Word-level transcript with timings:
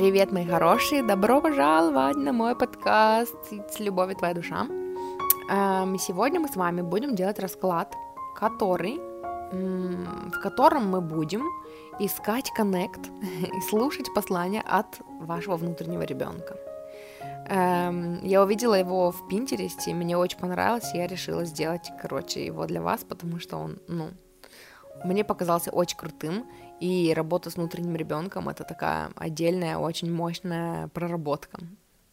Привет, 0.00 0.32
мои 0.32 0.46
хорошие! 0.46 1.02
Добро 1.02 1.42
пожаловать 1.42 2.16
на 2.16 2.32
мой 2.32 2.56
подкаст 2.56 3.36
«С 3.70 3.80
любовью 3.80 4.16
твоя 4.16 4.32
душа». 4.32 4.66
Эм, 5.50 5.98
сегодня 5.98 6.40
мы 6.40 6.48
с 6.48 6.56
вами 6.56 6.80
будем 6.80 7.14
делать 7.14 7.38
расклад, 7.38 7.94
который, 8.34 8.98
в 9.52 10.40
котором 10.40 10.88
мы 10.88 11.02
будем 11.02 11.42
искать 11.98 12.50
коннект 12.56 13.10
и 13.22 13.60
слушать 13.68 14.14
послания 14.14 14.62
от 14.62 14.86
вашего 15.20 15.56
внутреннего 15.58 16.00
ребенка. 16.00 16.56
Эм, 17.50 18.24
я 18.24 18.42
увидела 18.42 18.76
его 18.76 19.12
в 19.12 19.28
Пинтересте, 19.28 19.92
мне 19.92 20.16
очень 20.16 20.38
понравилось, 20.38 20.94
и 20.94 20.96
я 20.96 21.08
решила 21.08 21.44
сделать, 21.44 21.92
короче, 22.00 22.46
его 22.46 22.64
для 22.64 22.80
вас, 22.80 23.04
потому 23.04 23.38
что 23.38 23.58
он, 23.58 23.78
ну, 23.86 24.08
мне 25.04 25.24
показался 25.24 25.70
очень 25.70 25.96
крутым, 25.96 26.46
и 26.80 27.12
работа 27.14 27.50
с 27.50 27.56
внутренним 27.56 27.96
ребенком 27.96 28.48
это 28.48 28.64
такая 28.64 29.10
отдельная, 29.16 29.76
очень 29.76 30.12
мощная 30.12 30.88
проработка. 30.88 31.60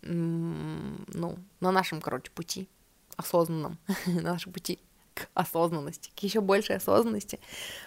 Ну, 0.02 1.38
на 1.60 1.72
нашем, 1.72 2.02
короче, 2.02 2.32
пути, 2.32 2.70
осознанном, 3.16 3.78
на 4.06 4.34
нашем 4.34 4.54
пути 4.54 4.80
к 5.14 5.28
осознанности, 5.34 6.12
к 6.16 6.20
еще 6.20 6.42
большей 6.42 6.76
осознанности. 6.76 7.40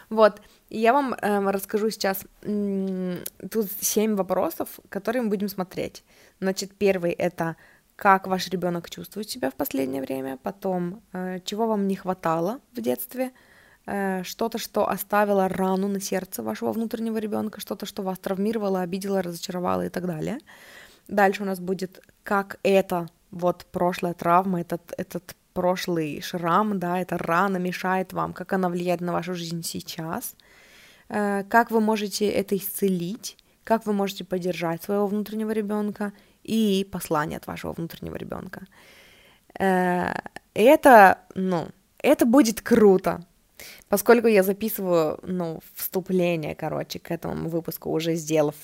Вот, 0.09 0.43
я 0.69 0.93
вам 0.93 1.15
э, 1.15 1.51
расскажу 1.51 1.91
сейчас, 1.91 2.25
тут 2.43 3.69
семь 3.81 4.17
вопросов, 4.17 4.81
которые 4.89 5.23
мы 5.23 5.29
будем 5.29 5.49
смотреть. 5.49 6.03
Значит, 6.41 6.73
первый 6.77 7.13
это 7.13 7.57
как 7.95 8.27
ваш 8.27 8.49
ребенок 8.49 8.91
чувствует 8.91 9.29
себя 9.29 9.51
в 9.51 9.55
последнее 9.55 10.03
время, 10.03 10.39
потом, 10.43 11.03
э, 11.13 11.39
чего 11.45 11.67
вам 11.67 11.87
не 11.87 11.95
хватало 11.95 12.61
в 12.73 12.81
детстве, 12.81 13.31
Э, 13.31 13.50
что-то, 13.85 14.59
что 14.59 14.89
оставило 14.89 15.49
рану 15.49 15.89
на 15.89 16.01
сердце 16.01 16.43
вашего 16.43 16.73
внутреннего 16.73 17.19
ребенка, 17.19 17.61
что-то, 17.61 17.87
что 17.87 18.03
вас 18.03 18.19
травмировало, 18.19 18.83
обидело, 18.83 19.23
разочаровало 19.23 19.87
и 19.87 19.89
так 19.89 20.07
далее. 20.07 20.39
Дальше 21.09 21.43
у 21.43 21.47
нас 21.47 21.59
будет, 21.59 22.01
как 22.23 22.59
это 22.63 23.09
вот 23.31 23.67
прошлая 23.73 24.15
травма, 24.15 24.61
этот, 24.61 24.93
этот 24.97 25.35
прошлый 25.53 26.21
шрам, 26.21 26.79
да, 26.79 27.01
эта 27.01 27.19
рана 27.19 27.57
мешает 27.57 28.13
вам, 28.13 28.33
как 28.33 28.53
она 28.53 28.69
влияет 28.69 29.01
на 29.01 29.13
вашу 29.13 29.35
жизнь 29.35 29.63
сейчас, 29.63 30.37
э, 31.09 31.45
как 31.49 31.71
вы 31.71 31.81
можете 31.81 32.29
это 32.29 32.57
исцелить, 32.57 33.37
как 33.65 33.87
вы 33.87 33.93
можете 33.93 34.25
поддержать 34.25 34.83
своего 34.83 35.07
внутреннего 35.07 35.51
ребенка 35.51 36.13
и 36.45 36.89
послание 36.91 37.39
от 37.39 37.47
вашего 37.47 37.73
внутреннего 37.73 38.17
ребенка. 38.17 38.63
Э, 39.59 40.15
это, 40.55 41.19
ну, 41.35 41.69
это 41.99 42.27
будет 42.27 42.61
круто, 42.61 43.25
Поскольку 43.91 44.29
я 44.29 44.45
записываю, 44.45 45.19
ну, 45.25 45.61
вступление, 45.75 46.55
короче, 46.55 47.01
к 47.01 47.11
этому 47.11 47.49
выпуску, 47.49 47.91
уже 47.91 48.15
сделав 48.15 48.55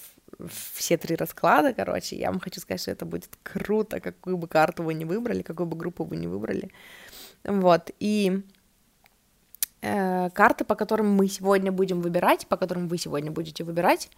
все 0.73 0.97
три 0.97 1.17
расклада, 1.17 1.73
короче, 1.73 2.17
я 2.17 2.31
вам 2.31 2.39
хочу 2.39 2.61
сказать, 2.61 2.81
что 2.81 2.93
это 2.93 3.05
будет 3.07 3.37
круто, 3.43 3.99
какую 3.99 4.37
бы 4.37 4.47
карту 4.47 4.85
вы 4.85 4.95
не 4.95 5.05
выбрали, 5.05 5.43
какую 5.43 5.67
бы 5.67 5.77
группу 5.77 6.05
вы 6.05 6.17
не 6.17 6.29
выбрали. 6.29 6.71
Вот, 7.43 7.91
и 7.99 8.45
э, 9.83 10.31
карты, 10.31 10.65
по 10.65 10.77
которым 10.77 11.11
мы 11.11 11.27
сегодня 11.27 11.73
будем 11.73 12.03
выбирать, 12.03 12.47
по 12.47 12.57
которым 12.57 12.87
вы 12.87 12.97
сегодня 12.97 13.33
будете 13.33 13.65
выбирать, 13.65 14.11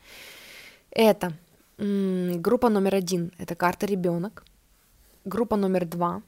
это 0.90 1.32
м- 1.78 2.42
группа 2.42 2.68
номер 2.68 2.96
один, 2.96 3.32
это 3.38 3.54
карта 3.54 3.86
ребенок, 3.86 4.44
группа 5.24 5.56
номер 5.56 5.86
два, 5.86 6.20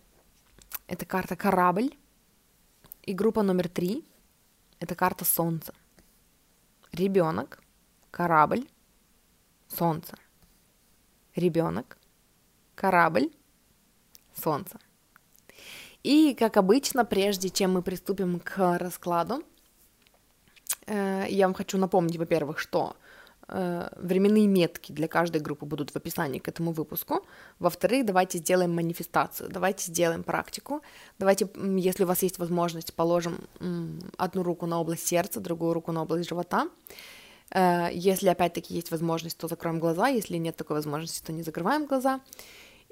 это 0.86 1.04
карта 1.04 1.36
корабль, 1.36 1.90
и 3.02 3.12
группа 3.12 3.42
номер 3.42 3.68
три 3.68 4.06
это 4.80 4.94
карта 4.94 5.24
Солнца. 5.24 5.74
Ребенок, 6.92 7.62
корабль, 8.10 8.66
Солнце. 9.68 10.16
Ребенок, 11.36 11.98
корабль, 12.74 13.30
Солнце. 14.34 14.80
И, 16.02 16.34
как 16.34 16.56
обычно, 16.56 17.04
прежде 17.04 17.50
чем 17.50 17.74
мы 17.74 17.82
приступим 17.82 18.40
к 18.40 18.78
раскладу, 18.78 19.44
э, 20.86 21.26
я 21.28 21.46
вам 21.46 21.54
хочу 21.54 21.76
напомнить, 21.78 22.16
во-первых, 22.16 22.58
что 22.58 22.96
временные 23.50 24.46
метки 24.46 24.92
для 24.92 25.08
каждой 25.08 25.40
группы 25.40 25.66
будут 25.66 25.90
в 25.90 25.96
описании 25.96 26.38
к 26.38 26.48
этому 26.48 26.72
выпуску. 26.72 27.26
Во-вторых, 27.58 28.06
давайте 28.06 28.38
сделаем 28.38 28.74
манифестацию, 28.74 29.50
давайте 29.50 29.90
сделаем 29.90 30.22
практику. 30.22 30.82
Давайте, 31.18 31.48
если 31.76 32.04
у 32.04 32.06
вас 32.06 32.22
есть 32.22 32.38
возможность, 32.38 32.94
положим 32.94 33.38
одну 34.16 34.42
руку 34.42 34.66
на 34.66 34.80
область 34.80 35.06
сердца, 35.06 35.40
другую 35.40 35.74
руку 35.74 35.92
на 35.92 36.02
область 36.02 36.28
живота. 36.28 36.68
Э, 37.50 37.88
если 37.92 38.28
опять-таки 38.28 38.74
есть 38.74 38.90
возможность, 38.90 39.38
то 39.38 39.48
закроем 39.48 39.80
глаза, 39.80 40.08
если 40.08 40.36
нет 40.36 40.56
такой 40.56 40.76
возможности, 40.76 41.24
то 41.24 41.32
не 41.32 41.42
закрываем 41.42 41.86
глаза. 41.86 42.20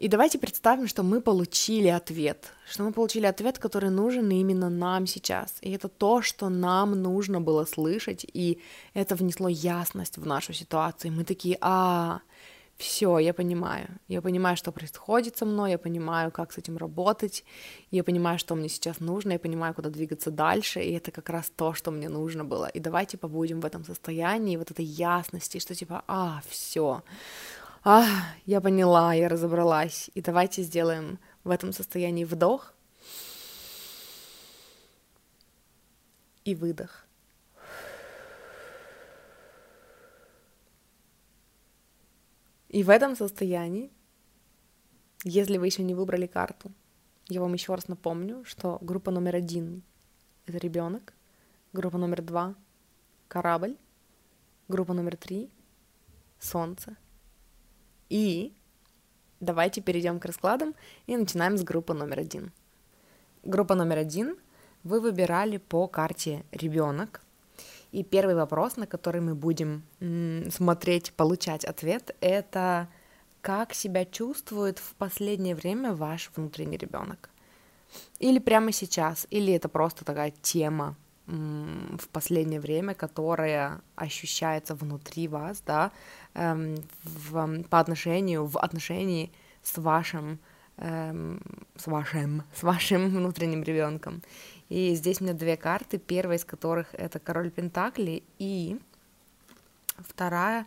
И 0.00 0.06
давайте 0.06 0.38
представим, 0.38 0.86
что 0.86 1.02
мы 1.02 1.20
получили 1.20 1.88
ответ, 1.88 2.52
что 2.70 2.84
мы 2.84 2.92
получили 2.92 3.26
ответ, 3.26 3.58
который 3.58 3.90
нужен 3.90 4.30
именно 4.30 4.70
нам 4.70 5.08
сейчас. 5.08 5.56
И 5.60 5.72
это 5.72 5.88
то, 5.88 6.22
что 6.22 6.48
нам 6.48 7.02
нужно 7.02 7.40
было 7.40 7.64
слышать, 7.64 8.24
и 8.32 8.60
это 8.94 9.16
внесло 9.16 9.48
ясность 9.48 10.16
в 10.16 10.24
нашу 10.24 10.52
ситуацию. 10.52 11.10
И 11.10 11.14
мы 11.16 11.24
такие, 11.24 11.58
а, 11.60 12.20
все, 12.76 13.18
я 13.18 13.34
понимаю. 13.34 13.88
Я 14.06 14.22
понимаю, 14.22 14.56
что 14.56 14.70
происходит 14.70 15.36
со 15.36 15.44
мной, 15.44 15.72
я 15.72 15.78
понимаю, 15.78 16.30
как 16.30 16.52
с 16.52 16.58
этим 16.58 16.76
работать, 16.76 17.44
я 17.90 18.04
понимаю, 18.04 18.38
что 18.38 18.54
мне 18.54 18.68
сейчас 18.68 19.00
нужно, 19.00 19.32
я 19.32 19.38
понимаю, 19.40 19.74
куда 19.74 19.90
двигаться 19.90 20.30
дальше, 20.30 20.80
и 20.80 20.92
это 20.92 21.10
как 21.10 21.28
раз 21.28 21.50
то, 21.56 21.74
что 21.74 21.90
мне 21.90 22.08
нужно 22.08 22.44
было. 22.44 22.66
И 22.66 22.78
давайте 22.78 23.18
побудем 23.18 23.60
в 23.60 23.66
этом 23.66 23.84
состоянии, 23.84 24.56
вот 24.56 24.70
этой 24.70 24.84
ясности, 24.84 25.58
что 25.58 25.74
типа, 25.74 26.04
а, 26.06 26.40
все, 26.48 27.02
а, 27.84 28.04
я 28.46 28.60
поняла, 28.60 29.14
я 29.14 29.28
разобралась. 29.28 30.10
И 30.14 30.20
давайте 30.20 30.62
сделаем 30.62 31.18
в 31.44 31.50
этом 31.50 31.72
состоянии 31.72 32.24
вдох 32.24 32.74
и 36.44 36.54
выдох. 36.54 37.06
И 42.68 42.82
в 42.82 42.90
этом 42.90 43.16
состоянии, 43.16 43.90
если 45.24 45.56
вы 45.56 45.66
еще 45.66 45.82
не 45.82 45.94
выбрали 45.94 46.26
карту, 46.26 46.70
я 47.28 47.40
вам 47.40 47.54
еще 47.54 47.74
раз 47.74 47.88
напомню, 47.88 48.44
что 48.44 48.78
группа 48.82 49.10
номер 49.10 49.36
один— 49.36 49.82
это 50.46 50.58
ребенок, 50.58 51.14
группа 51.72 51.96
номер 51.96 52.22
два— 52.22 52.54
корабль, 53.28 53.76
группа 54.68 54.92
номер 54.92 55.16
три— 55.16 55.50
солнце— 56.38 56.96
и 58.08 58.52
давайте 59.40 59.80
перейдем 59.80 60.20
к 60.20 60.24
раскладам 60.24 60.74
и 61.06 61.16
начинаем 61.16 61.56
с 61.56 61.62
группы 61.62 61.94
номер 61.94 62.20
один. 62.20 62.52
Группа 63.44 63.74
номер 63.74 63.98
один 63.98 64.36
вы 64.82 65.00
выбирали 65.00 65.58
по 65.58 65.86
карте 65.88 66.44
ребенок. 66.52 67.22
И 67.90 68.04
первый 68.04 68.34
вопрос, 68.34 68.76
на 68.76 68.86
который 68.86 69.20
мы 69.20 69.34
будем 69.34 69.82
смотреть, 70.50 71.12
получать 71.12 71.64
ответ, 71.64 72.14
это 72.20 72.88
как 73.40 73.72
себя 73.72 74.04
чувствует 74.04 74.78
в 74.78 74.94
последнее 74.94 75.54
время 75.54 75.94
ваш 75.94 76.30
внутренний 76.36 76.76
ребенок. 76.76 77.30
Или 78.18 78.38
прямо 78.38 78.72
сейчас, 78.72 79.26
или 79.30 79.52
это 79.54 79.68
просто 79.68 80.04
такая 80.04 80.32
тема 80.42 80.96
в 81.28 82.08
последнее 82.08 82.58
время, 82.58 82.94
которая 82.94 83.82
ощущается 83.96 84.74
внутри 84.74 85.28
вас, 85.28 85.62
да, 85.66 85.92
эм, 86.34 86.76
в, 87.04 87.62
по 87.64 87.80
отношению, 87.80 88.46
в 88.46 88.56
отношении 88.56 89.30
с 89.62 89.76
вашим, 89.76 90.38
эм, 90.78 91.40
с 91.76 91.86
вашим, 91.86 92.44
с 92.54 92.62
вашим 92.62 93.10
внутренним 93.10 93.62
ребенком. 93.62 94.22
И 94.70 94.94
здесь 94.94 95.20
у 95.20 95.24
меня 95.24 95.34
две 95.34 95.58
карты, 95.58 95.98
первая 95.98 96.38
из 96.38 96.46
которых 96.46 96.94
это 96.94 97.18
король 97.18 97.50
Пентакли 97.50 98.22
и 98.38 98.80
вторая 99.98 100.66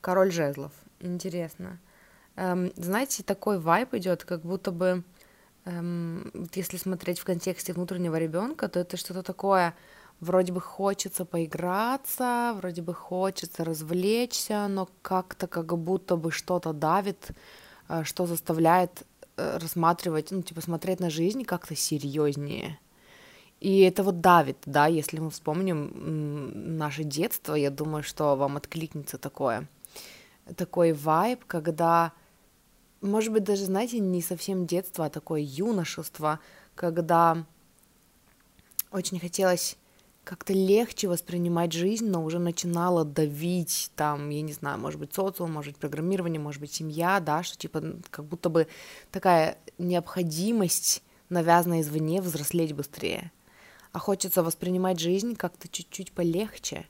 король 0.00 0.32
жезлов. 0.32 0.72
Интересно. 0.98 1.78
Эм, 2.34 2.72
знаете, 2.74 3.22
такой 3.22 3.60
вайп 3.60 3.94
идет, 3.94 4.24
как 4.24 4.42
будто 4.42 4.72
бы 4.72 5.04
если 5.64 6.76
смотреть 6.76 7.20
в 7.20 7.24
контексте 7.24 7.72
внутреннего 7.72 8.18
ребенка, 8.18 8.68
то 8.68 8.80
это 8.80 8.96
что-то 8.96 9.22
такое, 9.22 9.74
вроде 10.20 10.52
бы 10.52 10.60
хочется 10.60 11.24
поиграться, 11.24 12.54
вроде 12.56 12.82
бы 12.82 12.94
хочется 12.94 13.64
развлечься, 13.64 14.66
но 14.68 14.88
как-то 15.02 15.46
как 15.46 15.76
будто 15.78 16.16
бы 16.16 16.30
что-то 16.30 16.72
давит, 16.72 17.30
э, 17.88 18.04
что 18.04 18.26
заставляет 18.26 19.04
э, 19.36 19.58
рассматривать, 19.58 20.30
ну, 20.30 20.42
типа, 20.42 20.60
смотреть 20.60 21.00
на 21.00 21.10
жизнь 21.10 21.44
как-то 21.44 21.76
серьезнее. 21.76 22.78
И 23.60 23.80
это 23.82 24.02
вот 24.02 24.20
давит, 24.20 24.58
да, 24.66 24.86
если 24.86 25.20
мы 25.20 25.30
вспомним 25.30 26.76
наше 26.78 27.04
детство, 27.04 27.54
я 27.54 27.70
думаю, 27.70 28.02
что 28.02 28.34
вам 28.34 28.56
откликнется 28.56 29.18
такое, 29.18 29.68
такой 30.56 30.92
вайб, 30.92 31.44
когда 31.46 32.12
может 33.02 33.32
быть, 33.32 33.44
даже, 33.44 33.64
знаете, 33.64 33.98
не 33.98 34.22
совсем 34.22 34.66
детство, 34.66 35.06
а 35.06 35.10
такое 35.10 35.40
юношество, 35.40 36.40
когда 36.74 37.44
очень 38.90 39.18
хотелось 39.18 39.76
как-то 40.24 40.52
легче 40.52 41.08
воспринимать 41.08 41.72
жизнь, 41.72 42.08
но 42.08 42.24
уже 42.24 42.38
начинала 42.38 43.04
давить 43.04 43.90
там, 43.96 44.28
я 44.30 44.42
не 44.42 44.52
знаю, 44.52 44.78
может 44.78 45.00
быть, 45.00 45.12
социум, 45.12 45.52
может 45.52 45.72
быть, 45.72 45.80
программирование, 45.80 46.40
может 46.40 46.60
быть, 46.60 46.72
семья, 46.72 47.18
да, 47.18 47.42
что 47.42 47.58
типа 47.58 47.82
как 48.10 48.24
будто 48.26 48.48
бы 48.48 48.68
такая 49.10 49.58
необходимость, 49.78 51.02
навязанная 51.28 51.80
извне, 51.80 52.20
взрослеть 52.20 52.72
быстрее. 52.72 53.32
А 53.90 53.98
хочется 53.98 54.42
воспринимать 54.42 55.00
жизнь 55.00 55.34
как-то 55.34 55.68
чуть-чуть 55.68 56.12
полегче, 56.12 56.86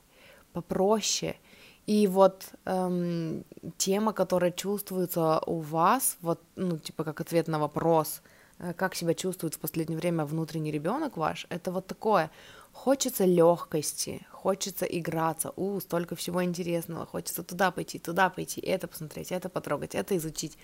попроще. 0.53 1.37
И 1.85 2.07
вот 2.07 2.45
эм, 2.65 3.43
тема, 3.77 4.13
которая 4.13 4.51
чувствуется 4.51 5.39
у 5.45 5.59
вас, 5.59 6.17
вот, 6.21 6.39
ну, 6.55 6.77
типа 6.77 7.03
как 7.03 7.19
ответ 7.19 7.47
на 7.47 7.59
вопрос, 7.59 8.21
э, 8.59 8.73
как 8.73 8.95
себя 8.95 9.13
чувствует 9.13 9.55
в 9.55 9.59
последнее 9.59 9.97
время 9.97 10.23
внутренний 10.25 10.71
ребенок 10.71 11.17
ваш, 11.17 11.45
это 11.49 11.71
вот 11.71 11.87
такое. 11.87 12.31
Хочется 12.71 13.25
легкости, 13.25 14.25
хочется 14.31 14.85
играться, 14.85 15.51
у, 15.57 15.79
столько 15.79 16.15
всего 16.15 16.43
интересного, 16.43 17.05
хочется 17.05 17.43
туда 17.43 17.69
пойти, 17.71 17.99
туда 17.99 18.29
пойти, 18.29 18.61
это 18.61 18.87
посмотреть, 18.87 19.31
это 19.31 19.49
потрогать, 19.49 19.93
это 19.93 20.15
изучить, 20.17 20.57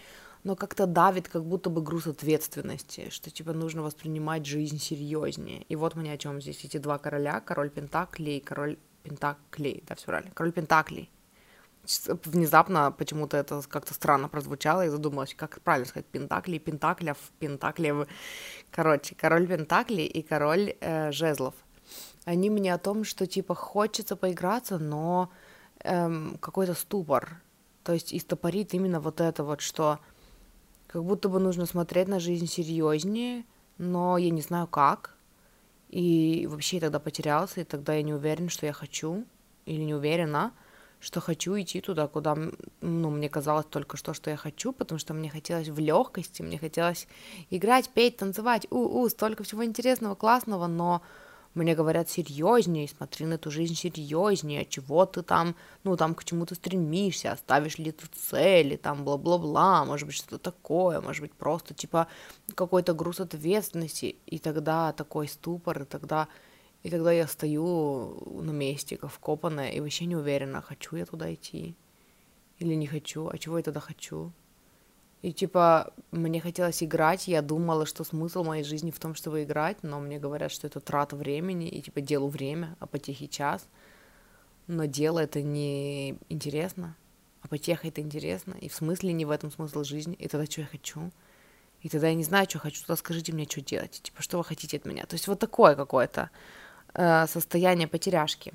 но 0.43 0.55
как-то 0.55 0.87
давит, 0.87 1.27
как 1.27 1.43
будто 1.43 1.69
бы 1.69 1.81
груз 1.81 2.07
ответственности, 2.07 3.09
что 3.09 3.29
типа 3.29 3.53
нужно 3.53 3.83
воспринимать 3.83 4.45
жизнь 4.45 4.79
серьезнее. 4.79 5.63
И 5.69 5.75
вот 5.75 5.95
мне 5.95 6.13
о 6.13 6.17
чем 6.17 6.41
здесь 6.41 6.63
эти 6.63 6.77
два 6.77 6.97
короля, 6.97 7.41
король 7.41 7.69
Пентаклей 7.69 8.37
и 8.37 8.41
король 8.41 8.77
Пентаклей, 9.03 9.83
да, 9.87 9.95
все 9.95 10.07
правильно, 10.07 10.31
король 10.33 10.51
Пентаклей. 10.51 11.09
Внезапно 12.25 12.91
почему-то 12.91 13.37
это 13.37 13.61
как-то 13.67 13.93
странно 13.93 14.29
прозвучало, 14.29 14.85
и 14.85 14.89
задумалась, 14.89 15.33
как 15.33 15.61
правильно 15.61 15.87
сказать, 15.87 16.05
Пентакли, 16.05 16.59
Пентаклев, 16.59 17.17
Пентаклев. 17.39 18.07
Короче, 18.69 19.15
король 19.15 19.47
Пентаклей 19.47 20.05
и 20.05 20.21
король 20.21 20.75
э, 20.81 21.11
Жезлов— 21.11 21.55
они 22.25 22.49
мне 22.49 22.73
о 22.73 22.77
том, 22.77 23.03
что 23.03 23.25
типа 23.25 23.55
хочется 23.55 24.15
поиграться, 24.15 24.77
но 24.77 25.31
эм, 25.83 26.37
какой-то 26.39 26.73
ступор. 26.73 27.41
То 27.83 27.93
есть 27.93 28.13
истопорит 28.13 28.73
именно 28.73 28.99
вот 28.99 29.21
это 29.21 29.43
вот, 29.43 29.61
что 29.61 29.99
как 30.87 31.03
будто 31.03 31.29
бы 31.29 31.39
нужно 31.39 31.65
смотреть 31.65 32.07
на 32.07 32.19
жизнь 32.19 32.47
серьезнее, 32.47 33.45
но 33.77 34.17
я 34.17 34.29
не 34.29 34.41
знаю 34.41 34.67
как. 34.67 35.15
И 35.89 36.47
вообще 36.49 36.77
я 36.77 36.81
тогда 36.81 36.99
потерялся, 36.99 37.61
и 37.61 37.63
тогда 37.63 37.93
я 37.93 38.03
не 38.03 38.13
уверен, 38.13 38.49
что 38.49 38.65
я 38.65 38.73
хочу, 38.73 39.25
или 39.65 39.81
не 39.81 39.95
уверена, 39.95 40.51
что 40.99 41.21
хочу 41.21 41.59
идти 41.59 41.81
туда, 41.81 42.07
куда, 42.07 42.37
ну, 42.81 43.09
мне 43.09 43.29
казалось 43.29 43.65
только 43.65 43.97
что, 43.97 44.13
что 44.13 44.29
я 44.29 44.37
хочу, 44.37 44.71
потому 44.71 44.99
что 44.99 45.13
мне 45.13 45.29
хотелось 45.29 45.69
в 45.69 45.79
легкости, 45.79 46.41
мне 46.41 46.59
хотелось 46.59 47.07
играть, 47.49 47.89
петь, 47.89 48.17
танцевать, 48.17 48.67
у-у, 48.69 49.07
столько 49.09 49.43
всего 49.43 49.63
интересного, 49.65 50.15
классного, 50.15 50.67
но 50.67 51.01
мне 51.55 51.75
говорят 51.75 52.09
серьезнее, 52.09 52.87
смотри 52.87 53.25
на 53.25 53.33
эту 53.33 53.49
жизнь 53.51 53.75
серьезнее, 53.75 54.65
чего 54.65 55.05
ты 55.05 55.23
там, 55.23 55.55
ну 55.83 55.97
там 55.97 56.13
к 56.13 56.23
чему 56.23 56.45
ты 56.45 56.55
стремишься, 56.55 57.31
оставишь 57.31 57.77
ли 57.77 57.91
ты 57.91 58.05
цели, 58.07 58.75
там 58.75 59.03
бла-бла-бла, 59.03 59.83
может 59.85 60.07
быть 60.07 60.15
что-то 60.15 60.37
такое, 60.37 61.01
может 61.01 61.21
быть 61.21 61.33
просто 61.33 61.73
типа 61.73 62.07
какой-то 62.55 62.93
груз 62.93 63.19
ответственности, 63.19 64.15
и 64.25 64.37
тогда 64.37 64.93
такой 64.93 65.27
ступор, 65.27 65.81
и 65.81 65.85
тогда 65.85 66.27
и 66.83 66.89
тогда 66.89 67.11
я 67.11 67.27
стою 67.27 68.41
на 68.41 68.51
месте, 68.51 68.95
как 68.95 69.11
вкопанная, 69.11 69.71
и 69.71 69.81
вообще 69.81 70.05
не 70.05 70.15
уверена, 70.15 70.61
хочу 70.61 70.95
я 70.95 71.05
туда 71.05 71.33
идти 71.33 71.75
или 72.59 72.73
не 72.73 72.87
хочу, 72.87 73.27
а 73.27 73.37
чего 73.37 73.57
я 73.57 73.63
тогда 73.63 73.79
хочу. 73.79 74.31
И 75.21 75.33
типа 75.33 75.93
мне 76.11 76.39
хотелось 76.39 76.81
играть, 76.81 77.27
я 77.27 77.41
думала, 77.41 77.85
что 77.85 78.03
смысл 78.05 78.43
моей 78.43 78.63
жизни 78.63 78.89
в 78.89 78.99
том, 78.99 79.15
чтобы 79.15 79.43
играть, 79.43 79.83
но 79.83 79.99
мне 79.99 80.17
говорят, 80.17 80.51
что 80.51 80.67
это 80.67 80.79
трата 80.79 81.15
времени, 81.17 81.67
и 81.67 81.81
типа 81.81 81.99
делу 81.99 82.29
время, 82.29 82.77
а 82.79 82.87
потехи 82.87 83.27
час. 83.27 83.67
Но 84.67 84.85
дело 84.85 85.19
это 85.19 85.41
не 85.41 86.11
интересно, 86.29 86.95
а 87.41 87.49
потеха 87.49 87.87
это 87.87 87.99
интересно, 88.01 88.55
и 88.61 88.69
в 88.69 88.75
смысле 88.75 89.11
не 89.11 89.25
в 89.25 89.31
этом 89.31 89.51
смысл 89.51 89.83
жизни, 89.83 90.13
и 90.13 90.27
тогда 90.27 90.45
что 90.45 90.61
я 90.61 90.67
хочу? 90.67 91.11
И 91.81 91.89
тогда 91.89 92.07
я 92.07 92.13
не 92.13 92.23
знаю, 92.23 92.49
что 92.49 92.59
хочу, 92.59 92.81
тогда 92.81 92.95
скажите 92.95 93.33
мне, 93.33 93.45
что 93.45 93.61
делать, 93.61 93.99
типа, 94.01 94.21
что 94.21 94.37
вы 94.37 94.45
хотите 94.45 94.77
от 94.77 94.85
меня? 94.85 95.05
То 95.05 95.15
есть 95.15 95.27
вот 95.27 95.39
такое 95.39 95.75
какое-то 95.75 96.29
э, 96.93 97.27
состояние 97.27 97.87
потеряшки. 97.87 98.53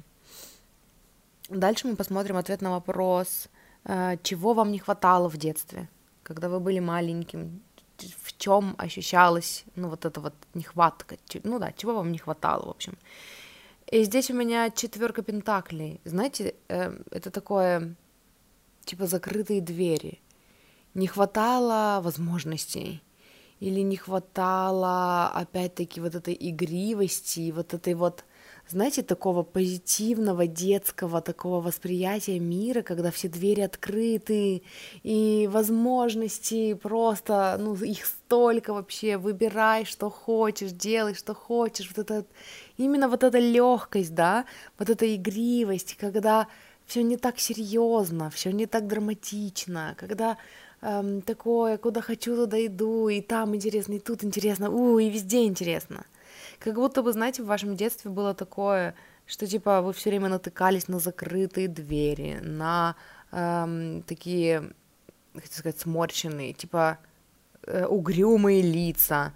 Дальше 1.50 1.86
мы 1.86 1.96
посмотрим 1.96 2.36
ответ 2.36 2.62
на 2.62 2.70
вопрос, 2.70 3.48
э, 3.84 4.16
чего 4.22 4.54
вам 4.54 4.72
не 4.72 4.78
хватало 4.78 5.28
в 5.28 5.36
детстве– 5.36 5.90
когда 6.24 6.48
вы 6.48 6.58
были 6.58 6.80
маленьким, 6.80 7.62
в 7.98 8.36
чем 8.38 8.74
ощущалась, 8.78 9.64
ну, 9.76 9.88
вот 9.88 10.04
эта 10.04 10.20
вот 10.20 10.34
нехватка, 10.54 11.16
ну 11.44 11.58
да, 11.58 11.72
чего 11.72 11.94
вам 11.94 12.10
не 12.10 12.18
хватало, 12.18 12.66
в 12.66 12.70
общем. 12.70 12.98
И 13.92 14.02
здесь 14.04 14.30
у 14.30 14.34
меня 14.34 14.70
четверка 14.70 15.22
пентаклей. 15.22 16.00
Знаете, 16.04 16.54
э, 16.68 16.98
это 17.10 17.30
такое, 17.30 17.94
типа, 18.84 19.06
закрытые 19.06 19.60
двери. 19.60 20.20
Не 20.94 21.06
хватало 21.06 22.00
возможностей. 22.02 23.02
Или 23.60 23.80
не 23.80 23.96
хватало, 23.96 25.28
опять-таки, 25.28 26.00
вот 26.00 26.14
этой 26.14 26.36
игривости, 26.38 27.52
вот 27.52 27.74
этой 27.74 27.94
вот 27.94 28.24
знаете, 28.68 29.02
такого 29.02 29.42
позитивного 29.42 30.46
детского 30.46 31.20
такого 31.20 31.60
восприятия 31.60 32.38
мира, 32.38 32.82
когда 32.82 33.10
все 33.10 33.28
двери 33.28 33.60
открыты, 33.60 34.62
и 35.02 35.48
возможности 35.52 36.74
просто, 36.74 37.56
ну, 37.60 37.74
их 37.74 38.06
столько 38.06 38.72
вообще, 38.72 39.18
выбирай, 39.18 39.84
что 39.84 40.10
хочешь, 40.10 40.72
делай, 40.72 41.14
что 41.14 41.34
хочешь, 41.34 41.90
вот 41.94 42.10
это, 42.10 42.26
именно 42.78 43.08
вот 43.08 43.22
эта 43.22 43.38
легкость, 43.38 44.14
да, 44.14 44.46
вот 44.78 44.88
эта 44.88 45.14
игривость, 45.14 45.96
когда 45.96 46.46
все 46.86 47.02
не 47.02 47.16
так 47.16 47.38
серьезно, 47.38 48.30
все 48.30 48.50
не 48.52 48.66
так 48.66 48.86
драматично, 48.86 49.94
когда 49.98 50.38
эм, 50.80 51.22
такое, 51.22 51.76
куда 51.78 52.00
хочу, 52.00 52.36
туда 52.36 52.64
иду, 52.64 53.08
и 53.08 53.20
там 53.20 53.54
интересно, 53.54 53.94
и 53.94 53.98
тут 53.98 54.24
интересно, 54.24 54.70
у, 54.70 54.98
и 54.98 55.08
везде 55.10 55.44
интересно. 55.44 56.04
Как 56.58 56.74
будто 56.74 57.02
бы, 57.02 57.12
знаете, 57.12 57.42
в 57.42 57.46
вашем 57.46 57.76
детстве 57.76 58.10
было 58.10 58.34
такое, 58.34 58.94
что 59.26 59.46
типа 59.46 59.80
вы 59.80 59.92
все 59.92 60.10
время 60.10 60.28
натыкались 60.28 60.88
на 60.88 60.98
закрытые 60.98 61.68
двери, 61.68 62.38
на 62.42 62.96
эм, 63.32 64.02
такие, 64.02 64.72
хотел 65.34 65.52
сказать, 65.52 65.80
сморщенные, 65.80 66.52
типа 66.52 66.98
э, 67.66 67.86
угрюмые 67.86 68.62
лица, 68.62 69.32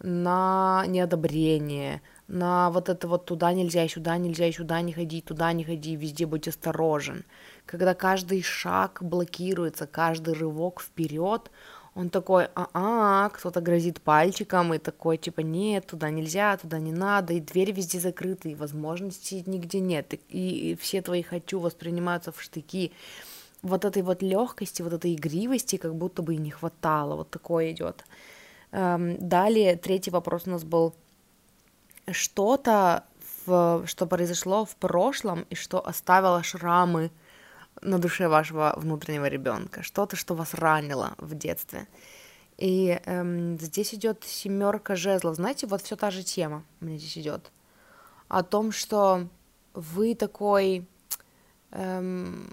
на 0.00 0.84
неодобрение, 0.86 2.02
на 2.28 2.70
вот 2.70 2.88
это 2.88 3.08
вот 3.08 3.26
туда 3.26 3.52
нельзя, 3.52 3.88
сюда 3.88 4.16
нельзя, 4.18 4.50
сюда 4.52 4.80
не 4.82 4.92
ходи, 4.92 5.20
туда 5.20 5.52
не 5.52 5.64
ходи, 5.64 5.96
везде 5.96 6.26
будь 6.26 6.48
осторожен. 6.48 7.24
Когда 7.66 7.94
каждый 7.94 8.42
шаг 8.42 8.98
блокируется, 9.02 9.86
каждый 9.86 10.34
рывок 10.34 10.80
вперед, 10.80 11.50
он 11.94 12.10
такой, 12.10 12.48
а-а, 12.54 13.28
кто-то 13.28 13.60
грозит 13.60 14.00
пальчиком, 14.00 14.74
и 14.74 14.78
такой, 14.78 15.16
типа, 15.16 15.40
нет, 15.40 15.86
туда 15.86 16.10
нельзя, 16.10 16.56
туда 16.56 16.78
не 16.78 16.92
надо, 16.92 17.34
и 17.34 17.40
двери 17.40 17.70
везде 17.70 18.00
закрыты, 18.00 18.50
и 18.50 18.54
возможностей 18.54 19.44
нигде 19.46 19.78
нет, 19.78 20.14
и, 20.28 20.72
и 20.72 20.76
все 20.76 21.02
твои 21.02 21.22
«хочу» 21.22 21.60
воспринимаются 21.60 22.32
в 22.32 22.42
штыки. 22.42 22.92
Вот 23.62 23.84
этой 23.84 24.02
вот 24.02 24.22
легкости, 24.22 24.82
вот 24.82 24.92
этой 24.92 25.14
игривости 25.14 25.76
как 25.76 25.94
будто 25.94 26.22
бы 26.22 26.34
и 26.34 26.38
не 26.38 26.50
хватало, 26.50 27.16
вот 27.16 27.30
такое 27.30 27.70
идет. 27.70 28.04
Эм, 28.72 29.16
далее, 29.18 29.76
третий 29.76 30.10
вопрос 30.10 30.42
у 30.46 30.50
нас 30.50 30.64
был, 30.64 30.94
что-то, 32.10 33.04
что 33.44 34.06
произошло 34.08 34.64
в 34.64 34.74
прошлом, 34.76 35.46
и 35.48 35.54
что 35.54 35.86
оставило 35.86 36.42
шрамы, 36.42 37.10
на 37.82 37.98
душе 37.98 38.28
вашего 38.28 38.74
внутреннего 38.76 39.26
ребенка, 39.26 39.82
что-то, 39.82 40.16
что 40.16 40.34
вас 40.34 40.54
ранило 40.54 41.14
в 41.18 41.34
детстве. 41.34 41.86
И 42.56 43.00
эм, 43.04 43.58
здесь 43.58 43.94
идет 43.94 44.24
семерка 44.24 44.94
жезлов. 44.96 45.36
Знаете, 45.36 45.66
вот 45.66 45.82
все 45.82 45.96
та 45.96 46.10
же 46.10 46.22
тема 46.22 46.64
меня 46.80 46.98
здесь 46.98 47.18
идет. 47.18 47.50
О 48.28 48.42
том, 48.42 48.70
что 48.72 49.28
вы 49.74 50.14
такой 50.14 50.86
эм, 51.72 52.48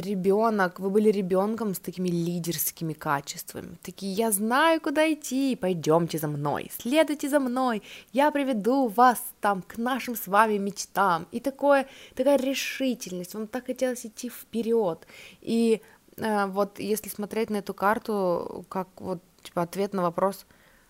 ребенок, 0.00 0.80
вы 0.80 0.90
были 0.90 1.10
ребенком 1.10 1.74
с 1.74 1.78
такими 1.78 2.08
лидерскими 2.08 2.92
качествами. 2.92 3.76
Такие, 3.82 4.12
я 4.12 4.30
знаю, 4.30 4.80
куда 4.80 5.12
идти, 5.12 5.56
пойдемте 5.56 6.18
за 6.18 6.28
мной, 6.28 6.70
следуйте 6.78 7.28
за 7.28 7.40
мной, 7.40 7.82
я 8.12 8.30
приведу 8.30 8.88
вас 8.88 9.22
там 9.40 9.62
к 9.62 9.76
нашим 9.76 10.16
с 10.16 10.26
вами 10.26 10.58
мечтам. 10.58 11.26
И 11.32 11.40
такое, 11.40 11.86
такая 12.14 12.38
решительность, 12.38 13.34
вам 13.34 13.46
так 13.46 13.66
хотелось 13.66 14.04
идти 14.06 14.28
вперед. 14.28 15.06
И 15.40 15.80
э, 16.16 16.46
вот 16.46 16.78
если 16.80 17.08
смотреть 17.08 17.50
на 17.50 17.56
эту 17.56 17.74
карту, 17.74 18.64
как 18.68 18.88
вот 18.96 19.20
типа 19.42 19.62
ответ 19.62 19.92
на 19.92 20.02
вопрос, 20.02 20.46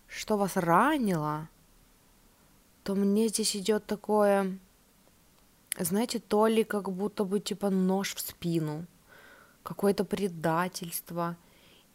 что 0.09 0.37
вас 0.37 0.57
ранило, 0.57 1.49
то 2.83 2.95
мне 2.95 3.29
здесь 3.29 3.57
идет 3.57 3.87
такое 3.87 4.59
знаете, 5.79 6.21
то 6.21 6.47
ли 6.47 6.65
как 6.65 6.91
будто 6.91 7.25
бы 7.25 7.41
типа 7.41 7.71
нож 7.71 8.15
в 8.15 8.21
спину, 8.21 8.87
какое-то 9.65 10.05
предательство, 10.05 11.37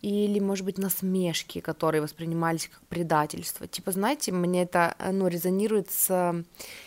или, 0.02 0.40
может 0.40 0.66
быть, 0.66 0.78
насмешки, 0.78 1.60
которые 1.60 2.02
воспринимались 2.02 2.70
как 2.70 2.80
предательство. 2.88 3.68
Типа, 3.68 3.92
знаете, 3.92 4.32
мне 4.32 4.64
это, 4.64 4.96
ну, 5.12 5.28
резонирует 5.28 5.92
с 5.92 6.46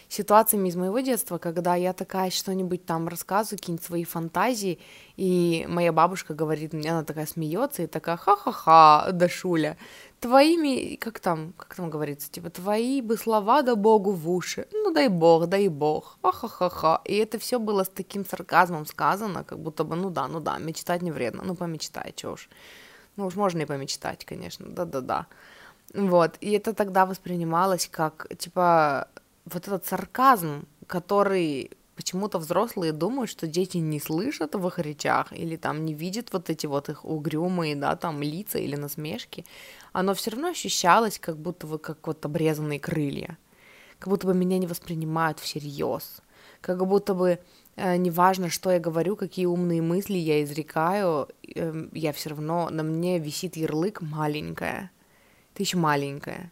ситуациями 0.09 0.71
из 0.71 0.77
моего 0.77 0.99
детства, 1.01 1.37
когда 1.37 1.75
я 1.75 1.93
такая 1.93 2.31
что-нибудь 2.31 2.87
там 2.87 3.09
рассказываю, 3.09 3.59
какие-нибудь 3.59 3.85
свои 3.85 4.05
фантазии, 4.05 4.79
и 5.19 5.67
моя 5.69 5.93
бабушка 5.93 6.33
говорит 6.33 6.73
мне, 6.73 6.91
она 6.91 7.05
такая 7.05 7.27
смеется 7.27 7.83
и 7.83 7.87
такая 7.87 8.17
ха-ха-ха, 8.17 9.11
Дашуля, 9.13 9.77
твоими, 10.23 10.97
как 10.97 11.21
там, 11.21 11.53
как 11.57 11.75
там 11.75 11.91
говорится, 11.91 12.31
типа, 12.31 12.51
твои 12.51 13.03
бы 13.03 13.17
слова 13.17 13.63
да 13.63 13.75
богу 13.75 14.13
в 14.13 14.31
уши, 14.31 14.67
ну 14.73 14.93
дай 14.93 15.09
бог, 15.09 15.47
дай 15.47 15.69
бог, 15.69 16.19
ха-ха-ха-ха, 16.23 17.01
и 17.05 17.17
это 17.17 17.39
все 17.39 17.59
было 17.59 17.83
с 17.83 17.89
таким 17.89 18.25
сарказмом 18.25 18.87
сказано, 18.87 19.45
как 19.45 19.59
будто 19.59 19.85
бы, 19.85 19.97
ну 19.97 20.11
да, 20.11 20.29
ну 20.29 20.41
да, 20.41 20.59
мечтать 20.59 21.03
не 21.03 21.11
вредно, 21.13 21.43
ну 21.45 21.55
помечтай, 21.57 22.13
чё 22.17 22.33
уж, 22.33 22.49
ну 23.17 23.27
уж 23.27 23.35
можно 23.37 23.63
и 23.63 23.67
помечтать, 23.67 24.25
конечно, 24.25 24.67
да-да-да, 24.67 25.27
вот, 25.95 26.37
и 26.41 26.53
это 26.53 26.73
тогда 26.73 27.05
воспринималось 27.05 27.89
как, 27.91 28.29
типа, 28.39 29.09
вот 29.45 29.69
этот 29.69 29.87
сарказм, 29.87 30.67
который 30.87 31.71
почему-то 31.97 32.39
взрослые 32.39 32.93
думают, 32.93 33.31
что 33.31 33.47
дети 33.47 33.79
не 33.79 34.01
слышат 34.01 34.55
в 34.55 34.67
их 34.67 34.79
речах 34.79 35.33
или 35.33 35.57
там 35.57 35.85
не 35.85 35.95
видят 35.95 36.33
вот 36.33 36.51
эти 36.51 36.67
вот 36.67 36.89
их 36.89 37.05
угрюмые, 37.05 37.77
да, 37.77 37.97
там 37.97 38.23
лица 38.23 38.59
или 38.59 38.77
насмешки, 38.77 39.45
оно 39.93 40.15
все 40.15 40.31
равно 40.31 40.49
ощущалось, 40.49 41.19
как 41.19 41.37
будто 41.37 41.67
бы 41.67 41.79
как 41.79 42.07
вот 42.07 42.25
обрезанные 42.25 42.81
крылья, 42.81 43.39
как 43.99 44.09
будто 44.09 44.27
бы 44.27 44.35
меня 44.35 44.59
не 44.59 44.67
воспринимают 44.67 45.39
всерьез, 45.39 46.23
как 46.61 46.87
будто 46.87 47.15
бы 47.15 47.39
э, 47.77 47.97
неважно, 47.97 48.49
что 48.49 48.71
я 48.71 48.79
говорю, 48.79 49.17
какие 49.17 49.47
умные 49.47 49.83
мысли 49.83 50.17
я 50.17 50.43
изрекаю, 50.43 51.29
э, 51.55 51.89
я 51.93 52.13
все 52.13 52.31
равно 52.31 52.71
на 52.71 52.83
мне 52.83 53.19
висит 53.19 53.57
ярлык 53.57 54.01
маленькая, 54.01 54.91
ты 55.55 55.63
еще 55.63 55.77
маленькая, 55.77 56.51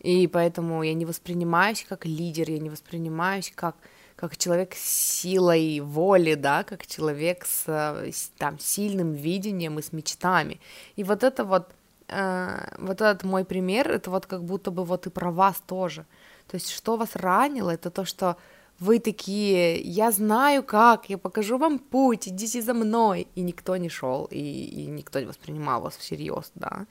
и 0.00 0.26
поэтому 0.26 0.82
я 0.82 0.94
не 0.94 1.06
воспринимаюсь 1.06 1.86
как 1.88 2.04
лидер, 2.04 2.50
я 2.50 2.58
не 2.58 2.70
воспринимаюсь 2.70 3.52
как 3.54 3.76
как 4.16 4.36
человек 4.36 4.74
с 4.74 5.20
силой 5.20 5.80
воли, 5.80 6.34
да, 6.34 6.62
как 6.62 6.86
человек 6.86 7.44
с, 7.44 7.66
с 7.66 8.30
там 8.38 8.58
сильным 8.58 9.12
видением 9.12 9.78
и 9.78 9.82
с 9.82 9.92
мечтами. 9.92 10.60
И 10.96 11.02
вот 11.02 11.24
это 11.24 11.44
вот 11.44 11.68
э, 11.70 11.72
вот 12.08 13.00
этот 13.00 13.24
мой 13.24 13.44
пример, 13.44 13.90
это 13.90 14.10
вот 14.10 14.26
как 14.26 14.44
будто 14.44 14.70
бы 14.70 14.84
вот 14.84 15.06
и 15.06 15.10
про 15.10 15.30
вас 15.30 15.62
тоже. 15.66 16.04
То 16.46 16.56
есть 16.56 16.70
что 16.70 16.96
вас 16.96 17.16
ранило, 17.16 17.70
это 17.70 17.90
то, 17.90 18.04
что 18.04 18.36
вы 18.78 18.98
такие, 18.98 19.80
я 19.80 20.10
знаю 20.10 20.62
как, 20.62 21.08
я 21.08 21.16
покажу 21.16 21.58
вам 21.58 21.78
путь, 21.78 22.28
идите 22.28 22.60
за 22.60 22.74
мной, 22.74 23.28
и 23.34 23.40
никто 23.40 23.76
не 23.76 23.88
шел, 23.88 24.26
и, 24.30 24.38
и 24.38 24.86
никто 24.86 25.20
не 25.20 25.26
воспринимал 25.26 25.80
вас 25.80 25.96
всерьез, 25.96 26.50
да. 26.54 26.86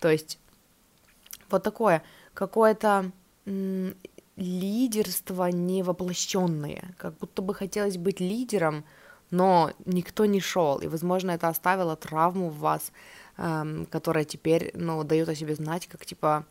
То 0.00 0.08
есть 0.10 0.38
вот 1.50 1.62
такое 1.62 2.02
какое-то 2.34 3.12
лидерство 4.36 5.46
невоплощенное, 5.46 6.94
как 6.96 7.16
будто 7.18 7.42
бы 7.42 7.54
хотелось 7.54 7.96
быть 7.96 8.20
лидером, 8.20 8.84
но 9.30 9.72
никто 9.84 10.24
не 10.24 10.40
шел, 10.40 10.78
и, 10.78 10.86
возможно, 10.86 11.32
это 11.32 11.48
оставило 11.48 11.96
травму 11.96 12.48
в 12.48 12.58
вас, 12.58 12.92
эм, 13.38 13.86
которая 13.86 14.24
теперь, 14.24 14.70
ну, 14.74 15.02
дает 15.04 15.28
о 15.28 15.34
себе 15.34 15.54
знать, 15.54 15.86
как 15.86 16.04
типа 16.04 16.44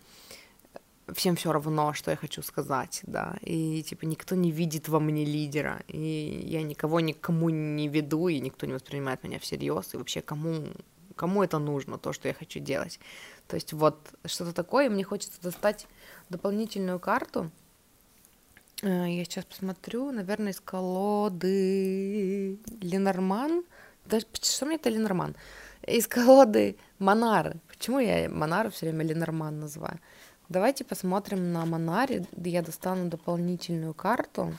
всем 1.14 1.36
все 1.36 1.52
равно, 1.52 1.94
что 1.94 2.12
я 2.12 2.18
хочу 2.18 2.42
сказать, 2.42 3.02
да, 3.04 3.38
и 3.42 3.82
типа 3.84 4.06
никто 4.06 4.36
не 4.36 4.52
видит 4.52 4.90
во 4.90 5.00
мне 5.00 5.24
лидера, 5.24 5.82
и 5.88 6.42
я 6.46 6.64
никого 6.64 7.00
никому 7.00 7.50
не 7.50 7.88
веду, 7.88 8.28
и 8.28 8.40
никто 8.40 8.66
не 8.66 8.74
воспринимает 8.74 9.24
меня 9.24 9.40
всерьез, 9.40 9.94
и 9.94 9.98
вообще 9.98 10.22
кому 10.22 10.66
кому 11.16 11.44
это 11.44 11.58
нужно, 11.60 11.98
то, 11.98 12.14
что 12.14 12.28
я 12.28 12.34
хочу 12.34 12.60
делать. 12.60 13.00
То 13.48 13.56
есть 13.56 13.74
вот 13.74 13.98
что-то 14.26 14.54
такое, 14.54 14.90
мне 14.90 15.04
хочется 15.04 15.42
достать 15.42 15.88
дополнительную 16.30 17.00
карту. 17.00 17.52
Э, 18.84 19.06
я 19.10 19.26
сейчас 19.26 19.44
посмотрю, 19.46 20.12
наверное, 20.12 20.52
из 20.52 20.62
колоды 20.62 22.60
Ленорман. 22.82 23.64
Даже 24.06 24.26
что 24.42 24.66
мне 24.66 24.76
это 24.76 24.90
Ленорман? 24.90 25.36
Из 25.86 26.08
колоды 26.08 26.78
Монары. 27.00 27.58
Почему 27.68 28.00
я 28.00 28.30
Монару 28.30 28.72
все 28.72 28.88
время 28.88 29.06
Ленорман 29.06 29.60
называю? 29.60 30.00
Давайте 30.50 30.84
посмотрим 30.84 31.52
на 31.52 31.66
Монаре. 31.66 32.26
Я 32.38 32.62
достану 32.62 33.10
дополнительную 33.10 33.94
карту. 33.94 34.54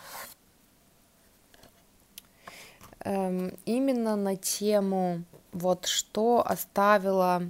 Эм, 3.01 3.57
именно 3.65 4.17
на 4.17 4.37
тему 4.37 5.25
вот 5.53 5.87
что 5.87 6.45
оставила 6.47 7.43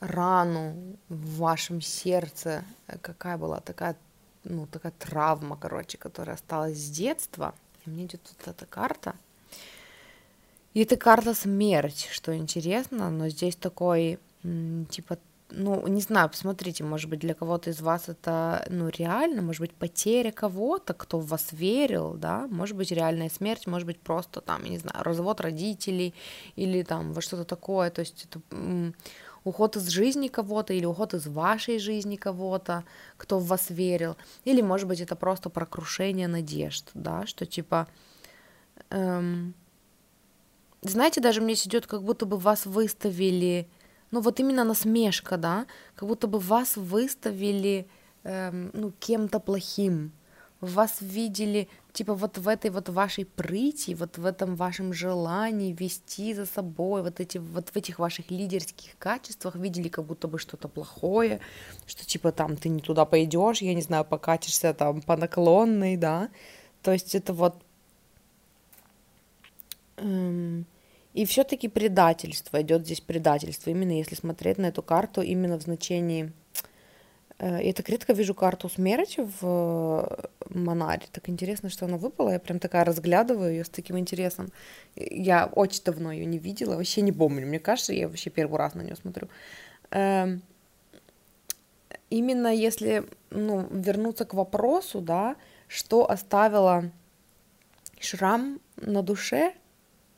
рану 0.00 0.96
в 1.08 1.38
вашем 1.38 1.80
сердце, 1.80 2.64
какая 3.00 3.36
была 3.38 3.60
такая, 3.60 3.96
ну, 4.44 4.66
такая 4.66 4.92
травма, 4.92 5.56
короче, 5.56 5.98
которая 5.98 6.36
осталась 6.36 6.78
с 6.78 6.90
детства. 6.90 7.54
И 7.84 7.90
мне 7.90 8.04
идет 8.04 8.20
вот 8.36 8.48
эта 8.48 8.66
карта. 8.66 9.14
И 10.74 10.82
это 10.82 10.96
карта 10.96 11.34
смерть, 11.34 12.08
что 12.10 12.36
интересно, 12.36 13.10
но 13.10 13.28
здесь 13.28 13.56
такой, 13.56 14.18
типа, 14.42 15.18
ну, 15.50 15.86
не 15.86 16.00
знаю, 16.00 16.28
посмотрите, 16.28 16.84
может 16.84 17.08
быть, 17.08 17.20
для 17.20 17.34
кого-то 17.34 17.70
из 17.70 17.80
вас 17.80 18.08
это, 18.08 18.66
ну, 18.70 18.88
реально, 18.88 19.42
может 19.42 19.60
быть, 19.60 19.72
потеря 19.72 20.30
кого-то, 20.30 20.92
кто 20.92 21.18
в 21.18 21.26
вас 21.26 21.48
верил, 21.52 22.14
да, 22.14 22.46
может 22.50 22.76
быть, 22.76 22.92
реальная 22.92 23.30
смерть, 23.30 23.66
может 23.66 23.86
быть, 23.86 23.98
просто 23.98 24.40
там, 24.40 24.64
я 24.64 24.70
не 24.70 24.78
знаю, 24.78 25.02
развод 25.02 25.40
родителей 25.40 26.14
или 26.56 26.82
там 26.82 27.12
во 27.12 27.22
что-то 27.22 27.44
такое, 27.44 27.90
то 27.90 28.00
есть 28.00 28.26
это 28.26 28.40
уход 29.44 29.76
из 29.76 29.88
жизни 29.88 30.28
кого-то 30.28 30.74
или 30.74 30.84
уход 30.84 31.14
из 31.14 31.26
вашей 31.26 31.78
жизни 31.78 32.16
кого-то, 32.16 32.84
кто 33.16 33.38
в 33.38 33.46
вас 33.46 33.70
верил, 33.70 34.16
или, 34.44 34.60
может 34.60 34.86
быть, 34.86 35.00
это 35.00 35.16
просто 35.16 35.48
про 35.48 35.64
крушение 35.64 36.28
надежд, 36.28 36.90
да, 36.92 37.26
что 37.26 37.46
типа, 37.46 37.88
эм, 38.90 39.54
знаете, 40.82 41.20
даже 41.20 41.40
мне 41.40 41.54
идет, 41.54 41.86
как 41.86 42.02
будто 42.02 42.26
бы 42.26 42.36
вас 42.36 42.66
выставили 42.66 43.68
ну 44.10 44.20
вот 44.20 44.40
именно 44.40 44.64
насмешка, 44.64 45.36
да, 45.36 45.66
как 45.94 46.08
будто 46.08 46.26
бы 46.26 46.38
вас 46.38 46.76
выставили, 46.76 47.86
эм, 48.24 48.70
ну, 48.72 48.92
кем-то 48.98 49.38
плохим, 49.40 50.12
вас 50.60 50.96
видели, 51.00 51.68
типа, 51.92 52.14
вот 52.14 52.38
в 52.38 52.48
этой 52.48 52.70
вот 52.70 52.88
вашей 52.88 53.24
прыти, 53.24 53.94
вот 53.94 54.18
в 54.18 54.24
этом 54.24 54.56
вашем 54.56 54.92
желании 54.92 55.72
вести 55.72 56.34
за 56.34 56.46
собой, 56.46 57.02
вот, 57.02 57.20
эти, 57.20 57.38
вот 57.38 57.68
в 57.68 57.76
этих 57.76 57.98
ваших 57.98 58.30
лидерских 58.30 58.96
качествах 58.98 59.56
видели 59.56 59.88
как 59.88 60.04
будто 60.04 60.26
бы 60.26 60.38
что-то 60.38 60.68
плохое, 60.68 61.40
что, 61.86 62.04
типа, 62.04 62.32
там, 62.32 62.56
ты 62.56 62.68
не 62.70 62.80
туда 62.80 63.04
пойдешь, 63.04 63.62
я 63.62 63.74
не 63.74 63.82
знаю, 63.82 64.04
покатишься 64.04 64.74
там 64.74 65.02
по 65.02 65.16
наклонной, 65.16 65.96
да, 65.96 66.28
то 66.82 66.92
есть 66.92 67.14
это 67.14 67.32
вот... 67.32 67.62
Эм, 69.98 70.66
и 71.14 71.24
все-таки 71.24 71.68
предательство, 71.68 72.60
идет 72.60 72.84
здесь 72.84 73.00
предательство, 73.00 73.70
именно 73.70 73.92
если 73.92 74.14
смотреть 74.14 74.58
на 74.58 74.66
эту 74.66 74.82
карту, 74.82 75.22
именно 75.22 75.58
в 75.58 75.62
значении... 75.62 76.32
Э, 77.38 77.58
я 77.62 77.72
так 77.72 77.88
редко 77.88 78.12
вижу 78.12 78.34
карту 78.34 78.68
смерти 78.68 79.26
в 79.40 79.42
э, 79.42 80.26
Монаре. 80.50 81.06
Так 81.12 81.28
интересно, 81.28 81.70
что 81.70 81.86
она 81.86 81.96
выпала. 81.96 82.30
Я 82.30 82.38
прям 82.38 82.58
такая 82.58 82.84
разглядываю 82.84 83.50
ее 83.50 83.64
с 83.64 83.68
таким 83.68 83.98
интересом. 83.98 84.52
Я 84.96 85.46
очень 85.46 85.82
давно 85.84 86.12
ее 86.12 86.26
не 86.26 86.38
видела, 86.38 86.76
вообще 86.76 87.00
не 87.00 87.12
помню. 87.12 87.46
Мне 87.46 87.58
кажется, 87.58 87.92
я 87.92 88.08
вообще 88.08 88.30
первый 88.30 88.58
раз 88.58 88.74
на 88.74 88.82
нее 88.82 88.96
смотрю. 88.96 89.28
Эм, 89.90 90.42
именно 92.10 92.54
если 92.54 93.04
ну, 93.30 93.66
вернуться 93.70 94.24
к 94.24 94.34
вопросу, 94.34 95.00
да, 95.00 95.36
что 95.68 96.10
оставила 96.10 96.90
шрам 97.98 98.60
на 98.76 99.02
душе, 99.02 99.54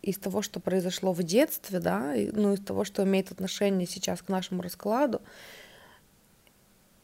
из 0.03 0.19
того, 0.19 0.43
что 0.43 0.61
произошло 0.61 1.13
в 1.13 1.23
детстве, 1.23 1.81
да, 1.81 2.15
ну, 2.33 2.55
из 2.55 2.61
того, 2.61 2.85
что 2.85 3.05
имеет 3.05 3.31
отношение 3.31 3.87
сейчас 3.87 4.23
к 4.23 4.29
нашему 4.29 4.63
раскладу, 4.63 5.21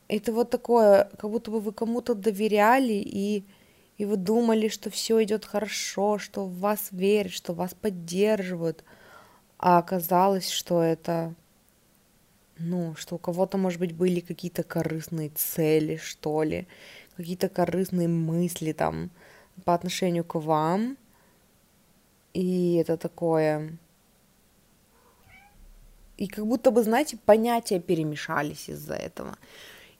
это 0.09 0.33
вот 0.33 0.51
такое, 0.51 1.11
как 1.19 1.31
будто 1.31 1.51
бы 1.51 1.61
вы 1.61 1.73
кому-то 1.73 2.15
доверяли 2.15 2.95
и, 2.95 3.45
и 3.99 4.05
вы 4.05 4.17
думали, 4.17 4.69
что 4.69 4.91
все 4.91 5.23
идет 5.23 5.45
хорошо, 5.45 6.19
что 6.19 6.45
в 6.45 6.59
вас 6.61 6.89
верят, 6.91 7.33
что 7.33 7.53
вас 7.53 7.75
поддерживают, 7.75 8.85
а 9.59 9.79
оказалось, 9.79 10.49
что 10.49 10.83
это, 10.83 11.35
ну, 12.59 12.95
что 12.95 13.17
у 13.17 13.19
кого-то, 13.19 13.59
может 13.59 13.81
быть, 13.81 13.93
были 13.93 14.21
какие-то 14.21 14.63
корыстные 14.63 15.31
цели, 15.31 15.97
что 15.97 16.43
ли, 16.43 16.67
какие-то 17.17 17.49
корыстные 17.49 18.09
мысли 18.09 18.73
там 18.73 19.11
по 19.65 19.75
отношению 19.75 20.25
к 20.25 20.37
вам, 20.37 20.97
и 22.37 22.75
это 22.75 22.97
такое... 22.99 23.79
И 26.19 26.27
как 26.29 26.47
будто 26.47 26.71
бы, 26.71 26.83
знаете, 26.83 27.19
понятия 27.27 27.81
перемешались 27.81 28.69
из-за 28.69 28.95
этого. 28.95 29.37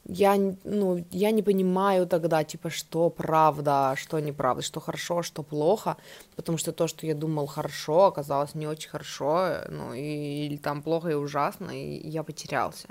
Я, 0.05 0.35
ну, 0.63 1.05
я 1.11 1.31
не 1.31 1.43
понимаю 1.43 2.07
тогда, 2.07 2.43
типа, 2.43 2.69
что 2.69 3.09
правда, 3.09 3.95
что 3.97 4.19
неправда, 4.19 4.61
что 4.61 4.79
хорошо, 4.79 5.23
что 5.23 5.43
плохо, 5.43 5.97
потому 6.35 6.57
что 6.57 6.71
то, 6.71 6.87
что 6.87 7.07
я 7.07 7.15
думал 7.15 7.47
хорошо, 7.47 8.05
оказалось 8.05 8.55
не 8.55 8.67
очень 8.67 8.89
хорошо, 8.89 9.61
ну, 9.69 9.93
и, 9.93 10.45
или 10.45 10.57
там 10.57 10.81
плохо 10.81 11.09
и 11.09 11.15
ужасно, 11.15 11.71
и 11.71 12.09
я 12.09 12.23
потерялся. 12.23 12.87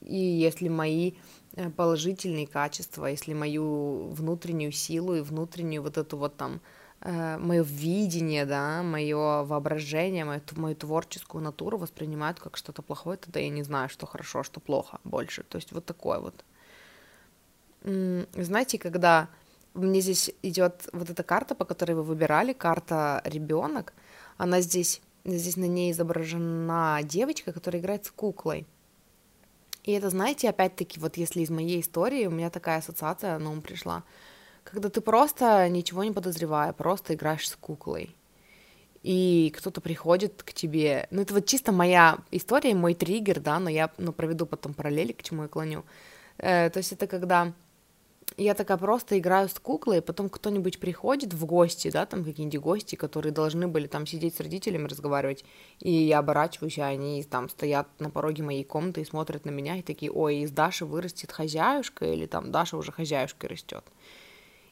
и 0.00 0.16
если 0.18 0.68
мои 0.68 1.12
э, 1.56 1.70
положительные 1.70 2.46
качества, 2.46 3.06
если 3.06 3.34
мою 3.34 4.08
внутреннюю 4.10 4.72
силу 4.72 5.14
и 5.14 5.22
внутреннюю 5.22 5.82
вот 5.82 5.96
эту 5.98 6.16
вот 6.16 6.36
там 6.36 6.60
мое 7.02 7.62
видение, 7.62 8.46
да, 8.46 8.82
мое 8.82 9.44
воображение, 9.44 10.24
мою, 10.24 10.40
мою 10.56 10.74
творческую 10.74 11.44
натуру 11.44 11.78
воспринимают 11.78 12.40
как 12.40 12.56
что-то 12.56 12.82
плохое, 12.82 13.18
тогда 13.18 13.40
я 13.40 13.48
не 13.48 13.62
знаю, 13.62 13.88
что 13.88 14.06
хорошо, 14.06 14.42
что 14.42 14.60
плохо 14.60 14.98
больше. 15.04 15.42
То 15.44 15.56
есть 15.56 15.72
вот 15.72 15.84
такое 15.84 16.18
вот. 16.18 16.44
Знаете, 17.82 18.78
когда 18.78 19.28
мне 19.74 20.00
здесь 20.00 20.30
идет 20.42 20.88
вот 20.92 21.10
эта 21.10 21.22
карта, 21.22 21.54
по 21.54 21.64
которой 21.64 21.92
вы 21.92 22.02
выбирали, 22.02 22.52
карта 22.52 23.20
ребенок, 23.24 23.92
она 24.38 24.60
здесь, 24.60 25.02
здесь 25.24 25.56
на 25.56 25.66
ней 25.66 25.92
изображена 25.92 27.00
девочка, 27.04 27.52
которая 27.52 27.80
играет 27.80 28.06
с 28.06 28.10
куклой. 28.10 28.66
И 29.84 29.92
это, 29.92 30.10
знаете, 30.10 30.48
опять-таки, 30.48 30.98
вот 30.98 31.16
если 31.16 31.42
из 31.42 31.50
моей 31.50 31.80
истории, 31.80 32.26
у 32.26 32.30
меня 32.30 32.50
такая 32.50 32.78
ассоциация 32.78 33.38
на 33.38 33.50
ум 33.50 33.62
пришла, 33.62 34.02
когда 34.70 34.90
ты 34.90 35.00
просто 35.00 35.68
ничего 35.68 36.04
не 36.04 36.12
подозревая, 36.12 36.72
просто 36.72 37.14
играешь 37.14 37.48
с 37.48 37.56
куклой, 37.56 38.14
и 39.02 39.52
кто-то 39.56 39.80
приходит 39.80 40.42
к 40.42 40.52
тебе, 40.52 41.06
ну 41.10 41.22
это 41.22 41.34
вот 41.34 41.46
чисто 41.46 41.70
моя 41.70 42.18
история, 42.32 42.74
мой 42.74 42.94
триггер, 42.94 43.40
да, 43.40 43.60
но 43.60 43.70
я 43.70 43.92
ну, 43.98 44.12
проведу 44.12 44.46
потом 44.46 44.74
параллели, 44.74 45.12
к 45.12 45.22
чему 45.22 45.42
я 45.42 45.48
клоню. 45.48 45.84
Э, 46.38 46.70
то 46.70 46.78
есть 46.78 46.92
это 46.92 47.06
когда 47.06 47.52
я 48.36 48.54
такая 48.54 48.76
просто 48.76 49.18
играю 49.18 49.48
с 49.48 49.54
куклой, 49.54 50.02
потом 50.02 50.28
кто-нибудь 50.28 50.80
приходит 50.80 51.32
в 51.32 51.46
гости, 51.46 51.90
да, 51.90 52.04
там 52.04 52.24
какие-нибудь 52.24 52.60
гости, 52.60 52.96
которые 52.96 53.32
должны 53.32 53.68
были 53.68 53.86
там 53.86 54.06
сидеть 54.06 54.34
с 54.34 54.40
родителями, 54.40 54.88
разговаривать, 54.88 55.44
и 55.78 55.90
я 55.90 56.18
оборачиваюсь, 56.18 56.78
и 56.78 56.82
они 56.82 57.22
там 57.22 57.48
стоят 57.48 57.88
на 58.00 58.10
пороге 58.10 58.42
моей 58.42 58.64
комнаты 58.64 59.02
и 59.02 59.04
смотрят 59.04 59.44
на 59.44 59.50
меня, 59.50 59.76
и 59.76 59.82
такие, 59.82 60.10
ой, 60.10 60.38
из 60.38 60.50
Даши 60.50 60.84
вырастет 60.84 61.32
хозяюшка, 61.32 62.06
или 62.06 62.26
там 62.26 62.50
Даша 62.50 62.76
уже 62.76 62.92
хозяюшкой 62.92 63.50
растет. 63.50 63.84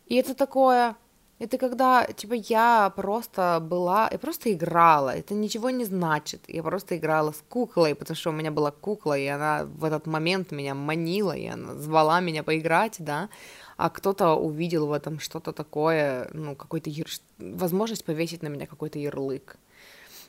И 0.06 0.16
это 0.16 0.34
такое, 0.34 0.96
это 1.38 1.58
когда, 1.58 2.06
типа, 2.06 2.34
я 2.34 2.92
просто 2.94 3.58
была, 3.60 4.08
я 4.12 4.18
просто 4.18 4.52
играла, 4.52 5.10
это 5.10 5.34
ничего 5.34 5.70
не 5.70 5.84
значит, 5.84 6.44
я 6.46 6.62
просто 6.62 6.96
играла 6.96 7.32
с 7.32 7.42
куклой, 7.48 7.94
потому 7.94 8.16
что 8.16 8.30
у 8.30 8.32
меня 8.32 8.50
была 8.50 8.70
кукла, 8.70 9.18
и 9.18 9.26
она 9.26 9.64
в 9.64 9.84
этот 9.84 10.06
момент 10.06 10.52
меня 10.52 10.74
манила, 10.74 11.32
и 11.32 11.46
она 11.46 11.74
звала 11.74 12.20
меня 12.20 12.42
поиграть, 12.42 12.96
да, 12.98 13.28
а 13.76 13.90
кто-то 13.90 14.34
увидел 14.34 14.86
в 14.86 14.92
этом 14.92 15.18
что-то 15.18 15.52
такое, 15.52 16.28
ну, 16.32 16.54
какой-то, 16.54 16.90
яр... 16.90 17.08
возможность 17.38 18.04
повесить 18.04 18.42
на 18.42 18.48
меня 18.48 18.66
какой-то 18.66 18.98
ярлык, 18.98 19.56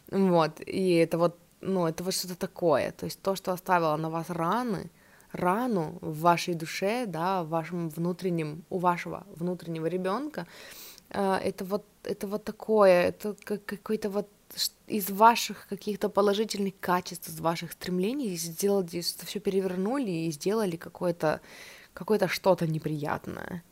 вот, 0.09 0.59
и 0.65 0.95
это 0.95 1.17
вот, 1.17 1.37
ну, 1.61 1.85
это 1.85 2.03
вот 2.03 2.13
что-то 2.13 2.35
такое, 2.35 2.91
то 2.91 3.05
есть 3.05 3.21
то, 3.21 3.35
что 3.35 3.51
оставило 3.51 3.95
на 3.97 4.09
вас 4.09 4.29
раны, 4.29 4.89
рану 5.35 5.97
в 6.01 6.19
вашей 6.19 6.53
душе, 6.53 7.05
да, 7.05 7.43
в 7.43 7.49
вашем 7.49 7.89
внутреннем, 7.89 8.63
у 8.69 8.77
вашего 8.77 9.25
внутреннего 9.35 9.87
ребенка, 9.87 10.47
а, 11.09 11.39
это 11.39 11.65
вот, 11.65 11.85
это 12.03 12.27
вот 12.27 12.43
такое, 12.43 13.09
это 13.09 13.35
как 13.43 13.65
какой-то 13.65 14.09
вот 14.09 14.29
из 14.87 15.09
ваших 15.09 15.67
каких-то 15.67 16.09
положительных 16.09 16.73
качеств, 16.79 17.27
из 17.29 17.39
ваших 17.39 17.71
стремлений 17.71 18.35
сделали, 18.37 19.01
все 19.01 19.39
перевернули 19.39 20.11
и 20.11 20.31
сделали 20.31 20.75
какое-то 20.75 21.41
какое-то 21.93 22.27
что-то 22.27 22.67
неприятное. 22.67 23.63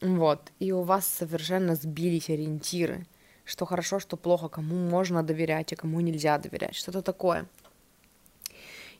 Вот, 0.00 0.50
и 0.58 0.72
у 0.72 0.82
вас 0.82 1.06
совершенно 1.06 1.76
сбились 1.76 2.30
ориентиры, 2.30 3.06
что 3.44 3.66
хорошо, 3.66 4.00
что 4.00 4.16
плохо, 4.16 4.48
кому 4.48 4.74
можно 4.74 5.22
доверять, 5.22 5.72
а 5.72 5.76
кому 5.76 6.00
нельзя 6.00 6.38
доверять, 6.38 6.74
что-то 6.74 7.02
такое. 7.02 7.46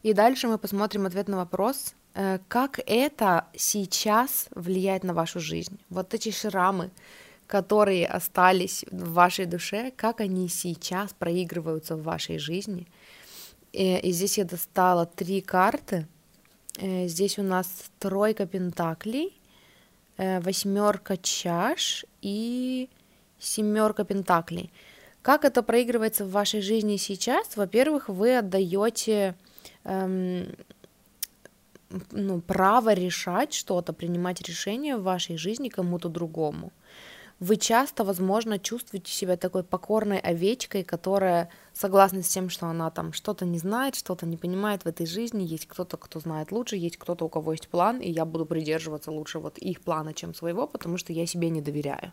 И 0.02 0.14
дальше 0.14 0.48
мы 0.48 0.58
посмотрим 0.58 1.06
ответ 1.06 1.28
на 1.28 1.36
вопрос, 1.36 1.94
э, 2.14 2.38
как 2.48 2.80
это 2.86 3.46
сейчас 3.56 4.48
влияет 4.50 5.04
на 5.04 5.14
вашу 5.14 5.38
жизнь. 5.38 5.78
Вот 5.90 6.12
эти 6.14 6.30
шрамы, 6.30 6.90
которые 7.46 8.06
остались 8.06 8.84
в 8.90 9.12
вашей 9.12 9.46
душе, 9.46 9.92
как 9.96 10.20
они 10.20 10.48
сейчас 10.48 11.12
проигрываются 11.12 11.96
в 11.96 12.02
вашей 12.02 12.38
жизни. 12.38 12.86
И, 13.72 13.96
и 13.98 14.12
здесь 14.12 14.38
я 14.38 14.44
достала 14.44 15.06
три 15.06 15.40
карты. 15.40 16.06
Э, 16.78 17.06
здесь 17.06 17.38
у 17.38 17.42
нас 17.42 17.68
тройка 18.00 18.46
пентаклей, 18.46 19.38
э, 20.16 20.40
восьмерка 20.40 21.16
чаш 21.16 22.04
и 22.22 22.88
семерка 23.38 24.04
пентаклей. 24.04 24.72
Как 25.22 25.44
это 25.44 25.62
проигрывается 25.62 26.24
в 26.24 26.32
вашей 26.32 26.60
жизни 26.60 26.96
сейчас? 26.96 27.56
Во-первых, 27.56 28.08
вы 28.08 28.38
отдаете 28.38 29.36
эм, 29.84 30.54
ну, 32.10 32.40
право 32.40 32.94
решать 32.94 33.52
что-то, 33.52 33.92
принимать 33.92 34.40
решения 34.42 34.96
в 34.96 35.02
вашей 35.02 35.36
жизни 35.36 35.68
кому-то 35.68 36.08
другому 36.08 36.72
вы 37.42 37.56
часто, 37.56 38.04
возможно, 38.04 38.60
чувствуете 38.60 39.10
себя 39.10 39.36
такой 39.36 39.64
покорной 39.64 40.20
овечкой, 40.20 40.84
которая 40.84 41.48
согласна 41.72 42.22
с 42.22 42.28
тем, 42.28 42.48
что 42.48 42.66
она 42.66 42.88
там 42.90 43.12
что-то 43.12 43.44
не 43.44 43.58
знает, 43.58 43.96
что-то 43.96 44.26
не 44.26 44.36
понимает 44.36 44.84
в 44.84 44.86
этой 44.86 45.06
жизни, 45.06 45.42
есть 45.42 45.66
кто-то, 45.66 45.96
кто 45.96 46.20
знает 46.20 46.52
лучше, 46.52 46.76
есть 46.76 46.98
кто-то, 46.98 47.24
у 47.24 47.28
кого 47.28 47.50
есть 47.50 47.66
план, 47.66 47.98
и 47.98 48.08
я 48.08 48.24
буду 48.24 48.46
придерживаться 48.46 49.10
лучше 49.10 49.40
вот 49.40 49.58
их 49.58 49.80
плана, 49.80 50.14
чем 50.14 50.34
своего, 50.34 50.68
потому 50.68 50.98
что 50.98 51.12
я 51.12 51.26
себе 51.26 51.50
не 51.50 51.60
доверяю. 51.60 52.12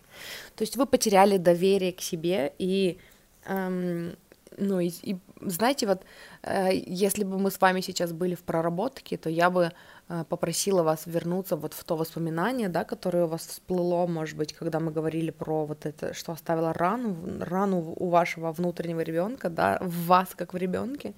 То 0.55 0.63
есть 0.63 0.77
вы 0.77 0.88
потеряли 0.88 1.38
доверие 1.38 1.93
к 1.93 2.01
себе 2.01 2.51
и 2.57 2.97
эм, 3.45 4.15
ну 4.59 4.79
и, 4.79 4.91
и 5.01 5.17
знаете, 5.41 5.87
вот 5.87 6.03
э, 6.43 6.69
если 6.73 7.23
бы 7.23 7.37
мы 7.39 7.49
с 7.49 7.61
вами 7.61 7.81
сейчас 7.81 8.11
были 8.11 8.35
в 8.35 8.41
проработке, 8.41 9.17
то 9.17 9.29
я 9.29 9.49
бы 9.49 9.71
э, 10.09 10.23
попросила 10.29 10.83
вас 10.83 11.03
вернуться 11.05 11.55
вот 11.55 11.73
в 11.73 11.83
то 11.83 11.95
воспоминание, 11.95 12.69
да, 12.69 12.83
которое 12.83 13.25
у 13.25 13.27
вас 13.27 13.47
всплыло, 13.47 14.07
может 14.07 14.37
быть, 14.37 14.53
когда 14.53 14.79
мы 14.79 14.91
говорили 14.91 15.31
про 15.31 15.65
вот 15.65 15.85
это, 15.85 16.13
что 16.13 16.31
оставила 16.31 16.73
рану, 16.73 17.15
рану 17.39 17.93
у 17.97 18.09
вашего 18.09 18.51
внутреннего 18.51 19.01
ребенка, 19.01 19.49
да, 19.49 19.77
в 19.81 20.05
вас 20.05 20.29
как 20.35 20.53
в 20.53 20.57
ребенке. 20.57 21.13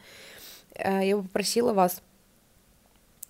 Э, 0.75 1.06
я 1.06 1.17
бы 1.17 1.23
попросила 1.23 1.73
вас 1.73 2.01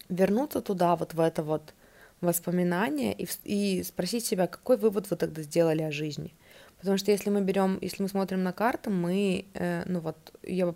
вернуться 0.09 0.61
туда, 0.61 0.95
вот 0.95 1.13
в 1.13 1.19
это 1.19 1.43
вот 1.43 1.73
воспоминание 2.21 3.13
и, 3.13 3.27
и 3.43 3.83
спросить 3.83 4.25
себя, 4.25 4.47
какой 4.47 4.77
вывод 4.77 5.09
вы 5.09 5.15
тогда 5.15 5.41
сделали 5.41 5.81
о 5.81 5.91
жизни. 5.91 6.33
Потому 6.81 6.97
что 6.97 7.11
если 7.11 7.29
мы 7.29 7.41
берем, 7.41 7.77
если 7.79 8.01
мы 8.01 8.09
смотрим 8.09 8.41
на 8.41 8.53
карту, 8.53 8.89
мы, 8.89 9.45
э, 9.53 9.83
ну 9.85 9.99
вот, 9.99 10.17
я 10.41 10.65
бы 10.65 10.73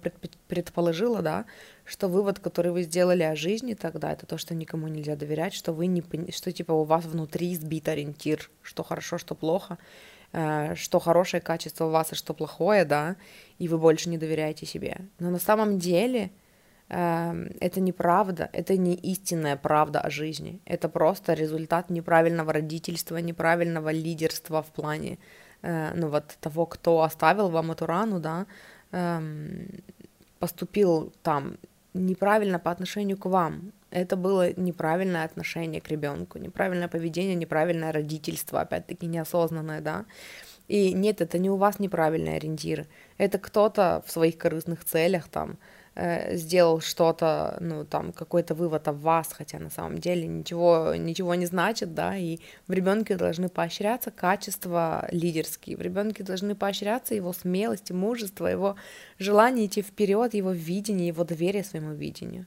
предположила, 0.48 1.24
да, 1.24 1.46
что 1.84 2.08
вывод, 2.08 2.38
который 2.38 2.72
вы 2.72 2.84
сделали 2.84 3.24
о 3.24 3.36
жизни 3.36 3.74
тогда, 3.74 4.12
это 4.12 4.28
то, 4.28 4.38
что 4.38 4.54
никому 4.54 4.88
нельзя 4.88 5.16
доверять, 5.16 5.56
что 5.56 5.74
вы 5.74 5.88
не, 5.88 6.04
что 6.32 6.52
типа 6.52 6.74
у 6.74 6.84
вас 6.84 7.06
внутри 7.06 7.56
сбит 7.56 7.88
ориентир, 7.88 8.52
что 8.62 8.84
хорошо, 8.84 9.18
что 9.18 9.34
плохо, 9.34 9.80
э, 10.32 10.76
что 10.76 11.00
хорошее 11.00 11.42
качество 11.42 11.86
у 11.86 11.90
вас, 11.90 12.12
а 12.12 12.16
что 12.16 12.36
плохое, 12.36 12.86
да, 12.86 13.16
и 13.58 13.68
вы 13.68 13.80
больше 13.80 14.10
не 14.10 14.20
доверяете 14.20 14.68
себе. 14.68 14.98
Но 15.18 15.32
на 15.32 15.40
самом 15.40 15.80
деле 15.80 16.30
э, 16.90 17.50
это 17.60 17.82
неправда, 17.82 18.48
это 18.54 18.78
не 18.78 18.94
истинная 18.94 19.56
правда 19.58 20.02
о 20.02 20.12
жизни, 20.12 20.62
это 20.66 20.88
просто 20.88 21.34
результат 21.34 21.90
неправильного 21.90 22.54
родительства, 22.54 23.18
неправильного 23.18 23.90
лидерства 23.90 24.62
в 24.62 24.68
плане 24.68 25.18
ну 25.62 26.10
вот 26.10 26.38
того, 26.42 26.66
кто 26.66 27.02
оставил 27.02 27.50
вам 27.50 27.72
эту 27.72 27.86
рану, 27.86 28.20
да, 28.20 28.46
эм, 28.92 29.68
поступил 30.40 31.14
там 31.24 31.58
неправильно 31.94 32.60
по 32.60 32.72
отношению 32.72 33.18
к 33.18 33.26
вам. 33.26 33.72
Это 33.90 34.18
было 34.18 34.54
неправильное 34.60 35.24
отношение 35.24 35.80
к 35.80 35.88
ребенку, 35.88 36.38
неправильное 36.38 36.88
поведение, 36.88 37.36
неправильное 37.36 37.92
родительство, 37.92 38.62
опять-таки 38.62 39.08
неосознанное, 39.08 39.82
да. 39.82 40.06
И 40.68 40.94
нет, 40.94 41.22
это 41.22 41.38
не 41.38 41.50
у 41.50 41.56
вас 41.56 41.80
неправильные 41.80 42.38
ориентиры. 42.38 42.88
Это 43.18 43.38
кто-то 43.38 44.04
в 44.06 44.12
своих 44.12 44.38
корыстных 44.38 44.84
целях 44.84 45.30
там 45.30 45.58
Э, 45.98 46.36
сделал 46.36 46.82
что-то, 46.82 47.58
ну, 47.62 47.86
там, 47.86 48.12
какой-то 48.12 48.54
вывод 48.54 48.86
о 48.90 48.92
вас, 48.92 49.32
хотя 49.32 49.60
на 49.60 49.70
самом 49.70 50.00
деле 50.00 50.28
ничего, 50.28 50.94
ничего 50.94 51.36
не 51.36 51.46
значит, 51.46 51.94
да, 51.94 52.18
и 52.18 52.40
в 52.68 52.74
ребенке 52.74 53.16
должны 53.16 53.48
поощряться 53.48 54.12
качества 54.12 55.08
лидерские, 55.12 55.78
в 55.78 55.82
ребенке 55.82 56.24
должны 56.24 56.54
поощряться 56.54 57.16
его 57.16 57.32
смелость, 57.32 57.92
мужество, 57.92 58.46
его 58.46 58.76
желание 59.20 59.68
идти 59.68 59.82
вперед, 59.82 60.34
его 60.34 60.52
видение, 60.52 61.08
его 61.08 61.24
доверие 61.24 61.64
своему 61.64 61.94
видению. 61.94 62.46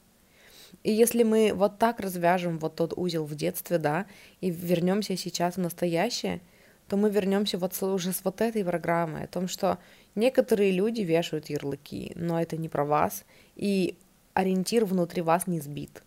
И 0.82 0.92
если 0.92 1.22
мы 1.22 1.52
вот 1.54 1.78
так 1.78 2.00
развяжем 2.00 2.58
вот 2.58 2.76
тот 2.76 2.92
узел 2.98 3.24
в 3.24 3.34
детстве, 3.34 3.78
да, 3.78 4.04
и 4.42 4.50
вернемся 4.50 5.16
сейчас 5.16 5.54
в 5.54 5.60
настоящее, 5.60 6.42
то 6.86 6.98
мы 6.98 7.08
вернемся 7.10 7.56
вот 7.56 7.80
уже 7.82 8.12
с 8.12 8.24
вот 8.24 8.42
этой 8.42 8.64
программой 8.64 9.24
о 9.24 9.26
том, 9.26 9.48
что 9.48 9.78
некоторые 10.18 10.72
люди 10.72 11.02
вешают 11.02 11.48
ярлыки, 11.48 12.12
но 12.14 12.40
это 12.40 12.56
не 12.56 12.68
про 12.68 12.84
вас, 12.84 13.24
и 13.56 13.96
ориентир 14.34 14.84
внутри 14.84 15.22
вас 15.22 15.46
не 15.46 15.60
сбит. 15.60 16.02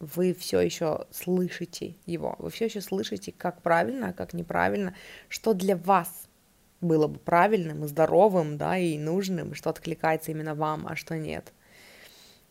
Вы 0.00 0.34
все 0.34 0.60
еще 0.60 1.06
слышите 1.10 1.94
его, 2.06 2.34
вы 2.38 2.50
все 2.50 2.64
еще 2.64 2.80
слышите, 2.80 3.32
как 3.36 3.62
правильно, 3.62 4.08
а 4.08 4.12
как 4.12 4.32
неправильно, 4.32 4.94
что 5.28 5.52
для 5.52 5.76
вас 5.76 6.08
было 6.80 7.06
бы 7.06 7.18
правильным 7.18 7.84
и 7.84 7.88
здоровым, 7.88 8.56
да, 8.56 8.78
и 8.78 8.98
нужным, 8.98 9.54
что 9.54 9.70
откликается 9.70 10.30
именно 10.30 10.54
вам, 10.54 10.86
а 10.86 10.96
что 10.96 11.18
нет. 11.18 11.52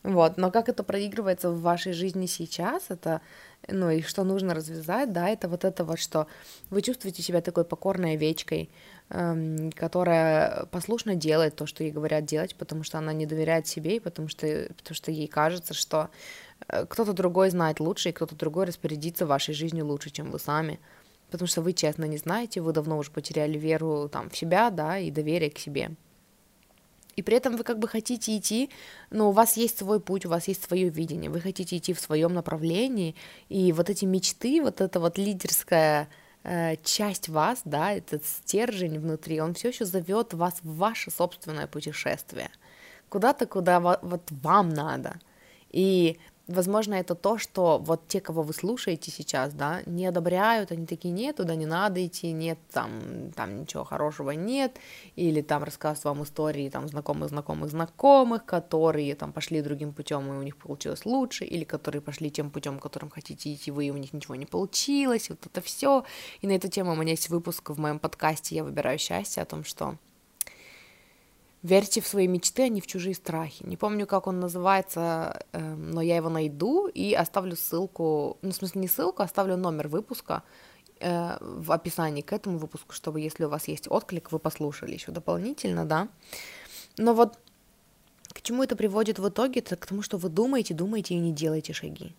Вот, 0.02 0.38
но 0.38 0.50
как 0.50 0.70
это 0.70 0.82
проигрывается 0.82 1.50
в 1.50 1.60
вашей 1.60 1.92
жизни 1.92 2.24
сейчас, 2.24 2.84
это, 2.88 3.20
ну, 3.68 3.90
и 3.90 4.00
что 4.00 4.24
нужно 4.24 4.54
развязать, 4.54 5.12
да, 5.12 5.28
это 5.28 5.46
вот 5.46 5.64
это 5.64 5.84
вот, 5.84 5.98
что 5.98 6.26
вы 6.70 6.80
чувствуете 6.80 7.22
себя 7.22 7.42
такой 7.42 7.64
покорной 7.64 8.14
овечкой, 8.14 8.70
которая 9.10 10.66
послушно 10.66 11.16
делает 11.16 11.56
то, 11.56 11.66
что 11.66 11.82
ей 11.82 11.90
говорят 11.90 12.24
делать, 12.26 12.54
потому 12.54 12.84
что 12.84 12.98
она 12.98 13.12
не 13.12 13.26
доверяет 13.26 13.66
себе, 13.66 13.96
и 13.96 14.00
потому 14.00 14.28
что, 14.28 14.68
потому 14.76 14.94
что 14.94 15.10
ей 15.10 15.26
кажется, 15.26 15.74
что 15.74 16.10
э, 16.68 16.86
кто-то 16.86 17.12
другой 17.12 17.50
знает 17.50 17.80
лучше, 17.80 18.10
и 18.10 18.12
кто-то 18.12 18.36
другой 18.36 18.66
распорядится 18.66 19.26
вашей 19.26 19.52
жизнью 19.52 19.86
лучше, 19.86 20.10
чем 20.10 20.30
вы 20.30 20.38
сами, 20.38 20.78
потому 21.28 21.48
что 21.48 21.60
вы 21.60 21.72
честно 21.72 22.04
не 22.04 22.18
знаете, 22.18 22.60
вы 22.60 22.72
давно 22.72 22.98
уже 22.98 23.10
потеряли 23.10 23.58
веру 23.58 24.08
там 24.08 24.30
в 24.30 24.36
себя, 24.36 24.70
да, 24.70 24.98
и 24.98 25.10
доверие 25.10 25.50
к 25.50 25.58
себе. 25.58 25.90
И 27.16 27.22
при 27.22 27.36
этом 27.36 27.56
вы 27.56 27.64
как 27.64 27.80
бы 27.80 27.88
хотите 27.88 28.36
идти, 28.36 28.70
но 29.10 29.30
у 29.30 29.32
вас 29.32 29.56
есть 29.56 29.78
свой 29.78 29.98
путь, 29.98 30.24
у 30.24 30.28
вас 30.28 30.46
есть 30.46 30.62
свое 30.62 30.88
видение, 30.88 31.30
вы 31.30 31.40
хотите 31.40 31.76
идти 31.76 31.92
в 31.94 32.00
своем 32.00 32.32
направлении, 32.32 33.16
и 33.48 33.72
вот 33.72 33.90
эти 33.90 34.04
мечты, 34.04 34.62
вот 34.62 34.80
эта 34.80 35.00
вот 35.00 35.18
лидерская 35.18 36.04
э, 36.04 36.29
часть 36.82 37.28
вас, 37.28 37.62
да, 37.64 37.92
этот 37.92 38.24
стержень 38.24 38.98
внутри, 38.98 39.40
он 39.40 39.54
все 39.54 39.68
еще 39.68 39.84
зовет 39.84 40.34
вас 40.34 40.60
в 40.62 40.76
ваше 40.76 41.10
собственное 41.10 41.66
путешествие, 41.66 42.50
куда-то, 43.08 43.46
куда 43.46 43.80
вот 43.80 44.22
вам 44.30 44.70
надо. 44.70 45.20
И 45.70 46.18
возможно, 46.50 46.94
это 46.94 47.14
то, 47.14 47.38
что 47.38 47.78
вот 47.78 48.06
те, 48.08 48.20
кого 48.20 48.42
вы 48.42 48.52
слушаете 48.52 49.10
сейчас, 49.10 49.52
да, 49.52 49.82
не 49.86 50.06
одобряют, 50.06 50.72
они 50.72 50.86
такие, 50.86 51.12
нет, 51.12 51.36
туда 51.36 51.54
не 51.54 51.66
надо 51.66 52.04
идти, 52.04 52.32
нет, 52.32 52.58
там, 52.72 53.32
там 53.34 53.60
ничего 53.60 53.84
хорошего 53.84 54.30
нет, 54.30 54.76
или 55.16 55.40
там 55.42 55.62
рассказывают 55.62 56.04
вам 56.04 56.24
истории 56.24 56.68
там 56.68 56.88
знакомых, 56.88 57.28
знакомых, 57.30 57.70
знакомых, 57.70 58.44
которые 58.44 59.14
там 59.14 59.32
пошли 59.32 59.62
другим 59.62 59.92
путем, 59.92 60.32
и 60.32 60.36
у 60.36 60.42
них 60.42 60.56
получилось 60.56 61.04
лучше, 61.04 61.44
или 61.44 61.64
которые 61.64 62.02
пошли 62.02 62.30
тем 62.30 62.50
путем, 62.50 62.78
которым 62.78 63.10
хотите 63.10 63.52
идти 63.52 63.70
вы, 63.70 63.86
и 63.86 63.90
у 63.90 63.96
них 63.96 64.12
ничего 64.12 64.34
не 64.34 64.46
получилось, 64.46 65.30
вот 65.30 65.46
это 65.46 65.60
все. 65.60 66.04
И 66.40 66.46
на 66.46 66.52
эту 66.52 66.68
тему 66.68 66.92
у 66.92 66.96
меня 66.96 67.12
есть 67.12 67.28
выпуск 67.28 67.70
в 67.70 67.78
моем 67.78 67.98
подкасте 67.98 68.56
«Я 68.56 68.64
выбираю 68.64 68.98
счастье» 68.98 69.42
о 69.42 69.46
том, 69.46 69.64
что 69.64 69.96
Верьте 71.62 72.00
в 72.00 72.06
свои 72.06 72.26
мечты, 72.26 72.62
а 72.62 72.68
не 72.68 72.80
в 72.80 72.86
чужие 72.86 73.14
страхи. 73.14 73.62
Не 73.64 73.76
помню, 73.76 74.06
как 74.06 74.26
он 74.26 74.40
называется, 74.40 75.42
эм, 75.52 75.90
но 75.90 76.00
я 76.00 76.16
его 76.16 76.30
найду 76.30 76.88
и 76.88 77.12
оставлю 77.12 77.54
ссылку, 77.54 78.38
ну, 78.40 78.50
в 78.50 78.54
смысле, 78.54 78.80
не 78.80 78.88
ссылку, 78.88 79.20
а 79.20 79.26
оставлю 79.26 79.58
номер 79.58 79.88
выпуска 79.88 80.42
э, 81.00 81.36
в 81.40 81.70
описании 81.70 82.22
к 82.22 82.32
этому 82.32 82.56
выпуску, 82.56 82.94
чтобы, 82.94 83.20
если 83.20 83.44
у 83.44 83.50
вас 83.50 83.68
есть 83.68 83.90
отклик, 83.90 84.32
вы 84.32 84.38
послушали 84.38 84.94
еще 84.94 85.12
дополнительно, 85.12 85.84
да. 85.84 86.08
Но 86.96 87.12
вот 87.12 87.38
к 88.32 88.40
чему 88.40 88.62
это 88.62 88.74
приводит 88.74 89.18
в 89.18 89.28
итоге? 89.28 89.60
Это 89.60 89.76
к 89.76 89.84
тому, 89.84 90.00
что 90.00 90.16
вы 90.16 90.30
думаете, 90.30 90.72
думаете 90.72 91.14
и 91.14 91.18
не 91.18 91.32
делаете 91.32 91.74
шаги. 91.74 92.14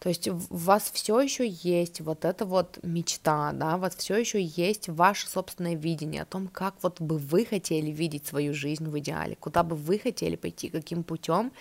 То 0.00 0.08
есть 0.08 0.28
в 0.28 0.64
вас 0.64 0.90
все 0.92 1.20
еще 1.20 1.46
есть 1.46 2.00
вот 2.00 2.24
эта 2.24 2.46
вот 2.46 2.78
мечта, 2.82 3.52
да, 3.52 3.76
у 3.76 3.80
вас 3.80 3.94
все 3.94 4.16
еще 4.16 4.42
есть 4.42 4.88
ваше 4.88 5.28
собственное 5.28 5.74
видение 5.74 6.22
о 6.22 6.24
том, 6.24 6.48
как 6.48 6.74
вот 6.80 7.02
бы 7.02 7.18
вы 7.18 7.44
хотели 7.44 7.90
видеть 7.90 8.26
свою 8.26 8.54
жизнь 8.54 8.88
в 8.88 8.98
идеале, 8.98 9.36
куда 9.38 9.62
бы 9.62 9.76
вы 9.76 9.98
хотели 9.98 10.36
пойти, 10.36 10.70
каким 10.70 11.02
путем. 11.02 11.52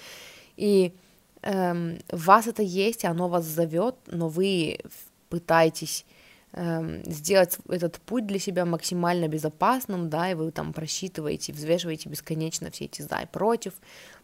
И 0.55 0.93
эм, 1.41 1.99
вас 2.09 2.47
это 2.47 2.63
есть, 2.63 3.03
оно 3.03 3.27
вас 3.27 3.43
зовет, 3.43 3.95
но 4.07 4.29
вы 4.29 4.79
пытаетесь 5.27 6.05
эм, 6.53 7.03
сделать 7.11 7.57
этот 7.67 7.99
путь 7.99 8.25
для 8.25 8.39
себя 8.39 8.63
максимально 8.63 9.27
безопасным, 9.27 10.09
да, 10.09 10.31
и 10.31 10.33
вы 10.33 10.51
там 10.51 10.71
просчитываете, 10.71 11.51
взвешиваете 11.51 12.07
бесконечно 12.07 12.71
все 12.71 12.85
эти 12.85 13.01
за 13.01 13.19
и 13.19 13.25
против, 13.25 13.73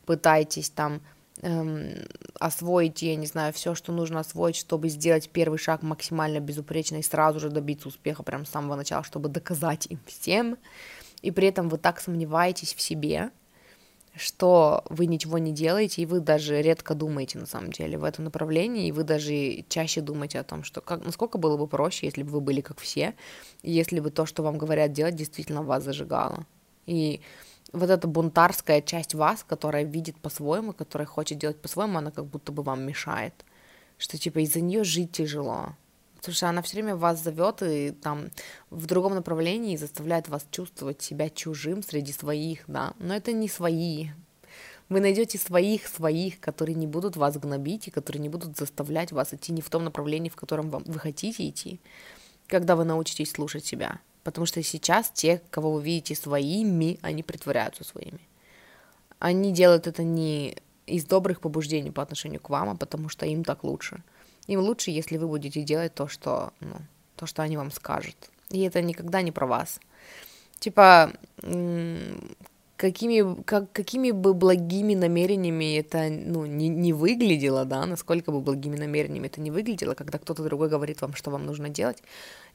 пытаетесь 0.06 0.70
там 0.70 1.02
эм, 1.42 1.94
освоить, 2.40 3.02
я 3.02 3.16
не 3.16 3.28
знаю, 3.28 3.54
все, 3.54 3.76
что 3.76 3.92
нужно 3.92 4.20
освоить, 4.20 4.56
чтобы 4.56 4.90
сделать 4.90 5.30
первый 5.30 5.58
шаг 5.58 5.82
максимально 5.82 6.40
безупречно 6.40 6.98
и 6.98 7.04
сразу 7.04 7.40
же 7.40 7.50
добиться 7.50 7.88
успеха 7.88 8.24
прямо 8.24 8.46
с 8.46 8.50
самого 8.50 8.76
начала, 8.76 9.04
чтобы 9.04 9.30
доказать 9.30 9.88
им 9.90 10.00
всем. 10.06 10.58
И 11.22 11.32
при 11.32 11.48
этом 11.48 11.70
вы 11.70 11.78
так 11.78 12.00
сомневаетесь 12.00 12.74
в 12.74 12.82
себе, 12.82 13.32
что 14.16 14.84
вы 14.90 15.08
ничего 15.08 15.38
не 15.38 15.52
делаете, 15.52 16.02
и 16.02 16.06
вы 16.06 16.20
даже 16.20 16.62
редко 16.62 16.96
думаете 16.96 17.38
на 17.38 17.46
самом 17.46 17.72
деле 17.72 17.98
в 17.98 18.04
этом 18.04 18.26
направлении, 18.26 18.88
и 18.88 18.92
вы 18.92 19.04
даже 19.04 19.66
чаще 19.68 20.02
думаете 20.02 20.40
о 20.40 20.44
том, 20.44 20.64
что 20.64 20.82
как, 20.82 21.04
насколько 21.04 21.38
было 21.38 21.58
бы 21.58 21.68
проще, 21.68 22.06
если 22.06 22.24
бы 22.24 22.30
вы 22.30 22.42
были 22.42 22.62
как 22.62 22.80
все, 22.80 23.14
если 23.62 24.00
бы 24.00 24.12
то, 24.12 24.26
что 24.26 24.44
вам 24.44 24.58
говорят 24.58 24.94
делать, 24.94 25.16
действительно 25.16 25.64
вас 25.64 25.84
зажигало. 25.84 26.46
И 26.86 27.22
вот 27.74 27.90
эта 27.90 28.08
бунтарская 28.08 28.82
часть 28.82 29.14
вас, 29.14 29.44
которая 29.44 29.84
видит 29.84 30.18
по-своему, 30.18 30.74
которая 30.74 31.06
хочет 31.06 31.38
делать 31.38 31.60
по-своему, 31.60 31.98
она 31.98 32.12
как 32.12 32.26
будто 32.26 32.52
бы 32.52 32.64
вам 32.64 32.84
мешает. 32.84 33.34
Что 33.98 34.18
типа 34.18 34.40
из-за 34.40 34.62
нее 34.62 34.84
жить 34.84 35.12
тяжело. 35.12 35.70
Потому 36.18 36.36
что 36.36 36.50
она 36.50 36.62
все 36.62 36.78
время 36.78 36.96
вас 36.96 37.22
зовет 37.22 37.62
и 37.62 37.92
там 37.92 38.30
в 38.70 38.88
другом 38.88 39.14
направлении 39.16 39.78
заставляет 39.78 40.28
вас 40.28 40.46
чувствовать 40.50 41.02
себя 41.02 41.30
чужим 41.30 41.84
среди 41.84 42.12
своих, 42.12 42.64
да. 42.68 42.94
Но 43.00 43.16
это 43.16 43.32
не 43.32 43.48
свои. 43.48 44.10
Вы 44.90 45.00
найдете 45.00 45.38
своих, 45.38 45.88
своих, 45.88 46.40
которые 46.40 46.76
не 46.76 46.88
будут 46.88 47.16
вас 47.16 47.38
гнобить 47.38 47.88
и 47.88 47.92
которые 47.92 48.22
не 48.22 48.30
будут 48.30 48.58
заставлять 48.58 49.12
вас 49.12 49.34
идти 49.34 49.52
не 49.52 49.62
в 49.62 49.70
том 49.70 49.84
направлении, 49.84 50.30
в 50.30 50.36
котором 50.36 50.70
вам, 50.70 50.84
вы 50.86 51.00
хотите 51.00 51.48
идти, 51.48 51.80
когда 52.48 52.76
вы 52.76 52.86
научитесь 52.86 53.32
слушать 53.32 53.66
себя. 53.66 54.00
Потому 54.26 54.48
что 54.48 54.64
сейчас 54.64 55.12
те, 55.12 55.40
кого 55.52 55.72
вы 55.72 55.84
видите 55.84 56.16
своими, 56.16 56.98
они 57.04 57.22
притворяются 57.22 57.84
своими. 57.84 58.20
Они 59.20 59.54
делают 59.54 59.86
это 59.86 60.04
не 60.04 60.58
из 60.88 61.06
добрых 61.06 61.40
побуждений 61.40 61.92
по 61.92 62.02
отношению 62.02 62.42
к 62.42 62.50
вам, 62.50 62.70
а 62.70 62.76
потому 62.76 63.08
что 63.08 63.28
им 63.28 63.44
так 63.44 63.64
лучше. 63.64 64.04
Им 64.48 64.62
лучше, 64.62 64.90
если 64.90 65.18
вы 65.18 65.28
будете 65.28 65.62
делать 65.62 65.94
то, 65.94 66.08
что, 66.08 66.54
ну, 66.60 66.78
то, 67.16 67.28
что 67.28 67.44
они 67.44 67.56
вам 67.56 67.70
скажут. 67.70 68.16
И 68.50 68.62
это 68.62 68.82
никогда 68.82 69.22
не 69.22 69.32
про 69.32 69.46
вас. 69.46 69.80
Типа, 70.58 71.14
какими, 72.78 73.44
как, 73.44 73.72
какими 73.72 74.12
бы 74.12 74.34
благими 74.34 74.96
намерениями 74.96 75.78
это 75.78 76.10
ну, 76.10 76.46
не, 76.46 76.68
не 76.68 76.94
выглядело, 76.94 77.66
да, 77.66 77.86
насколько 77.86 78.32
бы 78.32 78.42
благими 78.42 78.76
намерениями 78.76 79.28
это 79.28 79.40
не 79.40 79.52
выглядело, 79.52 79.94
когда 79.94 80.18
кто-то 80.18 80.44
другой 80.44 80.70
говорит 80.70 81.02
вам, 81.02 81.14
что 81.14 81.32
вам 81.32 81.46
нужно 81.46 81.70
делать, 81.70 82.02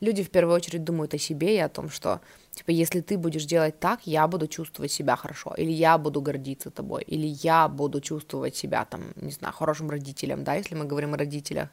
люди 0.00 0.22
в 0.22 0.30
первую 0.30 0.56
очередь 0.56 0.84
думают 0.84 1.14
о 1.14 1.18
себе 1.18 1.54
и 1.54 1.58
о 1.58 1.68
том, 1.68 1.90
что, 1.90 2.20
типа, 2.52 2.70
если 2.70 3.00
ты 3.00 3.18
будешь 3.18 3.44
делать 3.44 3.78
так, 3.78 4.06
я 4.06 4.26
буду 4.26 4.46
чувствовать 4.46 4.92
себя 4.92 5.16
хорошо, 5.16 5.54
или 5.56 5.70
я 5.70 5.98
буду 5.98 6.20
гордиться 6.20 6.70
тобой, 6.70 7.02
или 7.02 7.26
я 7.26 7.68
буду 7.68 8.00
чувствовать 8.00 8.56
себя, 8.56 8.84
там, 8.84 9.02
не 9.16 9.32
знаю, 9.32 9.54
хорошим 9.54 9.90
родителем, 9.90 10.44
да, 10.44 10.54
если 10.54 10.74
мы 10.74 10.84
говорим 10.84 11.14
о 11.14 11.16
родителях. 11.16 11.68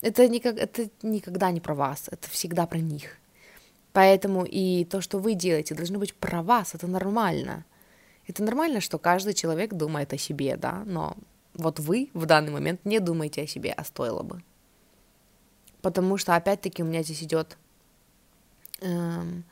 Это, 0.00 0.28
никак, 0.28 0.56
это 0.56 0.88
никогда 1.02 1.50
не 1.50 1.60
про 1.60 1.74
вас, 1.74 2.08
это 2.10 2.28
всегда 2.30 2.66
про 2.66 2.78
них. 2.78 3.16
Поэтому 3.92 4.44
и 4.44 4.84
то, 4.84 5.00
что 5.00 5.18
вы 5.18 5.34
делаете, 5.34 5.74
должно 5.74 5.98
быть 5.98 6.14
про 6.14 6.42
вас, 6.42 6.74
это 6.74 6.86
нормально. 6.86 7.64
Это 8.28 8.42
нормально, 8.42 8.80
что 8.80 8.98
каждый 8.98 9.34
человек 9.34 9.74
думает 9.74 10.12
о 10.12 10.18
себе, 10.18 10.56
да, 10.56 10.82
но 10.86 11.16
вот 11.54 11.80
вы 11.80 12.10
в 12.14 12.26
данный 12.26 12.52
момент 12.52 12.84
не 12.84 13.00
думаете 13.00 13.42
о 13.42 13.46
себе, 13.46 13.72
а 13.76 13.84
стоило 13.84 14.22
бы. 14.22 14.42
Потому 15.82 16.16
что, 16.16 16.34
опять-таки, 16.34 16.82
у 16.82 16.86
меня 16.86 17.02
здесь 17.02 17.22
идет... 17.22 17.56
Эм, 18.80 19.44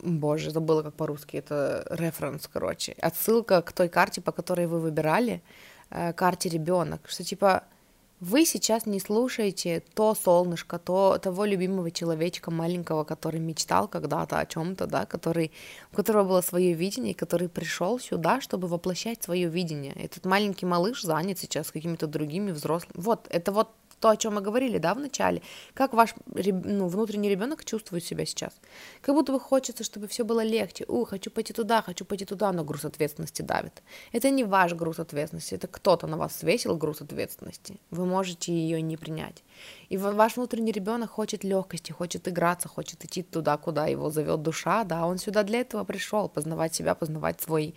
боже, 0.00 0.50
забыла 0.50 0.82
как 0.82 0.94
по-русски, 0.94 1.36
это 1.36 1.86
референс, 1.90 2.48
короче. 2.48 2.92
Отсылка 3.00 3.62
к 3.62 3.72
той 3.72 3.88
карте, 3.88 4.20
по 4.20 4.32
которой 4.32 4.66
вы 4.66 4.80
выбирали, 4.80 5.42
э, 5.90 6.12
карте 6.12 6.48
ребенок, 6.48 7.08
что 7.08 7.24
типа 7.24 7.64
вы 8.22 8.46
сейчас 8.46 8.86
не 8.86 9.00
слушаете 9.00 9.82
то 9.94 10.14
солнышко, 10.14 10.78
то 10.78 11.18
того 11.20 11.44
любимого 11.44 11.90
человечка 11.90 12.52
маленького, 12.52 13.02
который 13.02 13.40
мечтал 13.40 13.88
когда-то 13.88 14.38
о 14.38 14.46
чем-то, 14.46 14.86
да, 14.86 15.06
который, 15.06 15.50
у 15.92 15.96
которого 15.96 16.28
было 16.28 16.40
свое 16.40 16.72
видение, 16.72 17.14
который 17.14 17.48
пришел 17.48 17.98
сюда, 17.98 18.40
чтобы 18.40 18.68
воплощать 18.68 19.24
свое 19.24 19.48
видение. 19.48 19.92
Этот 19.94 20.24
маленький 20.24 20.66
малыш 20.66 21.02
занят 21.02 21.40
сейчас 21.40 21.72
какими-то 21.72 22.06
другими 22.06 22.52
взрослыми. 22.52 22.92
Вот, 22.94 23.26
это 23.28 23.50
вот 23.50 23.70
то, 24.02 24.08
о 24.08 24.16
чем 24.16 24.34
мы 24.34 24.40
говорили, 24.40 24.78
да, 24.78 24.94
в 24.94 24.98
начале, 24.98 25.40
как 25.74 25.94
ваш 25.94 26.14
ну, 26.26 26.88
внутренний 26.88 27.30
ребенок 27.30 27.64
чувствует 27.64 28.04
себя 28.04 28.26
сейчас. 28.26 28.52
Как 29.00 29.14
будто 29.14 29.32
бы 29.32 29.40
хочется, 29.40 29.84
чтобы 29.84 30.08
все 30.08 30.24
было 30.24 30.44
легче. 30.44 30.84
У, 30.88 31.04
хочу 31.04 31.30
пойти 31.30 31.52
туда, 31.52 31.82
хочу 31.82 32.04
пойти 32.04 32.24
туда, 32.24 32.52
но 32.52 32.64
груз 32.64 32.84
ответственности 32.84 33.42
давит. 33.42 33.82
Это 34.12 34.30
не 34.30 34.44
ваш 34.44 34.74
груз 34.74 34.98
ответственности, 34.98 35.54
это 35.54 35.68
кто-то 35.68 36.08
на 36.08 36.16
вас 36.16 36.36
свесил 36.36 36.76
груз 36.76 37.00
ответственности. 37.00 37.78
Вы 37.90 38.04
можете 38.04 38.52
ее 38.52 38.82
не 38.82 38.96
принять. 38.96 39.44
И 39.88 39.96
ваш 39.96 40.36
внутренний 40.36 40.72
ребенок 40.72 41.10
хочет 41.10 41.44
легкости, 41.44 41.92
хочет 41.92 42.26
играться, 42.26 42.68
хочет 42.68 43.04
идти 43.04 43.22
туда, 43.22 43.56
куда 43.56 43.86
его 43.86 44.10
зовет 44.10 44.42
душа, 44.42 44.82
да, 44.84 45.06
он 45.06 45.18
сюда 45.18 45.44
для 45.44 45.60
этого 45.60 45.84
пришел, 45.84 46.28
познавать 46.28 46.74
себя, 46.74 46.94
познавать 46.94 47.40
свой 47.40 47.74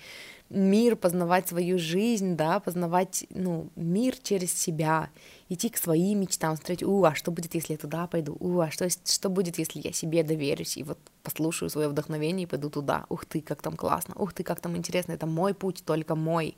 мир, 0.49 0.95
познавать 0.95 1.47
свою 1.47 1.79
жизнь, 1.79 2.35
да, 2.35 2.59
познавать, 2.59 3.25
ну, 3.29 3.69
мир 3.75 4.15
через 4.21 4.53
себя, 4.53 5.09
идти 5.49 5.69
к 5.69 5.77
своим 5.77 6.21
мечтам, 6.21 6.55
смотреть, 6.55 6.83
у, 6.83 7.03
а 7.03 7.15
что 7.15 7.31
будет, 7.31 7.55
если 7.55 7.73
я 7.73 7.79
туда 7.79 8.07
пойду, 8.07 8.37
у, 8.39 8.59
а 8.59 8.69
что, 8.69 8.87
что 8.89 9.29
будет, 9.29 9.57
если 9.57 9.81
я 9.83 9.91
себе 9.91 10.23
доверюсь, 10.23 10.77
и 10.77 10.83
вот 10.83 10.99
послушаю 11.23 11.69
свое 11.69 11.87
вдохновение 11.87 12.43
и 12.43 12.49
пойду 12.49 12.69
туда, 12.69 13.05
ух 13.09 13.25
ты, 13.25 13.41
как 13.41 13.61
там 13.61 13.75
классно, 13.75 14.13
ух 14.15 14.33
ты, 14.33 14.43
как 14.43 14.59
там 14.59 14.77
интересно, 14.77 15.13
это 15.13 15.25
мой 15.25 15.53
путь, 15.53 15.83
только 15.83 16.15
мой. 16.15 16.55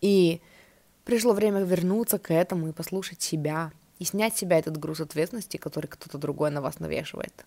И 0.00 0.40
пришло 1.04 1.34
время 1.34 1.60
вернуться 1.60 2.18
к 2.18 2.32
этому 2.32 2.68
и 2.68 2.72
послушать 2.72 3.20
себя, 3.20 3.72
и 3.98 4.04
снять 4.04 4.36
с 4.36 4.38
себя 4.38 4.58
этот 4.58 4.78
груз 4.78 5.00
ответственности, 5.00 5.58
который 5.58 5.86
кто-то 5.86 6.16
другой 6.18 6.50
на 6.50 6.62
вас 6.62 6.78
навешивает. 6.78 7.44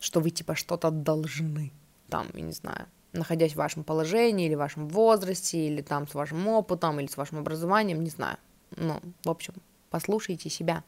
Что 0.00 0.20
вы 0.20 0.30
типа 0.30 0.56
что-то 0.56 0.90
должны, 0.90 1.72
там, 2.08 2.26
я 2.34 2.40
не 2.40 2.52
знаю, 2.52 2.86
находясь 3.12 3.52
в 3.52 3.56
вашем 3.56 3.84
положении, 3.84 4.46
или 4.46 4.54
в 4.54 4.58
вашем 4.58 4.88
возрасте, 4.88 5.66
или 5.66 5.82
там 5.82 6.06
с 6.06 6.14
вашим 6.14 6.46
опытом, 6.48 7.00
или 7.00 7.06
с 7.06 7.16
вашим 7.16 7.38
образованием, 7.38 8.02
не 8.02 8.10
знаю. 8.10 8.36
Ну, 8.76 9.00
в 9.24 9.30
общем, 9.30 9.54
послушайте 9.90 10.48
себя. 10.50 10.84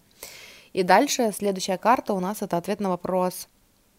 И 0.72 0.82
дальше 0.82 1.32
следующая 1.36 1.78
карта 1.78 2.14
у 2.14 2.20
нас 2.20 2.42
это 2.42 2.56
ответ 2.56 2.80
на 2.80 2.88
вопрос, 2.88 3.48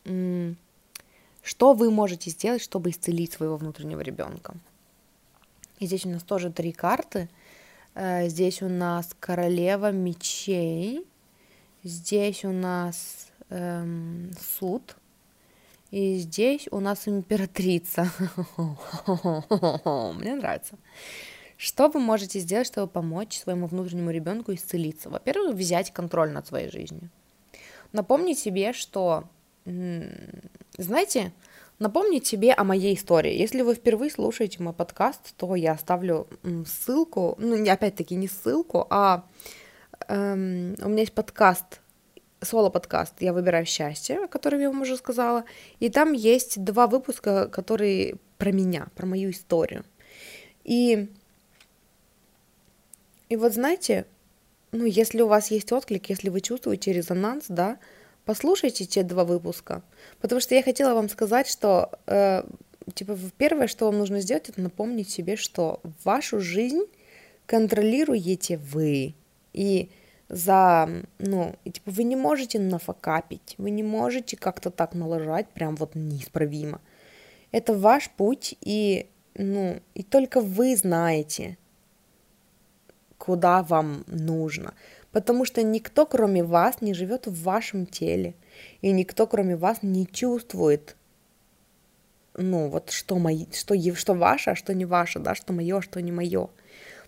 что 0.03 1.73
вы 1.73 1.91
можете 1.91 2.29
сделать, 2.29 2.61
чтобы 2.61 2.89
исцелить 2.89 3.33
своего 3.33 3.57
внутреннего 3.57 3.99
ребенка. 4.01 4.55
И 5.79 5.85
здесь 5.85 6.05
у 6.05 6.09
нас 6.09 6.23
тоже 6.23 6.51
три 6.51 6.71
карты. 6.71 7.29
Э, 7.95 8.27
здесь 8.29 8.61
у 8.61 8.69
нас 8.69 9.09
королева 9.19 9.91
мечей, 9.91 11.05
здесь 11.83 12.45
у 12.45 12.51
нас 12.51 13.27
эм, 13.49 14.31
суд, 14.39 14.95
и 15.93 16.17
здесь 16.17 16.67
у 16.71 16.79
нас 16.79 17.07
императрица. 17.07 18.11
Мне 18.57 20.33
нравится. 20.33 20.75
Что 21.55 21.87
вы 21.87 21.99
можете 21.99 22.39
сделать, 22.39 22.65
чтобы 22.65 22.87
помочь 22.87 23.37
своему 23.37 23.67
внутреннему 23.67 24.09
ребенку 24.09 24.55
исцелиться? 24.55 25.11
Во-первых, 25.11 25.55
взять 25.55 25.93
контроль 25.93 26.31
над 26.31 26.47
своей 26.47 26.71
жизнью. 26.71 27.11
Напомнить 27.91 28.39
себе, 28.39 28.73
что, 28.73 29.25
знаете, 29.65 31.31
напомнить 31.77 32.25
себе 32.25 32.53
о 32.53 32.63
моей 32.63 32.95
истории. 32.95 33.37
Если 33.37 33.61
вы 33.61 33.75
впервые 33.75 34.09
слушаете 34.09 34.63
мой 34.63 34.73
подкаст, 34.73 35.35
то 35.37 35.55
я 35.55 35.73
оставлю 35.73 36.25
ссылку, 36.65 37.35
ну, 37.37 37.71
опять-таки 37.71 38.15
не 38.15 38.27
ссылку, 38.27 38.87
а 38.89 39.25
эм, 40.07 40.75
у 40.81 40.89
меня 40.89 41.01
есть 41.01 41.13
подкаст, 41.13 41.81
соло-подкаст 42.43 43.15
«Я 43.21 43.33
выбираю 43.33 43.65
счастье», 43.65 44.25
о 44.25 44.27
котором 44.27 44.59
я 44.59 44.69
вам 44.69 44.81
уже 44.81 44.97
сказала, 44.97 45.45
и 45.79 45.89
там 45.89 46.13
есть 46.13 46.63
два 46.63 46.87
выпуска, 46.87 47.47
которые 47.47 48.15
про 48.37 48.51
меня, 48.51 48.87
про 48.95 49.05
мою 49.05 49.31
историю. 49.31 49.83
И 50.63 51.07
и 53.29 53.35
вот 53.35 53.53
знаете, 53.53 54.05
ну, 54.71 54.85
если 54.85 55.21
у 55.21 55.27
вас 55.27 55.49
есть 55.49 55.71
отклик, 55.71 56.09
если 56.09 56.29
вы 56.29 56.41
чувствуете 56.41 56.93
резонанс, 56.93 57.45
да, 57.47 57.79
послушайте 58.25 58.85
те 58.85 59.03
два 59.03 59.23
выпуска. 59.23 59.81
Потому 60.21 60.41
что 60.41 60.53
я 60.55 60.61
хотела 60.61 60.93
вам 60.93 61.09
сказать, 61.09 61.47
что, 61.47 61.91
э, 62.05 62.43
типа, 62.93 63.17
первое, 63.37 63.67
что 63.67 63.85
вам 63.85 63.97
нужно 63.97 64.19
сделать, 64.19 64.49
это 64.49 64.61
напомнить 64.61 65.09
себе, 65.09 65.35
что 65.35 65.81
вашу 66.03 66.39
жизнь 66.39 66.83
контролируете 67.45 68.57
вы. 68.57 69.15
И 69.53 69.89
за, 70.29 70.89
ну, 71.19 71.55
и, 71.63 71.71
типа, 71.71 71.91
вы 71.91 72.03
не 72.03 72.15
можете 72.15 72.59
нафакапить, 72.59 73.55
вы 73.57 73.69
не 73.69 73.83
можете 73.83 74.37
как-то 74.37 74.71
так 74.71 74.93
налажать, 74.93 75.47
прям 75.49 75.75
вот 75.75 75.95
неисправимо. 75.95 76.81
Это 77.51 77.73
ваш 77.73 78.09
путь, 78.09 78.55
и, 78.61 79.09
ну, 79.35 79.79
и 79.93 80.03
только 80.03 80.41
вы 80.41 80.75
знаете, 80.75 81.57
куда 83.17 83.63
вам 83.63 84.03
нужно. 84.07 84.73
Потому 85.11 85.45
что 85.45 85.61
никто, 85.61 86.05
кроме 86.05 86.43
вас, 86.43 86.81
не 86.81 86.93
живет 86.93 87.27
в 87.27 87.43
вашем 87.43 87.85
теле. 87.85 88.33
И 88.81 88.91
никто, 88.91 89.27
кроме 89.27 89.55
вас, 89.55 89.83
не 89.83 90.07
чувствует, 90.07 90.95
ну, 92.35 92.69
вот 92.69 92.89
что, 92.89 93.19
мои, 93.19 93.45
что, 93.53 93.75
что 93.95 94.13
ваше, 94.13 94.51
а 94.51 94.55
что 94.55 94.73
не 94.73 94.85
ваше, 94.85 95.19
да, 95.19 95.35
что 95.35 95.53
мое, 95.53 95.77
а 95.77 95.81
что 95.81 96.01
не 96.01 96.11
мое. 96.11 96.49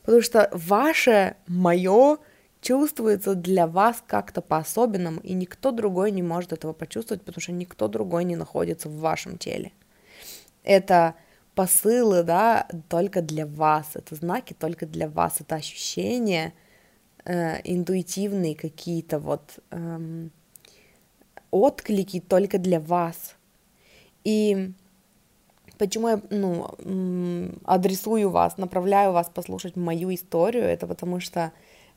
Потому 0.04 0.22
что 0.22 0.50
ваше, 0.54 1.36
мое 1.48 2.20
чувствуется 2.66 3.36
для 3.36 3.68
вас 3.68 4.04
как-то 4.08 4.42
по-особенному, 4.42 5.20
и 5.22 5.34
никто 5.34 5.72
другой 5.72 6.10
не 6.10 6.24
может 6.24 6.52
этого 6.52 6.74
почувствовать, 6.74 7.22
потому 7.22 7.40
что 7.40 7.52
никто 7.52 7.88
другой 7.88 8.24
не 8.24 8.36
находится 8.36 8.90
в 8.90 8.98
вашем 8.98 9.38
теле. 9.38 9.72
Это 10.64 11.14
посылы, 11.54 12.24
да, 12.24 12.68
только 12.90 13.22
для 13.22 13.46
вас, 13.46 13.92
это 13.94 14.16
знаки 14.16 14.54
только 14.54 14.88
для 14.88 15.08
вас, 15.08 15.42
это 15.42 15.56
ощущения 15.56 16.54
э, 17.24 17.62
интуитивные 17.64 18.56
какие-то 18.56 19.20
вот 19.20 19.60
эм, 19.70 20.32
отклики 21.52 22.20
только 22.20 22.58
для 22.58 22.80
вас. 22.80 23.36
И 24.24 24.72
почему 25.78 26.08
я, 26.10 26.20
ну, 26.32 27.60
адресую 27.64 28.32
вас, 28.32 28.58
направляю 28.58 29.12
вас 29.12 29.30
послушать 29.30 29.76
мою 29.76 30.12
историю, 30.12 30.64
это 30.64 30.88
потому 30.88 31.20
что 31.20 31.52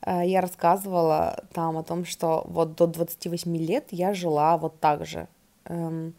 я 0.05 0.41
рассказывала 0.41 1.43
там 1.53 1.77
о 1.77 1.83
том, 1.83 2.05
что 2.05 2.43
вот 2.47 2.75
до 2.75 2.87
28 2.87 3.57
лет 3.57 3.87
я 3.91 4.13
жила 4.13 4.57
вот 4.57 4.79
так 4.79 5.05
же, 5.05 5.27
эм, 5.65 6.13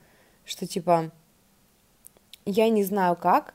что 0.44 0.66
типа 0.66 1.10
я 2.44 2.68
не 2.68 2.84
знаю 2.84 3.16
как, 3.16 3.54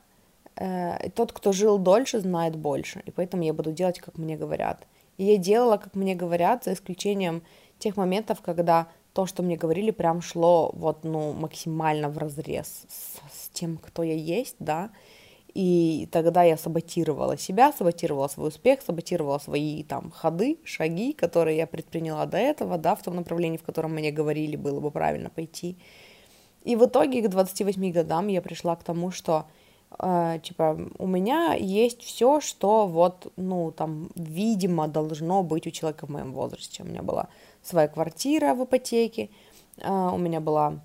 э, 0.56 1.10
тот, 1.10 1.32
кто 1.32 1.52
жил 1.52 1.78
дольше, 1.78 2.20
знает 2.20 2.56
больше, 2.56 3.02
и 3.04 3.10
поэтому 3.10 3.42
я 3.42 3.52
буду 3.52 3.72
делать, 3.72 3.98
как 3.98 4.18
мне 4.18 4.36
говорят. 4.36 4.86
И 5.18 5.24
я 5.24 5.36
делала, 5.36 5.76
как 5.76 5.94
мне 5.94 6.14
говорят, 6.14 6.64
за 6.64 6.72
исключением 6.72 7.42
тех 7.78 7.96
моментов, 7.96 8.40
когда 8.42 8.88
то, 9.12 9.26
что 9.26 9.42
мне 9.42 9.56
говорили, 9.56 9.90
прям 9.90 10.20
шло 10.20 10.70
вот, 10.74 11.04
ну, 11.04 11.32
максимально 11.32 12.08
в 12.08 12.18
разрез 12.18 12.84
с, 12.88 13.44
с 13.44 13.48
тем, 13.50 13.78
кто 13.78 14.02
я 14.02 14.14
есть, 14.14 14.56
да, 14.58 14.90
и 15.56 16.06
тогда 16.12 16.42
я 16.42 16.58
саботировала 16.58 17.38
себя, 17.38 17.72
саботировала 17.72 18.28
свой 18.28 18.48
успех, 18.48 18.82
саботировала 18.82 19.38
свои 19.38 19.84
там 19.84 20.10
ходы, 20.10 20.58
шаги, 20.64 21.14
которые 21.14 21.56
я 21.56 21.66
предприняла 21.66 22.26
до 22.26 22.36
этого, 22.36 22.76
да, 22.76 22.94
в 22.94 23.02
том 23.02 23.16
направлении, 23.16 23.56
в 23.56 23.62
котором 23.62 23.94
мне 23.94 24.10
говорили, 24.10 24.56
было 24.56 24.80
бы 24.80 24.90
правильно 24.90 25.30
пойти. 25.30 25.78
И 26.64 26.76
в 26.76 26.84
итоге 26.84 27.22
к 27.22 27.30
28 27.30 27.90
годам 27.90 28.26
я 28.26 28.42
пришла 28.42 28.76
к 28.76 28.84
тому, 28.84 29.10
что 29.10 29.46
э, 29.98 30.40
типа 30.42 30.78
у 30.98 31.06
меня 31.06 31.54
есть 31.54 32.02
все, 32.02 32.42
что 32.42 32.86
вот, 32.86 33.32
ну, 33.36 33.72
там, 33.72 34.10
видимо, 34.14 34.88
должно 34.88 35.42
быть 35.42 35.66
у 35.66 35.70
человека 35.70 36.04
в 36.04 36.10
моем 36.10 36.34
возрасте. 36.34 36.82
У 36.82 36.86
меня 36.86 37.02
была 37.02 37.28
своя 37.62 37.88
квартира 37.88 38.52
в 38.52 38.62
ипотеке, 38.64 39.30
э, 39.78 39.90
у 39.90 40.18
меня 40.18 40.40
была... 40.40 40.80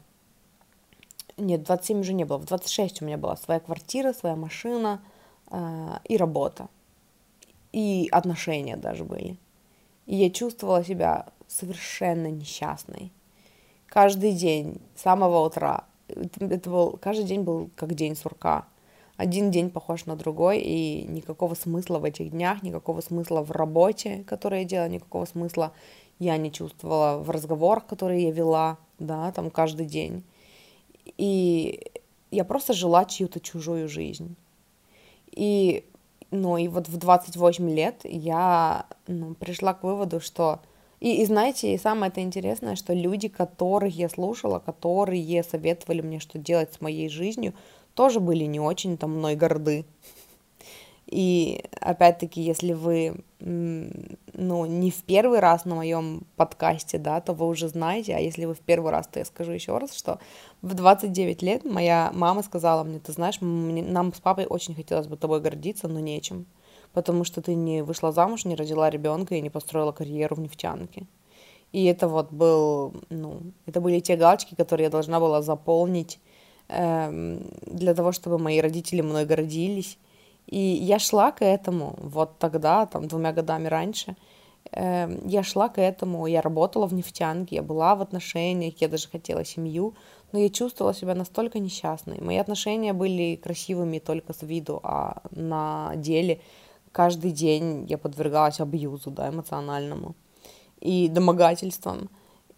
Нет, 1.41 1.63
27 1.63 1.99
уже 2.01 2.13
не 2.13 2.23
было, 2.23 2.37
в 2.37 2.45
26 2.45 3.01
у 3.01 3.05
меня 3.05 3.17
была 3.17 3.35
своя 3.35 3.59
квартира, 3.59 4.13
своя 4.13 4.35
машина 4.35 5.01
э, 5.49 5.97
и 6.05 6.17
работа. 6.17 6.67
И 7.71 8.07
отношения 8.11 8.77
даже 8.77 9.03
были. 9.03 9.37
И 10.05 10.15
я 10.15 10.29
чувствовала 10.29 10.83
себя 10.83 11.27
совершенно 11.47 12.27
несчастной 12.27 13.11
каждый 13.91 14.31
день, 14.31 14.79
с 14.95 15.01
самого 15.01 15.45
утра. 15.45 15.83
Это 16.07 16.69
был, 16.69 16.97
каждый 17.01 17.25
день 17.25 17.41
был 17.41 17.69
как 17.75 17.93
день 17.93 18.15
сурка. 18.15 18.65
Один 19.17 19.51
день 19.51 19.69
похож 19.69 20.05
на 20.05 20.15
другой, 20.15 20.59
и 20.59 21.03
никакого 21.03 21.55
смысла 21.55 21.99
в 21.99 22.05
этих 22.05 22.31
днях, 22.31 22.63
никакого 22.63 23.01
смысла 23.01 23.41
в 23.41 23.51
работе, 23.51 24.23
которую 24.25 24.61
я 24.61 24.65
делала, 24.65 24.89
никакого 24.89 25.25
смысла 25.25 25.73
я 26.19 26.37
не 26.37 26.51
чувствовала 26.51 27.17
в 27.17 27.29
разговорах, 27.29 27.85
которые 27.85 28.23
я 28.23 28.31
вела, 28.31 28.77
да, 28.97 29.31
там 29.33 29.51
каждый 29.51 29.85
день. 29.85 30.23
И 31.21 31.91
я 32.31 32.43
просто 32.43 32.73
жила 32.73 33.05
чью-то 33.05 33.39
чужую 33.39 33.87
жизнь. 33.87 34.35
И, 35.31 35.85
ну, 36.31 36.57
и 36.57 36.67
вот 36.67 36.89
в 36.89 36.97
28 36.97 37.69
лет 37.69 38.01
я 38.05 38.87
ну, 39.05 39.35
пришла 39.35 39.75
к 39.75 39.83
выводу, 39.83 40.19
что 40.19 40.59
и, 40.99 41.21
и 41.21 41.25
знаете, 41.25 41.75
и 41.75 41.77
самое 41.77 42.09
это 42.09 42.21
интересное, 42.21 42.75
что 42.75 42.93
люди, 42.93 43.27
которых 43.27 43.95
я 43.95 44.09
слушала, 44.09 44.57
которые 44.57 45.43
советовали 45.43 46.01
мне, 46.01 46.19
что 46.19 46.39
делать 46.39 46.73
с 46.73 46.81
моей 46.81 47.07
жизнью, 47.07 47.53
тоже 47.93 48.19
были 48.19 48.45
не 48.45 48.59
очень 48.59 48.97
там 48.97 49.17
мной 49.17 49.35
горды. 49.35 49.85
И 51.05 51.63
опять-таки, 51.79 52.41
если 52.41 52.73
вы, 52.73 53.23
ну, 54.41 54.65
не 54.65 54.91
в 54.91 55.03
первый 55.03 55.39
раз 55.39 55.65
на 55.65 55.75
моем 55.75 56.23
подкасте, 56.35 56.97
да, 56.97 57.21
то 57.21 57.33
вы 57.33 57.47
уже 57.47 57.67
знаете, 57.67 58.15
а 58.15 58.19
если 58.19 58.45
вы 58.45 58.53
в 58.53 58.59
первый 58.59 58.91
раз, 58.91 59.07
то 59.07 59.19
я 59.19 59.25
скажу 59.25 59.51
еще 59.51 59.77
раз, 59.77 59.93
что 59.93 60.19
в 60.61 60.73
29 60.73 61.41
лет 61.41 61.63
моя 61.63 62.11
мама 62.13 62.43
сказала 62.43 62.83
мне, 62.83 62.99
ты 62.99 63.11
знаешь, 63.11 63.41
мне, 63.41 63.83
нам 63.83 64.13
с 64.13 64.19
папой 64.19 64.45
очень 64.45 64.75
хотелось 64.75 65.07
бы 65.07 65.17
тобой 65.17 65.41
гордиться, 65.41 65.87
но 65.87 65.99
нечем 65.99 66.45
потому 66.93 67.23
что 67.23 67.41
ты 67.41 67.55
не 67.55 67.83
вышла 67.83 68.11
замуж, 68.11 68.45
не 68.45 68.55
родила 68.55 68.89
ребенка 68.89 69.35
и 69.35 69.41
не 69.41 69.49
построила 69.49 69.91
карьеру 69.91 70.35
в 70.35 70.39
нефтянке. 70.39 71.05
И 71.71 71.85
это 71.85 72.07
вот 72.07 72.31
был, 72.31 72.93
ну, 73.09 73.41
это 73.65 73.79
были 73.79 73.99
те 73.99 74.17
галочки, 74.17 74.55
которые 74.55 74.85
я 74.85 74.89
должна 74.89 75.19
была 75.19 75.41
заполнить 75.41 76.19
э, 76.67 77.39
для 77.65 77.93
того, 77.93 78.11
чтобы 78.11 78.37
мои 78.37 78.59
родители 78.59 79.01
мной 79.01 79.25
гордились. 79.25 79.97
И 80.51 80.59
я 80.59 80.99
шла 80.99 81.31
к 81.31 81.43
этому 81.43 81.95
вот 81.97 82.37
тогда, 82.37 82.85
там, 82.85 83.07
двумя 83.07 83.31
годами 83.31 83.67
раньше. 83.67 84.15
Э, 84.71 85.09
я 85.25 85.43
шла 85.43 85.69
к 85.69 85.81
этому, 85.81 86.27
я 86.27 86.41
работала 86.41 86.85
в 86.85 86.93
нефтянке, 86.93 87.55
я 87.55 87.63
была 87.63 87.95
в 87.95 88.01
отношениях, 88.01 88.75
я 88.81 88.87
даже 88.87 89.09
хотела 89.09 89.45
семью, 89.45 89.95
но 90.33 90.39
я 90.39 90.49
чувствовала 90.49 90.93
себя 90.93 91.15
настолько 91.15 91.59
несчастной. 91.59 92.19
Мои 92.21 92.37
отношения 92.37 92.93
были 92.93 93.35
красивыми 93.35 93.99
только 93.99 94.33
с 94.33 94.43
виду, 94.43 94.79
а 94.83 95.21
на 95.31 95.93
деле 95.95 96.41
каждый 96.91 97.31
день 97.31 97.85
я 97.89 97.97
подвергалась 97.97 98.59
абьюзу, 98.59 99.09
да, 99.09 99.29
эмоциональному 99.29 100.15
и 100.81 101.07
домогательствам. 101.07 102.09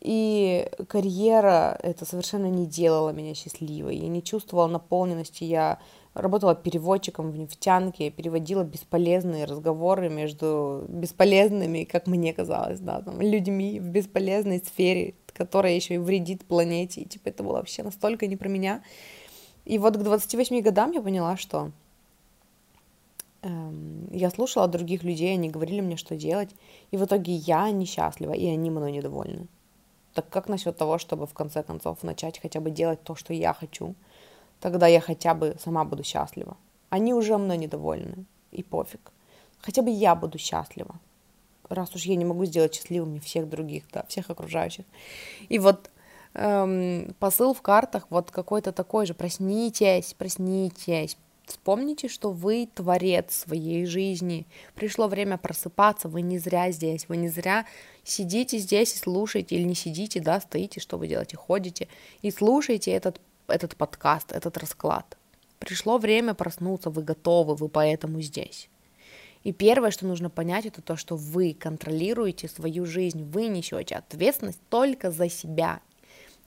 И 0.02 0.70
карьера 0.90 1.80
это 1.82 2.06
совершенно 2.06 2.48
не 2.48 2.66
делала 2.66 3.12
меня 3.12 3.36
счастливой. 3.36 3.96
Я 3.96 4.10
не 4.10 4.22
чувствовала 4.22 4.68
наполненности. 4.68 5.46
Я 5.46 5.80
работала 6.14 6.56
переводчиком 6.56 7.32
в 7.32 7.38
нефтянке, 7.38 8.12
переводила 8.12 8.64
бесполезные 8.64 9.46
разговоры 9.46 10.10
между 10.10 10.86
бесполезными, 10.88 11.84
как 11.84 12.08
мне 12.08 12.34
казалось, 12.34 12.80
да, 12.80 13.02
там, 13.02 13.20
людьми 13.20 13.80
в 13.80 13.88
бесполезной 13.88 14.60
сфере, 14.60 15.16
которая 15.34 15.74
еще 15.74 15.96
и 15.96 15.98
вредит 15.98 16.46
планете. 16.46 17.02
И 17.02 17.06
типа 17.06 17.30
это 17.30 17.44
было 17.44 17.54
вообще 17.54 17.84
настолько 17.84 18.28
не 18.28 18.36
про 18.36 18.48
меня. 18.48 18.84
И 19.66 19.80
вот 19.80 19.98
к 19.98 20.04
28 20.04 20.62
годам 20.62 20.92
я 20.92 21.02
поняла, 21.02 21.38
что 21.38 21.72
эм, 23.42 24.10
я 24.12 24.30
слушала 24.30 24.68
других 24.68 25.04
людей, 25.04 25.34
они 25.34 25.50
говорили 25.50 25.82
мне, 25.82 25.98
что 25.98 26.16
делать, 26.16 26.52
и 26.92 26.98
в 26.98 27.06
итоге 27.06 27.34
я 27.34 27.72
несчастлива, 27.72 28.34
и 28.34 28.46
они 28.48 28.70
мной 28.70 28.92
недовольны. 28.92 29.48
Так 30.14 30.30
как 30.30 30.48
насчет 30.48 30.78
того, 30.78 31.00
чтобы 31.00 31.26
в 31.26 31.34
конце 31.34 31.64
концов 31.64 32.04
начать 32.04 32.40
хотя 32.40 32.60
бы 32.60 32.70
делать 32.70 33.02
то, 33.04 33.16
что 33.16 33.34
я 33.34 33.54
хочу, 33.54 33.96
тогда 34.64 34.88
я 34.88 35.02
хотя 35.02 35.34
бы 35.34 35.58
сама 35.60 35.84
буду 35.84 36.04
счастлива. 36.04 36.56
Они 36.90 37.14
уже 37.14 37.38
мной 37.38 37.58
недовольны, 37.58 38.24
и 38.52 38.64
пофиг. 38.64 39.12
Хотя 39.60 39.82
бы 39.82 39.90
я 39.90 40.16
буду 40.16 40.38
счастлива, 40.38 40.96
раз 41.68 41.94
уж 41.96 42.04
я 42.04 42.16
не 42.16 42.24
могу 42.24 42.46
сделать 42.46 42.74
счастливыми 42.74 43.20
всех 43.20 43.50
других, 43.50 43.84
да, 43.92 44.06
всех 44.08 44.30
окружающих. 44.30 44.86
И 45.50 45.60
вот 45.60 45.92
эм, 46.34 47.14
посыл 47.20 47.54
в 47.54 47.62
картах 47.62 48.08
вот 48.10 48.32
какой-то 48.32 48.72
такой 48.72 49.06
же. 49.06 49.14
Проснитесь, 49.14 50.14
проснитесь, 50.14 51.18
Вспомните, 51.46 52.08
что 52.08 52.32
вы 52.32 52.70
творец 52.74 53.34
своей 53.34 53.86
жизни. 53.86 54.46
Пришло 54.76 55.10
время 55.10 55.38
просыпаться, 55.38 56.08
вы 56.08 56.22
не 56.22 56.40
зря 56.40 56.72
здесь, 56.72 57.10
вы 57.10 57.18
не 57.18 57.28
зря 57.28 57.66
сидите 58.06 58.58
здесь 58.60 58.96
и 58.96 58.98
слушаете, 58.98 59.58
или 59.58 59.64
не 59.64 59.76
сидите, 59.76 60.22
да, 60.22 60.40
стоите, 60.40 60.80
что 60.80 60.98
вы 60.98 61.10
делаете, 61.10 61.36
ходите, 61.36 61.90
и 62.22 62.32
слушаете 62.32 62.92
этот, 62.92 63.20
этот 63.48 63.76
подкаст, 63.76 64.32
этот 64.32 64.58
расклад. 64.58 65.18
Пришло 65.60 65.98
время 65.98 66.34
проснуться, 66.34 66.90
вы 66.90 67.04
готовы, 67.04 67.56
вы 67.56 67.70
поэтому 67.70 68.22
здесь. 68.22 68.70
И 69.44 69.52
первое, 69.52 69.92
что 69.92 70.06
нужно 70.06 70.30
понять, 70.30 70.66
это 70.66 70.82
то, 70.82 70.96
что 70.96 71.16
вы 71.16 71.54
контролируете 71.54 72.48
свою 72.48 72.86
жизнь, 72.86 73.24
вы 73.24 73.48
несете 73.48 73.96
ответственность 73.96 74.62
только 74.70 75.12
за 75.12 75.30
себя. 75.30 75.82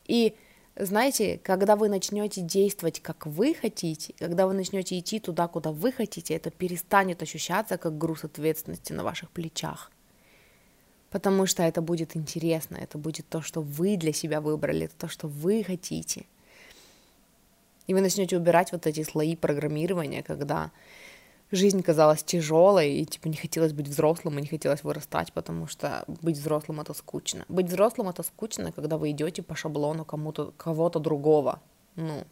И 0.06 0.34
знаете, 0.76 1.38
когда 1.42 1.76
вы 1.76 1.88
начнете 1.88 2.40
действовать, 2.40 3.00
как 3.00 3.26
вы 3.26 3.54
хотите, 3.54 4.14
когда 4.18 4.46
вы 4.46 4.54
начнете 4.54 4.98
идти 4.98 5.20
туда, 5.20 5.48
куда 5.48 5.72
вы 5.72 5.92
хотите, 5.92 6.34
это 6.34 6.50
перестанет 6.50 7.22
ощущаться 7.22 7.78
как 7.78 7.96
груз 7.98 8.24
ответственности 8.24 8.92
на 8.92 9.02
ваших 9.02 9.30
плечах. 9.30 9.90
Потому 11.10 11.46
что 11.46 11.62
это 11.62 11.80
будет 11.80 12.16
интересно, 12.16 12.76
это 12.76 12.98
будет 12.98 13.28
то, 13.28 13.40
что 13.40 13.62
вы 13.62 13.96
для 13.96 14.12
себя 14.12 14.40
выбрали, 14.40 14.86
это 14.86 14.96
то, 14.96 15.08
что 15.08 15.28
вы 15.28 15.64
хотите. 15.64 16.26
И 17.86 17.94
вы 17.94 18.00
начнете 18.00 18.36
убирать 18.36 18.72
вот 18.72 18.86
эти 18.86 19.02
слои 19.02 19.36
программирования, 19.36 20.22
когда 20.22 20.70
жизнь 21.50 21.82
казалась 21.82 22.22
тяжелой, 22.24 22.94
и 22.94 23.04
типа 23.04 23.28
не 23.28 23.36
хотелось 23.36 23.72
быть 23.72 23.88
взрослым, 23.88 24.38
и 24.38 24.42
не 24.42 24.48
хотелось 24.48 24.82
вырастать, 24.82 25.32
потому 25.32 25.66
что 25.66 26.04
быть 26.22 26.36
взрослым 26.36 26.80
это 26.80 26.94
скучно. 26.94 27.44
Быть 27.48 27.66
взрослым 27.66 28.08
это 28.08 28.22
скучно, 28.22 28.72
когда 28.72 28.98
вы 28.98 29.10
идете 29.10 29.42
по 29.42 29.54
шаблону 29.54 30.04
кому-то, 30.04 30.52
кого-то 30.56 30.98
другого, 30.98 31.60
ну, 31.94 32.24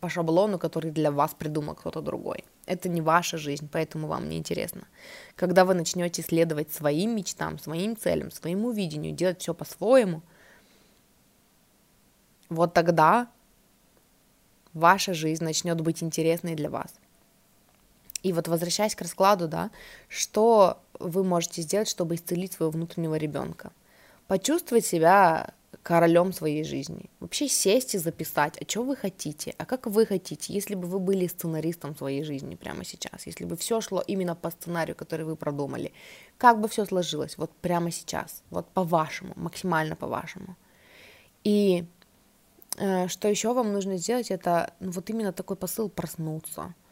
по 0.00 0.08
шаблону, 0.10 0.58
который 0.58 0.90
для 0.90 1.10
вас 1.10 1.34
придумал 1.34 1.74
кто-то 1.74 2.02
другой. 2.02 2.44
Это 2.66 2.90
не 2.90 3.00
ваша 3.00 3.38
жизнь, 3.38 3.68
поэтому 3.72 4.06
вам 4.06 4.28
не 4.28 4.36
интересно. 4.36 4.82
Когда 5.34 5.64
вы 5.64 5.74
начнете 5.74 6.22
следовать 6.22 6.72
своим 6.72 7.16
мечтам, 7.16 7.58
своим 7.58 7.96
целям, 7.96 8.30
своему 8.30 8.70
видению, 8.70 9.12
делать 9.12 9.40
все 9.40 9.54
по-своему, 9.54 10.22
вот 12.50 12.74
тогда 12.74 13.28
ваша 14.76 15.14
жизнь 15.14 15.42
начнет 15.42 15.80
быть 15.80 16.02
интересной 16.02 16.54
для 16.54 16.70
вас. 16.70 16.94
И 18.22 18.32
вот 18.32 18.48
возвращаясь 18.48 18.94
к 18.94 19.02
раскладу, 19.02 19.48
да, 19.48 19.70
что 20.08 20.78
вы 20.98 21.24
можете 21.24 21.62
сделать, 21.62 21.88
чтобы 21.88 22.14
исцелить 22.14 22.52
своего 22.52 22.70
внутреннего 22.70 23.14
ребенка? 23.16 23.72
Почувствовать 24.26 24.84
себя 24.84 25.54
королем 25.82 26.32
своей 26.32 26.64
жизни. 26.64 27.08
Вообще 27.20 27.48
сесть 27.48 27.94
и 27.94 27.98
записать, 27.98 28.60
а 28.60 28.68
что 28.68 28.82
вы 28.82 28.96
хотите, 28.96 29.54
а 29.58 29.64
как 29.64 29.86
вы 29.86 30.04
хотите, 30.04 30.52
если 30.52 30.74
бы 30.74 30.88
вы 30.88 30.98
были 30.98 31.28
сценаристом 31.28 31.96
своей 31.96 32.24
жизни 32.24 32.56
прямо 32.56 32.84
сейчас, 32.84 33.26
если 33.26 33.44
бы 33.44 33.56
все 33.56 33.80
шло 33.80 34.02
именно 34.04 34.34
по 34.34 34.50
сценарию, 34.50 34.96
который 34.96 35.24
вы 35.24 35.36
продумали, 35.36 35.92
как 36.38 36.60
бы 36.60 36.68
все 36.68 36.84
сложилось 36.86 37.38
вот 37.38 37.52
прямо 37.62 37.92
сейчас, 37.92 38.42
вот 38.50 38.66
по-вашему, 38.68 39.32
максимально 39.36 39.94
по-вашему. 39.94 40.56
И 41.44 41.84
что 42.76 43.28
еще 43.28 43.52
вам 43.52 43.72
нужно 43.72 43.96
сделать, 43.96 44.30
это 44.30 44.72
ну, 44.80 44.90
вот 44.90 45.08
именно 45.10 45.32
такой 45.32 45.56
посыл 45.56 45.88
проснуться– 45.88 46.74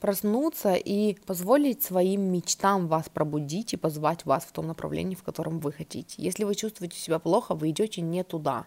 проснуться 0.00 0.74
и 0.74 1.14
позволить 1.26 1.82
своим 1.82 2.22
мечтам 2.32 2.88
вас 2.88 3.08
пробудить 3.08 3.74
и 3.74 3.76
позвать 3.76 4.24
вас 4.24 4.44
в 4.44 4.52
том 4.52 4.66
направлении, 4.66 5.14
в 5.14 5.22
котором 5.22 5.60
вы 5.60 5.72
хотите. 5.72 6.14
Если 6.16 6.44
вы 6.44 6.54
чувствуете 6.54 6.98
себя 6.98 7.18
плохо, 7.18 7.54
вы 7.54 7.70
идете 7.70 8.00
не 8.00 8.24
туда. 8.24 8.66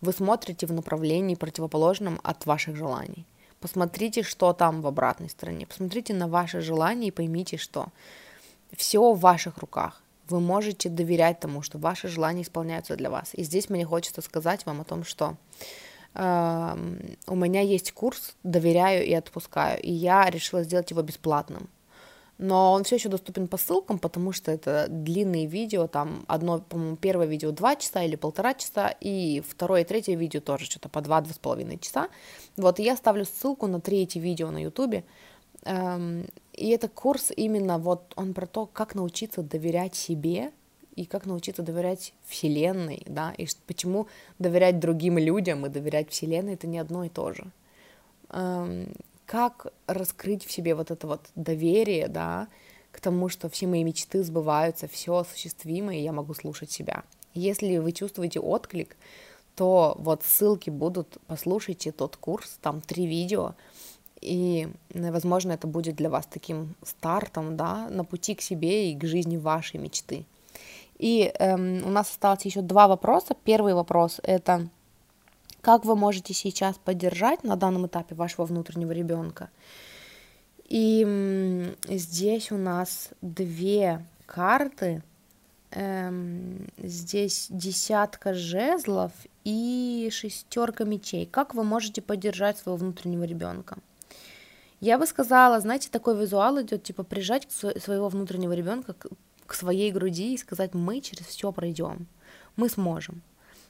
Вы 0.00 0.12
смотрите 0.12 0.66
в 0.66 0.72
направлении 0.72 1.34
противоположном 1.34 2.18
от 2.24 2.46
ваших 2.46 2.74
желаний. 2.76 3.26
Посмотрите, 3.60 4.22
что 4.22 4.52
там 4.54 4.80
в 4.80 4.86
обратной 4.86 5.28
стороне. 5.28 5.66
Посмотрите 5.66 6.14
на 6.14 6.26
ваши 6.26 6.60
желания 6.60 7.08
и 7.08 7.12
поймите, 7.12 7.58
что 7.58 7.88
все 8.74 9.12
в 9.12 9.20
ваших 9.20 9.58
руках. 9.58 10.02
Вы 10.28 10.40
можете 10.40 10.88
доверять 10.88 11.40
тому, 11.40 11.60
что 11.60 11.76
ваши 11.76 12.08
желания 12.08 12.42
исполняются 12.42 12.96
для 12.96 13.10
вас. 13.10 13.30
И 13.34 13.42
здесь 13.42 13.68
мне 13.68 13.84
хочется 13.84 14.22
сказать 14.22 14.64
вам 14.64 14.80
о 14.80 14.84
том, 14.84 15.04
что 15.04 15.36
у 16.14 17.34
меня 17.34 17.60
есть 17.60 17.92
курс 17.92 18.34
«Доверяю 18.42 19.06
и 19.06 19.12
отпускаю», 19.12 19.80
и 19.80 19.90
я 19.90 20.28
решила 20.28 20.62
сделать 20.62 20.90
его 20.90 21.02
бесплатным. 21.02 21.68
Но 22.42 22.72
он 22.72 22.84
все 22.84 22.96
еще 22.96 23.10
доступен 23.10 23.48
по 23.48 23.58
ссылкам, 23.58 23.98
потому 23.98 24.32
что 24.32 24.50
это 24.50 24.86
длинные 24.88 25.44
видео, 25.44 25.86
там 25.86 26.24
одно, 26.26 26.60
по-моему, 26.60 26.96
первое 26.96 27.26
видео 27.26 27.50
2 27.50 27.76
часа 27.76 28.02
или 28.02 28.16
полтора 28.16 28.54
часа, 28.54 28.88
и 28.88 29.42
второе 29.46 29.82
и 29.82 29.84
третье 29.84 30.16
видео 30.16 30.40
тоже 30.40 30.64
что-то 30.64 30.88
по 30.88 31.00
2-2,5 31.00 31.78
часа. 31.80 32.08
Вот, 32.56 32.80
и 32.80 32.82
я 32.82 32.96
ставлю 32.96 33.26
ссылку 33.26 33.66
на 33.66 33.78
третье 33.78 34.20
видео 34.20 34.50
на 34.50 34.62
ютубе, 34.62 35.04
и 35.66 36.68
это 36.70 36.88
курс 36.88 37.30
именно 37.36 37.78
вот, 37.78 38.14
он 38.16 38.32
про 38.32 38.46
то, 38.46 38.64
как 38.64 38.94
научиться 38.94 39.42
доверять 39.42 39.94
себе, 39.94 40.50
и 40.96 41.04
как 41.04 41.26
научиться 41.26 41.62
доверять 41.62 42.12
Вселенной, 42.26 43.02
да, 43.06 43.32
и 43.32 43.46
почему 43.66 44.06
доверять 44.38 44.80
другим 44.80 45.18
людям 45.18 45.66
и 45.66 45.68
доверять 45.68 46.10
Вселенной 46.10 46.54
это 46.54 46.66
не 46.66 46.78
одно 46.78 47.04
и 47.04 47.08
то 47.08 47.32
же. 47.32 47.50
Эм, 48.30 48.92
как 49.26 49.72
раскрыть 49.86 50.44
в 50.44 50.52
себе 50.52 50.74
вот 50.74 50.90
это 50.90 51.06
вот 51.06 51.20
доверие, 51.34 52.08
да, 52.08 52.48
к 52.92 53.00
тому, 53.00 53.28
что 53.28 53.48
все 53.48 53.66
мои 53.66 53.84
мечты 53.84 54.22
сбываются, 54.24 54.88
все 54.88 55.16
осуществимо, 55.16 55.94
и 55.94 56.02
я 56.02 56.12
могу 56.12 56.34
слушать 56.34 56.70
себя. 56.70 57.04
Если 57.34 57.78
вы 57.78 57.92
чувствуете 57.92 58.40
отклик, 58.40 58.96
то 59.54 59.96
вот 60.00 60.24
ссылки 60.24 60.70
будут, 60.70 61.18
послушайте 61.26 61.92
тот 61.92 62.16
курс, 62.16 62.58
там 62.60 62.80
три 62.80 63.06
видео, 63.06 63.54
и, 64.20 64.68
возможно, 64.92 65.52
это 65.52 65.66
будет 65.66 65.96
для 65.96 66.10
вас 66.10 66.26
таким 66.26 66.74
стартом, 66.82 67.56
да, 67.56 67.88
на 67.88 68.04
пути 68.04 68.34
к 68.34 68.42
себе 68.42 68.90
и 68.90 68.96
к 68.96 69.04
жизни 69.04 69.36
вашей 69.36 69.78
мечты. 69.78 70.24
И 71.00 71.32
эм, 71.38 71.82
у 71.86 71.90
нас 71.90 72.10
осталось 72.10 72.44
еще 72.44 72.60
два 72.60 72.86
вопроса. 72.86 73.34
Первый 73.44 73.72
вопрос 73.72 74.20
это 74.22 74.68
как 75.62 75.84
вы 75.84 75.96
можете 75.96 76.34
сейчас 76.34 76.76
поддержать 76.78 77.44
на 77.44 77.56
данном 77.56 77.86
этапе 77.86 78.14
вашего 78.14 78.44
внутреннего 78.44 78.92
ребенка. 78.92 79.50
И 80.68 81.74
здесь 81.88 82.52
у 82.52 82.56
нас 82.56 83.10
две 83.20 84.06
карты. 84.26 85.02
Эм, 85.72 86.68
здесь 86.78 87.46
десятка 87.50 88.34
жезлов 88.34 89.12
и 89.44 90.08
шестерка 90.12 90.84
мечей. 90.84 91.26
Как 91.26 91.54
вы 91.54 91.64
можете 91.64 92.02
поддержать 92.02 92.58
своего 92.58 92.76
внутреннего 92.76 93.24
ребенка? 93.24 93.78
Я 94.80 94.98
бы 94.98 95.06
сказала, 95.06 95.60
знаете, 95.60 95.88
такой 95.90 96.16
визуал 96.16 96.60
идет, 96.62 96.82
типа 96.82 97.04
прижать 97.04 97.46
своего 97.50 98.08
внутреннего 98.08 98.52
ребенка 98.52 98.94
к 99.50 99.54
своей 99.54 99.90
груди 99.90 100.34
и 100.34 100.38
сказать, 100.38 100.74
мы 100.74 101.00
через 101.00 101.26
все 101.26 101.50
пройдем, 101.50 102.06
мы 102.54 102.68
сможем. 102.68 103.20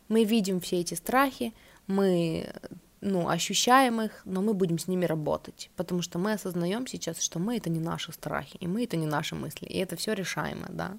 Мы 0.09 0.24
видим 0.24 0.61
все 0.61 0.81
эти 0.81 0.93
страхи, 0.93 1.55
мы 1.87 2.53
ну, 3.01 3.31
ощущаем 3.31 4.03
их, 4.03 4.20
но 4.26 4.43
мы 4.43 4.53
будем 4.53 4.78
с 4.78 4.89
ними 4.89 5.07
работать, 5.07 5.70
потому 5.76 6.03
что 6.03 6.18
мы 6.18 6.35
осознаем 6.35 6.87
сейчас, 6.87 7.22
что 7.22 7.39
мы 7.39 7.57
это 7.57 7.70
не 7.70 7.81
наши 7.81 8.12
страхи, 8.12 8.59
и 8.61 8.66
мы 8.66 8.85
это 8.85 8.99
не 8.99 9.07
наши 9.07 9.35
мысли, 9.35 9.64
и 9.64 9.78
это 9.78 9.97
все 9.97 10.12
решаемо, 10.12 10.66
да. 10.68 10.99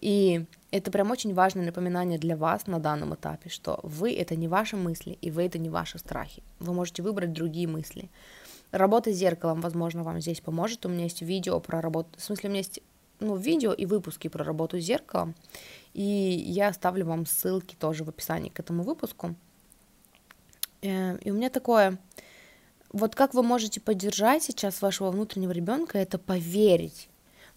И 0.00 0.44
это 0.72 0.90
прям 0.90 1.12
очень 1.12 1.32
важное 1.32 1.64
напоминание 1.64 2.18
для 2.18 2.36
вас 2.36 2.66
на 2.66 2.80
данном 2.80 3.14
этапе, 3.14 3.48
что 3.48 3.78
вы 3.84 4.12
это 4.12 4.34
не 4.34 4.48
ваши 4.48 4.76
мысли, 4.76 5.18
и 5.20 5.30
вы 5.30 5.44
это 5.44 5.58
не 5.58 5.70
ваши 5.70 5.98
страхи. 5.98 6.42
Вы 6.58 6.74
можете 6.74 7.02
выбрать 7.02 7.32
другие 7.32 7.68
мысли. 7.68 8.10
Работа 8.72 9.12
с 9.12 9.16
зеркалом, 9.16 9.60
возможно, 9.60 10.02
вам 10.02 10.20
здесь 10.20 10.40
поможет. 10.40 10.84
У 10.84 10.88
меня 10.88 11.04
есть 11.04 11.22
видео 11.22 11.60
про 11.60 11.80
работу, 11.80 12.08
в 12.18 12.22
смысле, 12.24 12.48
у 12.48 12.50
меня 12.50 12.58
есть 12.58 12.82
ну, 13.24 13.36
видео 13.36 13.72
и 13.72 13.86
выпуски 13.86 14.28
про 14.28 14.44
работу 14.44 14.78
с 14.78 14.84
зеркалом, 14.84 15.34
и 15.92 16.02
я 16.02 16.68
оставлю 16.68 17.06
вам 17.06 17.26
ссылки 17.26 17.74
тоже 17.74 18.04
в 18.04 18.08
описании 18.08 18.48
к 18.48 18.60
этому 18.60 18.82
выпуску. 18.82 19.34
Э, 20.82 21.16
и 21.18 21.30
у 21.30 21.34
меня 21.34 21.50
такое, 21.50 21.98
вот 22.92 23.14
как 23.14 23.34
вы 23.34 23.42
можете 23.42 23.80
поддержать 23.80 24.42
сейчас 24.42 24.82
вашего 24.82 25.10
внутреннего 25.10 25.52
ребенка, 25.52 25.98
это 25.98 26.18
поверить, 26.18 27.08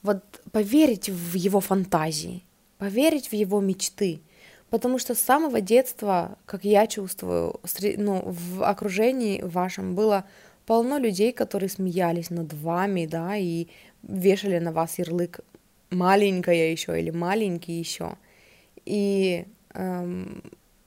вот 0.02 0.24
поверить 0.52 1.10
в 1.10 1.36
его 1.36 1.60
фантазии, 1.60 2.44
поверить 2.78 3.30
в 3.30 3.34
его 3.34 3.60
мечты, 3.60 4.22
потому 4.70 5.00
что 5.00 5.16
с 5.16 5.20
самого 5.20 5.62
детства, 5.62 6.38
как 6.46 6.64
я 6.64 6.88
чувствую, 6.88 7.60
ну, 7.98 8.24
в 8.26 8.64
окружении 8.64 9.42
вашем 9.42 9.96
было 9.96 10.26
полно 10.66 10.98
людей, 10.98 11.32
которые 11.32 11.70
смеялись 11.70 12.30
над 12.30 12.54
вами, 12.54 13.06
да, 13.06 13.36
и 13.36 13.68
вешали 14.04 14.60
на 14.60 14.72
вас 14.72 15.00
ярлык 15.00 15.40
маленькая 15.90 16.72
еще 16.72 17.00
или 17.00 17.10
маленький 17.10 17.74
еще. 17.74 18.18
И, 18.86 19.46
эм, 19.74 20.44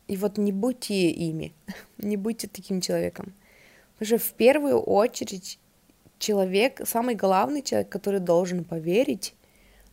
и 0.08 0.16
вот 0.16 0.38
не 0.38 0.52
будьте 0.52 1.10
ими, 1.10 1.52
не 1.98 2.16
будьте 2.16 2.48
таким 2.48 2.80
человеком. 2.80 3.34
Потому 3.98 4.18
что 4.18 4.28
в 4.28 4.32
первую 4.34 4.80
очередь 4.80 5.58
человек, 6.18 6.80
самый 6.86 7.14
главный 7.14 7.62
человек, 7.62 7.88
который 7.88 8.20
должен 8.20 8.64
поверить 8.64 9.34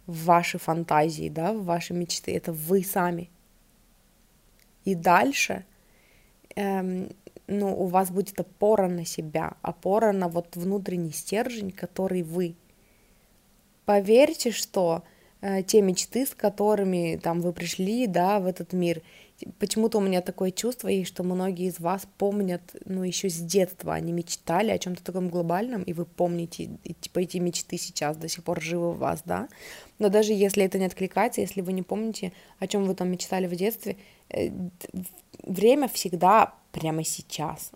в 0.05 0.25
ваши 0.25 0.57
фантазии, 0.57 1.29
да, 1.29 1.53
в 1.53 1.63
ваши 1.63 1.93
мечты, 1.93 2.35
это 2.35 2.53
вы 2.53 2.83
сами. 2.83 3.29
И 4.85 4.95
дальше 4.95 5.65
эм, 6.55 7.09
ну, 7.47 7.73
у 7.81 7.87
вас 7.87 8.11
будет 8.11 8.39
опора 8.39 8.87
на 8.87 9.05
себя, 9.05 9.53
опора 9.61 10.11
на 10.11 10.27
вот 10.27 10.55
внутренний 10.55 11.11
стержень, 11.11 11.71
который 11.71 12.23
вы. 12.23 12.55
Поверьте, 13.87 14.51
что 14.51 15.03
э, 15.39 15.63
те 15.63 15.81
мечты, 15.81 16.25
с 16.25 16.35
которыми 16.35 17.17
там 17.23 17.39
вы 17.39 17.53
пришли, 17.53 18.05
да, 18.05 18.41
в 18.41 18.45
этот 18.45 18.73
мир, 18.73 19.01
почему-то 19.59 19.99
у 19.99 20.01
меня 20.01 20.19
такое 20.19 20.51
чувство 20.51 20.89
есть, 20.89 21.07
что 21.07 21.23
многие 21.23 21.67
из 21.67 21.79
вас 21.79 22.05
помнят, 22.17 22.61
ну, 22.83 23.03
еще 23.03 23.29
с 23.29 23.37
детства, 23.37 23.93
они 23.93 24.11
мечтали 24.11 24.71
о 24.71 24.77
чем-то 24.77 25.01
таком 25.05 25.29
глобальном, 25.29 25.83
и 25.83 25.93
вы 25.93 26.03
помните, 26.03 26.71
и, 26.83 26.93
типа, 26.95 27.19
эти 27.19 27.37
мечты 27.37 27.77
сейчас 27.77 28.17
до 28.17 28.27
сих 28.27 28.43
пор 28.43 28.61
живы 28.61 28.91
в 28.91 28.97
вас, 28.97 29.21
да, 29.23 29.47
но 29.99 30.09
даже 30.09 30.33
если 30.33 30.65
это 30.65 30.77
не 30.77 30.85
откликается, 30.85 31.39
если 31.39 31.61
вы 31.61 31.71
не 31.71 31.81
помните, 31.81 32.33
о 32.59 32.67
чем 32.67 32.83
вы 32.83 32.93
там 32.93 33.09
мечтали 33.09 33.47
в 33.47 33.55
детстве, 33.55 33.95
э, 34.27 34.49
время 35.43 35.87
всегда 35.87 36.55
прямо 36.73 37.05
сейчас. 37.05 37.71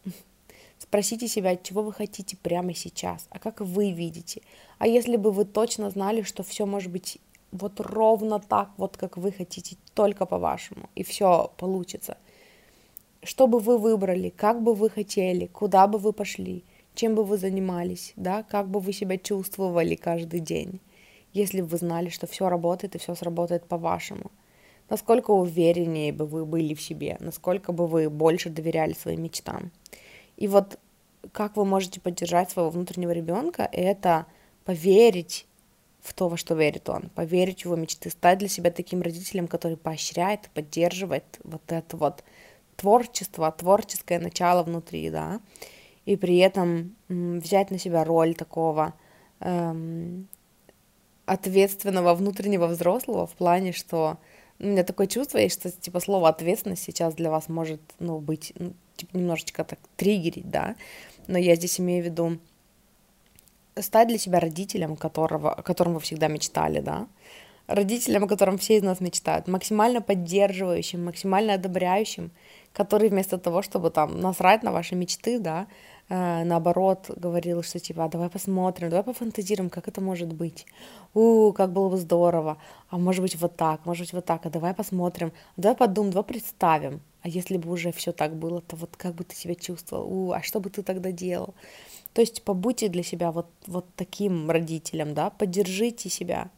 Спросите 0.91 1.29
себя, 1.29 1.55
чего 1.55 1.83
вы 1.83 1.93
хотите 1.93 2.35
прямо 2.35 2.73
сейчас, 2.73 3.25
а 3.29 3.39
как 3.39 3.61
вы 3.61 3.91
видите. 3.91 4.41
А 4.77 4.87
если 4.87 5.15
бы 5.15 5.31
вы 5.31 5.45
точно 5.45 5.89
знали, 5.89 6.21
что 6.21 6.43
все 6.43 6.65
может 6.65 6.91
быть 6.91 7.17
вот 7.53 7.79
ровно 7.79 8.41
так, 8.41 8.71
вот 8.75 8.97
как 8.97 9.15
вы 9.15 9.31
хотите, 9.31 9.77
только 9.93 10.25
по-вашему, 10.25 10.89
и 10.95 11.05
все 11.05 11.49
получится. 11.55 12.17
Что 13.23 13.47
бы 13.47 13.59
вы 13.59 13.77
выбрали, 13.77 14.33
как 14.35 14.61
бы 14.61 14.75
вы 14.75 14.89
хотели, 14.89 15.45
куда 15.45 15.87
бы 15.87 15.97
вы 15.97 16.11
пошли, 16.11 16.65
чем 16.93 17.15
бы 17.15 17.23
вы 17.23 17.37
занимались, 17.37 18.11
да, 18.17 18.43
как 18.43 18.67
бы 18.67 18.81
вы 18.81 18.91
себя 18.91 19.17
чувствовали 19.17 19.95
каждый 19.95 20.41
день, 20.41 20.81
если 21.31 21.61
бы 21.61 21.67
вы 21.67 21.77
знали, 21.77 22.09
что 22.09 22.27
все 22.27 22.49
работает 22.49 22.95
и 22.95 22.99
все 22.99 23.15
сработает 23.15 23.65
по-вашему 23.65 24.29
насколько 24.91 25.31
увереннее 25.31 26.11
бы 26.11 26.25
вы 26.25 26.45
были 26.45 26.73
в 26.73 26.81
себе, 26.81 27.15
насколько 27.21 27.71
бы 27.71 27.87
вы 27.87 28.09
больше 28.09 28.49
доверяли 28.49 28.91
своим 28.91 29.23
мечтам. 29.23 29.71
И 30.41 30.47
вот 30.47 30.79
как 31.33 31.55
вы 31.55 31.65
можете 31.65 32.01
поддержать 32.01 32.49
своего 32.49 32.71
внутреннего 32.71 33.11
ребенка, 33.11 33.69
это 33.71 34.25
поверить 34.65 35.45
в 36.01 36.15
то, 36.15 36.29
во 36.29 36.35
что 36.35 36.55
верит 36.55 36.89
он, 36.89 37.11
поверить 37.13 37.61
в 37.61 37.65
его 37.65 37.75
мечты, 37.75 38.09
стать 38.09 38.39
для 38.39 38.47
себя 38.47 38.71
таким 38.71 39.03
родителем, 39.03 39.47
который 39.47 39.77
поощряет, 39.77 40.49
поддерживает 40.55 41.39
вот 41.43 41.61
это 41.67 41.95
вот 41.95 42.23
творчество, 42.75 43.51
творческое 43.51 44.17
начало 44.17 44.63
внутри, 44.63 45.11
да, 45.11 45.41
и 46.05 46.15
при 46.15 46.37
этом 46.37 46.95
взять 47.07 47.69
на 47.69 47.77
себя 47.77 48.03
роль 48.03 48.33
такого 48.33 48.95
эм, 49.41 50.27
ответственного 51.27 52.15
внутреннего 52.15 52.65
взрослого 52.65 53.27
в 53.27 53.33
плане, 53.33 53.73
что 53.73 54.17
у 54.57 54.65
меня 54.65 54.83
такое 54.83 55.05
чувство 55.05 55.37
есть, 55.37 55.59
что, 55.59 55.71
типа, 55.71 55.99
слово 55.99 56.29
ответственность 56.29 56.81
сейчас 56.81 57.13
для 57.13 57.29
вас 57.29 57.47
может, 57.47 57.81
ну, 57.99 58.17
быть, 58.17 58.53
типа, 58.95 59.17
немножечко 59.17 59.63
так 59.63 59.79
триггерить, 59.95 60.49
да, 60.49 60.75
но 61.27 61.37
я 61.37 61.55
здесь 61.55 61.79
имею 61.79 62.03
в 62.03 62.05
виду 62.05 62.37
стать 63.79 64.07
для 64.07 64.17
себя 64.17 64.39
родителем, 64.39 64.95
которого, 64.95 65.53
о 65.53 65.61
котором 65.61 65.93
вы 65.93 65.99
всегда 65.99 66.27
мечтали, 66.27 66.79
да, 66.79 67.07
родителем, 67.67 68.25
о 68.25 68.27
котором 68.27 68.57
все 68.57 68.77
из 68.77 68.83
нас 68.83 68.99
мечтают, 68.99 69.47
максимально 69.47 70.01
поддерживающим, 70.01 71.05
максимально 71.05 71.53
одобряющим, 71.53 72.31
который 72.73 73.09
вместо 73.09 73.37
того, 73.37 73.61
чтобы 73.61 73.89
там 73.89 74.19
насрать 74.19 74.63
на 74.63 74.71
ваши 74.71 74.95
мечты, 74.95 75.39
да, 75.39 75.67
наоборот, 76.13 77.09
говорил, 77.15 77.63
что 77.63 77.79
типа, 77.79 78.03
а 78.03 78.09
давай 78.09 78.29
посмотрим, 78.29 78.89
давай 78.89 79.03
пофантазируем, 79.03 79.69
как 79.69 79.87
это 79.87 80.01
может 80.01 80.33
быть. 80.33 80.65
У, 81.13 81.53
как 81.53 81.71
было 81.71 81.87
бы 81.87 81.95
здорово. 81.95 82.57
А 82.89 82.97
может 82.97 83.21
быть 83.21 83.39
вот 83.39 83.55
так, 83.55 83.85
может 83.85 84.07
быть 84.07 84.13
вот 84.13 84.25
так, 84.25 84.45
а 84.45 84.49
давай 84.49 84.73
посмотрим, 84.73 85.31
давай 85.55 85.77
подумаем, 85.77 86.11
давай 86.11 86.25
представим. 86.25 86.99
А 87.21 87.29
если 87.29 87.55
бы 87.55 87.71
уже 87.71 87.93
все 87.93 88.11
так 88.11 88.35
было, 88.35 88.59
то 88.59 88.75
вот 88.75 88.97
как 88.97 89.15
бы 89.15 89.23
ты 89.23 89.37
себя 89.37 89.55
чувствовал? 89.55 90.05
У, 90.11 90.31
а 90.33 90.41
что 90.41 90.59
бы 90.59 90.69
ты 90.69 90.83
тогда 90.83 91.13
делал? 91.13 91.53
То 92.11 92.19
есть 92.19 92.43
побудьте 92.43 92.89
для 92.89 93.03
себя 93.03 93.31
вот, 93.31 93.47
вот 93.67 93.85
таким 93.95 94.51
родителем, 94.51 95.13
да, 95.13 95.29
поддержите 95.29 96.09
себя. 96.09 96.49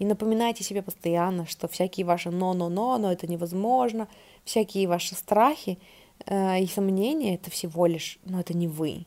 И 0.00 0.04
напоминайте 0.04 0.64
себе 0.64 0.82
постоянно, 0.82 1.46
что 1.46 1.68
всякие 1.68 2.04
ваши 2.04 2.30
но-но-но, 2.30 2.98
но 2.98 3.12
это 3.12 3.28
невозможно, 3.28 4.08
всякие 4.44 4.88
ваши 4.88 5.14
страхи, 5.14 5.78
Э, 5.78 6.07
и 6.26 6.66
сомнения 6.66 7.34
это 7.34 7.50
всего 7.50 7.86
лишь, 7.86 8.18
но 8.24 8.40
это 8.40 8.54
не 8.54 8.68
вы. 8.68 9.06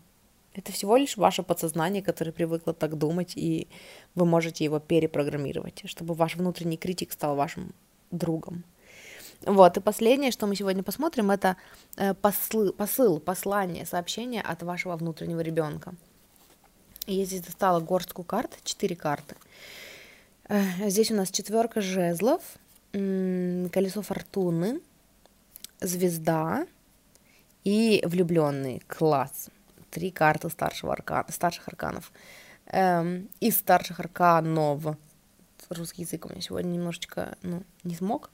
Это 0.54 0.72
всего 0.72 0.98
лишь 0.98 1.18
ваше 1.18 1.44
подсознание, 1.44 2.02
которое 2.02 2.32
привыкло 2.32 2.74
так 2.74 2.98
думать, 2.98 3.34
и 3.36 3.68
вы 4.16 4.26
можете 4.26 4.66
его 4.66 4.80
перепрограммировать, 4.80 5.84
чтобы 5.86 6.14
ваш 6.14 6.36
внутренний 6.36 6.78
критик 6.78 7.14
стал 7.14 7.36
вашим 7.36 7.74
другом. 8.12 8.64
Вот, 9.46 9.78
и 9.78 9.80
последнее, 9.80 10.32
что 10.32 10.46
мы 10.46 10.56
сегодня 10.56 10.84
посмотрим, 10.84 11.32
это 11.32 11.58
э, 11.98 12.14
посыл, 12.14 12.74
посыл, 12.74 13.20
послание, 13.20 13.86
сообщение 13.86 14.42
от 14.42 14.62
вашего 14.62 14.96
внутреннего 14.96 15.40
ребенка. 15.40 15.96
Я 17.08 17.26
здесь 17.26 17.42
достала 17.42 17.80
горстку 17.80 18.24
карт, 18.24 18.60
четыре 18.64 18.96
карты. 18.96 19.36
Э, 20.48 20.90
здесь 20.90 21.10
у 21.12 21.16
нас 21.16 21.32
четверка 21.32 21.82
жезлов, 21.82 22.42
колесо 22.92 24.02
фортуны, 24.02 24.82
звезда, 25.80 26.68
и 27.64 28.04
влюбленный. 28.06 28.82
Класс. 28.88 29.50
Три 29.90 30.12
карты 30.12 30.50
старшего 30.50 30.94
аркана, 30.94 31.32
старших 31.32 31.68
арканов. 31.68 32.12
Эм, 32.68 33.30
из 33.40 33.58
старших 33.58 34.00
арканов. 34.00 34.98
Русский 35.70 36.02
язык 36.02 36.26
у 36.26 36.30
меня 36.30 36.42
сегодня 36.42 36.70
немножечко 36.70 37.38
ну, 37.44 37.64
не 37.84 37.96
смог. 37.96 38.30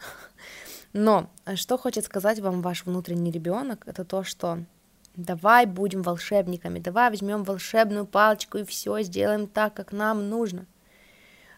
Но 0.94 1.30
что 1.56 1.78
хочет 1.78 2.06
сказать 2.06 2.40
вам 2.40 2.62
ваш 2.62 2.86
внутренний 2.86 3.32
ребенок, 3.32 3.84
это 3.86 4.06
то, 4.06 4.24
что 4.24 4.60
давай 5.16 5.66
будем 5.66 6.02
волшебниками, 6.02 6.80
давай 6.80 7.10
возьмем 7.10 7.44
волшебную 7.44 8.06
палочку 8.06 8.58
и 8.58 8.64
все 8.64 9.02
сделаем 9.02 9.48
так, 9.48 9.74
как 9.74 9.92
нам 9.92 10.30
нужно. 10.30 10.66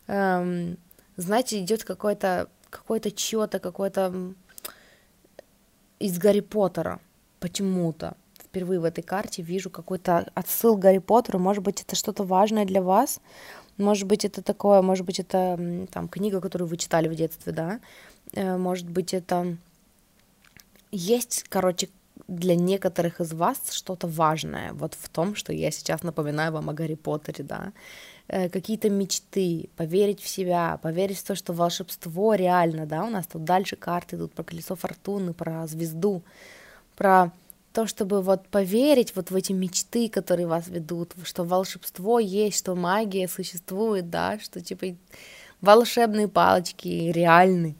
Эм, 0.07 0.77
знаете, 1.17 1.59
идет 1.61 1.83
какой-то 1.83 2.49
какой-то 2.69 3.11
чье-то, 3.11 3.59
какой-то 3.59 4.33
из 5.99 6.17
Гарри 6.17 6.41
Поттера 6.41 6.99
почему-то 7.39 8.15
впервые 8.43 8.79
в 8.79 8.83
этой 8.83 9.03
карте 9.03 9.41
вижу 9.41 9.69
какой-то 9.69 10.29
отсыл 10.33 10.75
к 10.75 10.79
Гарри 10.79 10.97
Поттеру. 10.97 11.39
Может 11.39 11.63
быть, 11.63 11.81
это 11.81 11.95
что-то 11.95 12.23
важное 12.23 12.65
для 12.65 12.81
вас. 12.81 13.19
Может 13.77 14.07
быть, 14.07 14.25
это 14.25 14.41
такое, 14.41 14.81
может 14.81 15.05
быть, 15.05 15.19
это 15.19 15.87
там 15.91 16.09
книга, 16.09 16.41
которую 16.41 16.67
вы 16.67 16.77
читали 16.77 17.07
в 17.07 17.15
детстве, 17.15 17.53
да. 17.53 17.79
Э, 18.33 18.57
может 18.57 18.89
быть, 18.89 19.13
это 19.13 19.55
есть, 20.91 21.45
короче, 21.49 21.89
для 22.27 22.55
некоторых 22.55 23.21
из 23.21 23.33
вас 23.33 23.71
что-то 23.71 24.07
важное 24.07 24.73
вот 24.73 24.93
в 24.93 25.09
том, 25.09 25.35
что 25.35 25.53
я 25.53 25.71
сейчас 25.71 26.03
напоминаю 26.03 26.51
вам 26.51 26.69
о 26.69 26.73
Гарри 26.73 26.95
Поттере, 26.95 27.43
да, 27.43 27.71
э, 28.27 28.49
какие-то 28.49 28.89
мечты, 28.89 29.69
поверить 29.77 30.21
в 30.21 30.27
себя, 30.27 30.79
поверить 30.81 31.17
в 31.19 31.23
то, 31.23 31.35
что 31.35 31.53
волшебство 31.53 32.35
реально, 32.35 32.85
да, 32.85 33.03
у 33.03 33.09
нас 33.09 33.27
тут 33.27 33.43
дальше 33.43 33.75
карты 33.75 34.15
идут 34.15 34.33
про 34.33 34.43
колесо 34.43 34.75
фортуны, 34.75 35.33
про 35.33 35.65
звезду, 35.67 36.21
про 36.99 37.31
то, 37.71 37.87
чтобы 37.87 38.21
вот 38.21 38.49
поверить 38.49 39.15
вот 39.15 39.31
в 39.31 39.35
эти 39.35 39.53
мечты, 39.53 40.09
которые 40.09 40.47
вас 40.47 40.67
ведут, 40.67 41.13
что 41.23 41.45
волшебство 41.45 42.19
есть, 42.19 42.57
что 42.57 42.75
магия 42.75 43.29
существует, 43.29 44.09
да, 44.09 44.37
что 44.37 44.59
типа 44.59 44.97
волшебные 45.61 46.27
палочки 46.27 46.87
реальны. 46.87 47.77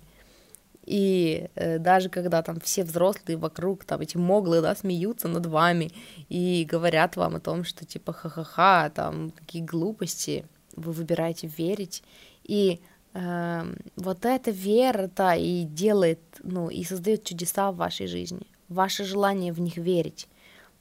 И 0.86 1.50
э, 1.56 1.80
даже 1.80 2.08
когда 2.08 2.42
там 2.42 2.62
все 2.62 2.86
взрослые 2.86 3.36
вокруг, 3.36 3.84
там 3.84 4.00
эти 4.00 4.16
моглы, 4.16 4.62
да, 4.62 4.74
смеются 4.74 5.28
над 5.28 5.46
вами 5.48 5.92
и 6.30 6.66
говорят 6.72 7.18
вам 7.18 7.36
о 7.36 7.40
том, 7.42 7.66
что 7.66 7.86
типа 7.86 8.14
ха-ха-ха, 8.14 8.90
там 8.92 9.32
какие 9.32 9.62
глупости, 9.62 10.46
вы 10.78 10.94
выбираете 10.94 11.48
верить. 11.48 12.04
И 12.46 12.80
э, 13.14 13.76
вот 13.98 14.24
эта 14.24 14.52
вера-то 14.52 15.34
и 15.34 15.64
делает, 15.66 16.22
ну, 16.42 16.70
и 16.70 16.86
создает 16.86 17.26
чудеса 17.26 17.74
в 17.74 17.76
вашей 17.76 18.08
жизни. 18.08 18.48
Ваше 18.70 19.04
желание 19.04 19.52
в 19.52 19.60
них 19.60 19.78
верить 19.78 20.28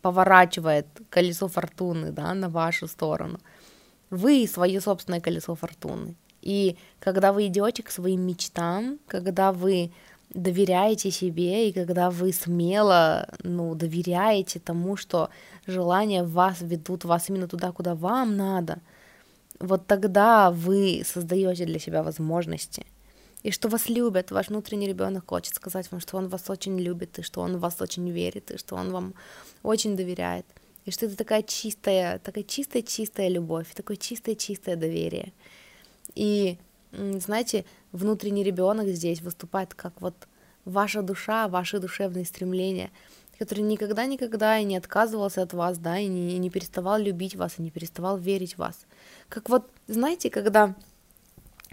поворачивает 0.03 0.87
колесо 1.11 1.49
фортуны, 1.49 2.13
да, 2.13 2.35
на 2.35 2.49
вашу 2.49 2.87
сторону. 2.87 3.41
Вы 4.11 4.47
свое 4.47 4.81
собственное 4.81 5.21
колесо 5.21 5.55
фортуны. 5.55 6.15
И 6.43 6.77
когда 7.01 7.33
вы 7.33 7.47
идете 7.47 7.83
к 7.83 7.91
своим 7.91 8.23
мечтам, 8.27 8.99
когда 9.07 9.53
вы 9.53 9.91
доверяете 10.35 11.11
себе 11.11 11.69
и 11.69 11.73
когда 11.73 12.11
вы 12.11 12.33
смело, 12.33 13.29
ну, 13.43 13.75
доверяете 13.75 14.61
тому, 14.61 14.97
что 14.97 15.31
желания 15.67 16.23
вас 16.23 16.59
ведут 16.61 17.05
вас 17.05 17.29
именно 17.29 17.49
туда, 17.49 17.73
куда 17.73 17.95
вам 17.95 18.37
надо, 18.37 18.79
вот 19.59 19.87
тогда 19.87 20.51
вы 20.51 21.03
создаете 21.05 21.65
для 21.65 21.79
себя 21.79 22.03
возможности. 22.03 22.87
И 23.43 23.53
что 23.53 23.69
вас 23.69 23.89
любят, 23.89 24.31
ваш 24.31 24.49
внутренний 24.49 24.89
ребенок 24.89 25.29
хочет 25.29 25.55
сказать 25.55 25.91
вам, 25.93 26.01
что 26.01 26.17
он 26.17 26.29
вас 26.29 26.51
очень 26.51 26.79
любит, 26.79 27.19
и 27.19 27.23
что 27.23 27.41
он 27.41 27.57
в 27.57 27.61
вас 27.61 27.81
очень 27.81 28.11
верит, 28.11 28.51
и 28.51 28.59
что 28.59 28.75
он 28.75 28.91
вам 28.91 29.15
очень 29.63 29.97
доверяет. 29.97 30.45
И 30.85 30.91
что 30.91 31.07
это 31.07 31.17
такая 31.17 31.43
чистая, 31.43 32.19
такая 32.19 32.45
чистая-чистая 32.45 33.29
любовь, 33.29 33.67
такое 33.75 33.97
чистое-чистое 33.97 34.75
доверие. 34.75 35.33
И, 36.15 36.59
знаете, 36.93 37.65
внутренний 37.93 38.43
ребенок 38.43 38.89
здесь 38.89 39.21
выступает 39.21 39.75
как 39.75 40.01
вот 40.01 40.15
ваша 40.65 41.03
душа, 41.03 41.47
ваши 41.49 41.79
душевные 41.79 42.25
стремления, 42.25 42.91
который 43.39 43.61
никогда-никогда 43.61 44.59
и 44.59 44.65
не 44.65 44.77
отказывался 44.77 45.43
от 45.43 45.53
вас, 45.53 45.79
да, 45.79 45.99
и 45.99 46.07
не, 46.07 46.35
и 46.35 46.39
не 46.39 46.51
переставал 46.51 46.99
любить 46.99 47.37
вас, 47.37 47.55
и 47.59 47.63
не 47.63 47.71
переставал 47.71 48.19
верить 48.19 48.55
в 48.55 48.59
вас. 48.59 48.87
Как 49.29 49.49
вот, 49.49 49.71
знаете, 49.87 50.29
когда 50.29 50.75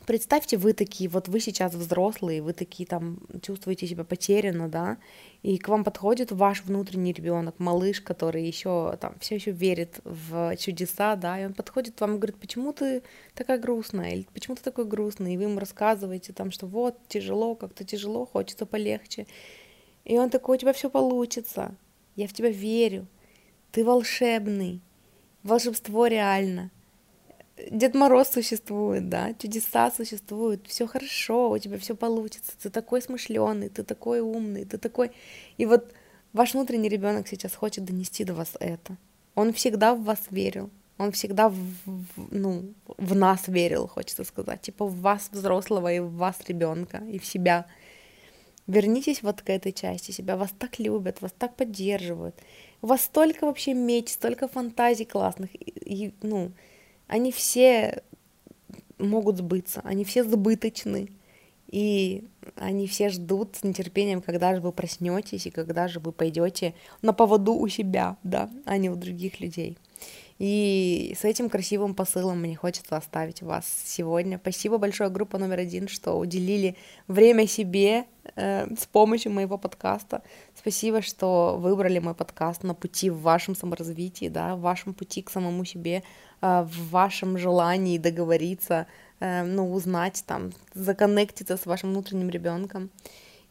представьте, 0.05 0.57
вы 0.57 0.73
такие, 0.73 1.09
вот 1.09 1.27
вы 1.27 1.39
сейчас 1.39 1.73
взрослые, 1.73 2.41
вы 2.41 2.53
такие 2.53 2.85
там 2.87 3.19
чувствуете 3.41 3.87
себя 3.87 4.03
потерянно, 4.03 4.69
да, 4.69 4.97
и 5.41 5.57
к 5.57 5.67
вам 5.67 5.83
подходит 5.83 6.31
ваш 6.31 6.63
внутренний 6.63 7.13
ребенок, 7.13 7.55
малыш, 7.59 8.01
который 8.01 8.45
еще 8.45 8.97
там 9.01 9.15
все 9.19 9.35
еще 9.35 9.51
верит 9.51 9.99
в 10.03 10.55
чудеса, 10.57 11.15
да, 11.15 11.39
и 11.39 11.45
он 11.45 11.53
подходит 11.53 11.95
к 11.95 12.01
вам 12.01 12.15
и 12.15 12.17
говорит, 12.17 12.37
почему 12.37 12.73
ты 12.73 13.03
такая 13.33 13.57
грустная, 13.57 14.11
или 14.11 14.27
почему 14.33 14.55
ты 14.55 14.63
такой 14.63 14.85
грустный, 14.85 15.33
и 15.33 15.37
вы 15.37 15.43
ему 15.43 15.59
рассказываете 15.59 16.33
там, 16.33 16.51
что 16.51 16.67
вот 16.67 16.97
тяжело, 17.07 17.55
как-то 17.55 17.83
тяжело, 17.83 18.25
хочется 18.25 18.65
полегче, 18.65 19.27
и 20.03 20.17
он 20.17 20.29
такой, 20.29 20.57
у 20.57 20.59
тебя 20.59 20.73
все 20.73 20.89
получится, 20.89 21.75
я 22.15 22.27
в 22.27 22.33
тебя 22.33 22.49
верю, 22.49 23.07
ты 23.71 23.83
волшебный, 23.83 24.81
волшебство 25.43 26.07
реально, 26.07 26.71
Дед 27.57 27.95
Мороз 27.95 28.29
существует, 28.29 29.07
да, 29.07 29.33
чудеса 29.33 29.89
существуют, 29.89 30.67
все 30.67 30.87
хорошо, 30.87 31.51
у 31.51 31.57
тебя 31.57 31.77
все 31.77 31.95
получится, 31.95 32.51
ты 32.61 32.69
такой 32.69 33.01
смышленый, 33.01 33.69
ты 33.69 33.83
такой 33.83 34.19
умный, 34.19 34.65
ты 34.65 34.77
такой... 34.77 35.11
И 35.57 35.65
вот 35.65 35.93
ваш 36.33 36.53
внутренний 36.53 36.89
ребенок 36.89 37.27
сейчас 37.29 37.55
хочет 37.55 37.85
донести 37.85 38.25
до 38.25 38.33
вас 38.33 38.51
это. 38.59 38.97
Он 39.35 39.53
всегда 39.53 39.95
в 39.95 40.03
вас 40.03 40.19
верил, 40.31 40.69
он 40.97 41.13
всегда 41.13 41.47
в, 41.47 41.57
ну, 42.31 42.73
в 42.97 43.15
нас 43.15 43.47
верил, 43.47 43.87
хочется 43.87 44.25
сказать, 44.25 44.61
типа 44.61 44.85
в 44.85 44.99
вас 44.99 45.29
взрослого 45.31 45.93
и 45.93 45.99
в 45.99 46.11
вас 46.11 46.37
ребенка 46.47 47.03
и 47.09 47.19
в 47.19 47.25
себя. 47.25 47.67
Вернитесь 48.67 49.23
вот 49.23 49.41
к 49.41 49.49
этой 49.49 49.71
части 49.71 50.11
себя, 50.11 50.35
вас 50.35 50.51
так 50.59 50.77
любят, 50.79 51.21
вас 51.21 51.31
так 51.37 51.55
поддерживают, 51.55 52.35
у 52.81 52.87
вас 52.87 53.03
столько 53.03 53.45
вообще 53.45 53.73
меч, 53.73 54.09
столько 54.09 54.49
фантазий 54.49 55.05
классных, 55.05 55.55
и, 55.55 55.71
и 56.07 56.13
ну, 56.21 56.51
они 57.07 57.31
все 57.31 58.03
могут 58.97 59.37
сбыться, 59.37 59.81
они 59.83 60.05
все 60.05 60.23
сбыточны, 60.23 61.09
и 61.67 62.23
они 62.55 62.87
все 62.87 63.09
ждут 63.09 63.57
с 63.57 63.63
нетерпением, 63.63 64.21
когда 64.21 64.55
же 64.55 64.61
вы 64.61 64.71
проснетесь 64.71 65.47
и 65.47 65.51
когда 65.51 65.87
же 65.87 65.99
вы 65.99 66.11
пойдете 66.11 66.73
на 67.01 67.13
поводу 67.13 67.53
у 67.53 67.67
себя, 67.67 68.17
да, 68.23 68.49
а 68.65 68.77
не 68.77 68.89
у 68.89 68.95
других 68.95 69.39
людей. 69.39 69.77
И 70.37 71.15
с 71.17 71.23
этим 71.23 71.49
красивым 71.49 71.95
посылом 71.95 72.41
мне 72.41 72.57
хочется 72.57 72.97
оставить 72.97 73.41
вас 73.41 73.65
сегодня. 73.85 74.37
Спасибо 74.37 74.77
большое, 74.77 75.09
группа 75.09 75.37
номер 75.37 75.59
один, 75.59 75.87
что 75.87 76.13
уделили 76.19 76.75
время 77.07 77.47
себе 77.47 78.03
э, 78.35 78.67
с 78.75 78.85
помощью 78.85 79.31
моего 79.31 79.57
подкаста. 79.57 80.23
Спасибо, 80.53 81.01
что 81.01 81.55
выбрали 81.57 81.99
мой 81.99 82.15
подкаст 82.15 82.63
на 82.63 82.73
пути 82.73 83.09
в 83.09 83.21
вашем 83.21 83.55
саморазвитии, 83.55 84.27
да, 84.27 84.57
в 84.57 84.61
вашем 84.61 84.93
пути 84.93 85.21
к 85.21 85.29
самому 85.29 85.63
себе, 85.63 86.03
э, 86.41 86.63
в 86.63 86.89
вашем 86.89 87.37
желании 87.37 87.97
договориться, 87.97 88.87
э, 89.21 89.43
ну, 89.43 89.71
узнать 89.71 90.25
там, 90.27 90.51
законнектиться 90.73 91.55
с 91.55 91.65
вашим 91.65 91.91
внутренним 91.91 92.29
ребенком. 92.29 92.89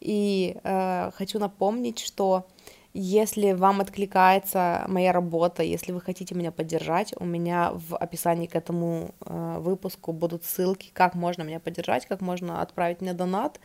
И 0.00 0.54
э, 0.62 1.10
хочу 1.14 1.38
напомнить, 1.38 1.98
что 1.98 2.46
если 2.94 3.52
вам 3.52 3.80
откликается 3.80 4.84
моя 4.86 5.12
работа, 5.12 5.64
если 5.64 5.90
вы 5.90 6.00
хотите 6.00 6.36
меня 6.36 6.52
поддержать, 6.52 7.12
у 7.18 7.24
меня 7.24 7.72
в 7.72 7.96
описании 7.96 8.46
к 8.46 8.54
этому 8.54 9.14
э, 9.26 9.56
выпуску 9.58 10.12
будут 10.12 10.44
ссылки, 10.44 10.90
как 10.92 11.16
можно 11.16 11.42
меня 11.42 11.58
поддержать, 11.58 12.06
как 12.06 12.20
можно 12.20 12.62
отправить 12.62 13.00
мне 13.00 13.12
донат. 13.12 13.58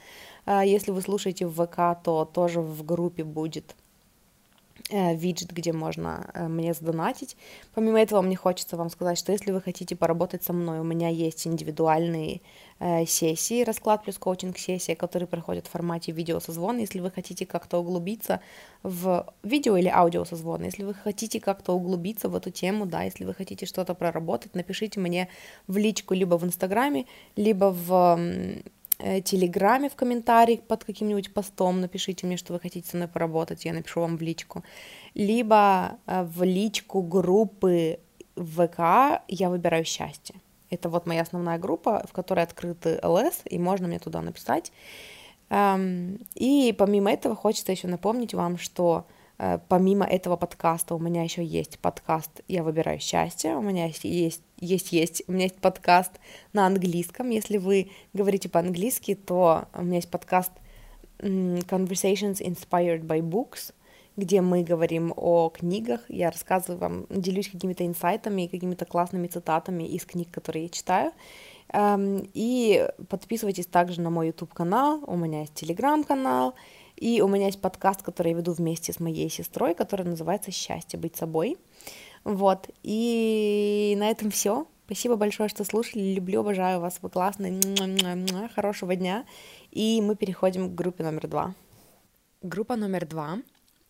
Э, 0.47 0.61
если 0.65 0.89
вы 0.89 1.01
слушаете 1.01 1.45
в 1.45 1.53
ВК, 1.63 2.03
то 2.03 2.25
тоже 2.25 2.59
в 2.59 2.83
группе 2.83 3.23
будет 3.23 3.75
виджет, 4.89 5.51
где 5.51 5.73
можно 5.73 6.29
э, 6.33 6.47
мне 6.47 6.73
задонатить. 6.73 7.37
Помимо 7.73 7.99
этого, 7.99 8.21
мне 8.21 8.35
хочется 8.35 8.77
вам 8.77 8.89
сказать, 8.89 9.17
что 9.17 9.31
если 9.31 9.51
вы 9.51 9.61
хотите 9.61 9.95
поработать 9.95 10.43
со 10.43 10.53
мной, 10.53 10.79
у 10.79 10.83
меня 10.83 11.09
есть 11.09 11.45
индивидуальные 11.45 12.41
э, 12.79 13.05
сессии, 13.05 13.63
расклад 13.63 14.03
плюс 14.03 14.17
коучинг 14.17 14.57
сессия, 14.57 14.95
которые 14.95 15.27
проходят 15.27 15.67
в 15.67 15.69
формате 15.69 16.11
видеосозвона. 16.11 16.79
Если 16.79 16.99
вы 16.99 17.11
хотите 17.11 17.45
как-то 17.45 17.77
углубиться 17.77 18.41
в 18.83 19.31
видео 19.43 19.77
или 19.77 19.89
аудиосозвон, 19.89 20.63
если 20.63 20.83
вы 20.83 20.93
хотите 20.93 21.39
как-то 21.39 21.73
углубиться 21.73 22.29
в 22.29 22.35
эту 22.35 22.49
тему, 22.49 22.85
да, 22.85 23.03
если 23.03 23.25
вы 23.25 23.33
хотите 23.33 23.65
что-то 23.65 23.93
проработать, 23.93 24.55
напишите 24.55 24.99
мне 24.99 25.29
в 25.67 25.77
личку 25.77 26.13
либо 26.13 26.35
в 26.37 26.45
Инстаграме, 26.45 27.05
либо 27.35 27.65
в 27.65 28.17
Э, 28.19 28.55
Телеграме 28.99 29.89
в 29.89 29.95
комментариях 29.95 30.61
под 30.61 30.83
каким-нибудь 30.83 31.33
постом, 31.33 31.79
напишите 31.79 32.27
мне, 32.27 32.35
что 32.35 32.51
вы 32.53 32.59
хотите 32.59 32.89
со 32.89 32.97
мной 32.97 33.07
поработать, 33.07 33.63
я 33.63 33.71
напишу 33.71 34.01
вам 34.01 34.17
в 34.17 34.21
личку. 34.21 34.63
Либо 35.13 35.97
э, 36.05 36.23
в 36.23 36.43
личку 36.43 37.01
группы 37.01 37.99
ВК 38.35 39.21
«Я 39.27 39.49
выбираю 39.49 39.85
счастье». 39.85 40.35
Это 40.69 40.89
вот 40.89 41.07
моя 41.07 41.21
основная 41.21 41.57
группа, 41.57 42.05
в 42.07 42.11
которой 42.11 42.43
открыты 42.43 42.99
ЛС, 43.01 43.41
и 43.45 43.57
можно 43.57 43.87
мне 43.87 43.99
туда 43.99 44.21
написать. 44.21 44.71
Эм, 45.49 46.19
и 46.35 46.75
помимо 46.77 47.11
этого 47.11 47.35
хочется 47.35 47.71
еще 47.71 47.87
напомнить 47.87 48.33
вам, 48.33 48.57
что 48.57 49.05
Э, 49.39 49.59
помимо 49.69 50.05
этого 50.05 50.35
подкаста 50.35 50.95
у 50.95 50.99
меня 50.99 51.23
еще 51.23 51.43
есть 51.43 51.79
подкаст 51.79 52.41
«Я 52.47 52.61
выбираю 52.61 52.99
счастье», 52.99 53.55
у 53.55 53.61
меня 53.61 53.89
есть, 54.03 54.43
есть, 54.59 54.91
есть, 54.91 55.23
у 55.27 55.31
меня 55.31 55.45
есть 55.45 55.57
подкаст 55.57 56.11
на 56.53 56.65
английском, 56.65 57.29
если 57.29 57.57
вы 57.57 57.91
говорите 58.13 58.49
по-английски, 58.49 59.15
то 59.15 59.67
у 59.73 59.83
меня 59.83 59.97
есть 59.97 60.09
подкаст 60.09 60.51
Conversations 61.19 62.41
Inspired 62.41 63.01
by 63.01 63.21
Books, 63.21 63.73
где 64.15 64.41
мы 64.41 64.63
говорим 64.63 65.13
о 65.15 65.49
книгах, 65.49 66.01
я 66.09 66.29
рассказываю 66.29 66.79
вам, 66.79 67.05
делюсь 67.09 67.49
какими-то 67.49 67.85
инсайтами 67.85 68.43
и 68.43 68.47
какими-то 68.47 68.85
классными 68.85 69.27
цитатами 69.27 69.83
из 69.83 70.05
книг, 70.05 70.29
которые 70.31 70.63
я 70.63 70.69
читаю, 70.69 71.11
эм, 71.69 72.29
и 72.33 72.87
подписывайтесь 73.07 73.65
также 73.65 74.01
на 74.01 74.09
мой 74.09 74.27
YouTube-канал, 74.27 75.03
у 75.07 75.15
меня 75.15 75.41
есть 75.41 75.61
Telegram-канал, 75.61 76.53
и 76.97 77.21
у 77.21 77.29
меня 77.29 77.45
есть 77.45 77.61
подкаст, 77.61 78.01
который 78.01 78.33
я 78.33 78.37
веду 78.37 78.51
вместе 78.51 78.91
с 78.91 78.99
моей 78.99 79.29
сестрой, 79.29 79.73
который 79.73 80.05
называется 80.05 80.51
«Счастье 80.51 80.99
быть 80.99 81.15
собой». 81.15 81.57
Вот, 82.23 82.69
и 82.83 83.95
на 83.97 84.09
этом 84.09 84.31
все. 84.31 84.67
Спасибо 84.85 85.15
большое, 85.15 85.49
что 85.49 85.63
слушали. 85.63 86.13
Люблю, 86.13 86.41
обожаю 86.41 86.79
вас. 86.79 86.99
Вы 87.01 87.09
классные. 87.09 87.59
Хорошего 88.55 88.95
дня. 88.95 89.25
И 89.71 90.01
мы 90.01 90.15
переходим 90.15 90.69
к 90.69 90.75
группе 90.75 91.03
номер 91.03 91.27
два. 91.27 91.55
Группа 92.41 92.75
номер 92.75 93.05
два. 93.05 93.39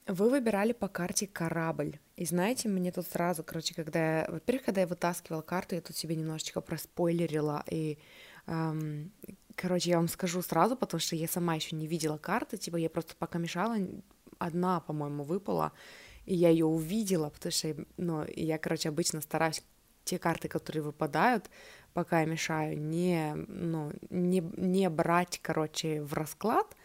Вы 0.08 0.30
выбирали 0.30 0.74
по 0.74 0.88
карте 0.88 1.28
корабль. 1.28 2.00
И 2.18 2.26
знаете, 2.26 2.68
мне 2.68 2.92
тут 2.92 3.08
сразу, 3.08 3.44
короче, 3.44 3.74
когда 3.76 4.20
я... 4.20 4.28
Во-первых, 4.30 4.66
когда 4.66 4.82
я 4.82 4.88
вытаскивала 4.88 5.42
карту, 5.42 5.76
я 5.76 5.82
тут 5.82 5.96
себе 5.96 6.16
немножечко 6.16 6.60
проспойлерила 6.62 7.64
и 7.70 7.98
эм, 8.48 9.12
Короче, 9.62 9.90
я 9.90 9.98
вам 9.98 10.08
скажу 10.08 10.42
сразу, 10.42 10.78
потому 10.78 11.02
что 11.02 11.18
я 11.18 11.28
сама 11.28 11.54
еще 11.54 11.76
не 11.76 11.86
видела 11.86 12.18
карты, 12.18 12.56
типа 12.56 12.78
я 12.78 12.90
просто 12.90 13.14
пока 13.18 13.40
мешала, 13.40 13.76
одна, 14.38 14.80
по-моему, 14.80 15.24
выпала, 15.24 15.74
и 16.30 16.36
я 16.36 16.50
ее 16.50 16.66
увидела, 16.66 17.30
потому 17.30 17.52
что, 17.52 17.76
ну, 17.98 18.26
я, 18.36 18.58
короче, 18.60 18.90
обычно 18.90 19.22
стараюсь 19.22 19.64
те 20.04 20.20
карты, 20.20 20.48
которые 20.48 20.84
выпадают, 20.84 21.50
пока 21.94 22.22
я 22.22 22.26
мешаю, 22.28 22.80
не, 22.80 23.34
ну, 23.48 23.92
не, 24.10 24.42
не 24.58 24.90
брать, 24.90 25.40
короче, 25.42 26.02
в 26.04 26.14
расклад, 26.14 26.76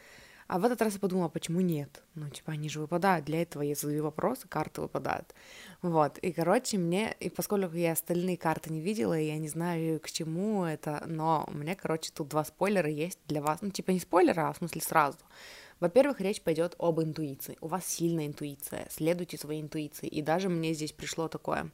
А 0.46 0.58
в 0.58 0.64
этот 0.64 0.82
раз 0.82 0.94
я 0.94 1.00
подумала, 1.00 1.28
почему 1.28 1.60
нет? 1.60 2.02
Ну, 2.14 2.28
типа, 2.28 2.52
они 2.52 2.68
же 2.68 2.80
выпадают, 2.80 3.24
для 3.26 3.42
этого 3.42 3.62
я 3.62 3.74
задаю 3.74 4.04
вопросы, 4.04 4.46
карты 4.48 4.82
выпадают. 4.82 5.34
Вот, 5.82 6.18
и, 6.18 6.32
короче, 6.32 6.78
мне, 6.78 7.16
и 7.20 7.30
поскольку 7.30 7.74
я 7.76 7.92
остальные 7.92 8.36
карты 8.36 8.70
не 8.72 8.80
видела, 8.80 9.18
я 9.18 9.38
не 9.38 9.48
знаю, 9.48 10.00
к 10.00 10.10
чему 10.10 10.64
это, 10.64 11.02
но 11.06 11.44
у 11.48 11.54
меня, 11.54 11.74
короче, 11.74 12.10
тут 12.14 12.28
два 12.28 12.44
спойлера 12.44 12.90
есть 12.90 13.18
для 13.26 13.40
вас, 13.42 13.62
ну, 13.62 13.70
типа, 13.70 13.92
не 13.92 14.00
спойлера, 14.00 14.48
а 14.48 14.52
в 14.52 14.58
смысле 14.58 14.80
сразу. 14.82 15.18
Во-первых, 15.84 16.22
речь 16.22 16.40
пойдет 16.40 16.74
об 16.78 17.02
интуиции. 17.02 17.58
У 17.60 17.66
вас 17.66 17.86
сильная 17.86 18.26
интуиция, 18.26 18.86
следуйте 18.88 19.36
своей 19.36 19.60
интуиции. 19.60 20.08
И 20.08 20.22
даже 20.22 20.48
мне 20.48 20.72
здесь 20.72 20.92
пришло 20.92 21.28
такое... 21.28 21.70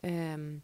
Эм, 0.00 0.62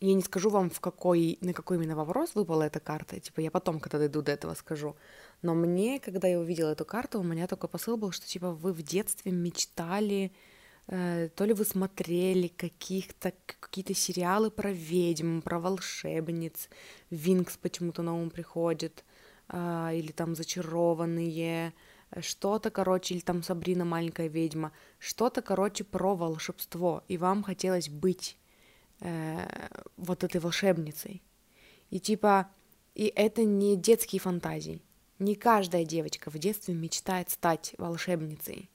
я 0.00 0.14
не 0.14 0.22
скажу 0.22 0.48
вам, 0.48 0.70
в 0.70 0.80
какой, 0.80 1.36
на 1.42 1.52
какой 1.52 1.76
именно 1.76 1.94
вопрос 1.94 2.34
выпала 2.34 2.62
эта 2.62 2.80
карта, 2.80 3.20
типа 3.20 3.40
я 3.40 3.50
потом, 3.50 3.78
когда 3.78 3.98
дойду 3.98 4.22
до 4.22 4.32
этого, 4.32 4.54
скажу. 4.54 4.96
Но 5.42 5.54
мне, 5.54 6.00
когда 6.00 6.28
я 6.28 6.40
увидела 6.40 6.70
эту 6.70 6.86
карту, 6.86 7.20
у 7.20 7.24
меня 7.24 7.46
такой 7.46 7.68
посыл 7.68 7.98
был, 7.98 8.10
что 8.10 8.26
типа 8.26 8.50
вы 8.50 8.72
в 8.72 8.80
детстве 8.80 9.32
мечтали, 9.32 10.32
э, 10.86 11.28
то 11.36 11.44
ли 11.44 11.52
вы 11.52 11.66
смотрели 11.66 12.48
каких-то 12.48 13.34
какие-то 13.44 13.92
сериалы 13.92 14.50
про 14.50 14.72
ведьм, 14.72 15.42
про 15.42 15.60
волшебниц, 15.60 16.70
Винкс 17.10 17.58
почему-то 17.58 18.00
на 18.00 18.14
ум 18.14 18.30
приходит, 18.30 19.04
э, 19.50 19.90
или 19.94 20.12
там 20.12 20.34
зачарованные, 20.34 21.72
что-то, 22.20 22.70
короче, 22.70 23.14
или 23.14 23.20
там 23.20 23.42
Сабрина 23.42 23.84
маленькая 23.84 24.28
ведьма, 24.28 24.72
что-то, 24.98 25.42
короче, 25.42 25.84
про 25.84 26.16
волшебство, 26.16 27.04
и 27.08 27.16
вам 27.16 27.42
хотелось 27.42 27.88
быть 27.88 28.36
э, 29.00 29.46
вот 29.96 30.24
этой 30.24 30.40
волшебницей. 30.40 31.22
И 31.90 32.00
типа, 32.00 32.50
и 32.94 33.12
это 33.14 33.44
не 33.44 33.76
детские 33.76 34.20
фантазии. 34.20 34.82
Не 35.18 35.34
каждая 35.34 35.84
девочка 35.84 36.30
в 36.30 36.38
детстве 36.38 36.74
мечтает 36.74 37.30
стать 37.30 37.74
волшебницей. 37.78 38.70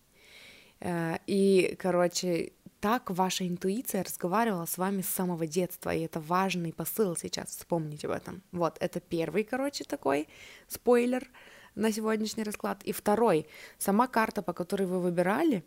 Э, 0.79 1.17
и, 1.27 1.75
короче, 1.79 2.53
так 2.85 3.09
ваша 3.09 3.47
интуиция 3.47 4.03
разговаривала 4.03 4.65
с 4.65 4.77
вами 4.77 5.01
с 5.01 5.09
самого 5.09 5.47
детства, 5.47 5.91
и 5.91 6.01
это 6.01 6.19
важный 6.19 6.71
посыл 6.71 7.15
сейчас, 7.17 7.49
вспомнить 7.49 8.05
об 8.05 8.11
этом. 8.11 8.43
Вот, 8.51 8.77
это 8.79 8.99
первый, 8.99 9.43
короче, 9.43 9.85
такой 9.85 10.27
спойлер 10.67 11.27
на 11.73 11.91
сегодняшний 11.91 12.43
расклад. 12.43 12.83
И 12.83 12.91
второй, 12.91 13.47
сама 13.79 14.07
карта, 14.07 14.43
по 14.43 14.53
которой 14.53 14.85
вы 14.85 14.99
выбирали, 14.99 15.63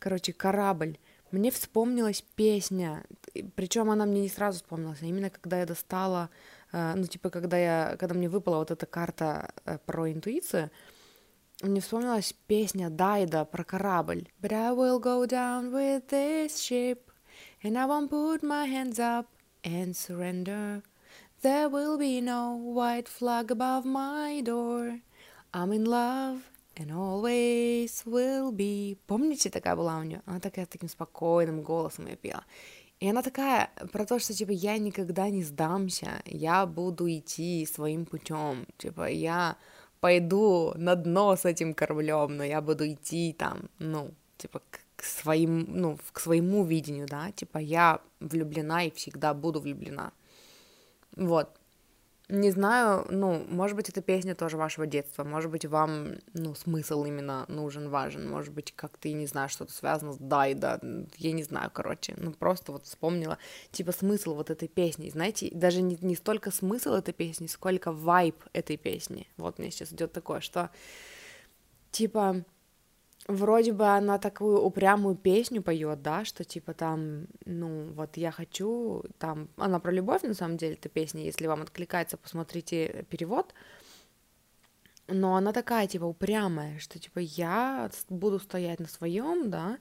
короче, 0.00 0.32
корабль, 0.32 0.98
мне 1.30 1.52
вспомнилась 1.52 2.24
песня, 2.34 3.04
причем 3.54 3.88
она 3.88 4.04
мне 4.04 4.22
не 4.22 4.28
сразу 4.28 4.58
вспомнилась, 4.58 5.02
а 5.02 5.06
именно 5.06 5.30
когда 5.30 5.60
я 5.60 5.66
достала, 5.66 6.30
э, 6.72 6.94
ну, 6.96 7.04
типа, 7.04 7.30
когда 7.30 7.56
я, 7.58 7.96
когда 7.96 8.16
мне 8.16 8.28
выпала 8.28 8.56
вот 8.56 8.72
эта 8.72 8.86
карта 8.86 9.54
э, 9.66 9.78
про 9.86 10.10
интуицию, 10.10 10.72
мне 11.62 11.80
вспомнилась 11.80 12.34
песня 12.46 12.90
Дайда 12.90 13.44
про 13.44 13.64
корабль. 13.64 14.28
But 14.40 14.52
I 14.52 14.72
will 14.72 15.00
go 15.00 15.26
down 15.26 15.72
with 15.72 16.08
this 16.08 16.60
ship, 16.60 17.10
and 17.62 17.78
I 17.78 17.86
won't 17.86 18.10
put 18.10 18.42
my 18.42 18.66
hands 18.66 18.98
up 18.98 19.26
and 19.64 19.96
surrender. 19.96 20.82
There 21.42 21.68
will 21.68 21.98
be 21.98 22.20
no 22.20 22.56
white 22.56 23.08
flag 23.08 23.50
above 23.50 23.84
my 23.84 24.42
door. 24.42 25.00
I'm 25.52 25.72
in 25.72 25.84
love 25.84 26.40
and 26.76 26.90
always 26.90 28.04
will 28.04 28.52
be. 28.52 28.98
Помните, 29.06 29.50
такая 29.50 29.76
была 29.76 29.98
у 29.98 30.02
нее? 30.02 30.22
Она 30.26 30.40
такая 30.40 30.66
таким 30.66 30.88
спокойным 30.88 31.62
голосом 31.62 32.06
ее 32.06 32.16
пела. 32.16 32.44
И 33.00 33.08
она 33.08 33.22
такая 33.22 33.70
про 33.92 34.06
то, 34.06 34.18
что 34.18 34.32
типа 34.32 34.50
я 34.50 34.78
никогда 34.78 35.28
не 35.28 35.42
сдамся, 35.42 36.22
я 36.24 36.64
буду 36.64 37.08
идти 37.10 37.66
своим 37.66 38.06
путем, 38.06 38.66
типа 38.78 39.08
я 39.10 39.56
пойду 40.00 40.72
на 40.76 40.94
дно 40.94 41.36
с 41.36 41.44
этим 41.44 41.74
кораблем, 41.74 42.36
но 42.36 42.44
я 42.44 42.60
буду 42.60 42.86
идти 42.86 43.34
там, 43.38 43.68
ну, 43.78 44.10
типа 44.38 44.62
к, 44.96 45.02
своим, 45.02 45.66
ну, 45.68 45.98
к 46.12 46.20
своему 46.20 46.64
видению, 46.64 47.06
да, 47.06 47.30
типа 47.32 47.58
я 47.58 48.00
влюблена 48.20 48.84
и 48.84 48.90
всегда 48.90 49.34
буду 49.34 49.60
влюблена. 49.60 50.12
Вот. 51.16 51.48
Не 52.28 52.50
знаю, 52.50 53.06
ну, 53.08 53.44
может 53.48 53.76
быть, 53.76 53.88
эта 53.88 54.02
песня 54.02 54.34
тоже 54.34 54.56
вашего 54.56 54.84
детства, 54.84 55.22
может 55.22 55.48
быть, 55.48 55.64
вам, 55.64 56.16
ну, 56.34 56.56
смысл 56.56 57.04
именно 57.04 57.44
нужен, 57.46 57.88
важен, 57.88 58.28
может 58.28 58.52
быть, 58.52 58.72
как-то, 58.74 59.06
я 59.06 59.14
не 59.14 59.26
знаю, 59.26 59.48
что-то 59.48 59.72
связано 59.72 60.12
с 60.12 60.16
Дай, 60.18 60.54
да, 60.54 60.80
я 61.18 61.30
не 61.30 61.44
знаю, 61.44 61.70
короче, 61.72 62.14
ну, 62.16 62.32
просто 62.32 62.72
вот 62.72 62.84
вспомнила, 62.84 63.38
типа, 63.70 63.92
смысл 63.92 64.34
вот 64.34 64.50
этой 64.50 64.66
песни, 64.66 65.08
знаете, 65.08 65.50
даже 65.54 65.82
не, 65.82 65.96
не 66.00 66.16
столько 66.16 66.50
смысл 66.50 66.94
этой 66.94 67.14
песни, 67.14 67.46
сколько 67.46 67.92
вайб 67.92 68.34
этой 68.52 68.76
песни, 68.76 69.28
вот 69.36 69.60
мне 69.60 69.70
сейчас 69.70 69.92
идет 69.92 70.12
такое, 70.12 70.40
что, 70.40 70.70
типа, 71.92 72.44
вроде 73.28 73.72
бы 73.72 73.86
она 73.86 74.18
такую 74.18 74.60
упрямую 74.62 75.16
песню 75.16 75.62
поет, 75.62 76.02
да, 76.02 76.24
что 76.24 76.44
типа 76.44 76.74
там, 76.74 77.26
ну, 77.44 77.92
вот 77.92 78.16
я 78.16 78.30
хочу, 78.30 79.04
там, 79.18 79.48
она 79.56 79.78
про 79.80 79.92
любовь, 79.92 80.22
на 80.22 80.34
самом 80.34 80.56
деле, 80.56 80.74
эта 80.74 80.88
песня, 80.88 81.24
если 81.24 81.46
вам 81.46 81.62
откликается, 81.62 82.16
посмотрите 82.16 83.04
перевод, 83.10 83.54
но 85.08 85.36
она 85.36 85.52
такая, 85.52 85.86
типа, 85.86 86.04
упрямая, 86.04 86.78
что, 86.78 86.98
типа, 86.98 87.20
я 87.20 87.90
буду 88.08 88.38
стоять 88.38 88.80
на 88.80 88.88
своем, 88.88 89.50
да, 89.50 89.78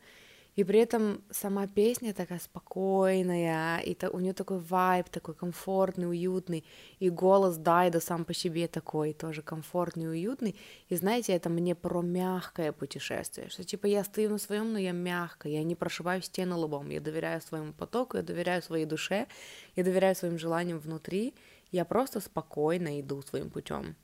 и 0.55 0.63
при 0.63 0.79
этом 0.79 1.21
сама 1.31 1.67
песня 1.67 2.13
такая 2.13 2.39
спокойная, 2.39 3.79
и 3.79 3.93
то, 3.93 4.09
у 4.09 4.19
нее 4.19 4.33
такой 4.33 4.59
вайб, 4.59 5.09
такой 5.09 5.33
комфортный, 5.33 6.07
уютный, 6.07 6.63
и 6.99 7.09
голос 7.09 7.57
Дайда 7.57 7.99
сам 7.99 8.23
по 8.23 8.33
себе 8.33 8.67
такой, 8.67 9.13
тоже 9.13 9.41
комфортный, 9.41 10.09
уютный. 10.09 10.55
И 10.87 10.95
знаете, 10.95 11.33
это 11.33 11.49
мне 11.49 11.75
про 11.75 12.01
мягкое 12.01 12.71
путешествие, 12.71 13.49
что 13.49 13.63
типа 13.63 13.87
я 13.87 14.03
стою 14.03 14.29
на 14.29 14.37
своем, 14.37 14.71
но 14.71 14.79
я 14.79 14.93
мягко, 14.93 15.49
я 15.49 15.63
не 15.63 15.75
прошиваю 15.75 16.21
стены 16.21 16.55
лбом, 16.55 16.89
я 16.89 17.01
доверяю 17.01 17.41
своему 17.41 17.73
потоку, 17.73 18.17
я 18.17 18.23
доверяю 18.23 18.61
своей 18.61 18.85
душе, 18.85 19.27
я 19.75 19.83
доверяю 19.83 20.15
своим 20.15 20.39
желаниям 20.39 20.79
внутри, 20.79 21.33
я 21.71 21.83
просто 21.83 22.21
спокойно 22.21 23.01
иду 23.01 23.21
своим 23.21 23.49
путем. 23.49 23.95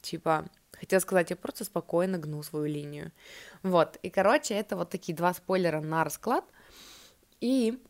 Типа, 0.00 0.46
хотела 0.78 1.00
сказать, 1.00 1.30
я 1.30 1.36
просто 1.36 1.64
спокойно 1.64 2.18
гну 2.18 2.42
свою 2.42 2.66
линию. 2.66 3.12
Вот, 3.62 3.98
и, 4.02 4.10
короче, 4.10 4.54
это 4.54 4.76
вот 4.76 4.90
такие 4.90 5.14
два 5.16 5.34
спойлера 5.34 5.80
на 5.80 6.04
расклад. 6.04 6.44
И 7.40 7.82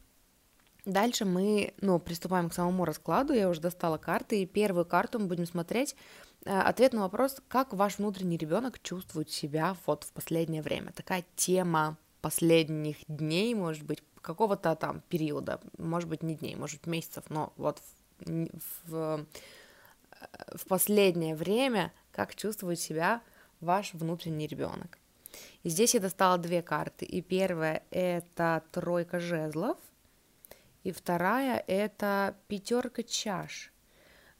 дальше 0.84 1.24
мы, 1.24 1.74
ну, 1.80 1.98
приступаем 1.98 2.50
к 2.50 2.54
самому 2.54 2.84
раскладу. 2.84 3.32
Я 3.32 3.48
уже 3.48 3.60
достала 3.60 3.98
карты, 3.98 4.42
и 4.42 4.46
первую 4.46 4.84
карту 4.84 5.18
мы 5.18 5.26
будем 5.26 5.46
смотреть. 5.46 5.96
Э, 6.44 6.60
ответ 6.60 6.92
на 6.92 7.02
вопрос, 7.02 7.36
как 7.48 7.72
ваш 7.72 7.98
внутренний 7.98 8.36
ребенок 8.36 8.80
чувствует 8.82 9.30
себя 9.30 9.76
вот 9.86 10.04
в 10.04 10.12
последнее 10.12 10.62
время. 10.62 10.92
Такая 10.92 11.24
тема 11.36 11.96
последних 12.20 12.96
дней, 13.06 13.54
может 13.54 13.84
быть, 13.84 14.02
какого-то 14.20 14.74
там 14.74 15.02
периода, 15.08 15.60
может 15.78 16.08
быть, 16.08 16.22
не 16.22 16.34
дней, 16.34 16.56
может 16.56 16.86
месяцев, 16.86 17.24
но 17.28 17.52
вот 17.56 17.80
в, 18.18 18.48
в 18.86 19.26
в 20.54 20.66
последнее 20.66 21.34
время, 21.34 21.92
как 22.18 22.34
чувствует 22.34 22.80
себя 22.80 23.22
ваш 23.60 23.94
внутренний 23.94 24.48
ребенок. 24.48 24.98
И 25.62 25.68
здесь 25.68 25.94
я 25.94 26.00
достала 26.00 26.36
две 26.36 26.62
карты. 26.62 27.04
И 27.04 27.22
первая 27.22 27.82
это 27.90 28.62
тройка 28.72 29.20
жезлов, 29.20 29.76
и 30.82 30.90
вторая 30.90 31.62
это 31.68 32.34
пятерка 32.48 33.04
чаш. 33.04 33.72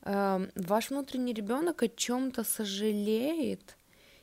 Эм, 0.02 0.50
ваш 0.56 0.90
внутренний 0.90 1.32
ребенок 1.32 1.84
о 1.84 1.88
чем-то 1.88 2.42
сожалеет, 2.42 3.76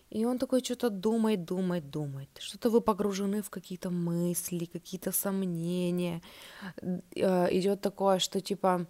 и 0.09 0.25
он 0.25 0.37
такой 0.37 0.61
что-то 0.61 0.89
думает, 0.89 1.45
думает, 1.45 1.89
думает. 1.89 2.29
Что-то 2.37 2.69
вы 2.69 2.81
погружены 2.81 3.41
в 3.41 3.49
какие-то 3.49 3.89
мысли, 3.89 4.65
какие-то 4.65 5.13
сомнения. 5.13 6.21
Э, 7.15 7.47
идет 7.57 7.79
такое, 7.79 8.19
что 8.19 8.41
типа 8.41 8.85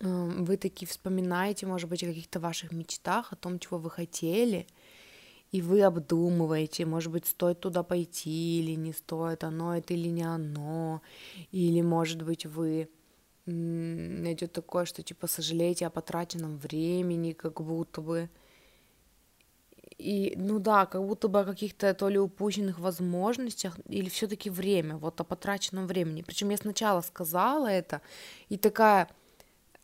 вы 0.00 0.56
такие 0.56 0.86
вспоминаете, 0.88 1.66
может 1.66 1.88
быть, 1.88 2.02
о 2.02 2.06
каких-то 2.06 2.40
ваших 2.40 2.72
мечтах, 2.72 3.32
о 3.32 3.36
том, 3.36 3.58
чего 3.58 3.78
вы 3.78 3.90
хотели, 3.90 4.66
и 5.50 5.62
вы 5.62 5.82
обдумываете, 5.82 6.84
может 6.84 7.10
быть, 7.10 7.26
стоит 7.26 7.60
туда 7.60 7.82
пойти 7.82 8.60
или 8.60 8.76
не 8.76 8.92
стоит, 8.92 9.44
оно 9.44 9.76
это 9.76 9.94
или 9.94 10.08
не 10.08 10.22
оно, 10.22 11.00
или, 11.52 11.80
может 11.80 12.22
быть, 12.22 12.46
вы 12.46 12.88
найдет 13.46 14.52
такое, 14.52 14.84
что 14.84 15.02
типа 15.02 15.26
сожалеете 15.26 15.86
о 15.86 15.90
потраченном 15.90 16.58
времени, 16.58 17.32
как 17.32 17.62
будто 17.62 18.02
бы. 18.02 18.28
И, 19.96 20.34
ну 20.36 20.58
да, 20.58 20.86
как 20.86 21.04
будто 21.04 21.28
бы 21.28 21.40
о 21.40 21.44
каких-то 21.44 21.92
то 21.94 22.08
ли 22.08 22.18
упущенных 22.18 22.78
возможностях, 22.78 23.78
или 23.88 24.08
все-таки 24.10 24.50
время, 24.50 24.96
вот 24.96 25.20
о 25.20 25.24
потраченном 25.24 25.86
времени. 25.86 26.22
Причем 26.22 26.50
я 26.50 26.56
сначала 26.58 27.00
сказала 27.00 27.66
это, 27.68 28.02
и 28.50 28.58
такая, 28.58 29.08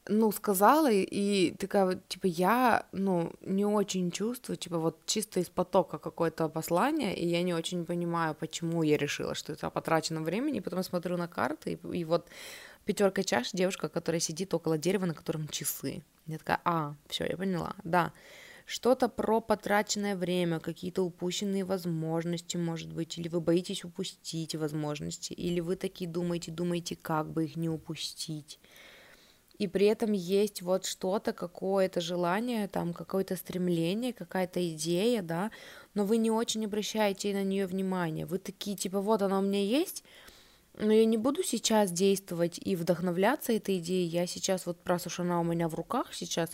ну, 0.06 0.32
сказала, 0.32 0.90
и 0.92 1.52
такая, 1.52 1.98
типа, 2.08 2.26
я, 2.26 2.86
ну, 2.92 3.32
не 3.40 3.64
очень 3.64 4.10
чувствую, 4.10 4.58
типа, 4.58 4.78
вот 4.78 4.98
чисто 5.06 5.40
из 5.40 5.48
потока 5.48 5.98
какое-то 5.98 6.48
послание, 6.48 7.16
и 7.16 7.26
я 7.26 7.42
не 7.42 7.54
очень 7.54 7.86
понимаю, 7.86 8.34
почему 8.34 8.82
я 8.82 8.98
решила, 8.98 9.34
что 9.34 9.52
это 9.52 9.66
о 9.66 9.70
потраченном 9.70 10.24
времени, 10.24 10.58
и 10.58 10.60
потом 10.60 10.82
смотрю 10.82 11.16
на 11.16 11.26
карты, 11.26 11.78
и, 11.82 11.96
и 11.98 12.04
вот 12.04 12.28
пятерка 12.84 13.22
чаш, 13.22 13.52
девушка, 13.52 13.88
которая 13.88 14.20
сидит 14.20 14.52
около 14.52 14.76
дерева, 14.76 15.06
на 15.06 15.14
котором 15.14 15.48
часы. 15.48 16.02
Я 16.26 16.38
такая, 16.38 16.60
а, 16.64 16.94
все, 17.08 17.24
я 17.26 17.36
поняла, 17.38 17.74
да. 17.82 18.12
что-то 18.66 19.08
про 19.08 19.40
потраченное 19.40 20.16
время, 20.16 20.60
какие-то 20.60 21.02
упущенные 21.02 21.64
возможности, 21.64 22.58
может 22.58 22.92
быть, 22.92 23.16
или 23.16 23.28
вы 23.28 23.40
боитесь 23.40 23.84
упустить 23.84 24.54
возможности, 24.54 25.32
или 25.32 25.60
вы 25.60 25.76
такие 25.76 26.10
думаете, 26.10 26.52
думаете, 26.52 26.94
как 26.94 27.30
бы 27.30 27.44
их 27.44 27.56
не 27.56 27.70
упустить. 27.70 28.58
И 29.58 29.68
при 29.68 29.86
этом 29.86 30.12
есть 30.12 30.62
вот 30.62 30.84
что-то, 30.84 31.32
какое-то 31.32 32.00
желание, 32.00 32.66
там 32.66 32.92
какое-то 32.92 33.36
стремление, 33.36 34.12
какая-то 34.12 34.68
идея, 34.74 35.22
да, 35.22 35.52
но 35.94 36.04
вы 36.04 36.16
не 36.16 36.30
очень 36.30 36.64
обращаете 36.64 37.32
на 37.32 37.44
нее 37.44 37.66
внимание. 37.66 38.26
Вы 38.26 38.38
такие, 38.38 38.76
типа, 38.76 39.00
вот 39.00 39.22
она 39.22 39.38
у 39.38 39.42
меня 39.42 39.62
есть, 39.62 40.02
но 40.76 40.92
я 40.92 41.04
не 41.04 41.16
буду 41.16 41.44
сейчас 41.44 41.92
действовать 41.92 42.58
и 42.60 42.74
вдохновляться 42.74 43.52
этой 43.52 43.78
идеей. 43.78 44.08
Я 44.08 44.26
сейчас, 44.26 44.66
вот 44.66 44.78
раз 44.84 45.06
уж 45.06 45.20
она 45.20 45.40
у 45.40 45.44
меня 45.44 45.68
в 45.68 45.74
руках 45.74 46.12
сейчас, 46.12 46.50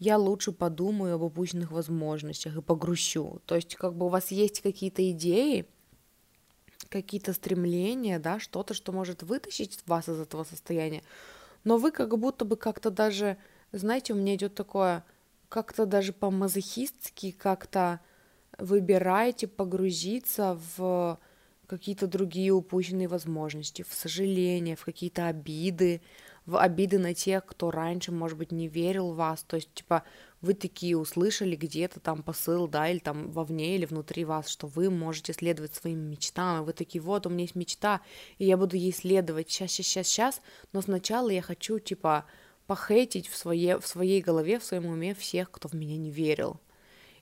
я 0.00 0.18
лучше 0.18 0.50
подумаю 0.50 1.14
об 1.14 1.22
упущенных 1.22 1.70
возможностях 1.70 2.56
и 2.56 2.62
погрущу. 2.62 3.40
То 3.46 3.54
есть, 3.54 3.76
как 3.76 3.94
бы 3.94 4.06
у 4.06 4.08
вас 4.08 4.32
есть 4.32 4.60
какие-то 4.62 5.08
идеи, 5.12 5.66
какие-то 6.88 7.32
стремления, 7.32 8.18
да, 8.18 8.40
что-то, 8.40 8.74
что 8.74 8.90
может 8.90 9.22
вытащить 9.22 9.78
вас 9.86 10.08
из 10.08 10.18
этого 10.18 10.42
состояния, 10.42 11.04
но 11.64 11.76
вы 11.76 11.90
как 11.90 12.18
будто 12.18 12.44
бы 12.44 12.56
как-то 12.56 12.90
даже, 12.90 13.36
знаете, 13.72 14.12
у 14.12 14.16
меня 14.16 14.34
идет 14.34 14.54
такое, 14.54 15.04
как-то 15.48 15.86
даже 15.86 16.12
по-мазохистски 16.12 17.32
как-то 17.32 18.00
выбираете 18.58 19.46
погрузиться 19.46 20.58
в 20.76 21.18
какие-то 21.66 22.06
другие 22.06 22.52
упущенные 22.52 23.08
возможности, 23.08 23.82
в 23.82 23.92
сожаления, 23.94 24.76
в 24.76 24.84
какие-то 24.84 25.28
обиды, 25.28 26.02
в 26.46 26.56
обиды 26.56 26.98
на 26.98 27.14
тех, 27.14 27.46
кто 27.46 27.70
раньше, 27.70 28.12
может 28.12 28.36
быть, 28.36 28.52
не 28.52 28.68
верил 28.68 29.12
в 29.12 29.16
вас. 29.16 29.42
То 29.42 29.56
есть, 29.56 29.72
типа, 29.72 30.02
вы 30.42 30.54
такие 30.54 30.98
услышали 30.98 31.54
где-то 31.54 32.00
там 32.00 32.22
посыл, 32.22 32.66
да, 32.66 32.88
или 32.88 32.98
там 32.98 33.30
вовне, 33.30 33.76
или 33.76 33.86
внутри 33.86 34.24
вас, 34.24 34.48
что 34.48 34.66
вы 34.66 34.90
можете 34.90 35.32
следовать 35.32 35.74
своим 35.74 36.00
мечтам, 36.00 36.60
и 36.62 36.66
вы 36.66 36.72
такие, 36.72 37.00
вот, 37.00 37.26
у 37.26 37.30
меня 37.30 37.42
есть 37.42 37.54
мечта, 37.54 38.00
и 38.38 38.44
я 38.44 38.56
буду 38.56 38.76
ей 38.76 38.92
следовать 38.92 39.50
сейчас, 39.50 39.70
сейчас, 39.70 39.86
сейчас, 39.86 40.06
сейчас, 40.08 40.42
но 40.72 40.82
сначала 40.82 41.30
я 41.30 41.42
хочу, 41.42 41.78
типа, 41.78 42.26
похейтить 42.66 43.28
в, 43.28 43.36
своей 43.36 43.76
в 43.76 43.86
своей 43.86 44.20
голове, 44.20 44.58
в 44.58 44.64
своем 44.64 44.86
уме 44.86 45.14
всех, 45.14 45.50
кто 45.50 45.68
в 45.68 45.74
меня 45.74 45.96
не 45.96 46.10
верил. 46.10 46.60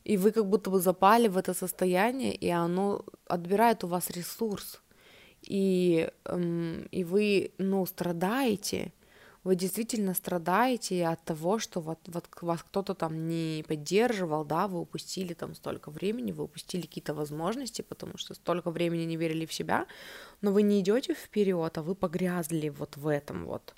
И 0.04 0.16
вы 0.16 0.32
как 0.32 0.46
будто 0.46 0.70
бы 0.70 0.80
запали 0.80 1.28
в 1.28 1.36
это 1.36 1.52
состояние, 1.52 2.34
и 2.34 2.48
оно 2.48 3.04
отбирает 3.26 3.84
у 3.84 3.86
вас 3.86 4.08
ресурс, 4.10 4.80
и, 5.42 6.08
эм, 6.24 6.88
и 6.90 7.04
вы, 7.04 7.52
ну, 7.58 7.84
страдаете, 7.84 8.92
вы 9.42 9.56
действительно 9.56 10.14
страдаете 10.14 11.06
от 11.06 11.24
того, 11.24 11.58
что 11.58 11.80
вот, 11.80 11.98
вот 12.06 12.26
вас 12.42 12.62
кто-то 12.62 12.94
там 12.94 13.28
не 13.28 13.64
поддерживал, 13.66 14.44
да, 14.44 14.68
вы 14.68 14.80
упустили 14.80 15.32
там 15.32 15.54
столько 15.54 15.90
времени, 15.90 16.32
вы 16.32 16.44
упустили 16.44 16.82
какие-то 16.82 17.14
возможности, 17.14 17.82
потому 17.82 18.18
что 18.18 18.34
столько 18.34 18.70
времени 18.70 19.04
не 19.04 19.16
верили 19.16 19.46
в 19.46 19.52
себя, 19.52 19.86
но 20.42 20.52
вы 20.52 20.62
не 20.62 20.80
идете 20.80 21.14
вперед, 21.14 21.78
а 21.78 21.82
вы 21.82 21.94
погрязли 21.94 22.68
вот 22.68 22.96
в 22.96 23.06
этом 23.06 23.46
вот, 23.46 23.74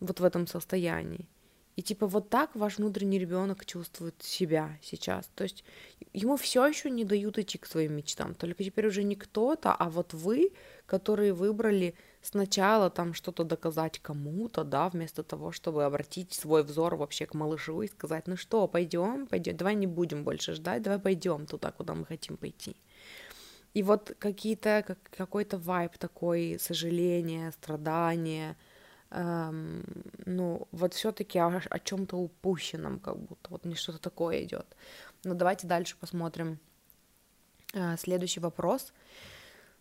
вот 0.00 0.20
в 0.20 0.24
этом 0.24 0.46
состоянии. 0.46 1.28
И 1.76 1.82
типа 1.82 2.06
вот 2.06 2.30
так 2.30 2.54
ваш 2.54 2.78
внутренний 2.78 3.18
ребенок 3.18 3.66
чувствует 3.66 4.14
себя 4.22 4.78
сейчас. 4.80 5.28
То 5.34 5.44
есть 5.44 5.64
ему 6.12 6.36
все 6.36 6.64
еще 6.66 6.88
не 6.88 7.04
дают 7.04 7.38
идти 7.38 7.58
к 7.58 7.66
своим 7.66 7.96
мечтам. 7.96 8.34
Только 8.34 8.62
теперь 8.62 8.86
уже 8.86 9.02
не 9.02 9.16
кто-то, 9.16 9.74
а 9.74 9.90
вот 9.90 10.14
вы, 10.14 10.52
которые 10.86 11.32
выбрали 11.32 11.94
сначала 12.24 12.90
там 12.90 13.14
что-то 13.14 13.44
доказать 13.44 13.98
кому-то, 13.98 14.64
да, 14.64 14.88
вместо 14.88 15.22
того, 15.22 15.52
чтобы 15.52 15.84
обратить 15.84 16.32
свой 16.32 16.62
взор 16.62 16.96
вообще 16.96 17.26
к 17.26 17.34
малышу 17.34 17.82
и 17.82 17.88
сказать, 17.88 18.26
ну 18.26 18.36
что, 18.36 18.66
пойдем, 18.66 19.26
пойдем, 19.26 19.56
давай 19.56 19.74
не 19.74 19.86
будем 19.86 20.24
больше 20.24 20.54
ждать, 20.54 20.82
давай 20.82 20.98
пойдем 20.98 21.46
туда, 21.46 21.70
куда 21.70 21.94
мы 21.94 22.06
хотим 22.06 22.36
пойти. 22.36 22.76
И 23.74 23.82
вот 23.82 24.14
какие-то, 24.18 24.84
как, 24.86 24.98
какой-то 25.16 25.58
вайб 25.58 25.98
такой, 25.98 26.56
сожаление, 26.60 27.52
страдание, 27.52 28.56
эм, 29.10 29.84
ну, 30.24 30.66
вот 30.70 30.94
все-таки 30.94 31.38
о, 31.38 31.60
о 31.70 31.78
чем-то 31.78 32.16
упущенном, 32.16 33.00
как 33.00 33.18
будто 33.18 33.50
вот 33.50 33.64
мне 33.64 33.74
что-то 33.74 33.98
такое 33.98 34.44
идет. 34.44 34.66
Но 35.24 35.34
давайте 35.34 35.66
дальше 35.66 35.96
посмотрим 36.00 36.58
э, 37.74 37.96
следующий 37.98 38.40
вопрос, 38.40 38.92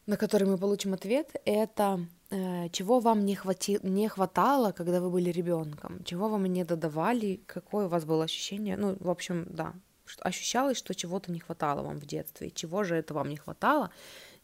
на 0.06 0.18
который 0.18 0.48
мы 0.48 0.58
получим 0.58 0.94
ответ. 0.94 1.36
Это 1.46 2.06
э, 2.30 2.70
чего 2.70 3.00
вам 3.00 3.26
не, 3.26 3.36
хвати... 3.36 3.80
не 3.84 4.08
хватало, 4.08 4.72
когда 4.72 5.00
вы 5.00 5.10
были 5.10 5.30
ребенком? 5.32 6.04
Чего 6.04 6.30
вам 6.30 6.46
не 6.46 6.64
додавали? 6.66 7.42
Какое 7.46 7.86
у 7.86 7.90
вас 7.90 8.06
было 8.06 8.24
ощущение? 8.24 8.78
Ну, 8.78 8.98
в 9.00 9.10
общем, 9.10 9.48
да, 9.50 9.74
ощущалось, 10.22 10.78
что 10.78 10.94
чего-то 10.94 11.32
не 11.32 11.40
хватало 11.40 11.82
вам 11.84 12.00
в 12.00 12.06
детстве. 12.06 12.52
Чего 12.52 12.84
же 12.84 12.96
это 12.96 13.14
вам 13.14 13.30
не 13.30 13.38
хватало? 13.38 13.90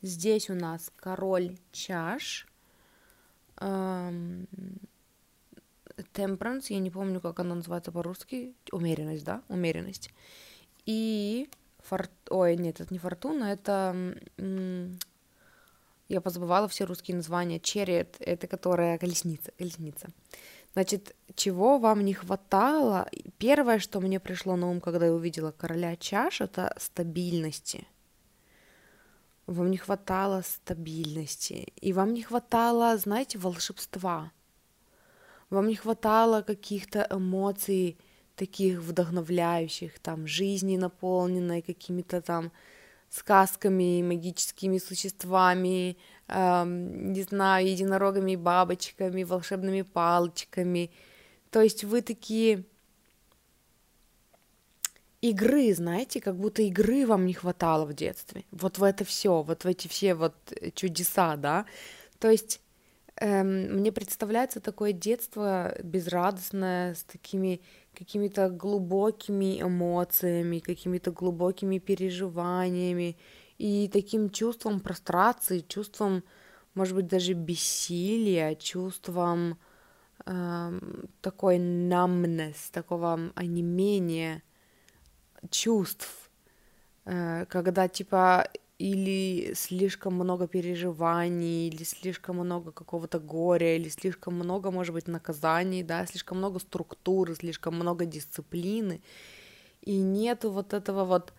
Здесь 0.01 0.49
у 0.49 0.55
нас 0.55 0.91
король 0.95 1.57
чаш, 1.71 2.47
temperance, 6.13 6.67
я 6.69 6.79
не 6.79 6.89
помню, 6.89 7.19
как 7.19 7.39
она 7.39 7.55
называется 7.55 7.91
по-русски, 7.91 8.53
умеренность, 8.71 9.25
да, 9.25 9.41
умеренность. 9.49 10.11
И 10.85 11.49
фор... 11.79 12.07
ой, 12.29 12.55
нет, 12.55 12.79
это 12.79 12.93
не 12.93 12.99
фортуна, 12.99 13.45
это 13.45 14.15
я 16.09 16.21
позабывала 16.21 16.67
все 16.67 16.85
русские 16.85 17.17
названия. 17.17 17.59
Черед, 17.59 18.17
это 18.19 18.47
которая 18.47 18.97
колесница, 18.97 19.51
колесница. 19.57 20.09
Значит, 20.73 21.15
чего 21.35 21.79
вам 21.79 22.03
не 22.03 22.13
хватало? 22.13 23.09
Первое, 23.37 23.79
что 23.79 24.01
мне 24.01 24.19
пришло 24.19 24.55
на 24.55 24.69
ум, 24.69 24.81
когда 24.81 25.05
я 25.05 25.13
увидела 25.13 25.51
короля 25.51 25.95
чаш, 25.95 26.41
это 26.41 26.75
стабильности– 26.77 27.87
вам 29.49 29.71
не 29.71 29.77
хватало 29.77 30.43
стабильности, 30.43 31.73
и 31.81 31.91
вам 31.91 32.13
не 32.13 32.21
хватало, 32.21 32.95
знаете, 32.97 33.39
волшебства, 33.39 34.31
вам 35.49 35.67
не 35.67 35.75
хватало 35.75 36.43
каких-то 36.43 37.07
эмоций 37.09 37.97
таких 38.35 38.79
вдохновляющих, 38.79 39.99
там, 39.99 40.27
жизни 40.27 40.77
наполненной 40.77 41.63
какими-то 41.63 42.21
там 42.21 42.51
сказками, 43.09 44.03
магическими 44.03 44.77
существами, 44.77 45.97
эм, 46.27 47.11
не 47.11 47.23
знаю, 47.23 47.67
единорогами, 47.67 48.35
бабочками, 48.35 49.23
волшебными 49.23 49.81
палочками. 49.81 50.91
То 51.49 51.61
есть 51.61 51.83
вы 51.83 52.01
такие 52.01 52.63
игры, 55.21 55.73
знаете, 55.73 56.21
как 56.21 56.35
будто 56.35 56.61
игры 56.61 57.05
вам 57.05 57.25
не 57.25 57.33
хватало 57.33 57.85
в 57.85 57.93
детстве. 57.93 58.45
Вот 58.51 58.77
в 58.77 58.83
это 58.83 59.03
все, 59.03 59.41
вот 59.41 59.63
в 59.63 59.67
эти 59.67 59.87
все 59.87 60.13
вот 60.13 60.35
э, 60.51 60.71
чудеса, 60.71 61.35
да. 61.35 61.65
То 62.19 62.29
есть 62.29 62.61
эм, 63.17 63.77
мне 63.77 63.91
представляется 63.91 64.61
такое 64.61 64.93
детство 64.93 65.75
безрадостное, 65.83 66.95
с 66.95 67.03
такими 67.03 67.61
какими-то 67.97 68.49
глубокими 68.49 69.61
эмоциями, 69.61 70.59
какими-то 70.59 71.11
глубокими 71.11 71.79
переживаниями 71.79 73.17
и 73.57 73.89
таким 73.91 74.29
чувством 74.29 74.79
прострации, 74.79 75.59
чувством, 75.59 76.23
может 76.75 76.95
быть, 76.95 77.07
даже 77.07 77.33
бессилия, 77.33 78.55
чувством 78.55 79.57
эм, 80.25 81.09
такой 81.21 81.57
numbness, 81.57 82.71
такого 82.71 83.31
онемения 83.35 84.43
чувств, 85.49 86.29
э, 87.05 87.45
когда 87.47 87.87
типа 87.87 88.49
или 88.79 89.53
слишком 89.55 90.15
много 90.15 90.47
переживаний, 90.47 91.67
или 91.67 91.83
слишком 91.83 92.37
много 92.37 92.71
какого-то 92.71 93.19
горя, 93.19 93.75
или 93.75 93.89
слишком 93.89 94.35
много, 94.35 94.71
может 94.71 94.93
быть, 94.93 95.07
наказаний, 95.07 95.83
да, 95.83 96.05
слишком 96.05 96.37
много 96.37 96.59
структуры, 96.59 97.35
слишком 97.35 97.75
много 97.75 98.05
дисциплины, 98.05 99.01
и 99.81 99.97
нету 99.97 100.51
вот 100.51 100.73
этого 100.73 101.05
вот 101.05 101.33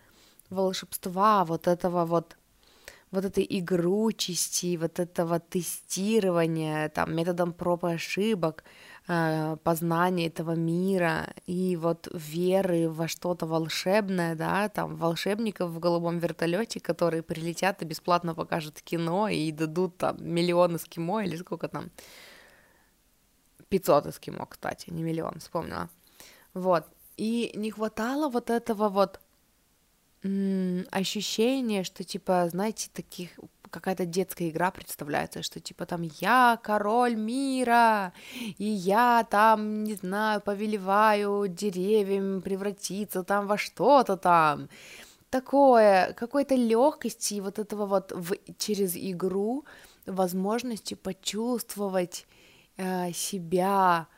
волшебства, 0.51 1.45
вот 1.45 1.67
этого 1.67 2.05
вот 2.05 2.37
вот 3.11 3.25
этой 3.25 3.47
игручести, 3.49 4.77
вот 4.77 4.99
этого 5.01 5.41
тестирования, 5.41 6.89
там, 6.89 7.15
методом 7.15 7.53
проб 7.53 7.85
и 7.85 7.93
ошибок, 7.93 8.65
Э, 9.13 9.57
познания 9.65 10.29
этого 10.29 10.53
мира 10.55 11.35
и 11.49 11.77
вот 11.77 12.07
веры 12.13 12.89
во 12.89 13.09
что-то 13.09 13.45
волшебное, 13.45 14.37
да, 14.37 14.69
там 14.69 14.95
волшебников 14.95 15.71
в 15.71 15.81
голубом 15.81 16.19
вертолете, 16.19 16.79
которые 16.79 17.23
прилетят 17.25 17.83
и 17.83 17.85
бесплатно 17.85 18.37
покажут 18.37 18.81
кино 18.83 19.29
и 19.29 19.51
дадут 19.51 19.97
там 19.97 20.17
миллион 20.21 20.77
эскимо 20.77 21.25
или 21.25 21.35
сколько 21.35 21.67
там, 21.67 21.91
500 23.69 24.07
эскимо, 24.07 24.47
кстати, 24.47 24.91
не 24.91 25.03
миллион, 25.03 25.41
вспомнила. 25.41 25.89
Вот, 26.55 26.85
и 27.17 27.51
не 27.57 27.73
хватало 27.73 28.29
вот 28.29 28.49
этого 28.49 28.89
вот 28.89 29.19
ощущения, 30.23 31.85
что 31.85 32.05
типа, 32.05 32.49
знаете, 32.51 32.91
таких 32.93 33.31
какая-то 33.71 34.05
детская 34.05 34.51
игра 34.51 34.71
представляется, 34.71 35.43
что 35.43 35.61
типа 35.61 35.87
там 35.87 36.03
я 36.21 36.59
король 36.63 37.15
мира, 37.15 38.13
и 38.59 38.65
я 38.65 39.27
там, 39.31 39.85
не 39.85 39.95
знаю, 39.95 40.41
повелеваю 40.41 41.47
деревьям 41.49 42.43
превратиться 42.43 43.23
там 43.23 43.47
во 43.47 43.57
что-то 43.57 44.17
там. 44.17 44.69
Такое, 45.31 46.13
какой-то 46.15 46.57
легкости 46.57 47.35
и 47.35 47.41
вот 47.41 47.59
этого 47.61 47.87
вот 47.87 48.13
в, 48.13 48.35
через 48.59 48.97
игру 48.97 49.65
возможности 50.05 50.95
почувствовать 50.95 52.27
э, 52.77 53.13
себя, 53.13 54.09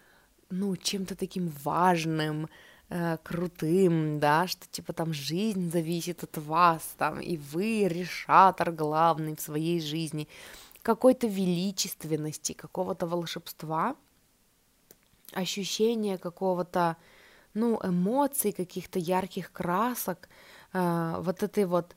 ну, 0.48 0.74
чем-то 0.76 1.14
таким 1.14 1.53
важным, 1.62 2.48
э, 2.93 3.16
крутым, 3.22 4.20
да, 4.20 4.47
что 4.47 4.66
типа 4.70 4.93
там 4.93 5.14
жизнь 5.14 5.70
зависит 5.70 6.22
от 6.22 6.36
вас, 6.38 6.95
там, 6.99 7.20
и 7.20 7.36
вы 7.36 7.88
решатор 7.88 8.70
главный 8.70 9.34
в 9.34 9.40
своей 9.40 9.80
жизни, 9.80 10.28
какой-то 10.82 11.26
величественности, 11.26 12.53
какого-то 12.53 13.07
волшебства, 13.07 13.97
ощущение 15.32 16.18
какого-то, 16.18 16.97
ну, 17.55 17.80
эмоций, 17.82 18.53
каких-то 18.53 18.99
ярких 18.99 19.53
красок, 19.53 20.28
э, 20.74 21.14
вот 21.18 21.43
этой 21.43 21.64
вот 21.64 21.97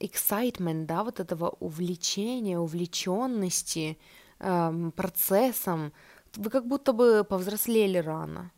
excitement, 0.00 0.86
да, 0.86 1.04
вот 1.04 1.20
этого 1.20 1.50
увлечения, 1.60 2.58
увлеченности 2.58 3.96
э, 4.40 4.90
процессом, 4.96 5.92
вы 6.36 6.50
как 6.50 6.66
будто 6.66 6.92
бы 6.92 7.24
повзрослели 7.28 7.98
рано. 7.98 8.50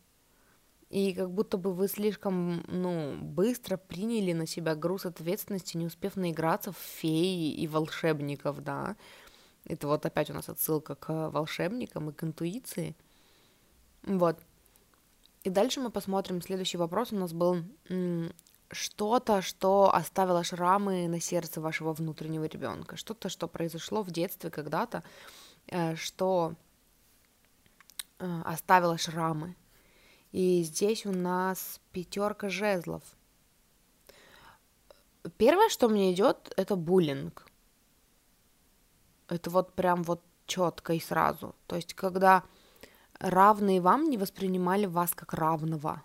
И 0.95 1.13
как 1.13 1.29
будто 1.29 1.57
бы 1.57 1.73
вы 1.73 1.89
слишком, 1.89 2.63
ну, 2.69 3.17
быстро 3.17 3.75
приняли 3.75 4.31
на 4.31 4.47
себя 4.47 4.75
груз 4.75 5.05
ответственности, 5.05 5.75
не 5.75 5.87
успев 5.87 6.15
наиграться 6.15 6.71
в 6.71 6.77
феи 6.77 7.51
и 7.51 7.67
волшебников, 7.67 8.63
да. 8.63 8.95
Это 9.65 9.87
вот 9.87 10.05
опять 10.05 10.29
у 10.29 10.33
нас 10.33 10.47
отсылка 10.47 10.95
к 10.95 11.31
волшебникам 11.31 12.09
и 12.09 12.13
к 12.13 12.23
интуиции. 12.23 12.95
Вот. 14.03 14.39
И 15.43 15.49
дальше 15.49 15.81
мы 15.81 15.89
посмотрим. 15.89 16.41
Следующий 16.41 16.77
вопрос 16.77 17.11
у 17.11 17.17
нас 17.17 17.33
был 17.33 17.57
что-то, 18.71 19.41
что 19.41 19.93
оставило 19.93 20.45
шрамы 20.45 21.09
на 21.09 21.19
сердце 21.19 21.59
вашего 21.59 21.91
внутреннего 21.91 22.45
ребенка, 22.45 22.95
что-то, 22.95 23.27
что 23.27 23.49
произошло 23.49 24.01
в 24.01 24.11
детстве 24.11 24.49
когда-то, 24.49 25.03
э, 25.67 25.97
что 25.97 26.53
э, 28.19 28.41
оставило 28.45 28.97
шрамы. 28.97 29.57
И 30.35 30.63
здесь 30.63 31.05
у 31.05 31.13
нас 31.13 31.79
пятерка 31.93 32.49
жезлов. 32.49 33.03
Первое, 35.37 35.69
что 35.69 35.87
мне 35.87 36.11
идет, 36.11 36.53
это 36.57 36.75
буллинг. 36.75 37.47
Это 39.29 39.49
вот 39.49 39.71
прям 39.75 40.03
вот 40.03 40.21
четко 40.45 40.91
и 40.91 40.99
сразу. 40.99 41.55
То 41.67 41.77
есть, 41.77 41.93
когда 41.93 42.43
равные 43.17 43.79
вам 43.79 44.09
не 44.09 44.17
воспринимали 44.17 44.87
вас 44.87 45.11
как 45.13 45.33
равного. 45.33 46.03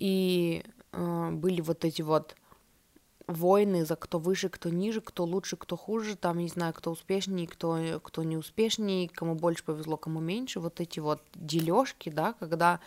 И 0.00 0.64
э, 0.90 1.30
были 1.30 1.60
вот 1.60 1.84
эти 1.84 2.02
вот 2.02 2.34
войны 3.32 3.84
за 3.84 3.96
кто 3.96 4.18
выше, 4.18 4.48
кто 4.48 4.68
ниже, 4.68 5.00
кто 5.00 5.24
лучше, 5.24 5.56
кто 5.56 5.76
хуже, 5.76 6.16
там, 6.16 6.38
не 6.38 6.48
знаю, 6.48 6.74
кто 6.74 6.90
успешнее, 6.90 7.46
кто, 7.46 8.00
кто 8.02 8.22
не 8.22 8.36
успешнее, 8.36 9.08
кому 9.08 9.34
больше 9.34 9.64
повезло, 9.64 9.96
кому 9.96 10.20
меньше, 10.20 10.60
вот 10.60 10.80
эти 10.80 11.00
вот 11.00 11.22
дележки, 11.34 12.10
да, 12.10 12.34
когда 12.34 12.80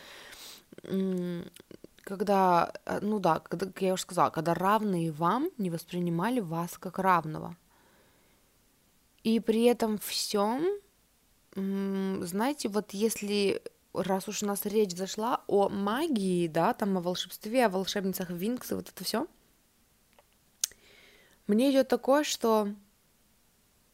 когда, 2.04 2.74
э, 2.86 3.00
ну 3.02 3.20
да, 3.20 3.39
когда, 3.39 3.66
как 3.68 3.82
я 3.82 3.94
уже 3.94 4.04
сказала, 4.04 4.30
когда 4.30 4.54
равные 4.54 5.12
вам 5.12 5.50
не 5.58 5.70
воспринимали 5.70 6.39
вас 6.39 6.78
как 6.78 7.00
равного. 7.00 7.56
И 9.24 9.39
при 9.39 9.64
этом 9.64 9.98
всем, 10.00 10.66
знаете, 11.56 12.68
вот 12.68 12.91
если, 12.91 13.62
раз 13.94 14.28
уж 14.28 14.44
у 14.44 14.46
нас 14.46 14.66
речь 14.66 14.96
зашла 14.96 15.41
о 15.48 15.70
магии, 15.70 16.48
да, 16.48 16.74
там 16.74 16.98
о 16.98 17.02
волшебстве, 17.02 17.66
о 17.66 17.70
волшебницах 17.70 18.30
Винкс 18.30 18.72
и 18.72 18.76
вот 18.76 18.89
это 18.89 19.04
все, 19.06 19.28
мне 21.48 21.72
идет 21.72 21.88
такое, 21.88 22.24
что 22.24 22.70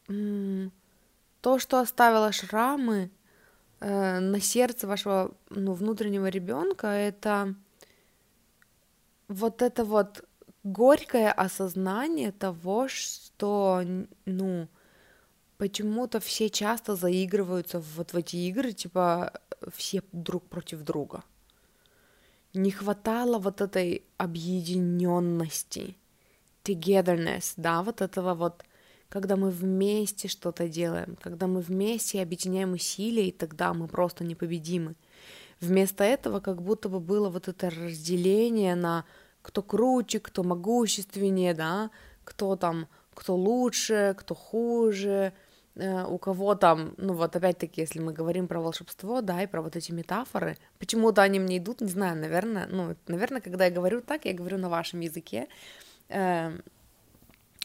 то, 0.06 1.58
что 1.58 1.80
оставило 1.80 2.32
шрамы, 2.32 3.10
э, 3.80 4.18
на 4.20 4.40
сердце 4.40 4.86
вашего 4.86 5.34
ну, 5.48 5.72
внутреннего 5.72 6.26
ребенка 6.26 6.88
это 6.88 7.54
вот 9.28 9.62
это 9.62 9.84
вот 9.84 10.24
горькое 10.64 11.30
осознание 11.30 12.32
того, 12.32 12.88
что, 12.88 13.82
ну, 14.26 14.68
почему-то 15.56 16.20
все 16.20 16.50
часто 16.50 16.96
заигрываются 16.96 17.80
вот 17.80 18.12
в 18.12 18.16
эти 18.16 18.36
игры, 18.36 18.72
типа 18.72 19.40
все 19.74 20.02
друг 20.12 20.44
против 20.48 20.82
друга. 20.82 21.22
Не 22.52 22.72
хватало 22.72 23.38
вот 23.38 23.60
этой 23.60 24.02
объединенности, 24.16 25.96
togetherness, 26.64 27.54
да, 27.56 27.82
вот 27.82 28.00
этого 28.00 28.34
вот 28.34 28.64
когда 29.10 29.36
мы 29.36 29.50
вместе 29.50 30.28
что-то 30.28 30.68
делаем, 30.68 31.16
когда 31.20 31.48
мы 31.48 31.60
вместе 31.60 32.22
объединяем 32.22 32.72
усилия, 32.72 33.28
и 33.28 33.32
тогда 33.32 33.74
мы 33.74 33.88
просто 33.88 34.24
непобедимы. 34.24 34.94
Вместо 35.60 36.04
этого 36.04 36.40
как 36.40 36.62
будто 36.62 36.88
бы 36.88 37.00
было 37.00 37.28
вот 37.28 37.48
это 37.48 37.70
разделение 37.70 38.76
на 38.76 39.04
кто 39.42 39.62
круче, 39.62 40.20
кто 40.20 40.42
могущественнее, 40.42 41.54
да, 41.54 41.90
кто 42.24 42.56
там, 42.56 42.86
кто 43.14 43.34
лучше, 43.34 44.14
кто 44.16 44.34
хуже, 44.34 45.32
э, 45.74 46.04
у 46.04 46.18
кого 46.18 46.54
там, 46.54 46.94
ну 46.96 47.14
вот 47.14 47.34
опять-таки, 47.34 47.80
если 47.80 47.98
мы 47.98 48.12
говорим 48.12 48.46
про 48.46 48.60
волшебство, 48.60 49.22
да, 49.22 49.42
и 49.42 49.46
про 49.46 49.60
вот 49.60 49.76
эти 49.76 49.92
метафоры, 49.92 50.56
почему-то 50.78 51.22
они 51.22 51.40
мне 51.40 51.58
идут, 51.58 51.80
не 51.80 51.88
знаю, 51.88 52.16
наверное, 52.16 52.68
ну, 52.70 52.94
наверное, 53.08 53.40
когда 53.40 53.64
я 53.64 53.70
говорю 53.70 54.02
так, 54.02 54.24
я 54.24 54.34
говорю 54.34 54.58
на 54.58 54.68
вашем 54.68 55.00
языке, 55.00 55.48
э, 56.10 56.58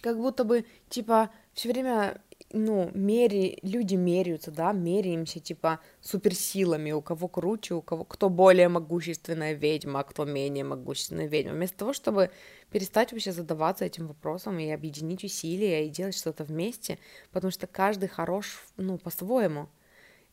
как 0.01 0.17
будто 0.17 0.43
бы, 0.43 0.65
типа, 0.89 1.31
все 1.53 1.69
время, 1.69 2.21
ну, 2.51 2.91
мери, 2.93 3.57
люди 3.63 3.95
меряются, 3.95 4.51
да, 4.51 4.71
меряемся, 4.71 5.39
типа, 5.39 5.79
суперсилами, 6.01 6.91
у 6.91 7.01
кого 7.01 7.27
круче, 7.27 7.73
у 7.73 7.81
кого, 7.81 8.03
кто 8.03 8.29
более 8.29 8.69
могущественная 8.69 9.53
ведьма, 9.53 10.01
а 10.01 10.03
кто 10.03 10.25
менее 10.25 10.63
могущественная 10.63 11.27
ведьма, 11.27 11.53
вместо 11.53 11.77
того, 11.77 11.93
чтобы 11.93 12.29
перестать 12.71 13.11
вообще 13.11 13.31
задаваться 13.31 13.85
этим 13.85 14.07
вопросом 14.07 14.59
и 14.59 14.69
объединить 14.69 15.23
усилия 15.23 15.87
и 15.87 15.89
делать 15.89 16.15
что-то 16.15 16.43
вместе, 16.43 16.99
потому 17.31 17.51
что 17.51 17.65
каждый 17.67 18.09
хорош, 18.09 18.63
ну, 18.77 18.97
по-своему, 18.97 19.69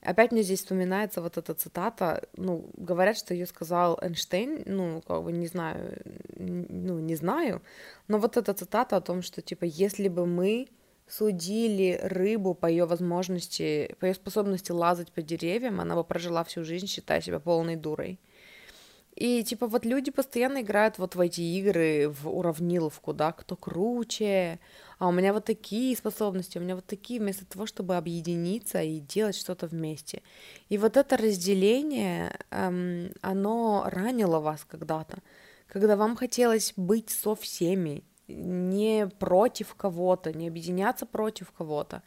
Опять 0.03 0.33
мне 0.33 0.43
здесь 0.43 0.61
вспоминается 0.61 1.23
вот 1.23 1.39
эта 1.39 1.55
цитата, 1.55 2.27
ну, 2.37 2.69
говорят, 2.77 3.17
что 3.17 3.35
ее 3.35 3.47
сказал 3.47 3.99
Эйнштейн, 4.03 4.65
ну, 4.67 5.01
как 5.07 5.23
бы 5.23 5.31
не 5.33 5.47
знаю, 5.47 6.03
ну, 6.37 6.99
не 6.99 7.15
знаю, 7.15 7.63
но 8.09 8.19
вот 8.19 8.37
эта 8.37 8.53
цитата 8.53 8.97
о 8.97 9.01
том, 9.01 9.23
что, 9.23 9.43
типа, 9.43 9.65
если 9.65 10.09
бы 10.09 10.27
мы 10.27 10.67
судили 11.07 12.01
рыбу 12.03 12.55
по 12.55 12.67
ее 12.67 12.85
возможности, 12.85 13.95
по 14.01 14.07
ее 14.07 14.15
способности 14.15 14.73
лазать 14.73 15.13
по 15.13 15.23
деревьям, 15.23 15.81
она 15.81 15.95
бы 15.95 16.03
прожила 16.03 16.43
всю 16.43 16.65
жизнь, 16.65 16.89
считая 16.89 17.21
себя 17.21 17.39
полной 17.39 17.77
дурой. 17.77 18.19
И, 19.23 19.45
типа, 19.45 19.68
вот 19.68 19.85
люди 19.85 20.11
постоянно 20.11 20.62
играют 20.62 20.99
вот 20.99 21.14
в 21.14 21.20
эти 21.20 21.43
игры, 21.43 22.09
в 22.09 22.29
уравниловку, 22.29 23.12
да, 23.12 23.31
кто 23.31 23.55
круче, 23.55 24.59
а 24.99 25.07
у 25.07 25.12
меня 25.12 25.33
вот 25.33 25.45
такие 25.45 25.97
способности, 25.97 26.59
у 26.59 26.61
меня 26.61 26.75
вот 26.75 26.87
такие, 26.87 27.20
вместо 27.20 27.47
того, 27.47 27.66
чтобы 27.66 27.97
объединиться 27.97 28.83
и 28.83 28.99
делать 28.99 29.37
что-то 29.37 29.68
вместе. 29.68 30.23
И 30.70 30.77
вот 30.77 30.97
это 30.97 31.16
разделение, 31.16 32.37
эм, 32.51 33.12
оно 33.20 33.85
ранило 33.87 34.41
вас 34.41 34.66
когда-то, 34.68 35.18
когда 35.68 35.95
вам 35.95 36.16
хотелось 36.16 36.73
быть 36.77 37.11
со 37.11 37.37
всеми, 37.37 38.03
не 38.27 39.07
против 39.20 39.77
кого-то, 39.77 40.33
не 40.33 40.49
объединяться 40.49 41.07
против 41.07 41.53
кого-то, 41.53 42.03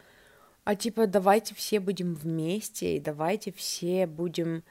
а 0.65 0.75
типа 0.75 1.07
давайте 1.07 1.55
все 1.55 1.79
будем 1.79 2.13
вместе, 2.13 2.97
и 2.97 2.99
давайте 2.99 3.53
все 3.53 4.05
будем 4.05 4.65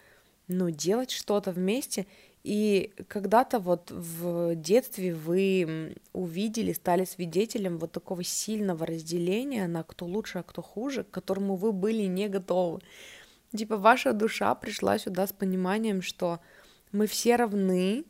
ну, 0.49 0.71
делать 0.71 1.11
что-то 1.11 1.53
вместе. 1.53 2.07
И 2.45 2.93
когда-то 3.09 3.59
вот 3.59 3.91
в 3.91 4.55
детстве 4.55 5.15
вы 5.15 5.97
увидели, 6.13 6.75
стали 6.75 7.07
свидетелем 7.07 7.79
вот 7.79 7.93
такого 7.93 8.23
сильного 8.23 8.85
разделения 8.85 9.67
на 9.67 9.83
кто 9.83 10.05
лучше, 10.05 10.41
а 10.41 10.43
кто 10.43 10.61
хуже, 10.61 11.05
к 11.05 11.11
которому 11.11 11.57
вы 11.57 11.73
были 11.73 12.03
не 12.03 12.29
готовы. 12.29 12.81
Типа 13.57 13.79
ваша 13.79 14.13
душа 14.13 14.55
пришла 14.55 14.99
сюда 14.99 15.27
с 15.27 15.33
пониманием, 15.33 16.03
что 16.03 16.39
мы 16.93 17.07
все 17.07 17.37
равны, 17.37 18.05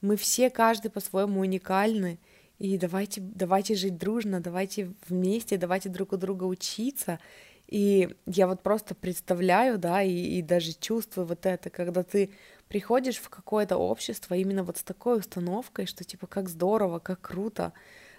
мы 0.00 0.16
все 0.16 0.50
каждый 0.50 0.90
по-своему 0.90 1.40
уникальны, 1.40 2.18
и 2.58 2.78
давайте, 2.78 3.20
давайте 3.20 3.76
жить 3.76 3.98
дружно, 3.98 4.40
давайте 4.40 4.92
вместе, 5.08 5.58
давайте 5.58 5.90
друг 5.90 6.12
у 6.12 6.16
друга 6.16 6.44
учиться, 6.44 7.20
и 7.68 8.16
я 8.26 8.46
вот 8.46 8.62
просто 8.62 8.94
представляю, 8.94 9.78
да, 9.78 10.02
и, 10.02 10.12
и 10.12 10.42
даже 10.42 10.72
чувствую 10.72 11.26
вот 11.26 11.46
это, 11.46 11.70
когда 11.70 12.02
ты 12.02 12.30
приходишь 12.68 13.18
в 13.18 13.28
какое-то 13.28 13.76
общество 13.76 14.34
именно 14.34 14.62
вот 14.62 14.78
с 14.78 14.82
такой 14.82 15.18
установкой, 15.18 15.86
что 15.86 16.04
типа 16.04 16.26
как 16.26 16.48
здорово, 16.48 16.98
как 16.98 17.20
круто, 17.20 17.72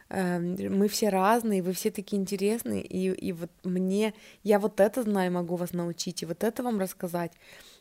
э, 0.09 0.39
мы 0.39 0.87
все 0.87 1.09
разные, 1.09 1.61
вы 1.61 1.73
все 1.73 1.91
такие 1.91 2.21
интересные, 2.21 2.81
и, 2.81 3.09
и 3.09 3.31
вот 3.31 3.51
мне, 3.63 4.13
я 4.43 4.59
вот 4.59 4.79
это 4.79 5.03
знаю, 5.03 5.31
могу 5.31 5.55
вас 5.55 5.73
научить, 5.73 6.23
и 6.23 6.25
вот 6.25 6.43
это 6.43 6.63
вам 6.63 6.79
рассказать, 6.79 7.31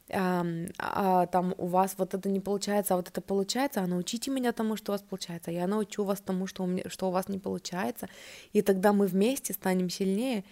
а, 0.08 0.46
а 0.78 1.26
там 1.26 1.54
у 1.58 1.66
вас 1.66 1.94
вот 1.98 2.14
это 2.14 2.28
не 2.28 2.38
получается, 2.38 2.94
а 2.94 2.96
вот 2.96 3.08
это 3.08 3.20
получается, 3.20 3.80
а 3.82 3.86
научите 3.88 4.30
меня 4.30 4.52
тому, 4.52 4.76
что 4.76 4.92
у 4.92 4.94
вас 4.94 5.02
получается, 5.02 5.50
я 5.50 5.66
научу 5.66 6.04
вас 6.04 6.20
тому, 6.20 6.46
что 6.46 6.62
у, 6.62 6.66
меня, 6.66 6.84
что 6.88 7.08
у 7.08 7.10
вас 7.10 7.28
не 7.28 7.38
получается, 7.38 8.08
и 8.52 8.62
тогда 8.62 8.92
мы 8.92 9.06
вместе 9.06 9.52
станем 9.52 9.90
сильнее. 9.90 10.44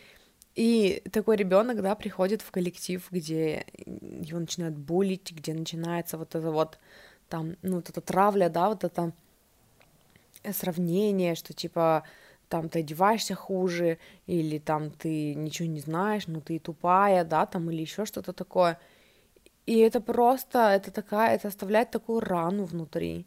И 0.55 1.03
такой 1.11 1.37
ребенок, 1.37 1.83
да, 1.83 1.95
приходит 1.95 2.43
в 2.43 2.51
коллектив, 2.51 3.05
где 3.11 3.67
его 3.87 4.39
начинают 4.39 4.77
булить, 4.77 5.33
где 5.33 5.53
начинается 5.53 6.17
вот 6.17 6.35
это 6.35 6.51
вот 6.51 6.79
там, 7.29 7.57
ну, 7.63 7.77
вот 7.77 7.91
эта 7.91 8.01
травля, 8.01 8.49
да, 8.49 8.69
вот 8.69 8.85
это 8.85 9.13
сравнение, 10.53 11.35
что 11.35 11.53
типа 11.53 12.05
там 12.49 12.69
ты 12.69 12.81
одеваешься 12.81 13.35
хуже, 13.35 13.99
или 14.27 14.59
там 14.59 14.91
ты 14.91 15.35
ничего 15.35 15.69
не 15.69 15.81
знаешь, 15.81 16.27
ну 16.29 16.41
ты 16.41 16.59
тупая, 16.59 17.25
да, 17.25 17.47
там, 17.47 17.71
или 17.71 17.81
еще 17.81 18.05
что-то 18.05 18.33
такое. 18.33 18.79
И 19.67 19.79
это 19.79 20.01
просто, 20.01 20.59
это 20.59 20.91
такая, 20.91 21.35
это 21.35 21.49
оставляет 21.49 21.91
такую 21.91 22.21
рану 22.21 22.65
внутри. 22.65 23.27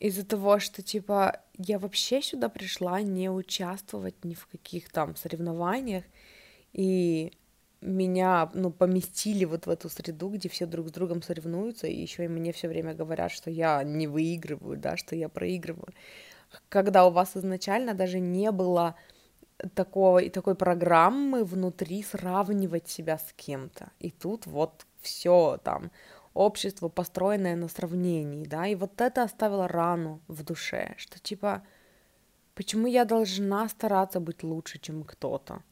Из-за 0.00 0.24
того, 0.24 0.58
что, 0.58 0.82
типа, 0.82 1.40
я 1.56 1.78
вообще 1.78 2.20
сюда 2.20 2.48
пришла 2.48 3.00
не 3.00 3.30
участвовать 3.30 4.24
ни 4.24 4.34
в 4.34 4.46
каких 4.46 4.90
там 4.90 5.16
соревнованиях, 5.16 6.04
и 6.72 7.32
меня, 7.80 8.50
ну, 8.54 8.70
поместили 8.70 9.44
вот 9.44 9.66
в 9.66 9.70
эту 9.70 9.88
среду, 9.88 10.28
где 10.30 10.48
все 10.48 10.66
друг 10.66 10.88
с 10.88 10.92
другом 10.92 11.22
соревнуются, 11.22 11.86
и 11.86 12.00
еще 12.00 12.24
и 12.24 12.28
мне 12.28 12.52
все 12.52 12.68
время 12.68 12.94
говорят, 12.94 13.30
что 13.30 13.50
я 13.50 13.82
не 13.84 14.06
выигрываю, 14.06 14.78
да, 14.78 14.96
что 14.96 15.14
я 15.14 15.28
проигрываю. 15.28 15.92
Когда 16.68 17.06
у 17.06 17.10
вас 17.10 17.36
изначально 17.36 17.94
даже 17.94 18.20
не 18.20 18.50
было 18.50 18.96
такого 19.74 20.18
и 20.18 20.30
такой 20.30 20.54
программы 20.54 21.44
внутри 21.44 22.02
сравнивать 22.02 22.88
себя 22.88 23.18
с 23.18 23.32
кем-то. 23.36 23.90
И 24.00 24.10
тут 24.10 24.46
вот 24.46 24.86
все 25.00 25.58
там 25.62 25.90
общество, 26.34 26.88
построенное 26.88 27.56
на 27.56 27.68
сравнении, 27.68 28.44
да, 28.44 28.66
и 28.66 28.74
вот 28.74 29.00
это 29.00 29.22
оставило 29.22 29.68
рану 29.68 30.20
в 30.28 30.42
душе, 30.42 30.94
что 30.98 31.18
типа, 31.18 31.62
почему 32.54 32.86
я 32.86 33.04
должна 33.04 33.68
стараться 33.68 34.20
быть 34.20 34.42
лучше, 34.42 34.78
чем 34.78 35.04
кто-то? 35.04 35.62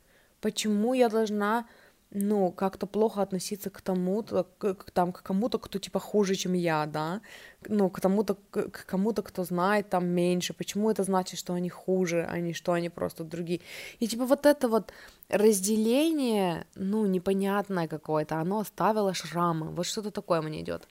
Почему 0.41 0.95
я 0.95 1.09
должна 1.09 1.67
ну, 2.15 2.53
как-то 2.53 2.87
плохо 2.87 3.23
относиться 3.23 3.71
к 3.71 3.81
тому-то, 3.81 4.45
к, 4.59 4.91
там, 4.93 5.13
к 5.13 5.23
кому-то, 5.23 5.59
кто, 5.59 5.79
типа, 5.79 5.99
хуже, 5.99 6.35
чем 6.35 6.53
я, 6.53 6.87
да, 6.87 7.23
ну, 7.69 7.89
к 7.89 8.01
тому-то, 8.01 8.35
к, 8.35 8.71
к 8.71 8.87
кому-то, 8.87 9.23
кто 9.23 9.45
знает 9.45 9.89
там 9.89 10.07
меньше, 10.07 10.53
почему 10.53 10.91
это 10.91 11.05
значит, 11.05 11.39
что 11.39 11.55
они 11.55 11.71
хуже, 11.71 12.27
а 12.31 12.39
не 12.41 12.53
что 12.53 12.73
они 12.73 12.91
просто 12.91 13.25
другие, 13.25 13.61
и, 13.99 14.07
типа, 14.07 14.27
вот 14.27 14.45
это 14.45 14.69
вот 14.69 14.93
разделение, 15.31 16.67
ну, 16.75 17.07
непонятное 17.07 17.89
какое-то, 17.89 18.37
оно 18.37 18.59
оставило 18.59 19.15
шрамы, 19.15 19.71
вот 19.71 19.87
что-то 19.87 20.11
такое 20.11 20.43
мне 20.43 20.61
идет. 20.61 20.87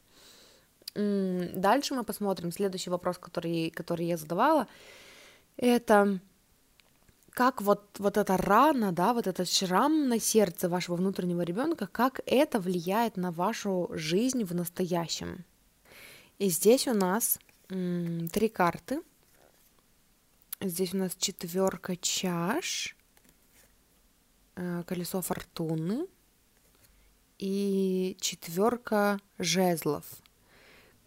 Дальше 0.95 1.93
мы 1.93 2.03
посмотрим, 2.03 2.51
следующий 2.51 2.89
вопрос, 2.89 3.17
который, 3.17 3.69
который 3.69 4.07
я 4.07 4.17
задавала, 4.17 4.67
это 5.55 6.19
как 7.31 7.61
вот, 7.61 7.97
вот 7.99 8.17
эта 8.17 8.37
рана, 8.37 8.91
да, 8.91 9.13
вот 9.13 9.25
этот 9.25 9.49
шрам 9.49 10.09
на 10.09 10.19
сердце 10.19 10.67
вашего 10.67 10.95
внутреннего 10.97 11.41
ребенка, 11.41 11.87
как 11.87 12.19
это 12.25 12.59
влияет 12.59 13.17
на 13.17 13.31
вашу 13.31 13.89
жизнь 13.93 14.43
в 14.43 14.53
настоящем. 14.53 15.45
И 16.39 16.49
здесь 16.49 16.87
у 16.87 16.93
нас 16.93 17.39
м, 17.69 18.27
три 18.29 18.49
карты. 18.49 19.01
Здесь 20.59 20.93
у 20.93 20.97
нас 20.97 21.15
четверка 21.17 21.95
чаш, 21.95 22.95
э, 24.55 24.83
колесо 24.85 25.21
фортуны 25.21 26.07
и 27.39 28.17
четверка 28.19 29.19
жезлов. 29.39 30.05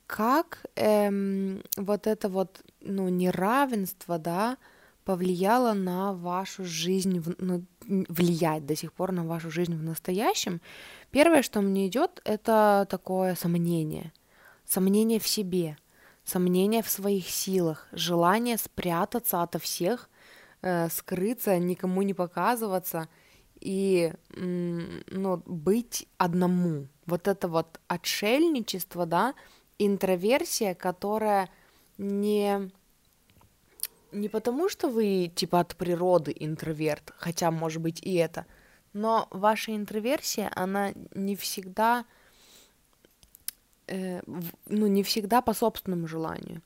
Как 0.06 0.64
эм, 0.74 1.62
вот 1.76 2.06
это 2.06 2.28
вот, 2.28 2.62
ну, 2.80 3.08
неравенство, 3.08 4.18
да, 4.18 4.56
повлияло 5.04 5.74
на 5.74 6.12
вашу 6.12 6.64
жизнь, 6.64 7.22
ну, 7.38 7.64
влияет 7.86 8.66
до 8.66 8.74
сих 8.74 8.92
пор 8.92 9.12
на 9.12 9.24
вашу 9.24 9.50
жизнь 9.50 9.74
в 9.76 9.82
настоящем. 9.82 10.60
Первое, 11.10 11.42
что 11.42 11.60
мне 11.60 11.86
идет, 11.86 12.20
это 12.24 12.86
такое 12.90 13.34
сомнение. 13.34 14.12
Сомнение 14.64 15.20
в 15.20 15.28
себе, 15.28 15.76
сомнение 16.24 16.82
в 16.82 16.90
своих 16.90 17.28
силах, 17.28 17.86
желание 17.92 18.56
спрятаться 18.56 19.42
ото 19.42 19.58
всех, 19.58 20.08
э, 20.62 20.88
скрыться, 20.88 21.58
никому 21.58 22.02
не 22.02 22.14
показываться 22.14 23.08
и 23.60 24.12
ну, 24.30 25.42
быть 25.46 26.06
одному. 26.18 26.88
Вот 27.06 27.28
это 27.28 27.48
вот 27.48 27.80
отшельничество, 27.88 29.06
да, 29.06 29.34
интроверсия, 29.78 30.74
которая 30.74 31.50
не 31.98 32.70
не 34.14 34.28
потому, 34.28 34.68
что 34.68 34.88
вы 34.88 35.30
типа 35.34 35.60
от 35.60 35.76
природы 35.76 36.34
интроверт, 36.38 37.12
хотя 37.16 37.50
может 37.50 37.82
быть 37.82 38.00
и 38.02 38.14
это, 38.14 38.46
но 38.92 39.26
ваша 39.30 39.74
интроверсия, 39.74 40.50
она 40.54 40.92
не 41.14 41.36
всегда, 41.36 42.04
э, 43.86 44.22
ну 44.66 44.86
не 44.86 45.02
всегда 45.02 45.42
по 45.42 45.52
собственному 45.52 46.06
желанию. 46.06 46.62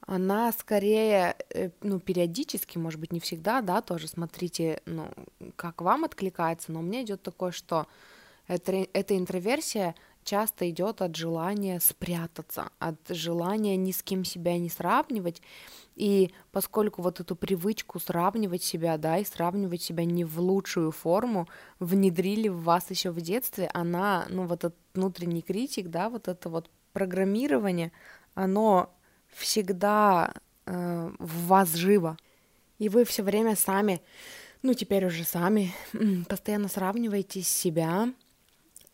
Она 0.00 0.52
скорее, 0.52 1.36
э, 1.50 1.70
ну 1.82 2.00
периодически, 2.00 2.78
может 2.78 2.98
быть 2.98 3.12
не 3.12 3.20
всегда, 3.20 3.60
да, 3.60 3.80
тоже 3.80 4.08
смотрите, 4.08 4.82
ну 4.84 5.08
как 5.56 5.80
вам 5.80 6.04
откликается, 6.04 6.72
но 6.72 6.80
меня 6.80 7.02
идет 7.02 7.22
такое, 7.22 7.52
что 7.52 7.86
это, 8.48 8.86
эта 8.92 9.16
интроверсия 9.16 9.94
часто 10.24 10.68
идет 10.70 11.02
от 11.02 11.16
желания 11.16 11.80
спрятаться, 11.80 12.70
от 12.78 12.96
желания 13.08 13.76
ни 13.76 13.92
с 13.92 14.02
кем 14.02 14.24
себя 14.24 14.58
не 14.58 14.68
сравнивать. 14.68 15.42
И 15.96 16.32
поскольку 16.52 17.02
вот 17.02 17.20
эту 17.20 17.36
привычку 17.36 18.00
сравнивать 18.00 18.62
себя, 18.62 18.96
да, 18.96 19.18
и 19.18 19.24
сравнивать 19.24 19.82
себя 19.82 20.04
не 20.04 20.24
в 20.24 20.40
лучшую 20.40 20.92
форму, 20.92 21.48
внедрили 21.78 22.48
в 22.48 22.62
вас 22.62 22.90
еще 22.90 23.10
в 23.10 23.20
детстве, 23.20 23.70
она, 23.74 24.26
ну 24.28 24.46
вот 24.46 24.64
этот 24.64 24.78
внутренний 24.94 25.42
критик, 25.42 25.88
да, 25.88 26.08
вот 26.08 26.28
это 26.28 26.48
вот 26.48 26.70
программирование, 26.92 27.92
оно 28.34 28.94
всегда 29.28 30.34
э, 30.66 31.10
в 31.18 31.46
вас 31.46 31.74
живо. 31.74 32.16
И 32.78 32.88
вы 32.88 33.04
все 33.04 33.22
время 33.22 33.56
сами, 33.56 34.00
ну 34.62 34.74
теперь 34.74 35.04
уже 35.04 35.24
сами, 35.24 35.72
постоянно 36.28 36.68
сравниваете 36.68 37.42
себя 37.42 38.08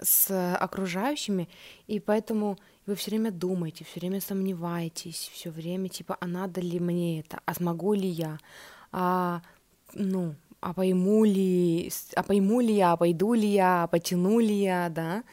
с 0.00 0.56
окружающими, 0.56 1.48
и 1.86 2.00
поэтому 2.00 2.58
вы 2.86 2.94
все 2.94 3.10
время 3.10 3.30
думаете, 3.30 3.84
все 3.84 4.00
время 4.00 4.20
сомневаетесь, 4.20 5.30
все 5.32 5.50
время 5.50 5.88
типа, 5.88 6.16
а 6.20 6.26
надо 6.26 6.60
ли 6.60 6.78
мне 6.78 7.20
это, 7.20 7.40
а 7.44 7.54
смогу 7.54 7.94
ли 7.94 8.08
я, 8.08 8.38
а, 8.92 9.42
ну, 9.94 10.34
а 10.60 10.72
пойму 10.72 11.24
ли, 11.24 11.90
а 12.14 12.22
пойму 12.22 12.60
ли 12.60 12.74
я, 12.74 12.92
а 12.92 12.96
пойду 12.96 13.34
ли 13.34 13.48
я, 13.48 13.84
а 13.84 13.86
потяну 13.86 14.38
ли 14.38 14.54
я, 14.54 14.88
да, 14.88 15.24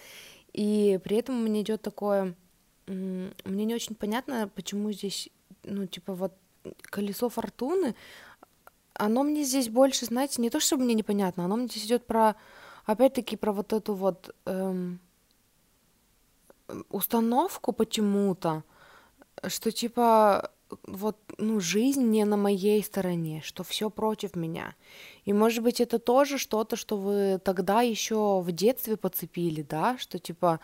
и 0.54 1.00
при 1.04 1.18
этом 1.18 1.44
меня 1.44 1.62
идет 1.62 1.82
такое, 1.82 2.36
мне 2.88 3.34
не 3.66 3.76
очень 3.76 3.96
понятно, 3.96 4.50
почему 4.54 4.92
здесь, 4.92 5.30
ну, 5.64 5.86
типа, 5.88 6.14
вот 6.14 6.34
колесо 6.82 7.30
фортуны, 7.30 7.96
оно 8.94 9.24
мне 9.24 9.44
здесь 9.44 9.70
больше, 9.70 10.06
знаете, 10.06 10.42
не 10.42 10.50
то, 10.50 10.60
чтобы 10.60 10.84
мне 10.84 10.94
непонятно, 10.94 11.46
оно 11.46 11.56
мне 11.56 11.68
здесь 11.68 11.86
идет 11.86 12.06
про 12.06 12.36
опять-таки 12.86 13.36
про 13.36 13.52
вот 13.52 13.74
эту 13.74 13.94
вот 13.94 14.36
эм, 14.46 15.00
установку 16.90 17.72
почему-то, 17.74 18.64
что 19.48 19.72
типа 19.72 20.52
вот, 20.84 21.18
ну, 21.38 21.60
жизнь 21.60 22.04
не 22.04 22.26
на 22.26 22.38
моей 22.38 22.84
стороне, 22.84 23.42
что 23.44 23.64
все 23.64 23.90
против 23.90 24.36
меня. 24.36 24.76
И, 25.26 25.34
может 25.34 25.64
быть, 25.64 25.82
это 25.82 26.00
тоже 26.00 26.38
что-то, 26.38 26.76
что 26.76 26.98
вы 26.98 27.40
тогда 27.44 27.82
еще 27.82 28.42
в 28.42 28.52
детстве 28.52 28.98
подцепили, 28.98 29.62
да, 29.62 29.98
что 29.98 30.20
типа, 30.20 30.60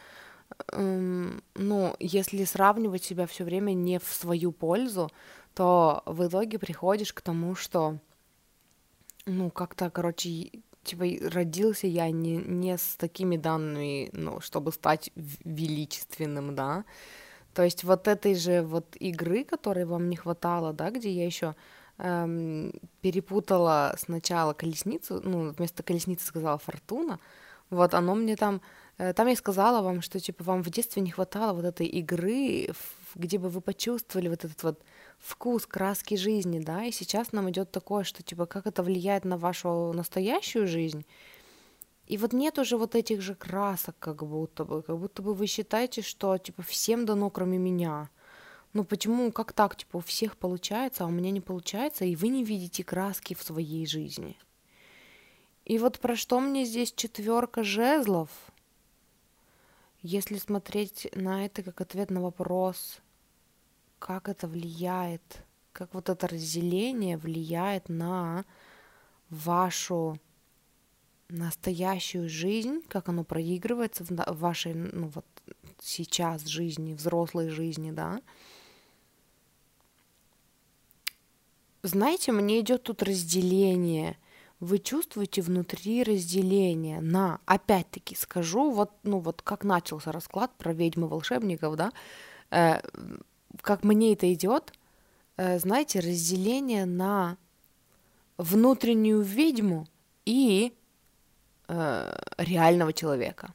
эм, 0.72 1.44
ну, 1.56 1.96
если 2.00 2.44
сравнивать 2.44 3.04
себя 3.04 3.28
все 3.28 3.44
время 3.44 3.74
не 3.74 4.00
в 4.00 4.08
свою 4.08 4.52
пользу, 4.52 5.10
то 5.54 6.04
в 6.06 6.28
итоге 6.28 6.60
приходишь 6.60 7.14
к 7.14 7.22
тому, 7.22 7.56
что, 7.56 7.98
ну, 9.26 9.50
как-то, 9.50 9.90
короче, 9.90 10.52
типа 10.84 11.06
родился 11.30 11.88
я 11.88 12.10
не, 12.12 12.38
не 12.38 12.78
с 12.78 12.96
такими 12.98 13.38
данными, 13.38 14.10
ну, 14.14 14.40
чтобы 14.42 14.72
стать 14.72 15.12
величественным, 15.16 16.56
да. 16.56 16.86
То 17.54 17.64
есть 17.64 17.84
вот 17.84 18.08
этой 18.08 18.36
же 18.36 18.62
вот 18.62 18.96
игры, 19.00 19.44
которой 19.44 19.86
вам 19.86 20.10
не 20.10 20.16
хватало, 20.16 20.74
да, 20.74 20.92
где 20.92 21.12
я 21.12 21.26
еще 21.26 21.56
эм, 21.98 22.72
перепутала 23.02 23.96
сначала 23.98 24.54
колесницу, 24.54 25.22
ну, 25.24 25.52
вместо 25.52 25.84
колесницы 25.84 26.26
сказала 26.26 26.58
фортуна, 26.58 27.20
вот 27.70 27.94
оно 27.94 28.16
мне 28.16 28.36
там, 28.36 28.62
э, 28.98 29.14
там 29.14 29.28
я 29.28 29.36
сказала 29.36 29.82
вам, 29.82 30.02
что 30.02 30.20
типа 30.20 30.44
вам 30.44 30.64
в 30.64 30.70
детстве 30.70 31.02
не 31.02 31.12
хватало 31.12 31.54
вот 31.54 31.66
этой 31.66 31.88
игры 31.88 32.70
где 33.16 33.38
бы 33.38 33.50
вы 33.50 33.62
почувствовали 33.62 34.28
вот 34.28 34.46
этот 34.46 34.64
вот 34.64 34.82
вкус 35.20 35.66
краски 35.66 36.16
жизни, 36.16 36.60
да, 36.60 36.86
и 36.86 36.92
сейчас 36.92 37.32
нам 37.32 37.50
идет 37.50 37.72
такое, 37.72 38.04
что 38.04 38.24
типа 38.24 38.46
как 38.46 38.68
это 38.68 38.84
влияет 38.84 39.26
на 39.26 39.38
вашу 39.38 39.94
настоящую 39.94 40.68
жизнь, 40.68 41.06
и 42.10 42.18
вот 42.18 42.34
нет 42.34 42.58
уже 42.58 42.76
вот 42.76 42.96
этих 42.96 43.22
же 43.22 43.36
красок, 43.36 43.96
как 44.00 44.26
будто 44.26 44.66
бы, 44.66 44.82
как 44.82 44.98
будто 44.98 45.22
бы 45.22 45.36
вы 45.36 45.46
считаете, 45.46 46.02
что 46.02 46.38
типа 46.38 46.64
всем 46.64 47.06
дано, 47.06 47.30
кроме 47.30 47.60
меня. 47.60 48.10
Ну 48.74 48.84
почему, 48.84 49.32
как 49.32 49.54
так, 49.54 49.76
типа 49.76 49.98
у 49.98 50.00
всех 50.00 50.36
получается, 50.36 51.04
а 51.04 51.08
у 51.08 51.12
меня 51.12 51.30
не 51.30 51.42
получается, 51.42 52.06
и 52.06 52.16
вы 52.16 52.30
не 52.30 52.44
видите 52.44 52.84
краски 52.84 53.36
в 53.36 53.44
своей 53.44 53.86
жизни. 53.86 54.38
И 55.66 55.78
вот 55.78 56.00
про 56.00 56.16
что 56.16 56.40
мне 56.40 56.66
здесь 56.66 56.92
четверка 56.92 57.64
жезлов? 57.64 58.30
Если 60.02 60.38
смотреть 60.38 61.10
на 61.14 61.46
это 61.46 61.62
как 61.62 61.80
ответ 61.82 62.10
на 62.10 62.22
вопрос, 62.22 63.02
как 64.00 64.30
это 64.30 64.48
влияет, 64.48 65.44
как 65.74 65.94
вот 65.94 66.10
это 66.10 66.28
разделение 66.28 67.18
влияет 67.18 67.90
на 67.90 68.46
вашу 69.30 70.20
настоящую 71.30 72.28
жизнь, 72.28 72.82
как 72.88 73.10
оно 73.10 73.24
проигрывается 73.24 74.04
в 74.04 74.40
вашей, 74.40 74.74
ну 74.74 75.08
вот 75.10 75.26
сейчас 75.80 76.46
жизни, 76.46 76.96
взрослой 76.96 77.50
жизни, 77.50 77.92
да. 77.92 78.22
Знаете, 81.84 82.32
мне 82.32 82.60
идет 82.60 82.84
тут 82.84 83.04
разделение– 83.04 84.18
вы 84.60 84.80
чувствуете 84.80 85.42
внутри 85.42 86.04
разделение 86.04 87.00
на, 87.02 87.40
опять-таки 87.46 88.16
скажу, 88.16 88.72
вот, 88.72 88.92
ну 89.04 89.20
вот 89.20 89.42
как 89.42 89.64
начался 89.64 90.12
расклад 90.12 90.52
про 90.58 90.74
ведьмы 90.74 91.08
волшебников, 91.08 91.76
да, 91.76 91.92
э, 92.52 92.82
как 93.62 93.84
мне 93.84 94.14
это 94.14 94.32
идет, 94.34 94.74
э, 95.38 95.60
знаете, 95.60 96.00
разделение 96.00 96.86
на 96.86 97.38
внутреннюю 98.38 99.22
ведьму 99.22 99.88
и 100.26 100.74
э, 101.68 102.16
реального 102.38 102.94
человека. 102.94 103.54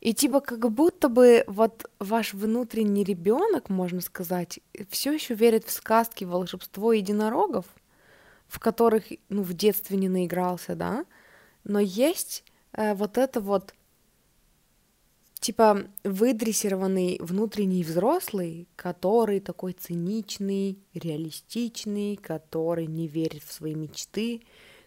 И 0.00 0.14
типа 0.14 0.40
как 0.40 0.70
будто 0.70 1.08
бы 1.08 1.44
вот 1.46 1.90
ваш 1.98 2.32
внутренний 2.32 3.04
ребенок, 3.04 3.68
можно 3.68 4.00
сказать, 4.00 4.60
все 4.88 5.12
еще 5.12 5.34
верит 5.34 5.66
в 5.66 5.70
сказки 5.70 6.24
волшебство 6.24 6.92
единорогов, 6.94 7.66
в 8.48 8.58
которых, 8.58 9.04
ну, 9.28 9.42
в 9.42 9.52
детстве 9.52 9.98
не 9.98 10.08
наигрался, 10.08 10.74
да, 10.74 11.04
но 11.64 11.78
есть 11.80 12.44
э, 12.72 12.94
вот 12.94 13.18
это 13.18 13.40
вот, 13.40 13.74
типа, 15.40 15.86
выдрессированный 16.04 17.18
внутренний 17.20 17.82
взрослый, 17.82 18.68
который 18.76 19.40
такой 19.40 19.72
циничный, 19.72 20.78
реалистичный, 20.94 22.16
который 22.16 22.86
не 22.86 23.08
верит 23.08 23.42
в 23.42 23.52
свои 23.52 23.74
мечты, 23.74 24.42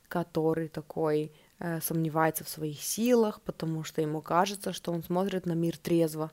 который 0.08 0.68
такой 0.68 1.32
э, 1.60 1.82
сомневается 1.82 2.44
в 2.44 2.50
своих 2.50 2.82
силах, 2.82 3.42
потому 3.42 3.84
что 3.84 4.02
ему 4.02 4.22
кажется, 4.22 4.74
что 4.74 4.92
он 4.92 5.04
смотрит 5.04 5.46
на 5.46 5.54
мир 5.54 5.78
трезво, 5.78 6.32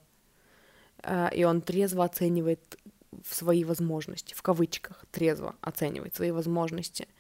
э, 1.02 1.34
и 1.34 1.44
он 1.44 1.62
трезво 1.62 2.04
оценивает 2.04 2.78
свои 3.26 3.64
возможности, 3.64 4.34
в 4.34 4.42
кавычках, 4.42 5.04
трезво 5.10 5.56
оценивает 5.60 6.14
свои 6.14 6.30
возможности– 6.30 7.08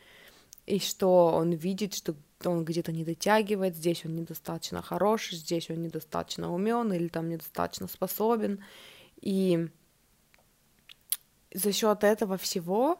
и 0.70 0.78
что 0.78 1.32
он 1.34 1.52
видит, 1.52 1.94
что 1.94 2.14
он 2.48 2.64
где-то 2.64 2.92
не 2.92 3.04
дотягивает, 3.04 3.76
здесь 3.76 4.04
он 4.04 4.16
недостаточно 4.16 4.82
хорош, 4.82 5.30
здесь 5.30 5.70
он 5.70 5.82
недостаточно 5.82 6.52
умен 6.52 6.92
или 6.92 7.08
там 7.08 7.28
недостаточно 7.28 7.88
способен. 7.88 8.64
И 9.20 9.68
за 11.52 11.72
счет 11.72 12.04
этого 12.04 12.36
всего 12.36 12.98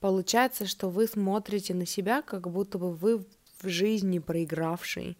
получается, 0.00 0.66
что 0.66 0.88
вы 0.88 1.06
смотрите 1.06 1.74
на 1.74 1.86
себя, 1.86 2.22
как 2.22 2.50
будто 2.50 2.78
бы 2.78 2.92
вы 2.92 3.18
в 3.18 3.68
жизни 3.68 4.18
проигравший, 4.18 5.18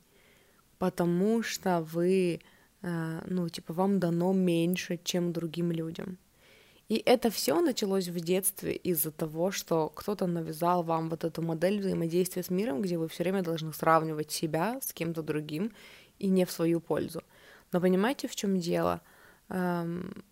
потому 0.78 1.42
что 1.42 1.82
вы, 1.82 2.40
э, 2.82 3.20
ну, 3.26 3.48
типа, 3.48 3.74
вам 3.74 4.00
дано 4.00 4.32
меньше, 4.32 4.98
чем 5.02 5.32
другим 5.32 5.70
людям. 5.70 6.18
И 6.90 7.00
это 7.06 7.30
все 7.30 7.60
началось 7.60 8.08
в 8.08 8.18
детстве 8.18 8.74
из-за 8.74 9.12
того, 9.12 9.52
что 9.52 9.90
кто-то 9.90 10.26
навязал 10.26 10.82
вам 10.82 11.08
вот 11.08 11.22
эту 11.22 11.40
модель 11.40 11.78
взаимодействия 11.78 12.42
с 12.42 12.50
миром, 12.50 12.82
где 12.82 12.98
вы 12.98 13.06
все 13.06 13.22
время 13.22 13.42
должны 13.42 13.72
сравнивать 13.72 14.32
себя 14.32 14.80
с 14.82 14.92
кем-то 14.92 15.22
другим 15.22 15.70
и 16.18 16.26
не 16.26 16.44
в 16.44 16.50
свою 16.50 16.80
пользу. 16.80 17.22
Но 17.70 17.80
понимаете, 17.80 18.26
в 18.26 18.34
чем 18.34 18.58
дело? 18.58 19.02
Эм, 19.50 20.24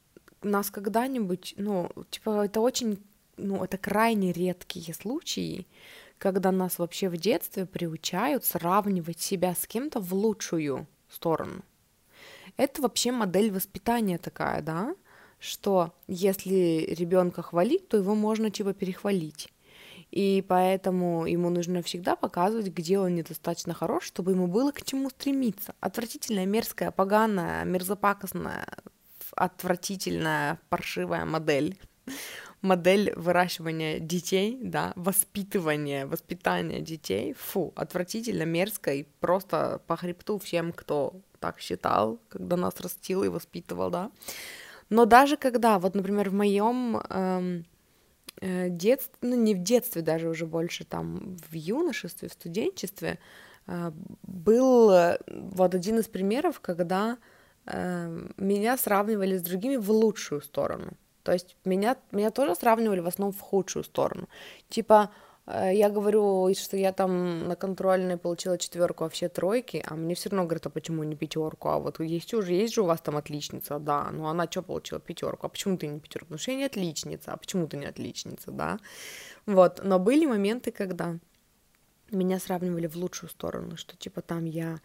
нас 0.43 0.73
когда-нибудь, 0.73 1.55
ну, 1.59 1.93
типа, 2.11 2.47
это 2.47 2.61
очень, 2.61 3.01
ну, 3.37 3.63
это 3.63 3.79
крайне 3.79 4.33
редкие 4.33 4.93
случаи, 4.95 5.69
когда 6.19 6.51
нас 6.51 6.81
вообще 6.81 7.09
в 7.09 7.17
детстве 7.17 7.67
приучают 7.67 8.45
сравнивать 8.45 9.21
себя 9.21 9.55
с 9.55 9.65
кем-то 9.65 10.01
в 10.01 10.13
лучшую 10.13 10.89
сторону. 11.09 11.63
Это 12.57 12.83
вообще 12.83 13.13
модель 13.13 13.53
воспитания 13.53 14.19
такая, 14.19 14.61
да? 14.61 14.97
Что 15.39 15.93
если 16.07 16.87
ребенка 16.89 17.43
хвалить, 17.43 17.89
то 17.89 17.97
его 17.97 18.15
можно 18.15 18.51
типа 18.51 18.73
перехвалить. 18.75 19.53
И 20.11 20.45
поэтому 20.49 21.27
ему 21.27 21.51
нужно 21.51 21.83
всегда 21.83 22.17
показывать, 22.17 22.69
где 22.69 22.99
он 22.99 23.15
недостаточно 23.15 23.75
хорош, 23.75 24.05
чтобы 24.05 24.33
ему 24.33 24.47
было 24.47 24.73
к 24.73 24.83
чему 24.83 25.11
стремиться. 25.11 25.75
Отвратительная, 25.81 26.47
мерзкая, 26.47 26.91
поганая, 26.91 27.65
мерзопакостная, 27.65 28.67
отвратительная, 29.37 30.61
паршивая 30.71 31.25
модель. 31.25 31.79
Модель 32.63 33.13
выращивания 33.15 34.01
детей, 34.01 34.59
да, 34.61 34.93
воспитывания, 34.97 36.07
воспитания 36.07 36.81
детей. 36.81 37.35
Фу, 37.35 37.73
отвратительно, 37.77 38.45
мерзко 38.45 38.95
и 38.95 39.05
просто 39.21 39.81
по 39.87 39.97
хребту 39.97 40.39
всем, 40.39 40.73
кто 40.73 41.21
так 41.39 41.61
считал, 41.61 42.19
когда 42.29 42.57
нас 42.57 42.81
растил 42.81 43.23
и 43.23 43.29
воспитывал, 43.29 43.91
да. 43.91 44.11
Но 44.91 45.05
даже 45.05 45.37
когда, 45.37 45.79
вот, 45.79 45.95
например, 45.95 46.31
в 46.31 46.35
моем 46.35 46.97
эм, 46.97 47.67
э, 48.41 48.69
детстве, 48.71 49.15
ну 49.23 49.37
не 49.37 49.55
в 49.55 49.63
детстве 49.63 50.03
даже 50.03 50.29
уже 50.29 50.47
больше, 50.47 50.85
там 50.85 51.37
в 51.51 51.55
юношестве, 51.55 52.29
в 52.29 52.33
студенчестве, 52.33 53.19
э, 53.67 53.93
был 54.23 54.91
э, 54.91 55.19
вот 55.27 55.75
один 55.75 55.99
из 55.99 56.09
примеров, 56.09 56.61
когда 56.61 57.19
э, 57.67 58.27
меня 58.37 58.77
сравнивали 58.77 59.37
с 59.37 59.43
другими 59.43 59.77
в 59.77 59.91
лучшую 59.91 60.41
сторону. 60.41 60.93
То 61.23 61.33
есть 61.33 61.57
меня, 61.67 61.97
меня 62.11 62.31
тоже 62.31 62.55
сравнивали 62.55 63.01
в 63.01 63.07
основном 63.07 63.37
в 63.37 63.41
худшую 63.41 63.85
сторону. 63.85 64.29
Типа, 64.71 65.11
я 65.51 65.89
говорю, 65.89 66.53
что 66.55 66.77
я 66.77 66.93
там 66.93 67.49
на 67.49 67.57
контрольной 67.57 68.19
получила 68.19 68.59
четверку, 68.59 69.05
а 69.05 69.09
все 69.09 69.29
тройки, 69.29 69.83
а 69.87 69.95
мне 69.95 70.15
все 70.15 70.29
равно 70.29 70.45
говорят, 70.45 70.67
а 70.67 70.71
почему 70.71 71.05
не 71.05 71.17
пятерку? 71.17 71.69
А 71.69 71.79
вот 71.79 72.01
есть 72.01 72.35
уже, 72.35 72.53
есть 72.53 72.75
же 72.75 72.83
у 72.83 72.85
вас 72.85 73.01
там 73.01 73.17
отличница, 73.17 73.79
да, 73.79 74.11
ну 74.13 74.27
она 74.27 74.47
что 74.51 74.63
получила? 74.63 75.01
Пятерку, 75.01 75.47
а 75.47 75.49
почему 75.49 75.79
ты 75.79 75.87
не 75.87 76.01
пятерку? 76.01 76.27
Потому 76.27 76.39
что 76.39 76.51
я 76.51 76.57
не 76.59 76.65
отличница, 76.65 77.33
а 77.33 77.37
почему 77.37 77.67
ты 77.67 77.79
не 77.79 77.87
отличница, 77.87 78.51
да? 78.51 78.79
Вот, 79.47 79.81
но 79.83 79.99
были 79.99 80.27
моменты, 80.27 80.71
когда 80.71 81.19
меня 82.11 82.39
сравнивали 82.39 82.87
в 82.87 82.97
лучшую 82.97 83.31
сторону, 83.31 83.77
что 83.77 83.97
типа 83.97 84.21
там 84.21 84.45
я 84.45 84.81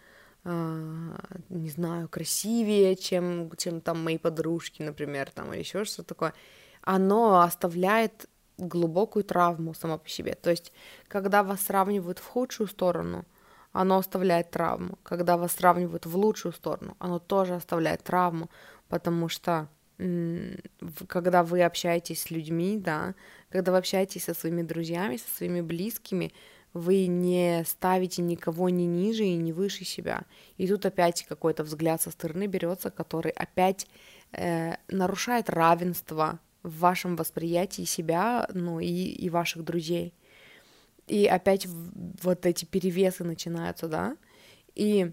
Uh, 0.45 1.17
не 1.47 1.69
знаю, 1.69 2.09
красивее, 2.09 2.97
чем, 2.97 3.49
чем 3.55 3.79
там 3.79 4.03
мои 4.03 4.17
подружки, 4.17 4.83
например, 4.83 5.31
там, 5.31 5.53
или 5.53 5.59
еще 5.59 5.85
что-то 5.85 6.09
такое, 6.09 6.33
оно 6.81 7.39
оставляет 7.39 8.29
глубокую 8.57 9.23
травму 9.23 9.73
само 9.73 9.97
по 9.97 10.09
себе. 10.09 10.35
То 10.35 10.49
есть, 10.49 10.71
когда 11.07 11.43
вас 11.43 11.61
сравнивают 11.61 12.19
в 12.19 12.27
худшую 12.27 12.67
сторону, 12.67 13.25
оно 13.71 13.97
оставляет 13.97 14.51
травму. 14.51 14.97
Когда 15.03 15.37
вас 15.37 15.53
сравнивают 15.53 16.05
в 16.05 16.15
лучшую 16.15 16.53
сторону, 16.53 16.95
оно 16.99 17.19
тоже 17.19 17.55
оставляет 17.55 18.03
травму, 18.03 18.49
потому 18.87 19.29
что 19.29 19.67
когда 21.07 21.43
вы 21.43 21.63
общаетесь 21.63 22.23
с 22.23 22.31
людьми, 22.31 22.77
да, 22.77 23.15
когда 23.49 23.71
вы 23.71 23.77
общаетесь 23.77 24.23
со 24.23 24.33
своими 24.33 24.63
друзьями, 24.63 25.17
со 25.17 25.35
своими 25.35 25.61
близкими, 25.61 26.33
вы 26.73 27.05
не 27.05 27.63
ставите 27.65 28.21
никого 28.21 28.69
ни 28.69 28.83
ниже 28.83 29.23
и 29.23 29.35
не 29.35 29.53
выше 29.53 29.85
себя. 29.85 30.23
И 30.57 30.67
тут 30.67 30.85
опять 30.85 31.23
какой-то 31.23 31.63
взгляд 31.63 32.01
со 32.01 32.09
стороны 32.11 32.47
берется, 32.47 32.89
который 32.89 33.31
опять 33.31 33.87
э, 34.31 34.75
нарушает 34.87 35.49
равенство 35.49 36.39
в 36.63 36.79
вашем 36.79 37.15
восприятии 37.15 37.83
себя, 37.83 38.47
ну 38.53 38.79
и, 38.79 38.87
и 38.87 39.29
ваших 39.29 39.63
друзей. 39.63 40.13
И 41.07 41.25
опять 41.25 41.67
вот 41.67 42.45
эти 42.45 42.65
перевесы 42.65 43.23
начинаются, 43.23 43.87
да. 43.87 44.17
И 44.73 45.11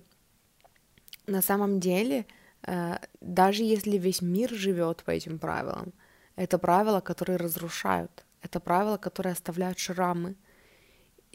на 1.26 1.42
самом 1.42 1.80
деле, 1.80 2.26
э, 2.62 2.96
даже 3.20 3.64
если 3.64 3.98
весь 3.98 4.22
мир 4.22 4.50
живет 4.50 5.02
по 5.04 5.10
этим 5.10 5.38
правилам, 5.38 5.92
это 6.36 6.58
правила, 6.58 7.00
которые 7.00 7.36
разрушают, 7.36 8.24
это 8.42 8.60
правила, 8.60 8.96
которые 8.96 9.32
оставляют 9.32 9.78
шрамы. 9.78 10.36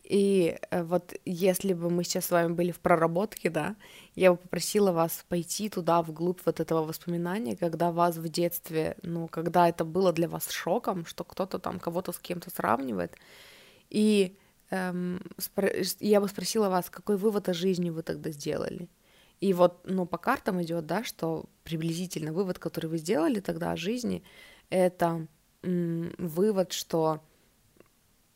И 0.05 0.57
э, 0.69 0.83
вот 0.83 1.15
если 1.25 1.73
бы 1.73 1.89
мы 1.89 2.03
сейчас 2.03 2.25
с 2.25 2.31
вами 2.31 2.53
были 2.53 2.71
в 2.71 2.79
проработке, 2.79 3.49
да, 3.49 3.75
я 4.13 4.31
бы 4.31 4.37
попросила 4.37 4.91
вас 4.91 5.25
пойти 5.27 5.67
туда, 5.67 6.03
вглубь 6.03 6.41
вот 6.45 6.59
этого 6.59 6.83
воспоминания, 6.85 7.57
когда 7.57 7.91
вас 7.91 8.17
в 8.17 8.29
детстве, 8.29 8.97
ну, 9.01 9.27
когда 9.27 9.67
это 9.67 9.83
было 9.83 10.13
для 10.13 10.29
вас 10.29 10.51
шоком, 10.51 11.05
что 11.07 11.23
кто-то 11.23 11.57
там 11.57 11.79
кого-то 11.79 12.11
с 12.11 12.19
кем-то 12.19 12.51
сравнивает. 12.51 13.15
И 13.89 14.37
эм, 14.69 15.21
спро- 15.37 15.97
я 15.99 16.21
бы 16.21 16.27
спросила 16.27 16.69
вас, 16.69 16.89
какой 16.91 17.17
вывод 17.17 17.49
о 17.49 17.53
жизни 17.53 17.89
вы 17.89 18.03
тогда 18.03 18.29
сделали? 18.29 18.89
И 19.41 19.53
вот, 19.53 19.81
ну, 19.85 20.05
по 20.05 20.17
картам 20.19 20.61
идет, 20.61 20.85
да, 20.85 21.03
что 21.03 21.45
приблизительно 21.63 22.31
вывод, 22.31 22.59
который 22.59 22.87
вы 22.87 22.99
сделали 22.99 23.39
тогда 23.39 23.71
о 23.71 23.77
жизни, 23.77 24.23
это 24.69 25.27
м- 25.63 26.13
вывод, 26.19 26.73
что 26.73 27.21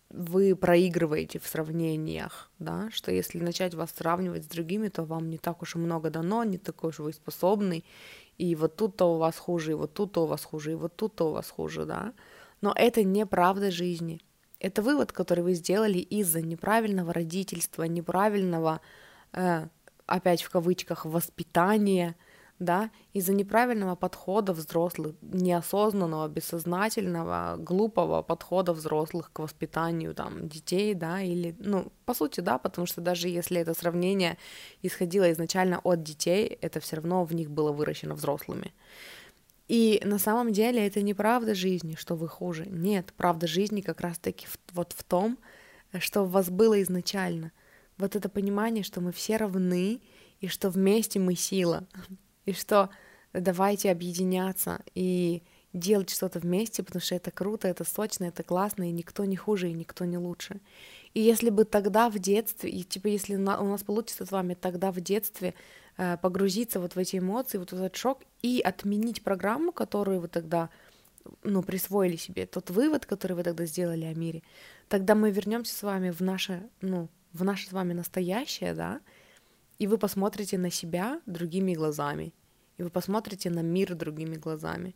вы 0.10 0.56
проигрываете 0.56 1.40
в 1.40 1.48
сравнениях, 1.48 2.50
да, 2.58 2.90
что 2.92 3.12
если 3.12 3.40
начать 3.40 3.76
вас 3.76 3.92
сравнивать 3.92 4.44
с 4.44 4.48
другими, 4.48 4.88
то 4.88 5.04
вам 5.04 5.30
не 5.30 5.38
так 5.38 5.62
уж 5.62 5.76
и 5.76 5.80
много 5.80 6.10
дано, 6.10 6.44
не 6.44 6.58
такой 6.58 6.90
уж 6.90 7.00
вы 7.00 7.14
способный, 7.14 7.86
и 8.38 8.56
вот 8.56 8.76
тут-то 8.76 9.06
у 9.14 9.18
вас 9.18 9.38
хуже, 9.38 9.72
и 9.72 9.76
вот 9.76 9.94
тут-то 9.94 10.24
у 10.24 10.26
вас 10.26 10.44
хуже, 10.44 10.72
и 10.72 10.76
вот 10.76 10.96
тут-то 10.96 11.30
у 11.30 11.32
вас 11.34 11.50
хуже, 11.50 11.86
да. 11.86 12.14
Но 12.62 12.74
это 12.76 13.04
не 13.04 13.26
правда 13.26 13.70
жизни. 13.70 14.22
Это 14.60 14.82
вывод, 14.82 15.12
который 15.12 15.44
вы 15.44 15.54
сделали 15.54 16.00
из-за 16.00 16.42
неправильного 16.42 17.14
родительства, 17.14 17.84
неправильного, 17.84 18.82
э, 19.32 19.68
опять 20.06 20.42
в 20.42 20.50
кавычках, 20.50 21.06
воспитания, 21.06 22.16
да, 22.60 22.92
из-за 23.14 23.34
неправильного 23.34 23.96
подхода 23.96 24.54
взрослых, 24.54 25.16
неосознанного, 25.22 26.28
бессознательного, 26.28 27.56
глупого 27.58 28.22
подхода 28.22 28.74
взрослых 28.74 29.32
к 29.32 29.40
воспитанию 29.40 30.14
там 30.14 30.48
детей, 30.50 30.94
да, 30.94 31.22
или, 31.22 31.56
ну, 31.60 31.92
по 32.06 32.14
сути, 32.14 32.42
да, 32.42 32.58
потому 32.58 32.86
что 32.86 33.02
даже 33.02 33.30
если 33.30 33.62
это 33.62 33.74
сравнение 33.74 34.38
исходило 34.82 35.32
изначально 35.32 35.80
от 35.80 36.04
детей, 36.04 36.58
это 36.62 36.80
все 36.80 36.98
равно 36.98 37.24
в 37.24 37.34
них 37.34 37.50
было 37.50 37.72
выращено 37.72 38.14
взрослыми. 38.14 38.74
И 39.70 40.02
на 40.04 40.20
самом 40.20 40.52
деле 40.52 40.86
это 40.86 41.02
не 41.02 41.14
правда 41.14 41.56
жизни, 41.56 41.96
что 41.96 42.16
вы 42.16 42.28
хуже. 42.28 42.66
Нет, 42.68 43.14
правда 43.16 43.48
жизни 43.48 43.82
как 43.82 44.02
раз-таки 44.02 44.48
вот 44.74 44.94
в 44.98 45.04
том, 45.04 45.38
что 46.00 46.24
у 46.24 46.26
вас 46.26 46.50
было 46.50 46.82
изначально. 46.82 47.52
Вот 47.98 48.16
это 48.16 48.30
понимание, 48.30 48.84
что 48.84 49.00
мы 49.00 49.12
все 49.12 49.38
равны, 49.38 50.02
и 50.40 50.48
что 50.48 50.70
вместе 50.70 51.20
мы 51.20 51.36
сила 51.36 51.86
и 52.50 52.54
что 52.54 52.90
давайте 53.34 53.92
объединяться 53.92 54.82
и 54.96 55.44
делать 55.74 56.10
что-то 56.10 56.40
вместе, 56.40 56.82
потому 56.82 57.02
что 57.02 57.16
это 57.16 57.30
круто, 57.32 57.68
это 57.68 57.84
сочно, 57.84 58.26
это 58.26 58.42
классно, 58.42 58.90
и 58.90 58.92
никто 58.92 59.26
не 59.26 59.36
хуже, 59.36 59.70
и 59.70 59.74
никто 59.74 60.06
не 60.06 60.18
лучше. 60.18 60.62
И 61.14 61.22
если 61.22 61.52
бы 61.52 61.64
тогда 61.64 62.10
в 62.10 62.18
детстве, 62.18 62.72
и 62.72 62.84
типа 62.84 63.08
если 63.08 63.36
у 63.36 63.40
нас 63.40 63.84
получится 63.84 64.26
с 64.26 64.32
вами 64.32 64.56
тогда 64.56 64.92
в 64.92 65.00
детстве 65.00 65.54
э, 65.98 66.18
погрузиться 66.18 66.80
вот 66.80 66.96
в 66.96 66.98
эти 66.98 67.18
эмоции, 67.18 67.60
вот 67.60 67.72
в 67.72 67.76
этот 67.76 67.96
шок 67.96 68.24
и 68.42 68.62
отменить 68.62 69.24
программу, 69.24 69.72
которую 69.72 70.22
вы 70.22 70.28
тогда 70.28 70.70
ну, 71.44 71.62
присвоили 71.62 72.16
себе, 72.16 72.48
тот 72.48 72.72
вывод, 72.72 73.06
который 73.06 73.34
вы 73.34 73.44
тогда 73.44 73.66
сделали 73.66 74.06
о 74.06 74.14
мире, 74.16 74.42
тогда 74.88 75.14
мы 75.14 75.30
вернемся 75.30 75.76
с 75.76 75.84
вами 75.84 76.10
в 76.10 76.22
наше, 76.22 76.68
ну, 76.82 77.10
в 77.34 77.44
наше 77.44 77.68
с 77.68 77.72
вами 77.72 77.94
настоящее, 77.94 78.74
да, 78.74 79.02
и 79.78 79.86
вы 79.86 79.98
посмотрите 79.98 80.58
на 80.58 80.72
себя 80.72 81.22
другими 81.28 81.74
глазами, 81.74 82.34
и 82.80 82.84
вы 82.84 82.90
посмотрите 82.90 83.50
на 83.50 83.60
мир 83.60 83.94
другими 83.94 84.36
глазами, 84.36 84.96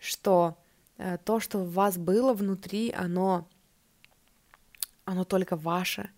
что 0.00 0.56
э, 0.98 1.16
то, 1.24 1.38
что 1.38 1.60
у 1.60 1.64
вас 1.64 1.96
было 1.96 2.34
внутри, 2.34 2.90
оно, 2.90 3.46
оно 5.04 5.24
только 5.24 5.54
ваше. 5.54 6.10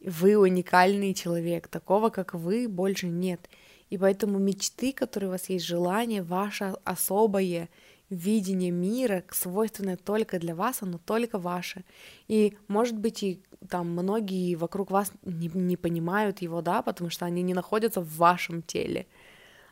Вы 0.00 0.36
уникальный 0.36 1.14
человек, 1.14 1.68
такого, 1.68 2.10
как 2.10 2.34
вы, 2.34 2.68
больше 2.68 3.06
нет. 3.06 3.48
И 3.88 3.96
поэтому 3.98 4.40
мечты, 4.40 4.92
которые 4.92 5.28
у 5.28 5.32
вас 5.32 5.48
есть, 5.48 5.64
желание, 5.64 6.24
ваше 6.24 6.74
особое 6.82 7.68
видение 8.10 8.72
мира, 8.72 9.22
свойственное 9.30 9.96
только 9.96 10.40
для 10.40 10.56
вас, 10.56 10.82
оно 10.82 10.98
только 10.98 11.38
ваше. 11.38 11.84
И, 12.26 12.56
может 12.66 12.98
быть, 12.98 13.22
и 13.22 13.40
там 13.68 13.92
многие 13.92 14.56
вокруг 14.56 14.90
вас 14.90 15.12
не, 15.22 15.48
не 15.54 15.76
понимают 15.76 16.42
его, 16.42 16.62
да, 16.62 16.82
потому 16.82 17.10
что 17.10 17.26
они 17.26 17.42
не 17.42 17.54
находятся 17.54 18.00
в 18.00 18.16
вашем 18.16 18.62
теле 18.62 19.06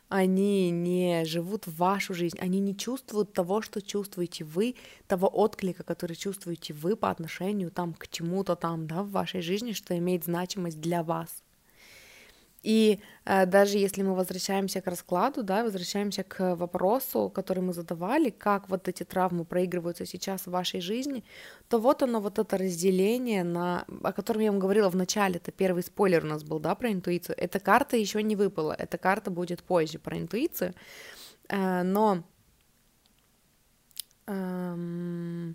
они 0.09 0.69
не 0.71 1.25
живут 1.25 1.67
вашу 1.67 2.13
жизнь, 2.13 2.37
они 2.39 2.59
не 2.59 2.75
чувствуют 2.75 3.33
того, 3.33 3.61
что 3.61 3.81
чувствуете 3.81 4.43
вы, 4.43 4.75
того 5.07 5.27
отклика, 5.27 5.83
который 5.83 6.15
чувствуете 6.15 6.73
вы 6.73 6.95
по 6.95 7.09
отношению 7.09 7.71
там 7.71 7.93
к 7.93 8.07
чему-то 8.07 8.55
там, 8.55 8.87
да, 8.87 9.03
в 9.03 9.11
вашей 9.11 9.41
жизни, 9.41 9.71
что 9.71 9.97
имеет 9.97 10.25
значимость 10.25 10.81
для 10.81 11.03
вас. 11.03 11.44
И 12.65 12.99
э, 13.25 13.45
даже 13.45 13.77
если 13.77 14.03
мы 14.03 14.15
возвращаемся 14.15 14.81
к 14.81 14.87
раскладу, 14.87 15.43
да, 15.43 15.63
возвращаемся 15.63 16.23
к 16.23 16.55
вопросу, 16.55 17.29
который 17.29 17.59
мы 17.59 17.73
задавали, 17.73 18.31
как 18.31 18.69
вот 18.69 18.87
эти 18.87 19.03
травмы 19.03 19.45
проигрываются 19.45 20.05
сейчас 20.05 20.47
в 20.47 20.51
вашей 20.51 20.81
жизни, 20.81 21.23
то 21.69 21.77
вот 21.77 22.01
оно, 22.01 22.19
вот 22.19 22.39
это 22.39 22.57
разделение, 22.57 23.43
на, 23.43 23.85
о 24.03 24.11
котором 24.13 24.41
я 24.41 24.51
вам 24.51 24.59
говорила 24.59 24.89
в 24.89 24.95
начале, 24.95 25.35
это 25.35 25.51
первый 25.51 25.83
спойлер 25.83 26.25
у 26.25 26.27
нас 26.27 26.43
был, 26.43 26.59
да, 26.59 26.73
про 26.73 26.91
интуицию. 26.91 27.35
Эта 27.37 27.59
карта 27.59 27.97
еще 27.97 28.23
не 28.23 28.35
выпала, 28.35 28.75
эта 28.79 28.97
карта 28.97 29.29
будет 29.29 29.61
позже 29.61 29.99
про 29.99 30.17
интуицию, 30.17 30.73
э, 31.49 31.83
но 31.83 32.23
э, 34.25 35.53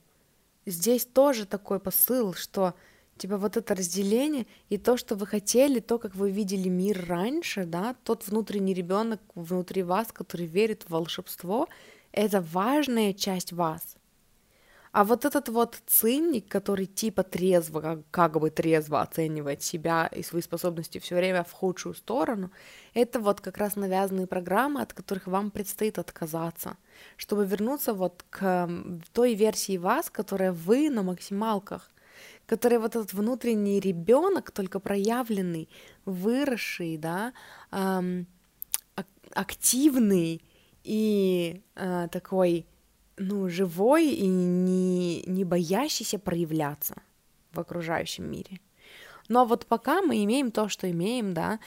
здесь 0.65 1.07
тоже 1.07 1.45
такой 1.45 1.81
посыл, 1.81 2.35
что 2.35 2.75
типа 3.21 3.37
вот 3.37 3.57
это 3.57 3.75
разделение 3.75 4.47
и 4.71 4.79
то, 4.79 4.97
что 4.97 5.15
вы 5.15 5.27
хотели, 5.27 5.81
то, 5.81 5.99
как 5.99 6.15
вы 6.15 6.31
видели 6.31 6.69
мир 6.69 7.05
раньше, 7.07 7.65
да, 7.65 7.95
тот 8.05 8.27
внутренний 8.27 8.75
ребенок 8.75 9.21
внутри 9.35 9.83
вас, 9.83 10.13
который 10.13 10.47
верит 10.47 10.85
в 10.85 10.91
волшебство, 10.91 11.69
это 12.13 12.41
важная 12.41 13.13
часть 13.13 13.53
вас. 13.53 13.97
А 14.93 15.05
вот 15.05 15.25
этот 15.25 15.49
вот 15.49 15.83
цинник, 15.87 16.49
который 16.49 16.87
типа 16.87 17.23
трезво, 17.23 17.81
как, 17.81 17.99
как 18.11 18.41
бы 18.41 18.51
трезво 18.51 19.03
оценивает 19.03 19.63
себя 19.63 20.07
и 20.07 20.23
свои 20.23 20.43
способности 20.43 20.99
все 20.99 21.15
время 21.15 21.45
в 21.45 21.53
худшую 21.53 21.95
сторону, 21.95 22.51
это 22.95 23.21
вот 23.21 23.41
как 23.41 23.59
раз 23.59 23.77
навязанные 23.77 24.27
программы, 24.27 24.83
от 24.83 24.93
которых 24.93 25.29
вам 25.29 25.51
предстоит 25.51 25.99
отказаться, 25.99 26.77
чтобы 27.17 27.47
вернуться 27.47 27.93
вот 27.95 28.25
к 28.31 28.69
той 29.13 29.35
версии 29.35 29.77
вас, 29.79 30.11
которая 30.11 30.53
вы 30.53 30.91
на 30.91 31.03
максималках, 31.03 31.91
который 32.51 32.79
вот 32.79 32.97
этот 32.97 33.13
внутренний 33.13 33.79
ребенок, 33.79 34.51
только 34.51 34.81
проявленный, 34.81 35.69
выросший, 36.05 36.97
да, 36.97 37.33
эм, 37.71 38.27
активный 39.35 40.43
и 40.83 41.63
э, 41.77 42.09
такой, 42.11 42.67
ну, 43.17 43.49
живой 43.49 44.09
и 44.09 44.27
не, 44.27 45.23
не 45.27 45.45
боящийся 45.45 46.19
проявляться 46.19 46.95
в 47.53 47.61
окружающем 47.61 48.25
мире. 48.25 48.59
Но 49.29 49.45
вот 49.45 49.67
пока 49.67 50.03
мы 50.03 50.25
имеем 50.25 50.51
то, 50.51 50.69
что 50.69 50.91
имеем, 50.91 51.35
да, 51.35 51.61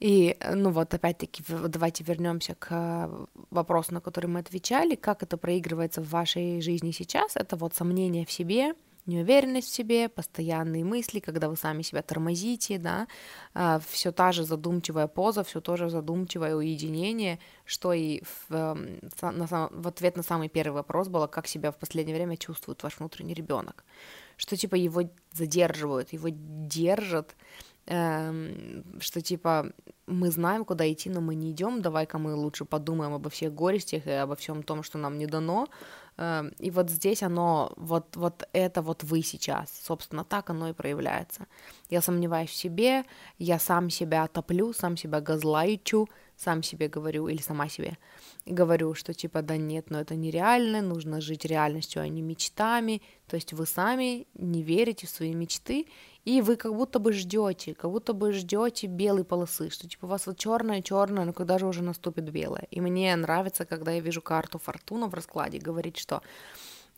и, 0.00 0.36
ну 0.54 0.70
вот, 0.70 0.94
опять-таки, 0.94 1.44
давайте 1.48 2.02
вернемся 2.02 2.56
к 2.56 3.08
вопросу, 3.50 3.94
на 3.94 4.00
который 4.00 4.26
мы 4.26 4.40
отвечали, 4.40 4.96
как 4.96 5.22
это 5.22 5.36
проигрывается 5.36 6.00
в 6.00 6.10
вашей 6.10 6.60
жизни 6.60 6.90
сейчас, 6.90 7.36
это 7.36 7.54
вот 7.56 7.74
сомнение 7.74 8.24
в 8.26 8.32
себе, 8.32 8.74
неуверенность 9.08 9.68
в 9.68 9.74
себе, 9.74 10.08
постоянные 10.08 10.84
мысли, 10.84 11.18
когда 11.18 11.48
вы 11.48 11.56
сами 11.56 11.82
себя 11.82 12.02
тормозите, 12.02 12.78
да, 12.78 13.08
а, 13.54 13.80
все 13.88 14.12
та 14.12 14.32
же 14.32 14.44
задумчивая 14.44 15.06
поза, 15.08 15.42
все 15.42 15.60
тоже 15.60 15.88
задумчивое 15.88 16.54
уединение, 16.54 17.38
что 17.64 17.92
и 17.92 18.22
в, 18.22 18.54
эм, 18.54 19.00
на, 19.22 19.68
в 19.70 19.88
ответ 19.88 20.16
на 20.16 20.22
самый 20.22 20.48
первый 20.48 20.74
вопрос 20.74 21.08
было, 21.08 21.26
как 21.26 21.46
себя 21.46 21.70
в 21.70 21.76
последнее 21.76 22.16
время 22.16 22.36
чувствует 22.36 22.82
ваш 22.82 22.98
внутренний 22.98 23.34
ребенок, 23.34 23.84
что 24.36 24.56
типа 24.56 24.74
его 24.76 25.02
задерживают, 25.32 26.12
его 26.12 26.28
держат, 26.30 27.34
эм, 27.86 28.84
что 29.00 29.20
типа 29.22 29.72
мы 30.06 30.30
знаем, 30.30 30.64
куда 30.64 30.90
идти, 30.90 31.10
но 31.10 31.20
мы 31.20 31.34
не 31.34 31.50
идем, 31.50 31.80
давай-ка 31.80 32.18
мы 32.18 32.34
лучше 32.34 32.64
подумаем 32.64 33.14
обо 33.14 33.30
всех 33.30 33.54
горестях 33.54 34.06
и 34.06 34.10
обо 34.10 34.34
всем 34.36 34.62
том, 34.62 34.82
что 34.82 34.98
нам 34.98 35.18
не 35.18 35.26
дано, 35.26 35.68
и 36.18 36.70
вот 36.70 36.90
здесь 36.90 37.22
оно, 37.22 37.72
вот, 37.76 38.16
вот 38.16 38.48
это 38.52 38.82
вот 38.82 39.04
вы 39.04 39.22
сейчас, 39.22 39.70
собственно, 39.84 40.24
так 40.24 40.50
оно 40.50 40.68
и 40.68 40.72
проявляется. 40.72 41.46
Я 41.90 42.02
сомневаюсь 42.02 42.50
в 42.50 42.54
себе, 42.54 43.04
я 43.38 43.58
сам 43.60 43.88
себя 43.88 44.26
топлю, 44.26 44.72
сам 44.72 44.96
себя 44.96 45.20
газлайчу, 45.20 46.08
сам 46.36 46.62
себе 46.62 46.88
говорю, 46.88 47.28
или 47.28 47.40
сама 47.40 47.68
себе 47.68 47.98
говорю, 48.46 48.94
что 48.94 49.14
типа, 49.14 49.42
да 49.42 49.56
нет, 49.56 49.90
но 49.90 50.00
это 50.00 50.16
нереально, 50.16 50.82
нужно 50.82 51.20
жить 51.20 51.44
реальностью, 51.44 52.02
а 52.02 52.08
не 52.08 52.22
мечтами, 52.22 53.02
то 53.28 53.36
есть 53.36 53.52
вы 53.52 53.66
сами 53.66 54.26
не 54.34 54.62
верите 54.62 55.06
в 55.06 55.10
свои 55.10 55.34
мечты, 55.34 55.86
и 56.28 56.42
вы 56.42 56.56
как 56.56 56.74
будто 56.74 56.98
бы 56.98 57.14
ждете, 57.14 57.74
как 57.74 57.90
будто 57.90 58.12
бы 58.12 58.32
ждете 58.32 58.86
белой 58.86 59.24
полосы, 59.24 59.70
что 59.70 59.88
типа 59.88 60.04
у 60.04 60.08
вас 60.08 60.26
вот 60.26 60.36
черное, 60.36 60.82
черное, 60.82 61.24
но 61.24 61.32
когда 61.32 61.58
же 61.58 61.66
уже 61.66 61.82
наступит 61.82 62.30
белое. 62.30 62.66
И 62.70 62.82
мне 62.82 63.16
нравится, 63.16 63.64
когда 63.64 63.92
я 63.92 64.00
вижу 64.00 64.20
карту 64.20 64.58
фортуна 64.58 65.06
в 65.08 65.14
раскладе, 65.14 65.58
говорить, 65.58 65.96
что 65.96 66.20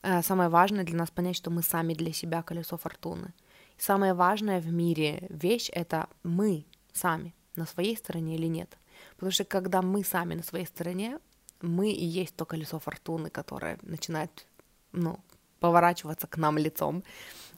э, 0.02 0.22
самое 0.22 0.48
важное 0.48 0.82
для 0.82 0.96
нас 0.96 1.12
понять, 1.12 1.36
что 1.36 1.50
мы 1.50 1.62
сами 1.62 1.94
для 1.94 2.12
себя 2.12 2.42
колесо 2.42 2.76
фортуны. 2.76 3.32
Самое 3.78 4.14
важное 4.14 4.60
в 4.60 4.72
мире 4.72 5.28
вещь— 5.30 5.70
это 5.72 6.08
мы 6.24 6.64
сами 6.92 7.32
на 7.54 7.66
своей 7.66 7.96
стороне 7.96 8.34
или 8.34 8.48
нет. 8.48 8.78
Потому 9.14 9.30
что 9.30 9.44
когда 9.44 9.80
мы 9.80 10.02
сами 10.02 10.34
на 10.34 10.42
своей 10.42 10.66
стороне, 10.66 11.20
мы 11.60 11.92
и 11.92 12.04
есть 12.04 12.34
то 12.34 12.44
колесо 12.44 12.80
фортуны, 12.80 13.30
которое 13.30 13.78
начинает, 13.82 14.46
ну, 14.90 15.20
поворачиваться 15.60 16.26
к 16.26 16.36
нам 16.36 16.58
лицом. 16.58 17.04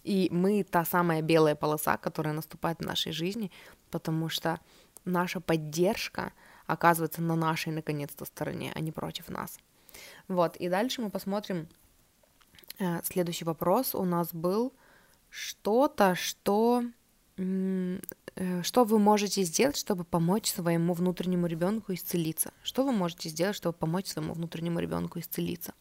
И 0.05 0.29
мы 0.31 0.65
та 0.65 0.85
самая 0.85 1.23
белая 1.23 1.55
полоса, 1.55 1.97
которая 1.97 2.35
наступает 2.35 2.79
в 2.79 2.87
нашей 2.87 3.13
жизни, 3.13 3.51
потому 3.91 4.29
что 4.29 4.59
наша 5.05 5.41
поддержка 5.41 6.33
оказывается 6.67 7.23
на 7.23 7.37
нашей, 7.37 7.73
наконец-то, 7.73 8.25
стороне, 8.25 8.73
а 8.75 8.81
не 8.81 8.93
против 8.93 9.29
нас. 9.29 9.59
Вот, 10.29 10.57
и 10.57 10.69
дальше 10.69 11.03
мы 11.03 11.11
посмотрим 11.11 11.69
э, 12.79 13.01
следующий 13.05 13.45
вопрос. 13.45 13.95
У 13.95 14.05
нас 14.05 14.33
был 14.33 14.73
что-то, 15.29 16.15
что 16.15 16.83
э, 17.37 17.99
что 18.63 18.85
вы 18.85 18.99
можете 18.99 19.43
сделать, 19.43 19.77
чтобы 19.77 20.05
помочь 20.05 20.51
своему 20.51 20.95
внутреннему 20.95 21.47
ребенку 21.47 21.93
исцелиться? 21.93 22.53
Что 22.63 22.85
вы 22.85 22.93
можете 22.93 23.29
сделать, 23.29 23.57
чтобы 23.57 23.77
помочь 23.77 24.07
своему 24.07 24.33
внутреннему 24.33 24.81
ребенку 24.81 25.19
исцелиться? 25.19 25.75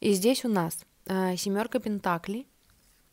И 0.00 0.12
здесь 0.12 0.44
у 0.44 0.48
нас 0.48 0.84
э, 1.06 1.36
семерка 1.36 1.80
пентаклей, 1.80 2.46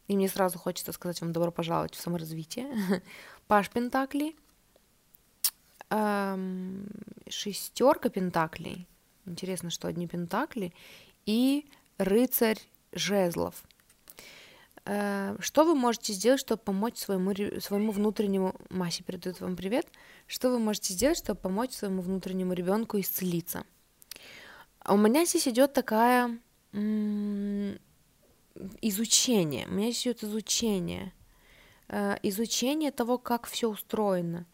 и 0.08 0.16
мне 0.16 0.28
сразу 0.28 0.60
хочется 0.60 0.92
сказать 0.92 1.22
вам 1.22 1.32
добро 1.32 1.52
пожаловать 1.52 1.96
в 1.96 2.02
саморазвитие. 2.02 2.68
Паш 3.48 3.70
пентаклей, 3.70 4.36
эм, 5.90 6.88
шестерка 7.30 8.10
пентаклей, 8.10 8.88
интересно, 9.26 9.70
что 9.70 9.88
одни 9.88 10.08
пентакли, 10.08 10.74
и 11.26 11.66
рыцарь 11.98 12.60
жезлов. 12.92 13.64
Э, 14.86 15.38
что 15.40 15.64
вы 15.64 15.76
можете 15.76 16.14
сделать, 16.14 16.40
чтобы 16.40 16.62
помочь 16.62 16.98
своему, 16.98 17.34
своему 17.62 17.92
внутреннему... 17.92 18.56
Масе 18.70 19.04
передает 19.04 19.40
вам 19.40 19.56
привет. 19.56 19.88
Что 20.28 20.50
вы 20.50 20.60
можете 20.60 20.94
сделать, 20.94 21.18
чтобы 21.18 21.40
помочь 21.40 21.72
своему 21.72 22.02
внутреннему 22.02 22.54
ребенку 22.54 23.00
исцелиться? 23.00 23.66
У 24.86 24.98
меня 24.98 25.26
здесь 25.26 25.48
идет 25.48 25.74
такая 25.74 26.38
изучение. 28.82 29.68
У 29.68 29.72
меня 29.72 29.92
здесь 29.92 30.04
идет 30.04 30.24
изучение. 30.24 31.14
Э, 31.88 32.18
изучение 32.24 32.92
того, 32.92 33.18
как 33.18 33.48
все 33.48 33.70
устроено. 33.70 34.46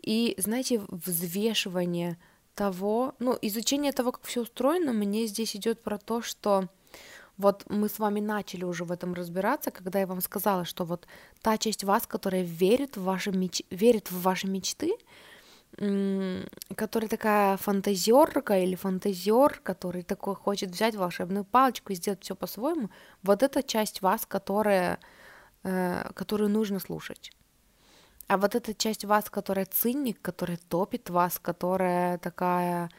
И, 0.00 0.34
знаете, 0.38 0.80
взвешивание 0.88 2.18
того, 2.54 3.14
ну, 3.18 3.36
изучение 3.42 3.92
того, 3.92 4.12
как 4.12 4.24
все 4.24 4.42
устроено, 4.42 4.92
мне 4.92 5.26
здесь 5.26 5.56
идет 5.56 5.82
про 5.82 5.98
то, 5.98 6.22
что 6.22 6.68
вот 7.36 7.64
мы 7.68 7.88
с 7.88 7.98
вами 7.98 8.20
начали 8.20 8.64
уже 8.64 8.84
в 8.84 8.92
этом 8.92 9.12
разбираться, 9.12 9.70
когда 9.70 10.00
я 10.00 10.06
вам 10.06 10.20
сказала, 10.20 10.64
что 10.64 10.84
вот 10.84 11.06
та 11.42 11.58
часть 11.58 11.84
вас, 11.84 12.06
которая 12.06 12.42
верит 12.42 12.96
в 12.96 13.02
ваши, 13.02 13.30
меч... 13.30 13.62
верит 13.70 14.10
в 14.10 14.22
ваши 14.22 14.46
мечты, 14.46 14.96
которая 15.76 17.08
такая 17.08 17.58
фантазерка 17.58 18.58
или 18.58 18.74
фантазер, 18.74 19.60
который 19.62 20.02
такой 20.02 20.34
хочет 20.34 20.70
взять 20.70 20.94
волшебную 20.94 21.44
палочку 21.44 21.92
и 21.92 21.96
сделать 21.96 22.22
все 22.22 22.34
по-своему, 22.34 22.88
вот 23.22 23.42
эта 23.42 23.62
часть 23.62 24.00
вас, 24.00 24.24
которая, 24.24 24.98
э, 25.64 26.10
которую 26.14 26.48
нужно 26.48 26.80
слушать. 26.80 27.30
А 28.26 28.38
вот 28.38 28.54
эта 28.54 28.74
часть 28.74 29.04
вас, 29.04 29.28
которая 29.28 29.66
циник, 29.66 30.20
которая 30.22 30.58
топит 30.68 31.10
вас, 31.10 31.38
которая 31.38 32.18
такая 32.18 32.90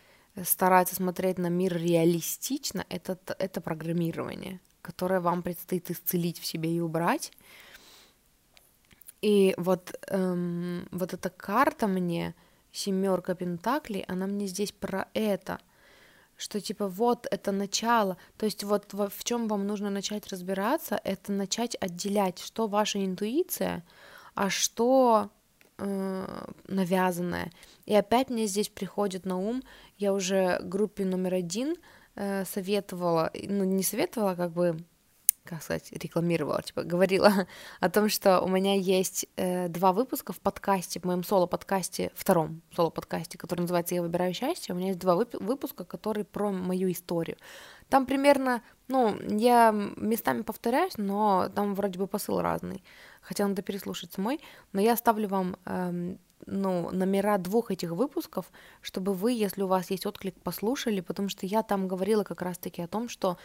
старается 0.43 0.95
смотреть 0.95 1.39
на 1.39 1.47
мир 1.47 1.75
реалистично, 1.75 2.85
это, 2.89 3.17
это 3.39 3.59
программирование, 3.59 4.59
которое 4.81 5.19
вам 5.19 5.41
предстоит 5.41 5.89
исцелить 5.89 6.39
в 6.39 6.45
себе 6.45 6.71
и 6.75 6.79
убрать. 6.79 7.31
И 9.21 9.55
вот, 9.57 9.99
эм, 10.09 10.87
вот 10.91 11.13
эта 11.13 11.29
карта 11.29 11.87
мне, 11.87 12.35
семерка 12.71 13.35
пентаклей, 13.35 14.03
она 14.07 14.27
мне 14.27 14.47
здесь 14.47 14.71
про 14.71 15.07
это, 15.13 15.59
что 16.37 16.61
типа 16.61 16.87
вот 16.87 17.27
это 17.31 17.51
начало, 17.51 18.17
то 18.37 18.45
есть 18.45 18.63
вот 18.63 18.93
в, 18.93 19.23
чем 19.23 19.47
вам 19.47 19.65
нужно 19.65 19.89
начать 19.89 20.27
разбираться, 20.27 20.99
это 21.03 21.31
начать 21.31 21.75
отделять, 21.79 22.39
что 22.39 22.67
ваша 22.67 23.03
интуиция, 23.03 23.83
а 24.35 24.49
что 24.49 25.31
э, 25.77 26.45
навязанное. 26.67 27.51
И 27.85 27.95
опять 27.95 28.29
мне 28.29 28.45
здесь 28.45 28.69
приходит 28.69 29.25
на 29.25 29.37
ум, 29.37 29.63
я 29.97 30.13
уже 30.13 30.59
группе 30.61 31.05
номер 31.05 31.33
один 31.33 31.75
э, 32.15 32.45
советовала, 32.45 33.31
ну 33.33 33.63
не 33.63 33.83
советовала, 33.83 34.35
как 34.35 34.51
бы, 34.51 34.77
как 35.47 35.63
сказать, 35.63 35.91
рекламировала, 35.91 36.61
типа 36.61 36.83
говорила 36.83 37.47
о 37.79 37.89
том, 37.89 38.09
что 38.09 38.41
у 38.41 38.47
меня 38.47 38.75
есть 38.75 39.25
э, 39.35 39.67
два 39.67 39.93
выпуска 39.93 40.33
в 40.33 40.39
подкасте, 40.39 40.99
в 40.99 41.05
моем 41.05 41.23
соло-подкасте, 41.23 42.11
втором 42.15 42.61
соло-подкасте, 42.75 43.37
который 43.37 43.61
называется 43.61 43.95
«Я 43.95 44.01
выбираю 44.01 44.33
счастье», 44.33 44.75
у 44.75 44.77
меня 44.77 44.89
есть 44.89 44.99
два 44.99 45.15
вып- 45.15 45.43
выпуска, 45.43 45.85
которые 45.85 46.25
про 46.25 46.51
мою 46.51 46.91
историю. 46.91 47.37
Там 47.89 48.05
примерно, 48.05 48.61
ну, 48.87 49.17
я 49.29 49.71
местами 49.71 50.41
повторяюсь, 50.41 50.97
но 50.97 51.49
там 51.55 51.73
вроде 51.73 51.97
бы 51.97 52.07
посыл 52.07 52.41
разный, 52.41 52.83
хотя 53.21 53.47
надо 53.47 53.61
переслушать 53.61 54.13
самой, 54.13 54.41
но 54.73 54.81
я 54.81 54.93
оставлю 54.93 55.29
вам 55.29 55.55
эм, 55.65 56.19
ну, 56.45 56.89
номера 56.91 57.37
двух 57.37 57.71
этих 57.71 57.91
выпусков, 57.91 58.51
чтобы 58.81 59.13
вы, 59.13 59.31
если 59.31 59.61
у 59.63 59.67
вас 59.67 59.89
есть 59.91 60.05
отклик, 60.05 60.35
послушали, 60.41 61.01
потому 61.01 61.29
что 61.29 61.45
я 61.45 61.63
там 61.63 61.87
говорила 61.87 62.23
как 62.23 62.41
раз-таки 62.41 62.81
о 62.81 62.87
том, 62.87 63.09
что 63.09 63.37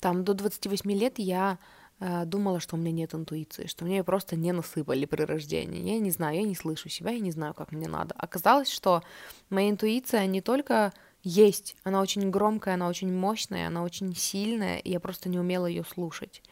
там 0.00 0.24
до 0.24 0.34
28 0.34 0.90
лет 0.92 1.18
я 1.18 1.58
э, 2.00 2.24
думала, 2.24 2.60
что 2.60 2.76
у 2.76 2.78
меня 2.78 2.92
нет 2.92 3.14
интуиции, 3.14 3.66
что 3.66 3.84
мне 3.84 3.98
ее 3.98 4.04
просто 4.04 4.36
не 4.36 4.52
насыпали 4.52 5.04
при 5.06 5.22
рождении. 5.22 5.82
Я 5.82 5.98
не 5.98 6.10
знаю, 6.10 6.36
я 6.36 6.42
не 6.42 6.54
слышу 6.54 6.88
себя, 6.88 7.10
я 7.10 7.20
не 7.20 7.30
знаю, 7.30 7.54
как 7.54 7.72
мне 7.72 7.88
надо. 7.88 8.14
Оказалось, 8.16 8.70
что 8.70 9.02
моя 9.50 9.70
интуиция 9.70 10.26
не 10.26 10.40
только 10.40 10.92
есть, 11.22 11.76
она 11.82 12.00
очень 12.00 12.30
громкая, 12.30 12.74
она 12.74 12.88
очень 12.88 13.12
мощная, 13.12 13.68
она 13.68 13.82
очень 13.82 14.14
сильная, 14.14 14.78
и 14.78 14.90
я 14.90 15.00
просто 15.00 15.28
не 15.28 15.38
умела 15.38 15.66
ее 15.66 15.84
слушать. 15.84 16.42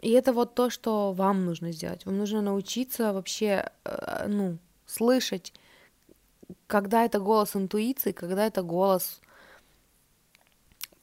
И 0.00 0.10
это 0.10 0.32
вот 0.32 0.54
то, 0.54 0.70
что 0.70 1.12
вам 1.12 1.44
нужно 1.44 1.72
сделать. 1.72 2.04
Вам 2.04 2.18
нужно 2.18 2.42
научиться 2.42 3.12
вообще, 3.12 3.70
э, 3.84 4.26
ну, 4.28 4.58
слышать, 4.86 5.52
когда 6.66 7.04
это 7.04 7.18
голос 7.18 7.56
интуиции, 7.56 8.12
когда 8.12 8.46
это 8.46 8.62
голос 8.62 9.20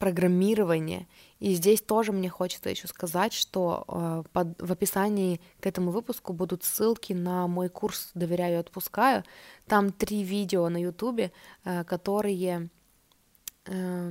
программирования. 0.01 1.07
И 1.39 1.53
здесь 1.53 1.79
тоже 1.79 2.11
мне 2.11 2.27
хочется 2.27 2.71
еще 2.71 2.87
сказать, 2.87 3.33
что 3.33 3.85
э, 3.87 4.23
под, 4.33 4.59
в 4.59 4.71
описании 4.71 5.39
к 5.59 5.67
этому 5.67 5.91
выпуску 5.91 6.33
будут 6.33 6.63
ссылки 6.63 7.13
на 7.13 7.47
мой 7.47 7.69
курс 7.69 8.09
«Доверяю 8.15 8.55
и 8.55 8.59
отпускаю». 8.59 9.23
Там 9.67 9.91
три 9.91 10.23
видео 10.23 10.69
на 10.69 10.81
ютубе, 10.81 11.31
э, 11.63 11.83
которые 11.83 12.69
э, 13.65 14.09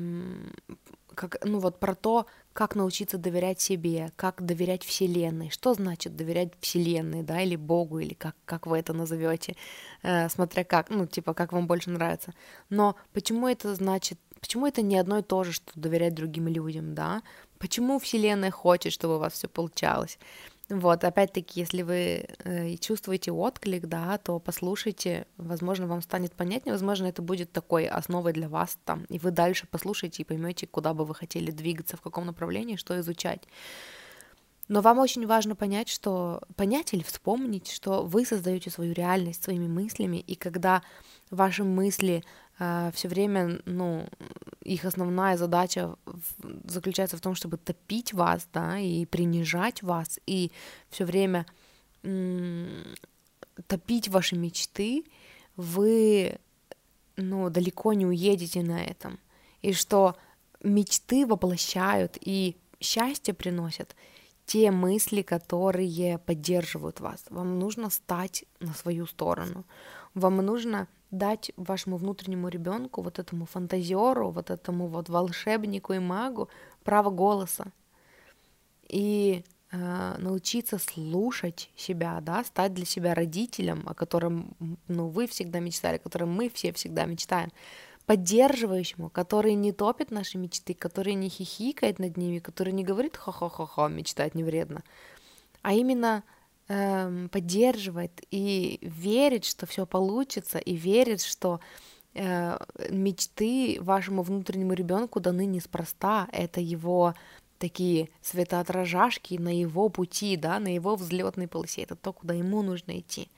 как, 1.17 1.45
ну 1.45 1.59
вот 1.59 1.81
про 1.81 1.95
то, 1.97 2.27
как 2.53 2.77
научиться 2.77 3.19
доверять 3.19 3.61
себе, 3.61 4.13
как 4.17 4.45
доверять 4.45 4.85
Вселенной, 4.85 5.51
что 5.51 5.75
значит 5.75 6.17
доверять 6.17 6.53
Вселенной, 6.61 7.23
да, 7.23 7.41
или 7.43 7.57
Богу, 7.57 7.99
или 7.99 8.15
как, 8.15 8.37
как 8.45 8.67
вы 8.67 8.79
это 8.79 8.93
назовете, 8.93 9.57
э, 10.03 10.29
смотря 10.29 10.65
как, 10.65 10.89
ну, 10.89 11.07
типа, 11.07 11.35
как 11.35 11.53
вам 11.53 11.67
больше 11.67 11.91
нравится. 11.91 12.33
Но 12.69 12.95
почему 13.13 13.49
это 13.49 13.75
значит, 13.75 14.19
почему 14.41 14.67
это 14.67 14.83
не 14.83 14.97
одно 14.97 15.19
и 15.19 15.23
то 15.23 15.45
же, 15.45 15.53
что 15.53 15.73
доверять 15.75 16.15
другим 16.15 16.49
людям, 16.49 16.95
да? 16.95 17.23
Почему 17.59 17.99
Вселенная 17.99 18.51
хочет, 18.51 18.93
чтобы 18.93 19.17
у 19.17 19.19
вас 19.19 19.35
все 19.35 19.49
получалось? 19.49 20.19
Вот, 20.71 21.03
опять-таки, 21.03 21.59
если 21.59 21.83
вы 21.83 22.29
э, 22.45 22.77
чувствуете 22.77 23.33
отклик, 23.33 23.87
да, 23.87 24.19
то 24.19 24.39
послушайте, 24.39 25.27
возможно, 25.37 25.89
вам 25.89 26.01
станет 26.01 26.33
понятнее, 26.33 26.75
возможно, 26.75 27.07
это 27.07 27.23
будет 27.23 27.51
такой 27.51 27.89
основой 27.89 28.33
для 28.33 28.49
вас 28.49 28.79
там, 28.85 29.05
и 29.09 29.19
вы 29.19 29.33
дальше 29.33 29.67
послушаете 29.67 30.23
и 30.23 30.25
поймете, 30.25 30.69
куда 30.69 30.95
бы 30.95 31.05
вы 31.05 31.17
хотели 31.17 31.51
двигаться, 31.51 31.97
в 31.97 32.01
каком 32.01 32.27
направлении, 32.27 32.77
что 32.77 32.99
изучать. 33.01 33.43
Но 34.69 34.81
вам 34.81 35.01
очень 35.01 35.27
важно 35.27 35.57
понять, 35.57 35.89
что 35.89 36.41
понять 36.55 36.95
или 36.95 37.03
вспомнить, 37.03 37.69
что 37.69 38.05
вы 38.05 38.25
создаете 38.25 38.71
свою 38.71 38.95
реальность 38.95 39.43
своими 39.43 39.67
мыслями, 39.67 40.19
и 40.19 40.37
когда 40.37 40.83
ваши 41.33 41.65
мысли 41.65 42.23
все 42.93 43.09
время, 43.09 43.61
ну, 43.65 44.07
их 44.61 44.85
основная 44.85 45.37
задача 45.39 45.97
заключается 46.65 47.17
в 47.17 47.21
том, 47.21 47.35
чтобы 47.35 47.57
топить 47.57 48.13
вас, 48.13 48.47
да, 48.53 48.79
и 48.79 49.07
принижать 49.07 49.83
вас, 49.83 50.21
и 50.27 50.53
все 50.91 51.07
время 51.07 51.47
топить 53.67 54.09
ваши 54.09 54.37
мечты, 54.37 55.05
вы, 55.57 56.39
ну, 57.17 57.49
далеко 57.51 57.95
не 57.95 58.07
уедете 58.07 58.63
на 58.63 58.83
этом, 58.85 59.19
и 59.63 59.73
что 59.73 60.17
мечты 60.63 61.27
воплощают 61.27 62.19
и 62.21 62.57
счастье 62.79 63.33
приносят 63.33 63.97
те 64.45 64.71
мысли, 64.71 65.23
которые 65.23 66.19
поддерживают 66.19 67.01
вас. 67.01 67.25
Вам 67.31 67.59
нужно 67.59 67.89
стать 67.89 68.45
на 68.59 68.75
свою 68.75 69.07
сторону. 69.07 69.65
Вам 70.15 70.37
нужно 70.39 70.89
дать 71.11 71.53
вашему 71.57 71.97
внутреннему 71.97 72.49
ребенку, 72.49 73.03
вот 73.03 73.19
этому 73.19 73.47
фантазеру, 73.47 74.31
вот 74.31 74.51
этому 74.51 74.87
вот 74.87 75.09
волшебнику 75.09 75.93
и 75.93 75.99
магу 75.99 76.49
право 76.85 77.11
голоса. 77.11 77.73
И 78.89 79.45
э, 79.71 80.15
научиться 80.19 80.79
слушать 80.79 81.71
себя, 81.77 82.21
да, 82.21 82.45
стать 82.45 82.75
для 82.75 82.87
себя 82.87 83.15
родителем, 83.15 83.85
о 83.87 83.95
котором, 83.95 84.57
ну, 84.89 85.09
вы 85.09 85.27
всегда 85.27 85.61
мечтали, 85.61 85.97
о 85.97 86.01
котором 86.01 86.33
мы 86.33 86.49
все 86.49 86.73
всегда 86.73 87.05
мечтаем, 87.05 87.51
поддерживающему, 88.07 89.11
который 89.11 89.55
не 89.55 89.73
топит 89.73 90.11
наши 90.11 90.39
мечты, 90.39 90.75
который 90.75 91.15
не 91.15 91.29
хихикает 91.29 91.99
над 91.99 92.17
ними, 92.17 92.41
который 92.41 92.73
не 92.73 92.83
говорит 92.83 93.17
ха-ха-ха-ха, 93.17 93.89
мечтать 93.89 94.35
не 94.35 94.43
вредно, 94.43 94.83
а 95.63 95.75
именно 95.75 96.25
эм, 96.71 97.29
поддерживает 97.29 98.23
и 98.31 98.79
верит, 98.81 99.45
что 99.45 99.67
все 99.67 99.87
получится, 99.87 100.59
и 100.59 100.77
верит, 100.77 101.21
что 101.21 101.61
э, 102.15 102.59
мечты 102.91 103.79
вашему 103.81 104.23
внутреннему 104.23 104.75
ребенку 104.75 105.19
даны 105.19 105.47
неспроста, 105.47 106.29
это 106.33 106.61
его 106.61 107.15
такие 107.59 108.09
светоотражашки 108.23 109.35
на 109.35 109.55
его 109.55 109.89
пути, 109.89 110.37
да, 110.37 110.61
на 110.61 110.73
его 110.73 110.95
взлетной 110.95 111.49
полосе, 111.49 111.83
это 111.83 111.97
то, 111.97 112.13
куда 112.13 112.35
ему 112.35 112.63
нужно 112.63 112.99
идти. 113.01 113.29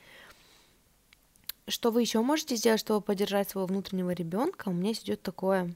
Что 1.66 1.90
вы 1.90 2.02
еще 2.02 2.20
можете 2.20 2.56
сделать, 2.56 2.80
чтобы 2.80 3.00
поддержать 3.00 3.48
своего 3.48 3.66
внутреннего 3.66 4.10
ребенка? 4.10 4.68
У 4.68 4.72
меня 4.72 4.92
идет 4.92 5.22
такое 5.22 5.74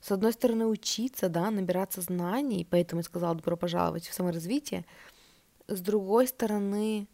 с 0.00 0.12
одной 0.12 0.32
стороны, 0.32 0.66
учиться, 0.66 1.28
да, 1.28 1.50
набираться 1.50 2.02
знаний, 2.02 2.64
поэтому 2.70 3.00
я 3.00 3.04
сказала 3.04 3.34
добро 3.34 3.56
пожаловать 3.56 4.06
в 4.06 4.14
саморазвитие, 4.14 4.84
с 5.68 5.80
другой 5.80 6.26
стороны, 6.26 7.06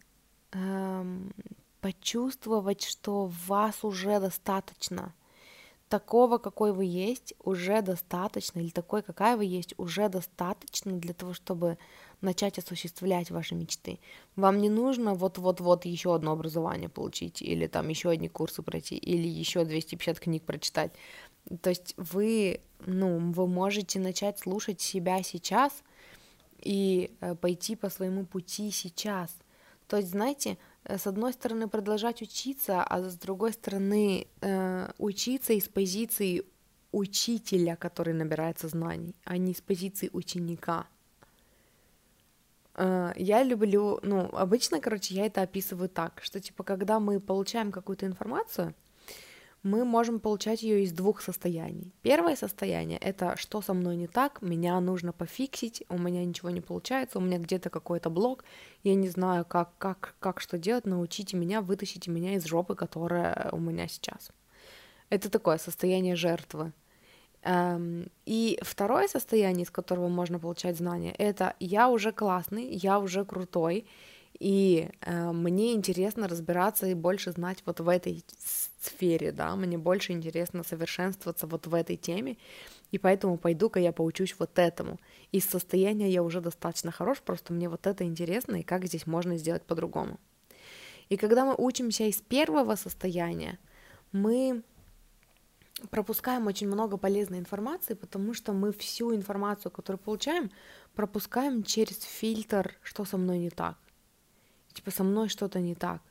эм, 0.52 1.32
почувствовать, 1.80 2.82
что 2.82 3.30
вас 3.46 3.84
уже 3.84 4.20
достаточно, 4.20 5.14
такого, 5.88 6.38
какой 6.38 6.72
вы 6.72 6.86
есть, 6.86 7.34
уже 7.42 7.82
достаточно, 7.82 8.60
или 8.60 8.70
такой, 8.70 9.02
какая 9.02 9.36
вы 9.36 9.44
есть, 9.44 9.74
уже 9.76 10.08
достаточно 10.08 10.92
для 10.92 11.14
того, 11.14 11.34
чтобы 11.34 11.78
начать 12.20 12.58
осуществлять 12.58 13.30
ваши 13.30 13.54
мечты. 13.54 14.00
Вам 14.34 14.58
не 14.58 14.70
нужно 14.70 15.14
вот-вот-вот 15.14 15.84
еще 15.84 16.14
одно 16.14 16.32
образование 16.32 16.88
получить, 16.88 17.42
или 17.42 17.66
там 17.66 17.88
еще 17.88 18.10
одни 18.10 18.28
курсы 18.28 18.62
пройти, 18.62 18.96
или 18.96 19.28
еще 19.28 19.64
250 19.64 20.18
книг 20.18 20.44
прочитать. 20.44 20.92
То 21.60 21.70
есть 21.70 21.94
вы, 21.96 22.60
ну, 22.86 23.18
вы 23.32 23.46
можете 23.46 24.00
начать 24.00 24.38
слушать 24.38 24.80
себя 24.80 25.22
сейчас 25.22 25.82
и 26.64 27.16
э, 27.20 27.34
пойти 27.34 27.76
по 27.76 27.90
своему 27.90 28.24
пути 28.24 28.70
сейчас. 28.70 29.36
То 29.86 29.98
есть, 29.98 30.10
знаете, 30.10 30.58
э, 30.84 30.98
с 30.98 31.06
одной 31.06 31.32
стороны 31.32 31.68
продолжать 31.68 32.22
учиться, 32.22 32.82
а 32.82 33.00
с 33.00 33.16
другой 33.16 33.52
стороны 33.52 34.26
э, 34.40 34.90
учиться 34.98 35.52
из 35.52 35.68
позиции 35.68 36.44
учителя, 36.92 37.76
который 37.76 38.14
набирается 38.14 38.68
знаний, 38.68 39.14
а 39.24 39.36
не 39.36 39.52
из 39.52 39.60
позиции 39.60 40.10
ученика. 40.12 40.86
Я 42.76 43.44
люблю, 43.44 44.00
ну, 44.02 44.28
обычно, 44.32 44.80
короче, 44.80 45.14
я 45.14 45.26
это 45.26 45.42
описываю 45.42 45.88
так, 45.88 46.20
что, 46.24 46.40
типа, 46.40 46.64
когда 46.64 46.98
мы 46.98 47.20
получаем 47.20 47.70
какую-то 47.70 48.04
информацию, 48.06 48.74
мы 49.64 49.84
можем 49.84 50.20
получать 50.20 50.62
ее 50.62 50.84
из 50.84 50.92
двух 50.92 51.22
состояний. 51.22 51.92
Первое 52.02 52.36
состояние— 52.36 52.98
это 53.00 53.36
что 53.36 53.62
со 53.62 53.72
мной 53.72 53.96
не 53.96 54.06
так, 54.06 54.42
меня 54.42 54.78
нужно 54.80 55.12
пофиксить, 55.12 55.82
у 55.88 55.98
меня 55.98 56.24
ничего 56.24 56.50
не 56.50 56.60
получается, 56.60 57.18
у 57.18 57.22
меня 57.22 57.38
где-то 57.38 57.70
какой-то 57.70 58.10
блок, 58.10 58.44
я 58.82 58.94
не 58.94 59.08
знаю, 59.08 59.46
как, 59.46 59.76
как, 59.78 60.14
как 60.20 60.40
что 60.40 60.58
делать, 60.58 60.84
научите 60.84 61.36
меня, 61.38 61.62
вытащите 61.62 62.10
меня 62.10 62.34
из 62.34 62.44
жопы, 62.44 62.74
которая 62.74 63.48
у 63.52 63.58
меня 63.58 63.88
сейчас. 63.88 64.30
Это 65.08 65.30
такое 65.30 65.56
состояние 65.56 66.14
жертвы. 66.14 66.72
Эм, 67.42 68.10
и 68.26 68.58
второе 68.62 69.08
состояние, 69.08 69.64
из 69.64 69.70
которого 69.70 70.08
можно 70.08 70.38
получать 70.38 70.76
знания, 70.76 71.12
это 71.12 71.54
я 71.58 71.88
уже 71.88 72.12
классный, 72.12 72.66
я 72.66 72.98
уже 72.98 73.24
крутой, 73.24 73.86
и 74.38 74.90
э, 75.00 75.32
мне 75.32 75.74
интересно 75.74 76.28
разбираться 76.28 76.86
и 76.86 76.94
больше 76.94 77.32
знать 77.32 77.62
вот 77.66 77.80
в 77.80 77.88
этой 77.88 78.24
сфере, 78.80 79.32
да, 79.32 79.54
мне 79.56 79.78
больше 79.78 80.12
интересно 80.12 80.64
совершенствоваться 80.64 81.46
вот 81.46 81.66
в 81.66 81.74
этой 81.74 81.96
теме, 81.96 82.36
и 82.90 82.98
поэтому 82.98 83.38
пойду-ка 83.38 83.80
я 83.80 83.92
поучусь 83.92 84.34
вот 84.38 84.58
этому. 84.58 84.98
Из 85.32 85.44
состояния 85.44 86.10
я 86.10 86.22
уже 86.22 86.40
достаточно 86.40 86.90
хорош, 86.90 87.20
просто 87.20 87.52
мне 87.52 87.68
вот 87.68 87.86
это 87.86 88.04
интересно, 88.04 88.56
и 88.56 88.62
как 88.62 88.86
здесь 88.86 89.06
можно 89.06 89.36
сделать 89.36 89.62
по-другому. 89.62 90.18
И 91.08 91.16
когда 91.16 91.44
мы 91.44 91.54
учимся 91.56 92.04
из 92.04 92.16
первого 92.16 92.76
состояния, 92.76 93.58
мы 94.12 94.62
пропускаем 95.90 96.46
очень 96.46 96.66
много 96.66 96.96
полезной 96.96 97.38
информации, 97.38 97.94
потому 97.94 98.34
что 98.34 98.52
мы 98.52 98.72
всю 98.72 99.14
информацию, 99.14 99.70
которую 99.70 100.00
получаем, 100.00 100.50
пропускаем 100.94 101.62
через 101.62 102.02
фильтр, 102.02 102.76
что 102.82 103.04
со 103.04 103.16
мной 103.16 103.38
не 103.38 103.50
так. 103.50 103.76
Типа 104.74 104.90
со 104.90 105.04
мной 105.04 105.28
что-то 105.28 105.60
не 105.60 105.74
так. 105.74 106.02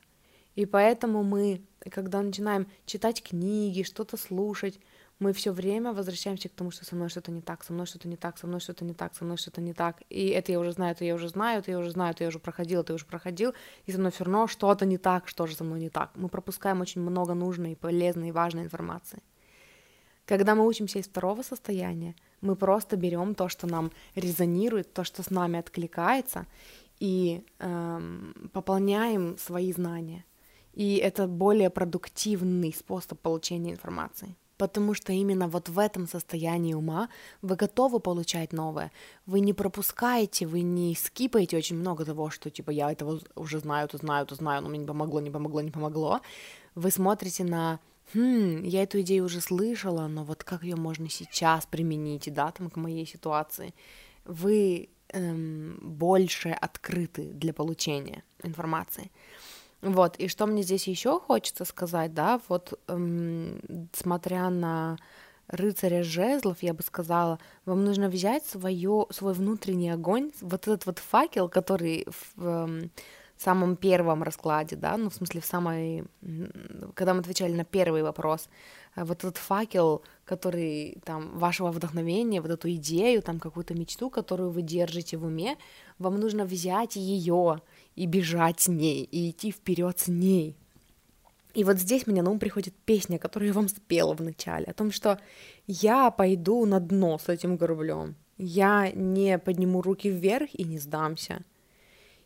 И 0.56 0.66
поэтому 0.66 1.22
мы, 1.22 1.62
когда 1.90 2.22
начинаем 2.22 2.66
читать 2.86 3.22
книги, 3.22 3.82
что-то 3.82 4.16
слушать, 4.16 4.80
мы 5.18 5.32
все 5.32 5.52
время 5.52 5.92
возвращаемся 5.92 6.48
к 6.48 6.52
тому, 6.52 6.70
что 6.70 6.84
со 6.84 6.96
мной 6.96 7.08
что-то 7.08 7.30
не 7.30 7.40
так, 7.40 7.62
со 7.62 7.72
мной 7.72 7.86
что-то 7.86 8.08
не 8.08 8.16
так, 8.16 8.38
со 8.38 8.46
мной 8.46 8.60
что-то 8.60 8.84
не 8.84 8.94
так, 8.94 9.14
со 9.14 9.24
мной 9.24 9.36
что-то 9.36 9.60
не 9.60 9.72
так. 9.72 10.02
И 10.10 10.28
это 10.28 10.52
я 10.52 10.58
уже 10.58 10.72
знаю, 10.72 10.92
это 10.92 11.04
я 11.04 11.14
уже 11.14 11.28
знаю, 11.28 11.60
это 11.60 11.70
я 11.70 11.78
уже 11.78 11.90
знаю, 11.90 12.12
это 12.12 12.24
я 12.24 12.28
уже 12.28 12.38
проходил, 12.38 12.80
это 12.80 12.92
я 12.92 12.94
уже 12.96 13.06
проходил, 13.06 13.54
и 13.86 13.92
со 13.92 13.98
мной 13.98 14.10
все 14.10 14.24
равно 14.24 14.46
что-то 14.48 14.86
не 14.86 14.98
так, 14.98 15.28
что 15.28 15.46
же 15.46 15.54
со 15.54 15.64
мной 15.64 15.80
не 15.80 15.88
так. 15.88 16.10
Мы 16.14 16.28
пропускаем 16.28 16.80
очень 16.80 17.00
много 17.00 17.34
нужной, 17.34 17.76
полезной 17.76 18.28
и 18.28 18.32
важной 18.32 18.64
информации. 18.64 19.22
Когда 20.26 20.54
мы 20.54 20.66
учимся 20.66 20.98
из 20.98 21.06
второго 21.06 21.42
состояния, 21.42 22.14
мы 22.40 22.56
просто 22.56 22.96
берем 22.96 23.34
то, 23.34 23.48
что 23.48 23.66
нам 23.66 23.92
резонирует, 24.14 24.92
то, 24.92 25.04
что 25.04 25.22
с 25.22 25.30
нами 25.30 25.58
откликается, 25.58 26.46
и 27.00 27.44
эм, 27.58 28.50
пополняем 28.52 29.36
свои 29.38 29.72
знания. 29.72 30.24
И 30.72 30.96
это 30.96 31.26
более 31.26 31.70
продуктивный 31.70 32.72
способ 32.72 33.20
получения 33.20 33.72
информации. 33.72 34.34
Потому 34.56 34.94
что 34.94 35.12
именно 35.12 35.48
вот 35.48 35.68
в 35.68 35.78
этом 35.78 36.06
состоянии 36.06 36.74
ума 36.74 37.08
вы 37.42 37.56
готовы 37.56 37.98
получать 37.98 38.52
новое. 38.52 38.92
Вы 39.26 39.40
не 39.40 39.52
пропускаете, 39.52 40.46
вы 40.46 40.62
не 40.62 40.94
скипаете 40.94 41.56
очень 41.56 41.76
много 41.76 42.04
того, 42.04 42.30
что 42.30 42.50
типа 42.50 42.70
я 42.70 42.92
этого 42.92 43.20
уже 43.34 43.58
знаю, 43.58 43.88
то 43.88 43.98
знаю, 43.98 44.26
то 44.26 44.36
знаю, 44.36 44.62
но 44.62 44.68
мне 44.68 44.78
не 44.78 44.86
помогло, 44.86 45.20
не 45.20 45.30
помогло, 45.30 45.60
не 45.60 45.70
помогло. 45.70 46.20
Вы 46.76 46.90
смотрите 46.90 47.44
на 47.44 47.80
хм, 48.12 48.62
я 48.62 48.82
эту 48.84 49.00
идею 49.00 49.24
уже 49.24 49.40
слышала, 49.40 50.06
но 50.06 50.24
вот 50.24 50.44
как 50.44 50.62
ее 50.62 50.76
можно 50.76 51.08
сейчас 51.08 51.66
применить, 51.66 52.32
да, 52.32 52.52
там, 52.52 52.70
к 52.70 52.76
моей 52.76 53.06
ситуации. 53.06 53.74
Вы 54.24 54.88
эм, 55.14 55.78
больше 55.80 56.50
открыты 56.50 57.24
для 57.32 57.52
получения 57.52 58.22
информации. 58.42 59.10
Вот, 59.80 60.16
и 60.16 60.28
что 60.28 60.46
мне 60.46 60.62
здесь 60.62 60.88
еще 60.88 61.20
хочется 61.20 61.64
сказать, 61.64 62.14
да, 62.14 62.40
вот 62.48 62.78
эм, 62.88 63.60
смотря 63.92 64.50
на 64.50 64.96
рыцаря 65.48 66.02
жезлов, 66.02 66.62
я 66.62 66.72
бы 66.72 66.82
сказала, 66.82 67.38
вам 67.66 67.84
нужно 67.84 68.08
взять 68.08 68.46
свое, 68.46 69.06
свой 69.10 69.34
внутренний 69.34 69.90
огонь, 69.90 70.32
вот 70.40 70.62
этот 70.62 70.86
вот 70.86 70.98
факел, 70.98 71.48
который 71.48 72.06
в 72.36 72.46
эм, 72.46 72.90
самом 73.36 73.76
первом 73.76 74.22
раскладе, 74.22 74.76
да, 74.76 74.96
ну, 74.96 75.10
в 75.10 75.14
смысле, 75.14 75.40
в 75.40 75.46
самой, 75.46 76.04
когда 76.94 77.14
мы 77.14 77.20
отвечали 77.20 77.52
на 77.52 77.64
первый 77.64 78.02
вопрос, 78.02 78.48
вот 78.96 79.18
этот 79.18 79.36
факел, 79.38 80.02
который, 80.24 80.98
там, 81.04 81.36
вашего 81.38 81.70
вдохновения, 81.70 82.40
вот 82.40 82.50
эту 82.50 82.70
идею, 82.74 83.22
там, 83.22 83.40
какую-то 83.40 83.74
мечту, 83.74 84.10
которую 84.10 84.50
вы 84.50 84.62
держите 84.62 85.16
в 85.16 85.24
уме, 85.24 85.56
вам 85.98 86.20
нужно 86.20 86.44
взять 86.44 86.96
ее, 86.96 87.60
и 87.96 88.06
бежать 88.06 88.60
с 88.60 88.68
ней, 88.68 89.04
и 89.04 89.30
идти 89.30 89.50
вперед 89.50 89.98
с 89.98 90.08
ней. 90.08 90.56
И 91.54 91.62
вот 91.62 91.78
здесь 91.78 92.06
мне 92.06 92.22
на 92.22 92.30
ум 92.30 92.38
приходит 92.38 92.74
песня, 92.84 93.18
которую 93.18 93.48
я 93.48 93.54
вам 93.54 93.68
спела 93.68 94.14
в 94.14 94.20
начале, 94.20 94.66
о 94.66 94.74
том, 94.74 94.90
что 94.90 95.20
я 95.66 96.10
пойду 96.10 96.66
на 96.66 96.80
дно 96.80 97.18
с 97.18 97.28
этим 97.28 97.58
кораблем, 97.58 98.16
я 98.36 98.90
не 98.90 99.38
подниму 99.38 99.80
руки 99.80 100.10
вверх 100.10 100.50
и 100.52 100.64
не 100.64 100.78
сдамся. 100.78 101.42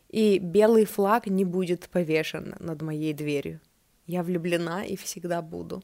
И 0.09 0.39
белый 0.39 0.85
флаг 0.85 1.27
не 1.27 1.45
будет 1.45 1.87
повешен 1.89 2.55
над 2.59 2.81
моей 2.81 3.13
дверью. 3.13 3.61
Я 4.07 4.23
влюблена 4.23 4.83
и 4.83 4.95
всегда 4.95 5.43
буду. 5.43 5.83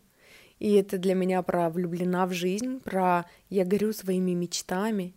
И 0.60 0.74
это 0.74 0.98
для 0.98 1.16
меня 1.16 1.42
про 1.42 1.70
влюблена 1.70 2.26
в 2.26 2.34
жизнь, 2.34 2.80
про 2.80 3.26
я 3.50 3.66
горю 3.66 3.94
своими 3.94 4.32
мечтами, 4.32 5.14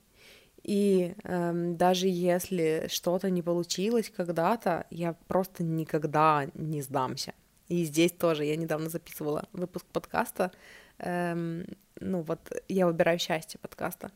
и 0.65 1.15
эм, 1.24 1.77
даже 1.77 2.09
если 2.09 2.89
что-то 2.90 3.31
не 3.31 3.40
получилось 3.40 4.12
когда-то, 4.15 4.85
я 4.90 5.15
просто 5.27 5.62
никогда 5.62 6.47
не 6.55 6.82
сдамся. 6.82 7.32
И 7.69 7.85
здесь 7.85 8.12
тоже 8.12 8.44
я 8.44 8.56
недавно 8.56 8.90
записывала 8.90 9.48
выпуск 9.52 9.86
подкаста, 9.93 10.52
эм, 10.98 11.65
ну 12.01 12.23
вот 12.23 12.40
я 12.69 12.86
выбираю 12.86 13.19
счастье 13.19 13.59
подкаста. 13.60 14.10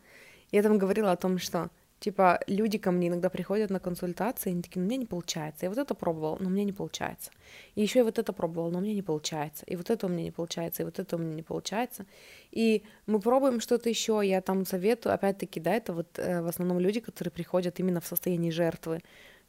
Я 0.50 0.62
там 0.62 0.76
говорила 0.76 1.12
о 1.12 1.16
том, 1.16 1.38
что 1.38 1.70
Типа, 2.02 2.40
люди 2.48 2.78
ко 2.78 2.90
мне 2.90 3.06
иногда 3.06 3.30
приходят 3.30 3.70
на 3.70 3.78
консультации, 3.78 4.50
они 4.50 4.62
такие, 4.62 4.80
ну, 4.80 4.88
меня 4.88 4.96
не 4.96 5.06
получается. 5.06 5.66
Я 5.66 5.70
вот 5.70 5.78
это 5.78 5.94
пробовал, 5.94 6.36
но 6.40 6.50
меня 6.50 6.64
не 6.64 6.72
получается. 6.72 7.30
И 7.76 7.82
еще 7.82 8.00
я 8.00 8.04
вот 8.04 8.18
это 8.18 8.32
пробовал, 8.32 8.72
но 8.72 8.80
меня 8.80 8.92
не 8.92 9.02
получается. 9.02 9.64
И 9.66 9.76
вот 9.76 9.88
это 9.88 10.06
у 10.06 10.08
меня 10.08 10.24
не 10.24 10.32
получается, 10.32 10.82
и 10.82 10.84
вот 10.84 10.98
это 10.98 11.14
у 11.14 11.20
меня 11.20 11.34
не 11.34 11.44
получается. 11.44 12.04
И 12.50 12.82
мы 13.06 13.20
пробуем 13.20 13.60
что-то 13.60 13.88
еще, 13.88 14.20
я 14.24 14.40
там 14.40 14.66
советую, 14.66 15.14
опять-таки, 15.14 15.60
да, 15.60 15.74
это 15.74 15.92
вот 15.92 16.18
э, 16.18 16.42
в 16.42 16.48
основном 16.48 16.80
люди, 16.80 16.98
которые 16.98 17.30
приходят 17.30 17.78
именно 17.78 18.00
в 18.00 18.06
состоянии 18.06 18.50
жертвы 18.50 19.00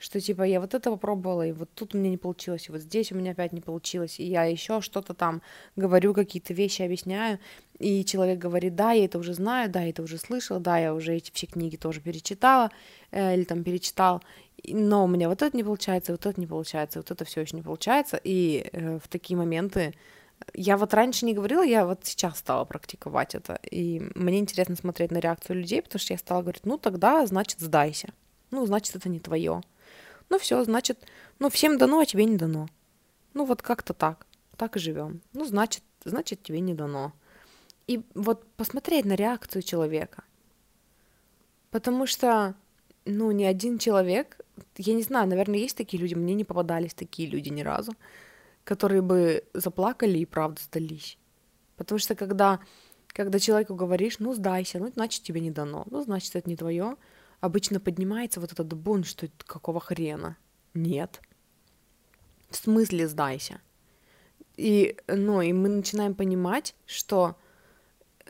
что 0.03 0.19
типа 0.19 0.43
я 0.43 0.59
вот 0.59 0.73
это 0.73 0.91
попробовала, 0.91 1.47
и 1.47 1.53
вот 1.53 1.69
тут 1.73 1.93
меня 1.93 2.09
не 2.09 2.17
получилось, 2.17 2.67
и 2.67 2.71
вот 2.73 2.81
здесь 2.81 3.13
у 3.13 3.15
меня 3.15 3.31
опять 3.31 3.53
не 3.53 3.61
получилось, 3.61 4.19
и 4.19 4.25
я 4.25 4.43
еще 4.43 4.81
что-то 4.81 5.13
там 5.13 5.41
говорю, 5.77 6.13
какие-то 6.13 6.53
вещи 6.53 6.81
объясняю, 6.81 7.39
и 7.79 8.03
человек 8.03 8.37
говорит, 8.37 8.75
да, 8.75 8.91
я 8.91 9.05
это 9.05 9.17
уже 9.17 9.33
знаю, 9.33 9.69
да, 9.69 9.81
я 9.81 9.91
это 9.91 10.03
уже 10.03 10.17
слышал, 10.17 10.59
да, 10.59 10.77
я 10.77 10.93
уже 10.93 11.15
эти 11.15 11.31
все 11.31 11.47
книги 11.47 11.77
тоже 11.77 12.01
перечитала, 12.01 12.69
э, 13.11 13.33
или 13.33 13.45
там 13.45 13.63
перечитал, 13.63 14.21
но 14.67 15.05
у 15.05 15.07
меня 15.07 15.29
вот 15.29 15.41
это 15.41 15.55
не 15.55 15.63
получается, 15.63 16.11
вот 16.11 16.25
это 16.25 16.37
не 16.37 16.47
получается, 16.47 16.99
вот 16.99 17.09
это 17.09 17.23
все 17.23 17.39
еще 17.39 17.55
не 17.55 17.61
получается, 17.61 18.19
и 18.21 18.69
э, 18.73 18.99
в 19.01 19.07
такие 19.07 19.37
моменты 19.37 19.93
я 20.53 20.75
вот 20.75 20.93
раньше 20.93 21.25
не 21.25 21.33
говорила, 21.33 21.63
я 21.63 21.85
вот 21.85 21.99
сейчас 22.03 22.39
стала 22.39 22.65
практиковать 22.65 23.35
это, 23.35 23.57
и 23.71 24.01
мне 24.15 24.39
интересно 24.39 24.75
смотреть 24.75 25.11
на 25.11 25.19
реакцию 25.19 25.59
людей, 25.59 25.81
потому 25.81 26.01
что 26.01 26.13
я 26.13 26.17
стала 26.17 26.41
говорить, 26.41 26.65
ну 26.65 26.77
тогда, 26.77 27.25
значит, 27.25 27.61
сдайся, 27.61 28.09
ну, 28.51 28.65
значит, 28.65 28.97
это 28.97 29.07
не 29.07 29.21
твое, 29.21 29.61
ну 30.29 30.39
все, 30.39 30.63
значит, 30.63 30.99
ну 31.39 31.49
всем 31.49 31.77
дано, 31.77 31.99
а 31.99 32.05
тебе 32.05 32.25
не 32.25 32.37
дано. 32.37 32.67
Ну 33.33 33.45
вот 33.45 33.61
как-то 33.61 33.93
так, 33.93 34.25
так 34.57 34.75
и 34.75 34.79
живем. 34.79 35.21
Ну 35.33 35.45
значит, 35.45 35.83
значит 36.05 36.43
тебе 36.43 36.59
не 36.59 36.73
дано. 36.73 37.13
И 37.87 38.01
вот 38.13 38.45
посмотреть 38.55 39.05
на 39.05 39.15
реакцию 39.15 39.61
человека. 39.61 40.23
Потому 41.71 42.05
что, 42.05 42.55
ну, 43.05 43.31
ни 43.31 43.43
один 43.43 43.77
человек, 43.79 44.37
я 44.77 44.93
не 44.93 45.01
знаю, 45.01 45.27
наверное, 45.27 45.59
есть 45.59 45.75
такие 45.75 46.01
люди, 46.01 46.13
мне 46.13 46.35
не 46.35 46.43
попадались 46.43 46.93
такие 46.93 47.27
люди 47.27 47.49
ни 47.49 47.61
разу, 47.61 47.93
которые 48.63 49.01
бы 49.01 49.43
заплакали 49.53 50.19
и 50.19 50.25
правда 50.25 50.61
сдались. 50.61 51.17
Потому 51.75 51.99
что 51.99 52.15
когда, 52.15 52.59
когда 53.07 53.39
человеку 53.39 53.75
говоришь, 53.75 54.19
ну, 54.19 54.33
сдайся, 54.33 54.79
ну, 54.79 54.91
значит, 54.93 55.23
тебе 55.23 55.41
не 55.41 55.51
дано, 55.51 55.85
ну, 55.89 56.03
значит, 56.03 56.35
это 56.35 56.47
не 56.47 56.55
твое, 56.55 56.95
обычно 57.43 57.81
поднимается 57.81 58.39
вот 58.39 58.53
этот 58.53 58.73
бунт, 58.73 59.05
что 59.05 59.27
какого 59.45 59.81
хрена? 59.81 60.37
Нет. 60.73 61.19
В 62.49 62.55
смысле 62.55 63.09
сдайся? 63.09 63.59
И, 64.55 64.95
ну, 65.07 65.41
и 65.41 65.51
мы 65.51 65.67
начинаем 65.67 66.15
понимать, 66.15 66.73
что 66.85 67.35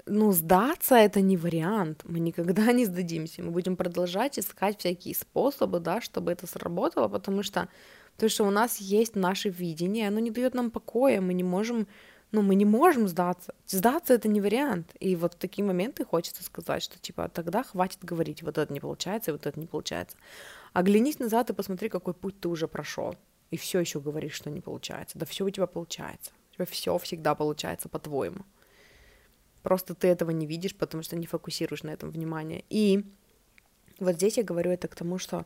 ну, 0.08 0.32
сдаться 0.32 0.96
это 0.96 1.22
не 1.22 1.38
вариант, 1.38 2.02
мы 2.06 2.20
никогда 2.20 2.72
не 2.72 2.86
сдадимся, 2.86 3.44
мы 3.44 3.52
будем 3.52 3.76
продолжать 3.76 4.40
искать 4.40 4.80
всякие 4.80 5.14
способы, 5.14 5.80
да, 5.80 6.02
чтобы 6.02 6.32
это 6.32 6.48
сработало, 6.48 7.08
потому 7.08 7.44
что 7.44 7.70
то, 8.18 8.28
что 8.30 8.46
у 8.46 8.50
нас 8.50 8.78
есть 8.78 9.16
наше 9.16 9.50
видение, 9.50 10.08
оно 10.08 10.20
не 10.22 10.32
дает 10.32 10.56
нам 10.56 10.72
покоя, 10.72 11.22
мы 11.22 11.36
не 11.36 11.44
можем 11.44 11.88
ну, 12.34 12.42
мы 12.42 12.56
не 12.56 12.66
можем 12.66 13.08
сдаться. 13.08 13.54
Сдаться 13.68 14.16
это 14.16 14.28
не 14.28 14.42
вариант. 14.42 14.96
И 15.00 15.16
вот 15.16 15.36
в 15.36 15.38
такие 15.38 15.64
моменты 15.64 16.04
хочется 16.04 16.44
сказать, 16.44 16.82
что 16.82 16.98
типа 17.00 17.30
тогда 17.30 17.62
хватит 17.62 18.04
говорить, 18.04 18.42
вот 18.42 18.58
это 18.58 18.74
не 18.74 18.80
получается, 18.80 19.30
и 19.30 19.34
вот 19.34 19.46
это 19.46 19.60
не 19.60 19.68
получается. 19.68 20.18
Оглянись 20.74 21.20
назад 21.20 21.52
и 21.52 21.54
посмотри, 21.54 21.90
какой 21.90 22.16
путь 22.16 22.40
ты 22.40 22.50
уже 22.50 22.68
прошел. 22.68 23.16
И 23.52 23.58
все 23.58 23.80
еще 23.80 24.00
говоришь, 24.00 24.34
что 24.34 24.50
не 24.50 24.62
получается. 24.62 25.20
Да 25.20 25.28
все 25.28 25.46
у 25.46 25.50
тебя 25.52 25.68
получается. 25.68 26.32
У 26.52 26.56
тебя 26.56 26.66
все 26.66 26.98
всегда 26.98 27.36
получается 27.36 27.88
по-твоему. 27.88 28.44
Просто 29.62 29.94
ты 29.94 30.08
этого 30.08 30.32
не 30.32 30.48
видишь, 30.48 30.76
потому 30.76 31.04
что 31.04 31.16
не 31.16 31.28
фокусируешь 31.28 31.84
на 31.84 31.92
этом 31.92 32.10
внимание. 32.10 32.66
И 32.72 33.06
вот 34.00 34.16
здесь 34.16 34.38
я 34.38 34.44
говорю 34.44 34.72
это 34.72 34.88
к 34.88 34.96
тому, 34.96 35.20
что 35.20 35.46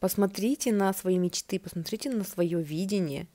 посмотрите 0.00 0.72
на 0.72 0.94
свои 0.94 1.18
мечты, 1.18 1.60
посмотрите 1.60 2.08
на 2.08 2.24
свое 2.24 2.62
видение, 2.62 3.28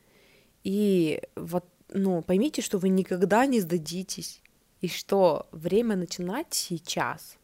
и 0.63 1.21
вот 1.35 1.63
ну, 1.89 2.21
поймите, 2.21 2.61
что 2.61 2.77
вы 2.77 2.89
никогда 2.89 3.45
не 3.45 3.59
сдадитесь, 3.61 4.41
и 4.81 4.87
что 4.87 5.47
время 5.51 5.95
начинать 5.95 6.53
сейчас. 6.53 7.37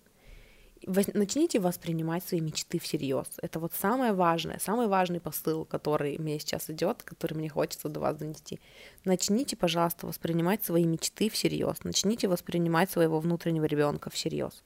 Начните 0.85 1.61
воспринимать 1.61 2.25
свои 2.25 2.41
мечты 2.41 2.77
всерьез. 2.77 3.27
Это 3.41 3.59
вот 3.59 3.73
самое 3.73 4.11
важное, 4.11 4.59
самый 4.59 4.87
важный 4.87 5.21
посыл, 5.21 5.63
который 5.63 6.17
мне 6.17 6.39
сейчас 6.39 6.69
идет, 6.69 7.03
который 7.03 7.35
мне 7.35 7.47
хочется 7.47 7.87
до 7.87 8.01
вас 8.01 8.17
донести. 8.17 8.59
Начните, 9.05 9.55
пожалуйста, 9.55 10.07
воспринимать 10.07 10.63
свои 10.65 10.83
мечты 10.83 11.29
всерьез. 11.29 11.85
Начните 11.85 12.27
воспринимать 12.27 12.91
своего 12.91 13.21
внутреннего 13.21 13.63
ребенка 13.63 14.09
всерьез. 14.09 14.61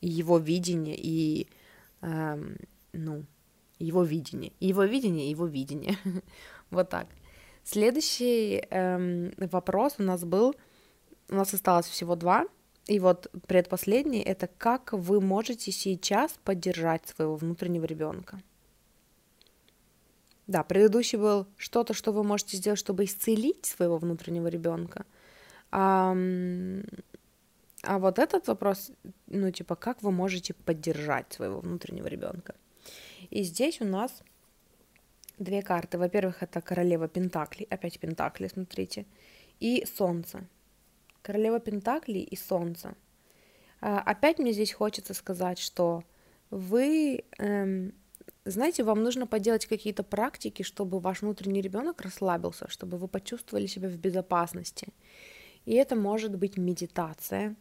И 0.00 0.08
его 0.08 0.38
видение, 0.38 0.96
и 0.98 1.46
эм, 2.00 2.56
ну, 2.94 3.26
его 3.78 4.02
видение. 4.02 4.52
его 4.58 4.84
видение, 4.84 5.30
его 5.30 5.46
видение. 5.46 5.98
вот 6.70 6.88
так. 6.88 7.06
Следующий 7.64 8.64
эм, 8.70 9.32
вопрос 9.36 9.94
у 9.98 10.02
нас 10.02 10.24
был, 10.24 10.54
у 11.28 11.34
нас 11.34 11.54
осталось 11.54 11.86
всего 11.86 12.16
два, 12.16 12.46
и 12.86 12.98
вот 12.98 13.30
предпоследний 13.46 14.20
это 14.20 14.48
как 14.58 14.92
вы 14.92 15.20
можете 15.20 15.70
сейчас 15.70 16.32
поддержать 16.44 17.06
своего 17.06 17.36
внутреннего 17.36 17.84
ребенка. 17.84 18.40
Да, 20.46 20.64
предыдущий 20.64 21.16
был 21.16 21.46
что-то, 21.56 21.94
что 21.94 22.10
вы 22.10 22.24
можете 22.24 22.56
сделать, 22.56 22.80
чтобы 22.80 23.04
исцелить 23.04 23.66
своего 23.66 23.98
внутреннего 23.98 24.48
ребенка. 24.48 25.06
А, 25.70 26.16
а 27.84 27.98
вот 28.00 28.18
этот 28.18 28.48
вопрос, 28.48 28.90
ну, 29.28 29.52
типа, 29.52 29.76
как 29.76 30.02
вы 30.02 30.10
можете 30.10 30.54
поддержать 30.54 31.32
своего 31.32 31.60
внутреннего 31.60 32.08
ребенка? 32.08 32.56
И 33.30 33.44
здесь 33.44 33.80
у 33.80 33.84
нас 33.84 34.24
две 35.40 35.62
карты. 35.62 35.98
Во-первых, 35.98 36.42
это 36.42 36.60
королева 36.60 37.08
Пентаклей, 37.08 37.66
опять 37.70 37.98
Пентакли, 37.98 38.46
смотрите, 38.46 39.06
и 39.58 39.84
Солнце. 39.96 40.46
Королева 41.22 41.58
Пентаклей 41.58 42.22
и 42.22 42.36
Солнце. 42.36 42.94
А, 43.80 44.00
опять 44.00 44.38
мне 44.38 44.52
здесь 44.52 44.72
хочется 44.72 45.14
сказать, 45.14 45.58
что 45.58 46.04
вы, 46.50 47.24
эм, 47.38 47.92
знаете, 48.44 48.84
вам 48.84 49.02
нужно 49.02 49.26
поделать 49.26 49.66
какие-то 49.66 50.02
практики, 50.02 50.62
чтобы 50.62 51.00
ваш 51.00 51.22
внутренний 51.22 51.62
ребенок 51.62 52.00
расслабился, 52.00 52.68
чтобы 52.68 52.98
вы 52.98 53.08
почувствовали 53.08 53.66
себя 53.66 53.88
в 53.88 53.96
безопасности. 53.96 54.88
И 55.64 55.74
это 55.74 55.96
может 55.96 56.36
быть 56.36 56.56
медитация, 56.56 57.56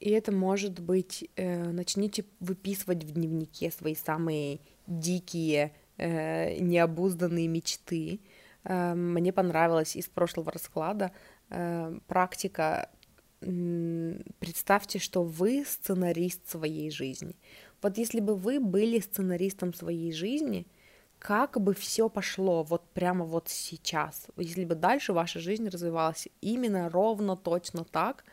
и 0.00 0.10
это 0.10 0.32
может 0.32 0.80
быть, 0.80 1.28
э, 1.36 1.70
начните 1.70 2.24
выписывать 2.40 3.04
в 3.04 3.12
дневнике 3.12 3.70
свои 3.70 3.94
самые 3.94 4.60
дикие 4.86 5.72
э, 6.00 6.58
необузданные 6.60 7.48
мечты. 7.48 8.20
Э, 8.64 8.94
мне 8.94 9.32
понравилась 9.32 9.96
из 9.96 10.08
прошлого 10.08 10.52
расклада 10.52 11.12
э, 11.50 11.98
практика 12.06 12.88
представьте, 14.38 14.98
что 14.98 15.22
вы 15.22 15.64
сценарист 15.66 16.46
своей 16.46 16.90
жизни. 16.90 17.36
Вот 17.80 17.96
если 17.96 18.20
бы 18.20 18.34
вы 18.34 18.60
были 18.60 19.00
сценаристом 19.00 19.72
своей 19.72 20.12
жизни, 20.12 20.66
как 21.18 21.58
бы 21.58 21.72
все 21.72 22.10
пошло 22.10 22.62
вот 22.62 22.82
прямо 22.90 23.24
вот 23.24 23.48
сейчас, 23.48 24.26
если 24.36 24.66
бы 24.66 24.74
дальше 24.74 25.14
ваша 25.14 25.38
жизнь 25.38 25.66
развивалась 25.70 26.28
именно 26.42 26.90
ровно 26.90 27.34
точно 27.34 27.84
так, 27.84 28.24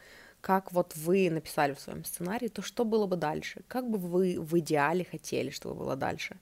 как 0.42 0.72
вот 0.72 0.94
вы 0.96 1.30
написали 1.30 1.74
в 1.74 1.80
своем 1.80 2.04
сценарии, 2.04 2.48
то 2.48 2.62
что 2.62 2.86
было 2.86 3.08
бы 3.08 3.16
дальше? 3.16 3.62
Как 3.68 3.90
бы 3.90 3.98
вы 3.98 4.38
в 4.40 4.60
идеале 4.60 5.06
хотели, 5.06 5.50
чтобы 5.50 5.76
было 5.76 5.96
дальше? 5.96 6.38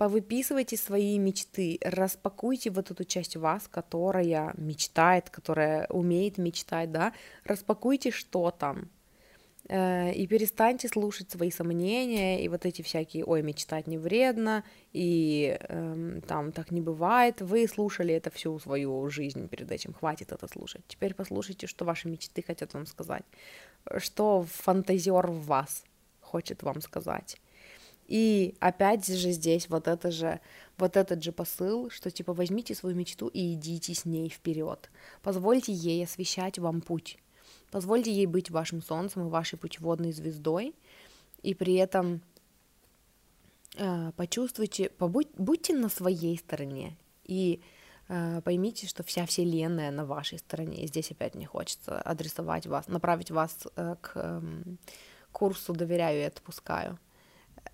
Повыписывайте 0.00 0.78
свои 0.78 1.18
мечты, 1.18 1.78
распакуйте 1.82 2.70
вот 2.70 2.90
эту 2.90 3.04
часть 3.04 3.36
вас, 3.36 3.68
которая 3.68 4.54
мечтает, 4.56 5.28
которая 5.28 5.86
умеет 5.88 6.38
мечтать, 6.38 6.90
да, 6.90 7.12
распакуйте, 7.44 8.10
что 8.10 8.50
там, 8.50 8.88
э, 9.68 10.14
и 10.14 10.26
перестаньте 10.26 10.88
слушать 10.88 11.30
свои 11.30 11.50
сомнения 11.50 12.42
и 12.42 12.48
вот 12.48 12.64
эти 12.64 12.80
всякие, 12.80 13.26
ой, 13.26 13.42
мечтать 13.42 13.86
не 13.86 13.98
вредно, 13.98 14.64
и 14.94 15.58
э, 15.60 16.20
там 16.26 16.52
так 16.52 16.70
не 16.70 16.80
бывает. 16.80 17.42
Вы 17.42 17.68
слушали 17.68 18.14
это 18.14 18.30
всю 18.30 18.58
свою 18.58 19.10
жизнь 19.10 19.48
перед 19.48 19.70
этим, 19.70 19.92
хватит 19.92 20.32
это 20.32 20.48
слушать. 20.48 20.80
Теперь 20.88 21.12
послушайте, 21.12 21.66
что 21.66 21.84
ваши 21.84 22.08
мечты 22.08 22.42
хотят 22.42 22.72
вам 22.72 22.86
сказать, 22.86 23.24
что 23.98 24.46
фантазер 24.48 25.26
в 25.26 25.44
вас 25.44 25.84
хочет 26.22 26.62
вам 26.62 26.80
сказать. 26.80 27.36
И 28.10 28.56
опять 28.58 29.06
же 29.06 29.30
здесь 29.30 29.68
вот 29.68 29.86
это 29.86 30.10
же, 30.10 30.40
вот 30.78 30.96
этот 30.96 31.22
же 31.22 31.30
посыл, 31.30 31.90
что 31.90 32.10
типа 32.10 32.34
возьмите 32.34 32.74
свою 32.74 32.96
мечту 32.96 33.28
и 33.28 33.54
идите 33.54 33.94
с 33.94 34.04
ней 34.04 34.28
вперед. 34.28 34.90
Позвольте 35.22 35.72
ей 35.72 36.04
освещать 36.04 36.58
вам 36.58 36.80
путь. 36.80 37.18
Позвольте 37.70 38.10
ей 38.12 38.26
быть 38.26 38.50
вашим 38.50 38.82
солнцем 38.82 39.26
и 39.26 39.30
вашей 39.30 39.58
путеводной 39.58 40.10
звездой. 40.10 40.74
И 41.42 41.54
при 41.54 41.74
этом 41.74 42.20
э, 43.76 44.10
почувствуйте, 44.16 44.90
побудь, 44.90 45.28
будьте 45.38 45.72
на 45.76 45.88
своей 45.88 46.36
стороне. 46.36 46.96
И 47.24 47.60
э, 48.08 48.40
поймите, 48.42 48.88
что 48.88 49.04
вся 49.04 49.24
вселенная 49.24 49.92
на 49.92 50.04
вашей 50.04 50.40
стороне. 50.40 50.82
И 50.82 50.88
здесь 50.88 51.12
опять 51.12 51.36
мне 51.36 51.46
хочется 51.46 52.00
адресовать 52.02 52.66
вас, 52.66 52.88
направить 52.88 53.30
вас 53.30 53.56
э, 53.76 53.94
к... 54.00 54.12
Э, 54.16 54.42
курсу 55.32 55.72
доверяю 55.72 56.20
и 56.20 56.24
отпускаю. 56.24 56.98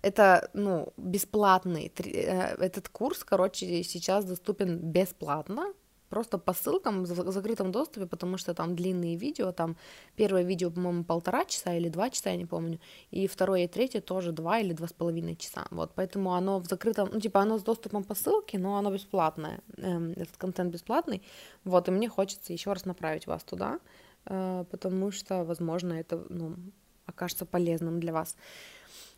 Это, 0.01 0.49
ну, 0.53 0.93
бесплатный. 0.97 1.91
Э, 1.97 2.55
этот 2.59 2.89
курс, 2.89 3.23
короче, 3.23 3.83
сейчас 3.83 4.25
доступен 4.25 4.77
бесплатно, 4.77 5.73
просто 6.09 6.37
по 6.37 6.53
ссылкам 6.53 7.03
в 7.03 7.31
закрытом 7.31 7.71
доступе, 7.71 8.05
потому 8.05 8.37
что 8.37 8.53
там 8.53 8.75
длинные 8.75 9.15
видео, 9.17 9.51
там 9.51 9.75
первое 10.15 10.43
видео, 10.43 10.71
по-моему, 10.71 11.03
полтора 11.03 11.45
часа 11.45 11.73
или 11.73 11.89
два 11.89 12.09
часа, 12.09 12.29
я 12.29 12.37
не 12.37 12.45
помню, 12.45 12.79
и 13.11 13.27
второе 13.27 13.63
и 13.63 13.67
третье 13.67 14.01
тоже 14.01 14.31
два 14.31 14.59
или 14.59 14.73
два 14.73 14.87
с 14.87 14.93
половиной 14.93 15.35
часа, 15.35 15.65
вот, 15.71 15.91
поэтому 15.95 16.33
оно 16.33 16.59
в 16.59 16.65
закрытом, 16.65 17.09
ну, 17.13 17.19
типа, 17.19 17.41
оно 17.41 17.57
с 17.57 17.63
доступом 17.63 18.03
по 18.03 18.15
ссылке, 18.15 18.59
но 18.59 18.77
оно 18.77 18.91
бесплатное, 18.91 19.59
эм, 19.77 20.11
этот 20.11 20.37
контент 20.37 20.73
бесплатный, 20.73 21.21
вот, 21.65 21.87
и 21.87 21.91
мне 21.91 22.09
хочется 22.09 22.53
еще 22.53 22.73
раз 22.73 22.85
направить 22.85 23.27
вас 23.27 23.43
туда, 23.43 23.79
э, 24.25 24.65
потому 24.71 25.11
что, 25.11 25.43
возможно, 25.43 25.93
это, 25.93 26.25
ну, 26.29 26.55
окажется 27.05 27.45
полезным 27.45 27.99
для 27.99 28.13
вас. 28.13 28.35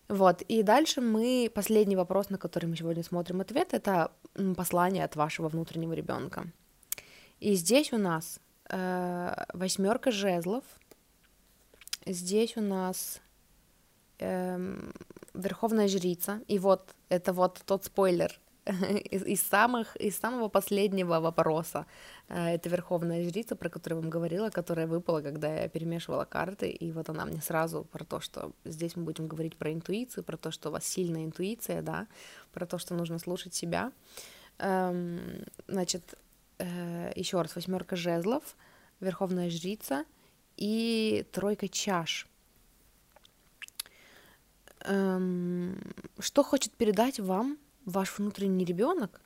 Вот, 0.09 0.41
и 0.41 0.63
дальше 0.63 1.01
мы, 1.01 1.51
последний 1.53 1.95
вопрос, 1.95 2.31
на 2.31 2.39
который 2.39 2.65
мы 2.65 2.75
сегодня 2.75 3.03
смотрим 3.03 3.41
ответ, 3.41 3.75
это 3.75 4.11
послание 4.57 5.05
от 5.05 5.15
вашего 5.15 5.49
внутреннего 5.49 5.93
ребенка. 5.93 6.47
И 7.39 7.53
здесь 7.53 7.93
у 7.93 7.97
нас 7.97 8.39
э, 8.69 9.45
восьмерка 9.53 10.11
жезлов, 10.11 10.63
здесь 12.07 12.57
у 12.57 12.61
нас 12.61 13.21
э, 14.17 14.77
верховная 15.35 15.87
жрица, 15.87 16.41
и 16.47 16.57
вот 16.57 16.95
это 17.09 17.31
вот 17.31 17.61
тот 17.67 17.85
спойлер 17.85 18.39
из, 19.11 19.23
из 19.25 19.41
самых 19.41 19.95
из 19.95 20.17
самого 20.17 20.49
последнего 20.49 21.19
вопроса. 21.19 21.85
Э, 22.27 22.55
это 22.55 22.69
верховная 22.69 23.23
жрица, 23.23 23.55
про 23.55 23.69
которую 23.69 23.99
я 23.99 24.01
вам 24.01 24.09
говорила, 24.09 24.49
которая 24.49 24.87
выпала, 24.87 25.21
когда 25.21 25.53
я 25.61 25.69
перемешивала 25.69 26.25
карты, 26.25 26.69
и 26.69 26.91
вот 26.91 27.09
она 27.09 27.25
мне 27.25 27.41
сразу 27.41 27.83
про 27.83 28.03
то, 28.03 28.19
что 28.19 28.51
здесь 28.65 28.95
мы 28.95 29.03
будем 29.03 29.27
говорить 29.27 29.55
про 29.57 29.71
интуицию, 29.71 30.23
про 30.23 30.37
то, 30.37 30.51
что 30.51 30.69
у 30.69 30.71
вас 30.71 30.85
сильная 30.85 31.25
интуиция, 31.25 31.81
да, 31.81 32.07
про 32.53 32.65
то, 32.65 32.77
что 32.77 32.93
нужно 32.93 33.19
слушать 33.19 33.53
себя. 33.53 33.91
Эм, 34.59 35.45
значит, 35.67 36.15
э, 36.59 37.11
еще 37.15 37.41
раз, 37.41 37.55
восьмерка 37.55 37.95
жезлов, 37.95 38.55
верховная 38.99 39.49
жрица 39.49 40.05
и 40.57 41.25
тройка 41.31 41.67
чаш. 41.67 42.27
Эм, 44.81 45.77
что 46.19 46.43
хочет 46.43 46.73
передать 46.73 47.19
вам 47.19 47.57
ваш 47.89 48.17
внутренний 48.17 48.65
ребенок? 48.65 49.21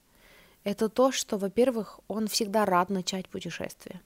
Это 0.64 0.90
то, 0.90 1.12
что, 1.12 1.38
во-первых, 1.38 2.00
он 2.08 2.28
всегда 2.28 2.66
рад 2.66 2.90
начать 2.90 3.28
путешествие. 3.28 4.02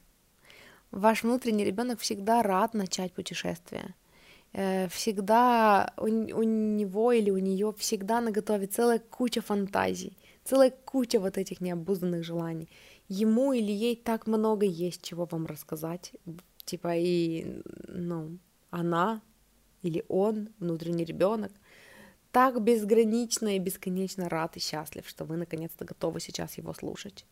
Ваш 0.91 1.23
внутренний 1.23 1.65
ребенок 1.65 1.99
всегда 1.99 2.41
рад 2.41 2.73
начать 2.73 3.13
путешествие. 3.13 3.93
Э, 4.53 4.87
всегда 4.89 5.93
у, 5.97 6.05
у 6.05 6.43
него 6.43 7.11
или 7.11 7.29
у 7.29 7.37
нее 7.37 7.73
всегда 7.77 8.21
наготове 8.21 8.67
целая 8.67 8.99
куча 8.99 9.41
фантазий, 9.41 10.17
целая 10.43 10.71
куча 10.71 11.19
вот 11.19 11.37
этих 11.37 11.61
необузданных 11.61 12.23
желаний 12.23 12.69
ему 13.07 13.53
или 13.53 13.71
ей 13.71 13.95
так 13.95 14.27
много 14.27 14.65
есть 14.65 15.01
чего 15.01 15.25
вам 15.25 15.45
рассказать, 15.45 16.13
типа 16.65 16.95
и, 16.95 17.61
ну, 17.87 18.37
она 18.69 19.21
или 19.83 20.03
он, 20.07 20.49
внутренний 20.59 21.05
ребенок, 21.05 21.51
так 22.37 22.61
безгранично 22.61 23.55
и 23.55 23.59
бесконечно 23.59 24.29
рад 24.29 24.57
и 24.57 24.59
счастлив, 24.59 25.09
что 25.09 25.25
вы 25.25 25.37
наконец-то 25.37 25.85
готовы 25.85 26.19
сейчас 26.19 26.59
его 26.59 26.71
слушать. 26.73 27.25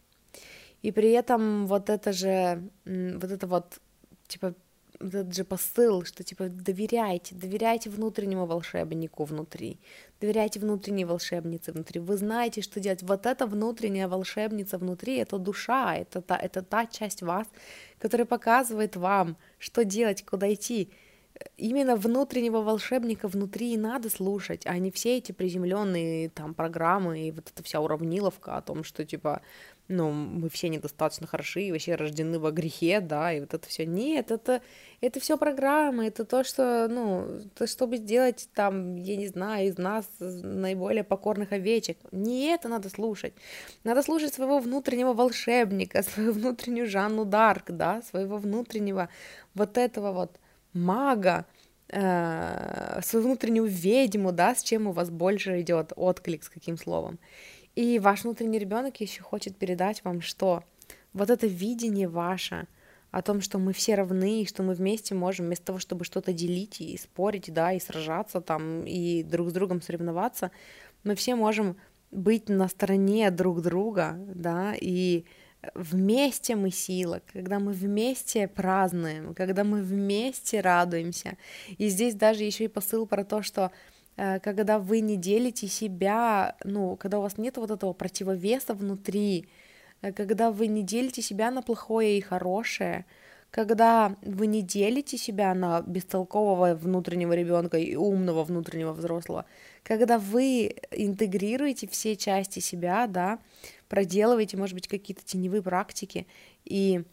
И 0.82 0.92
при 0.92 1.12
этом 1.12 1.68
вот 1.68 1.90
это 1.92 2.12
же, 2.12 2.64
вот 2.86 3.32
это 3.32 3.46
вот, 3.46 3.80
типа, 4.28 4.56
этот 5.00 5.36
же 5.36 5.44
посыл, 5.44 6.06
что 6.06 6.24
типа 6.24 6.50
доверяйте, 6.50 7.36
доверяйте 7.36 7.92
внутреннему 7.92 8.48
волшебнику 8.48 9.26
внутри, 9.26 9.80
доверяйте 10.20 10.60
внутренней 10.60 11.06
волшебнице 11.06 11.72
внутри. 11.72 12.00
Вы 12.02 12.18
знаете, 12.18 12.62
что 12.62 12.80
делать. 12.80 13.04
Вот 13.04 13.28
эта 13.28 13.46
внутренняя 13.46 14.08
волшебница 14.08 14.80
внутри, 14.80 15.18
это 15.18 15.38
душа, 15.38 15.96
это 15.96 16.22
та, 16.22 16.36
это 16.36 16.64
та 16.64 16.88
часть 16.88 17.22
вас, 17.22 17.48
которая 18.00 18.26
показывает 18.26 18.96
вам, 18.96 19.38
что 19.60 19.84
делать, 19.84 20.26
куда 20.26 20.52
идти. 20.52 20.90
Именно 21.58 21.96
внутреннего 21.96 22.62
волшебника 22.62 23.28
внутри 23.28 23.74
и 23.74 23.78
надо 23.78 24.10
слушать, 24.10 24.66
а 24.66 24.78
не 24.78 24.92
все 24.92 25.18
эти 25.18 25.32
приземленные 25.32 26.30
там 26.30 26.54
программы 26.54 27.28
и 27.28 27.32
вот 27.32 27.52
эта 27.54 27.64
вся 27.64 27.82
уравниловка 27.82 28.58
о 28.58 28.62
том, 28.62 28.84
что 28.84 29.06
типа 29.06 29.42
ну, 29.88 30.12
мы 30.12 30.50
все 30.50 30.70
недостаточно 30.70 31.28
хороши 31.28 31.64
и 31.64 31.72
вообще 31.72 31.96
рождены 31.96 32.40
во 32.40 32.52
грехе, 32.52 33.00
да, 33.02 33.32
и 33.32 33.40
вот 33.40 33.54
это 33.54 33.68
все. 33.68 33.86
Нет, 33.86 34.32
это, 34.32 34.62
это 35.00 35.20
все 35.20 35.38
программы, 35.38 36.08
это 36.08 36.26
то, 36.26 36.44
что, 36.44 36.88
ну, 36.90 37.42
то, 37.56 37.68
чтобы 37.68 37.98
сделать 37.98 38.50
там, 38.56 38.96
я 38.96 39.16
не 39.16 39.28
знаю, 39.28 39.68
из 39.68 39.78
нас 39.78 40.10
наиболее 40.20 41.04
покорных 41.04 41.52
овечек. 41.52 41.98
Не 42.12 42.48
это 42.48 42.68
надо 42.68 42.90
слушать. 42.90 43.34
Надо 43.84 44.02
слушать 44.02 44.34
своего 44.34 44.60
внутреннего 44.60 45.14
волшебника, 45.14 46.02
свою 46.14 46.32
внутреннюю 46.32 46.88
Жанну 46.88 47.26
Дарк, 47.26 47.66
да, 47.70 48.02
своего 48.02 48.38
внутреннего 48.38 49.10
вот 49.54 49.78
этого 49.78 50.12
вот 50.12 50.40
мага, 50.76 51.46
э, 51.90 53.00
свою 53.04 53.26
внутреннюю 53.26 53.68
ведьму, 53.68 54.32
да, 54.32 54.54
с 54.54 54.62
чем 54.62 54.88
у 54.88 54.92
вас 54.92 55.10
больше 55.10 55.62
идет 55.62 55.94
отклик, 55.96 56.44
с 56.44 56.50
каким 56.50 56.78
словом. 56.78 57.18
И 57.76 58.00
ваш 58.00 58.24
внутренний 58.24 58.60
ребенок 58.60 59.02
еще 59.02 59.22
хочет 59.22 59.58
передать 59.58 60.04
вам, 60.04 60.22
что 60.22 60.64
вот 61.14 61.30
это 61.30 61.48
видение 61.48 62.08
ваше 62.08 62.68
о 63.12 63.22
том, 63.22 63.42
что 63.42 63.60
мы 63.60 63.72
все 63.72 63.96
равны, 63.96 64.42
и 64.42 64.46
что 64.46 64.62
мы 64.62 64.74
вместе 64.74 65.16
можем, 65.16 65.46
вместо 65.46 65.68
того, 65.68 65.80
чтобы 65.80 66.04
что-то 66.04 66.34
делить 66.34 66.82
и 66.82 66.98
спорить, 66.98 67.54
да, 67.54 67.72
и 67.72 67.80
сражаться 67.80 68.42
там, 68.42 68.86
и 68.86 69.24
друг 69.24 69.50
с 69.50 69.54
другом 69.54 69.82
соревноваться, 69.82 70.52
мы 71.04 71.16
все 71.16 71.36
можем 71.36 71.78
быть 72.12 72.50
на 72.50 72.68
стороне 72.68 73.32
друг 73.32 73.62
друга, 73.62 74.18
да, 74.34 74.74
и 74.80 75.26
вместе 75.74 76.56
мы 76.56 76.72
сила, 76.72 77.22
когда 77.34 77.60
мы 77.60 77.72
вместе 77.72 78.48
празднуем, 78.48 79.34
когда 79.34 79.64
мы 79.64 79.82
вместе 79.82 80.62
радуемся. 80.62 81.38
И 81.78 81.90
здесь 81.90 82.16
даже 82.16 82.44
еще 82.44 82.66
и 82.66 82.70
посыл 82.70 83.06
про 83.06 83.24
то, 83.24 83.42
что 83.42 83.72
Э, 84.18 84.40
когда 84.40 84.80
вы 84.80 85.02
не 85.02 85.18
делите 85.18 85.68
себя, 85.68 86.56
ну, 86.64 86.96
когда 86.96 87.20
у 87.20 87.22
вас 87.22 87.38
нет 87.38 87.58
вот 87.58 87.72
этого 87.72 87.94
противовеса 87.94 88.74
внутри, 88.74 89.48
э, 90.02 90.14
когда 90.14 90.52
вы 90.52 90.68
не 90.68 90.84
делите 90.84 91.22
себя 91.22 91.52
на 91.52 91.62
плохое 91.62 92.18
и 92.18 92.22
хорошее, 92.22 93.06
когда 93.56 94.18
вы 94.22 94.48
не 94.48 94.62
делите 94.62 95.18
себя 95.18 95.54
на 95.54 95.82
бестолкового 95.82 96.76
внутреннего 96.76 97.32
ребенка 97.32 97.78
и 97.78 97.96
умного 97.96 98.44
внутреннего 98.44 98.92
взрослого, 98.92 99.46
когда 99.82 100.20
вы 100.20 100.76
интегрируете 100.92 101.88
все 101.88 102.18
части 102.18 102.60
себя, 102.60 103.08
да, 103.08 103.40
проделываете, 103.88 104.58
может 104.58 104.74
быть, 104.74 104.90
какие-то 104.90 105.24
теневые 105.24 105.62
практики 105.62 106.28
и 106.66 107.04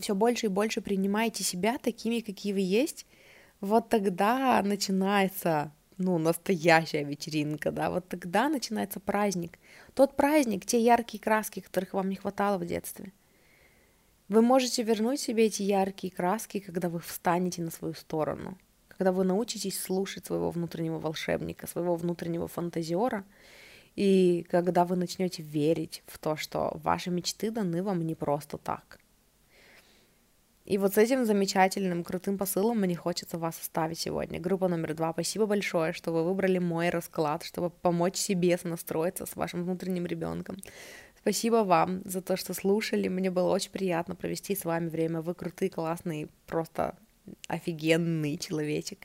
все 0.00 0.14
больше 0.14 0.46
и 0.46 0.48
больше 0.48 0.80
принимаете 0.80 1.44
себя 1.44 1.76
такими, 1.76 2.20
какие 2.20 2.54
вы 2.54 2.60
есть, 2.60 3.04
вот 3.60 3.90
тогда 3.90 4.62
начинается 4.62 5.72
ну, 5.98 6.16
настоящая 6.16 7.04
вечеринка, 7.04 7.70
да, 7.70 7.90
вот 7.90 8.08
тогда 8.08 8.48
начинается 8.48 8.98
праздник. 8.98 9.58
Тот 9.92 10.16
праздник, 10.16 10.64
те 10.64 10.80
яркие 10.80 11.22
краски, 11.22 11.60
которых 11.60 11.92
вам 11.92 12.08
не 12.08 12.16
хватало 12.16 12.56
в 12.56 12.64
детстве. 12.64 13.12
Вы 14.34 14.42
можете 14.42 14.82
вернуть 14.82 15.20
себе 15.20 15.46
эти 15.46 15.62
яркие 15.62 16.12
краски, 16.12 16.58
когда 16.58 16.88
вы 16.88 16.98
встанете 16.98 17.62
на 17.62 17.70
свою 17.70 17.94
сторону, 17.94 18.58
когда 18.88 19.12
вы 19.12 19.22
научитесь 19.22 19.80
слушать 19.80 20.26
своего 20.26 20.50
внутреннего 20.50 20.98
волшебника, 20.98 21.68
своего 21.68 21.94
внутреннего 21.94 22.48
фантазера, 22.48 23.24
и 23.94 24.44
когда 24.50 24.84
вы 24.84 24.96
начнете 24.96 25.44
верить 25.44 26.02
в 26.06 26.18
то, 26.18 26.34
что 26.34 26.80
ваши 26.82 27.10
мечты 27.10 27.52
даны 27.52 27.84
вам 27.84 28.04
не 28.04 28.16
просто 28.16 28.58
так– 28.58 28.98
и 30.64 30.78
вот 30.78 30.94
с 30.94 30.98
этим 30.98 31.26
замечательным, 31.26 32.02
крутым 32.02 32.38
посылом 32.38 32.80
мне 32.80 32.96
хочется 32.96 33.36
вас 33.36 33.60
оставить 33.60 33.98
сегодня. 33.98 34.40
Группа 34.40 34.66
номер 34.66 34.94
два. 34.94 35.12
Спасибо 35.12 35.44
большое, 35.44 35.92
что 35.92 36.10
вы 36.10 36.24
выбрали 36.24 36.58
мой 36.58 36.88
расклад, 36.88 37.42
чтобы 37.44 37.68
помочь 37.68 38.16
себе 38.16 38.58
настроиться 38.64 39.26
с 39.26 39.36
вашим 39.36 39.64
внутренним 39.64 40.06
ребенком. 40.06 40.56
Спасибо 41.24 41.64
вам 41.64 42.02
за 42.04 42.20
то, 42.20 42.36
что 42.36 42.52
слушали. 42.52 43.08
Мне 43.08 43.30
было 43.30 43.50
очень 43.50 43.70
приятно 43.70 44.14
провести 44.14 44.54
с 44.54 44.66
вами 44.66 44.90
время. 44.90 45.22
Вы 45.22 45.32
крутый, 45.32 45.70
классный, 45.70 46.28
просто 46.46 46.98
офигенный 47.48 48.36
человечек. 48.36 48.98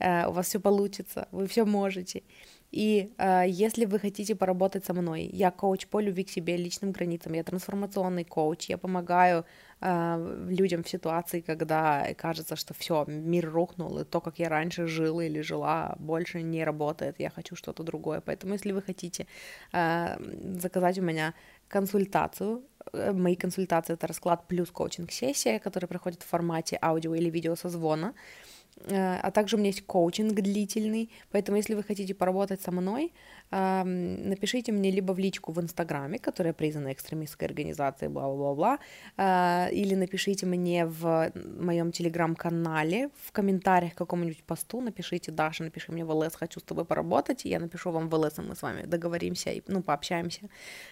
Uh, 0.00 0.28
у 0.28 0.32
вас 0.32 0.48
все 0.48 0.58
получится, 0.58 1.28
вы 1.30 1.46
все 1.46 1.64
можете. 1.64 2.24
И 2.72 3.12
э, 3.18 3.44
если 3.46 3.84
вы 3.84 4.00
хотите 4.00 4.34
поработать 4.34 4.84
со 4.84 4.94
мной, 4.94 5.30
я 5.32 5.52
коуч 5.52 5.86
по 5.86 6.00
любви 6.00 6.24
к 6.24 6.30
себе, 6.30 6.56
личным 6.56 6.90
границам, 6.90 7.34
я 7.34 7.44
трансформационный 7.44 8.24
коуч, 8.24 8.68
я 8.68 8.76
помогаю 8.76 9.44
э, 9.84 10.46
людям 10.48 10.82
в 10.82 10.88
ситуации, 10.88 11.40
когда 11.40 12.14
кажется, 12.16 12.56
что 12.56 12.74
все, 12.74 13.04
мир 13.06 13.50
рухнул, 13.50 13.98
и 13.98 14.04
то, 14.04 14.20
как 14.20 14.38
я 14.38 14.48
раньше 14.48 14.86
жила 14.86 15.24
или 15.24 15.42
жила, 15.42 15.94
больше 15.98 16.42
не 16.42 16.64
работает, 16.64 17.20
я 17.20 17.30
хочу 17.30 17.56
что-то 17.56 17.82
другое. 17.82 18.20
Поэтому, 18.20 18.54
если 18.54 18.72
вы 18.72 18.82
хотите 18.82 19.26
э, 19.72 20.16
заказать 20.60 20.98
у 20.98 21.02
меня 21.02 21.34
консультацию, 21.68 22.62
э, 22.92 23.12
мои 23.12 23.36
консультации 23.36 23.94
это 23.94 24.06
расклад 24.06 24.48
плюс 24.48 24.70
коучинг-сессия, 24.70 25.58
которая 25.58 25.88
проходит 25.88 26.22
в 26.22 26.26
формате 26.26 26.78
аудио 26.82 27.14
или 27.14 27.30
видео 27.30 27.56
созвона, 27.56 28.12
Э, 28.12 28.53
а 28.86 29.30
также 29.30 29.56
у 29.56 29.58
меня 29.58 29.68
есть 29.68 29.86
коучинг 29.86 30.34
длительный, 30.34 31.10
поэтому 31.30 31.56
если 31.56 31.74
вы 31.74 31.82
хотите 31.82 32.14
поработать 32.14 32.60
со 32.60 32.70
мной, 32.70 33.12
напишите 33.50 34.72
мне 34.72 34.90
либо 34.90 35.12
в 35.12 35.18
личку 35.18 35.52
в 35.52 35.60
Инстаграме, 35.60 36.18
которая 36.18 36.52
признана 36.52 36.92
экстремистской 36.92 37.46
организацией, 37.46 38.10
бла-бла-бла, 38.10 38.78
э, 39.16 39.72
или 39.72 39.94
напишите 39.94 40.46
мне 40.46 40.86
в 40.86 41.30
моем 41.34 41.92
Телеграм-канале, 41.92 43.10
в 43.22 43.32
комментариях 43.32 43.94
к 43.94 43.98
какому-нибудь 43.98 44.42
посту, 44.44 44.80
напишите, 44.80 45.30
Даша, 45.30 45.62
напиши 45.62 45.92
мне 45.92 46.04
в 46.04 46.10
ЛС, 46.10 46.34
хочу 46.34 46.58
с 46.58 46.62
тобой 46.64 46.84
поработать, 46.84 47.44
я 47.44 47.60
напишу 47.60 47.90
вам 47.90 48.08
в 48.08 48.14
ЛС, 48.14 48.38
и 48.38 48.42
мы 48.42 48.56
с 48.56 48.62
вами 48.62 48.86
договоримся, 48.86 49.50
и, 49.50 49.62
ну, 49.68 49.82
пообщаемся, 49.82 50.48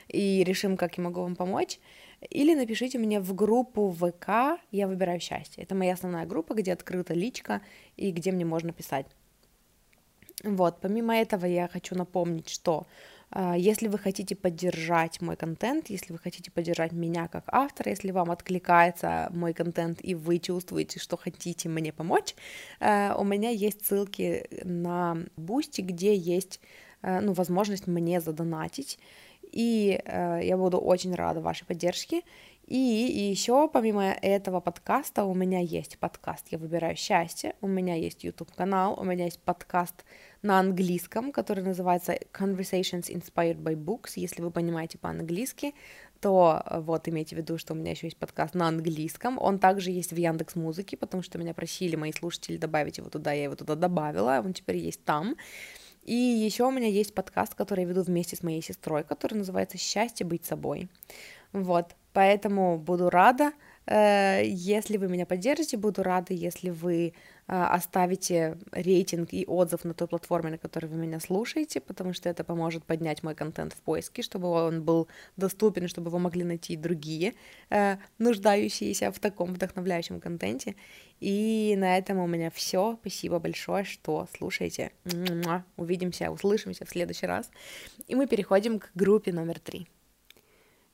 и 0.09 0.45
решим, 0.45 0.77
как 0.77 0.99
я 0.99 1.05
могу 1.05 1.23
вам 1.23 1.35
помочь. 1.35 1.81
Или 2.31 2.55
напишите 2.55 2.99
мне 2.99 3.20
в 3.20 3.35
группу 3.35 3.90
ВК 3.90 4.61
«Я 4.70 4.86
выбираю 4.86 5.20
счастье». 5.20 5.62
Это 5.62 5.74
моя 5.74 5.94
основная 5.94 6.27
группа, 6.27 6.55
где 6.55 6.73
открыта 6.73 7.15
личка 7.15 7.62
и 7.97 8.11
где 8.12 8.32
мне 8.32 8.44
можно 8.44 8.73
писать. 8.73 9.07
Вот, 10.44 10.81
помимо 10.81 11.15
этого 11.15 11.47
я 11.47 11.69
хочу 11.69 11.94
напомнить, 11.94 12.49
что 12.49 12.86
э, 13.31 13.55
если 13.57 13.86
вы 13.86 13.99
хотите 13.99 14.35
поддержать 14.35 15.20
мой 15.20 15.36
контент, 15.36 15.89
если 15.89 16.12
вы 16.12 16.19
хотите 16.19 16.51
поддержать 16.51 16.93
меня 16.93 17.28
как 17.28 17.44
автора, 17.47 17.90
если 17.90 18.11
вам 18.11 18.31
откликается 18.31 19.28
мой 19.32 19.53
контент 19.53 19.99
и 20.03 20.15
вы 20.15 20.39
чувствуете, 20.39 20.99
что 20.99 21.16
хотите 21.16 21.69
мне 21.69 21.93
помочь, 21.93 22.35
э, 22.81 23.15
у 23.15 23.24
меня 23.24 23.51
есть 23.51 23.86
ссылки 23.86 24.49
на 24.65 25.19
Бусти, 25.36 25.81
где 25.81 26.16
есть 26.16 26.61
э, 27.03 27.20
ну, 27.20 27.32
возможность 27.35 27.86
мне 27.86 28.20
задонатить 28.20 28.99
и 29.53 30.01
э, 30.05 30.41
я 30.43 30.57
буду 30.57 30.79
очень 30.79 31.15
рада 31.15 31.41
вашей 31.41 31.66
поддержке. 31.66 32.23
И, 32.66 33.09
и 33.09 33.31
еще 33.31 33.69
помимо 33.69 34.12
этого 34.23 34.61
подкаста 34.61 35.24
у 35.24 35.35
меня 35.35 35.61
есть 35.61 35.99
подкаст 35.99 36.47
«Я 36.51 36.59
выбираю 36.59 36.97
счастье», 36.97 37.55
у 37.61 37.66
меня 37.66 37.97
есть 37.97 38.24
YouTube-канал, 38.24 38.99
у 38.99 39.05
меня 39.05 39.24
есть 39.24 39.41
подкаст 39.41 40.05
на 40.43 40.59
английском, 40.59 41.33
который 41.33 41.62
называется 41.65 42.19
Conversations 42.33 43.11
Inspired 43.11 43.59
by 43.59 43.74
Books. 43.74 44.12
Если 44.16 44.41
вы 44.41 44.51
понимаете 44.51 44.97
по-английски, 44.97 45.74
то 46.20 46.62
э, 46.65 46.81
вот 46.81 47.09
имейте 47.09 47.35
в 47.35 47.41
виду, 47.41 47.59
что 47.59 47.74
у 47.74 47.77
меня 47.77 47.91
еще 47.91 48.07
есть 48.07 48.16
подкаст 48.16 48.55
на 48.55 48.69
английском. 48.69 49.39
Он 49.39 49.59
также 49.59 49.91
есть 49.91 50.12
в 50.12 50.16
Яндекс 50.16 50.55
Музыке, 50.55 50.97
потому 50.97 51.23
что 51.23 51.39
меня 51.39 51.53
просили 51.53 51.97
мои 51.97 52.12
слушатели 52.12 52.57
добавить 52.57 52.99
его 52.99 53.11
туда, 53.11 53.33
я 53.33 53.45
его 53.45 53.57
туда 53.57 53.74
добавила, 53.74 54.41
он 54.43 54.53
теперь 54.53 54.77
есть 54.77 55.05
там. 55.05 55.37
И 56.03 56.15
еще 56.15 56.65
у 56.65 56.70
меня 56.70 56.89
есть 56.89 57.15
подкаст, 57.15 57.55
который 57.55 57.83
я 57.83 57.89
веду 57.89 58.03
вместе 58.03 58.37
с 58.37 58.43
моей 58.43 58.61
сестрой, 58.61 59.05
который 59.05 59.35
называется 59.35 59.79
«Счастье 59.79 60.27
быть 60.27 60.45
собой». 60.45 60.89
Вот, 61.53 61.95
поэтому 62.12 62.79
буду 62.79 63.11
рада, 63.11 63.53
э, 63.87 64.43
если 64.45 64.97
вы 64.97 65.09
меня 65.09 65.27
поддержите, 65.27 65.77
буду 65.77 66.03
рада, 66.03 66.35
если 66.35 66.70
вы 66.70 67.15
оставите 67.47 68.56
рейтинг 68.70 69.32
и 69.32 69.44
отзыв 69.47 69.85
на 69.85 69.94
той 69.94 70.09
платформе, 70.09 70.51
на 70.51 70.59
которой 70.59 70.86
вы 70.86 70.97
меня 70.97 71.20
слушаете, 71.20 71.81
потому 71.81 72.12
что 72.12 72.28
это 72.28 72.44
поможет 72.44 72.85
поднять 72.85 73.23
мой 73.23 73.35
контент 73.35 73.73
в 73.73 73.81
поиске, 73.82 74.23
чтобы 74.23 74.48
он 74.48 74.82
был 74.82 75.09
доступен, 75.36 75.89
чтобы 75.89 76.10
вы 76.10 76.19
могли 76.19 76.44
найти 76.44 76.77
другие 76.77 77.35
э, 77.70 77.97
нуждающиеся 78.19 79.10
в 79.12 79.19
таком 79.19 79.55
вдохновляющем 79.55 80.20
контенте. 80.20 80.77
И 81.20 81.74
на 81.77 81.98
этом 81.98 82.19
у 82.19 82.27
меня 82.27 82.51
все. 82.51 82.97
Спасибо 83.01 83.39
большое, 83.39 83.85
что 83.85 84.27
слушаете. 84.36 84.93
Увидимся, 85.77 86.31
услышимся 86.31 86.85
в 86.85 86.90
следующий 86.90 87.27
раз. 87.27 87.51
И 88.09 88.14
мы 88.14 88.27
переходим 88.27 88.78
к 88.78 88.90
группе 88.94 89.32
номер 89.32 89.59
три. 89.60 89.89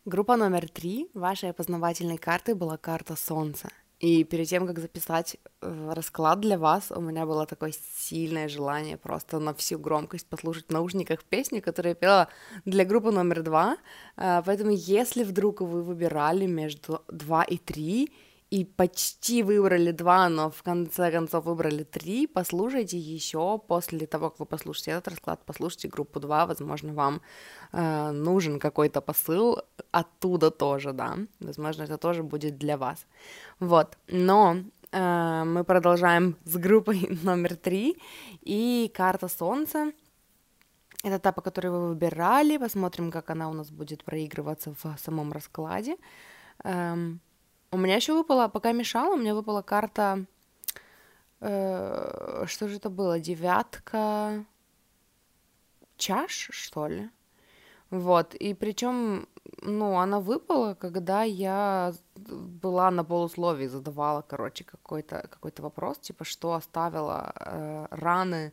Группа 0.05 0.37
номер 0.37 0.69
три 0.69 1.09
вашей 1.15 1.51
опознавательной 1.51 2.19
карты 2.19 2.55
была 2.55 2.77
карта 2.77 3.17
Солнца. 3.17 3.69
И 4.01 4.23
перед 4.23 4.49
тем, 4.49 4.67
как 4.67 4.79
записать 4.79 5.37
э, 5.61 5.93
расклад 5.93 6.41
для 6.41 6.57
вас, 6.57 6.93
у 6.93 7.01
меня 7.01 7.27
было 7.27 7.47
такое 7.47 7.73
сильное 7.97 8.49
желание 8.49 8.97
просто 8.97 9.41
на 9.41 9.53
всю 9.55 9.79
громкость 9.79 10.27
послушать 10.29 10.67
в 10.69 10.73
наушниках 10.73 11.25
песни, 11.25 11.59
которую 11.59 11.91
я 11.91 11.95
пела 11.97 12.29
для 12.65 12.85
группы 12.85 13.11
номер 13.11 13.43
два. 13.43 13.77
Э, 14.17 14.43
поэтому, 14.47 14.71
если 14.71 15.25
вдруг 15.25 15.61
вы 15.61 15.83
выбирали 15.83 16.47
между 16.47 17.03
два 17.09 17.43
и 17.43 17.59
три, 17.59 18.13
и 18.51 18.65
почти 18.65 19.43
выбрали 19.43 19.93
два, 19.93 20.29
но 20.29 20.51
в 20.51 20.63
конце 20.63 21.11
концов 21.11 21.45
выбрали 21.45 21.85
три, 21.85 22.27
послушайте 22.27 22.99
еще 22.99 23.59
после 23.59 24.07
того, 24.07 24.31
как 24.31 24.41
вы 24.41 24.47
послушаете 24.47 24.93
этот 24.93 25.09
расклад, 25.09 25.41
послушайте 25.45 25.89
группу 25.89 26.21
2, 26.21 26.47
возможно, 26.47 26.95
вам 26.95 27.21
э, 27.73 28.11
нужен 28.13 28.59
какой-то 28.59 29.01
посыл. 29.01 29.59
Оттуда 29.91 30.51
тоже, 30.51 30.93
да, 30.93 31.19
возможно, 31.41 31.83
это 31.83 31.99
тоже 31.99 32.23
будет 32.23 32.59
для 32.59 32.77
вас. 32.77 33.07
Вот, 33.61 33.99
но 34.09 34.57
э, 34.93 35.45
мы 35.45 35.65
продолжаем 35.65 36.37
с 36.45 36.57
группой 36.57 37.19
номер 37.23 37.55
три, 37.57 37.97
и 38.41 38.91
карта 38.95 39.29
Солнца, 39.29 39.93
это 41.05 41.19
та, 41.19 41.33
по 41.33 41.43
которой 41.43 41.69
вы 41.69 41.89
выбирали, 41.89 42.57
посмотрим, 42.57 43.11
как 43.11 43.31
она 43.31 43.51
у 43.51 43.53
нас 43.53 43.71
будет 43.71 44.05
проигрываться 44.05 44.75
в 44.83 44.97
самом 44.99 45.33
раскладе. 45.33 45.97
Эм, 46.65 47.21
у 47.71 47.77
меня 47.77 47.97
еще 47.97 48.15
выпала, 48.15 48.49
пока 48.49 48.73
мешала, 48.73 49.15
у 49.15 49.19
меня 49.19 49.35
выпала 49.35 49.63
карта... 49.63 50.25
Э, 51.41 52.45
что 52.47 52.69
же 52.69 52.77
это 52.77 52.91
было? 52.91 53.21
Девятка 53.21 54.45
чаш, 55.97 56.51
что 56.53 56.89
ли? 56.89 57.11
Вот, 57.91 58.35
и 58.35 58.55
причем, 58.55 59.29
ну, 59.63 59.99
она 59.99 60.21
выпала, 60.21 60.75
когда 60.75 61.23
я 61.23 61.95
была 62.17 62.91
на 62.91 63.03
полусловии, 63.05 63.67
задавала, 63.67 64.23
короче, 64.23 64.65
какой-то 64.65 65.27
какой 65.31 65.53
вопрос, 65.59 65.99
типа, 65.99 66.25
что 66.25 66.53
оставила 66.53 67.33
э, 67.35 67.87
раны 67.91 68.53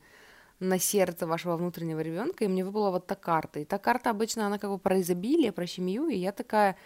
на 0.59 0.79
сердце 0.79 1.27
вашего 1.27 1.57
внутреннего 1.57 1.99
ребенка, 1.99 2.45
и 2.45 2.47
мне 2.47 2.63
выпала 2.63 2.91
вот 2.91 3.07
та 3.07 3.15
карта. 3.15 3.59
И 3.59 3.65
та 3.65 3.77
карта 3.77 4.09
обычно, 4.09 4.47
она 4.47 4.57
как 4.57 4.69
бы 4.69 4.77
про 4.77 5.01
изобилие, 5.01 5.51
про 5.51 5.67
семью, 5.67 6.07
и 6.07 6.15
я 6.15 6.31
такая, 6.31 6.77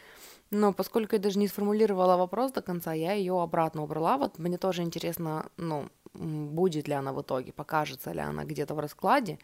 но 0.52 0.74
поскольку 0.74 1.16
я 1.16 1.22
даже 1.22 1.40
не 1.40 1.48
сформулировала 1.48 2.18
вопрос 2.18 2.52
до 2.52 2.62
конца, 2.62 2.94
я 2.94 3.14
ее 3.14 3.42
обратно 3.42 3.84
убрала. 3.84 4.18
Вот 4.18 4.40
мне 4.40 4.58
тоже 4.58 4.82
интересно, 4.82 5.50
ну, 5.58 5.90
будет 6.14 6.88
ли 6.88 6.94
она 6.94 7.14
в 7.14 7.22
итоге, 7.22 7.54
покажется 7.54 8.12
ли 8.12 8.20
она 8.20 8.44
где-то 8.46 8.76
в 8.76 8.80
раскладе. 8.80 9.40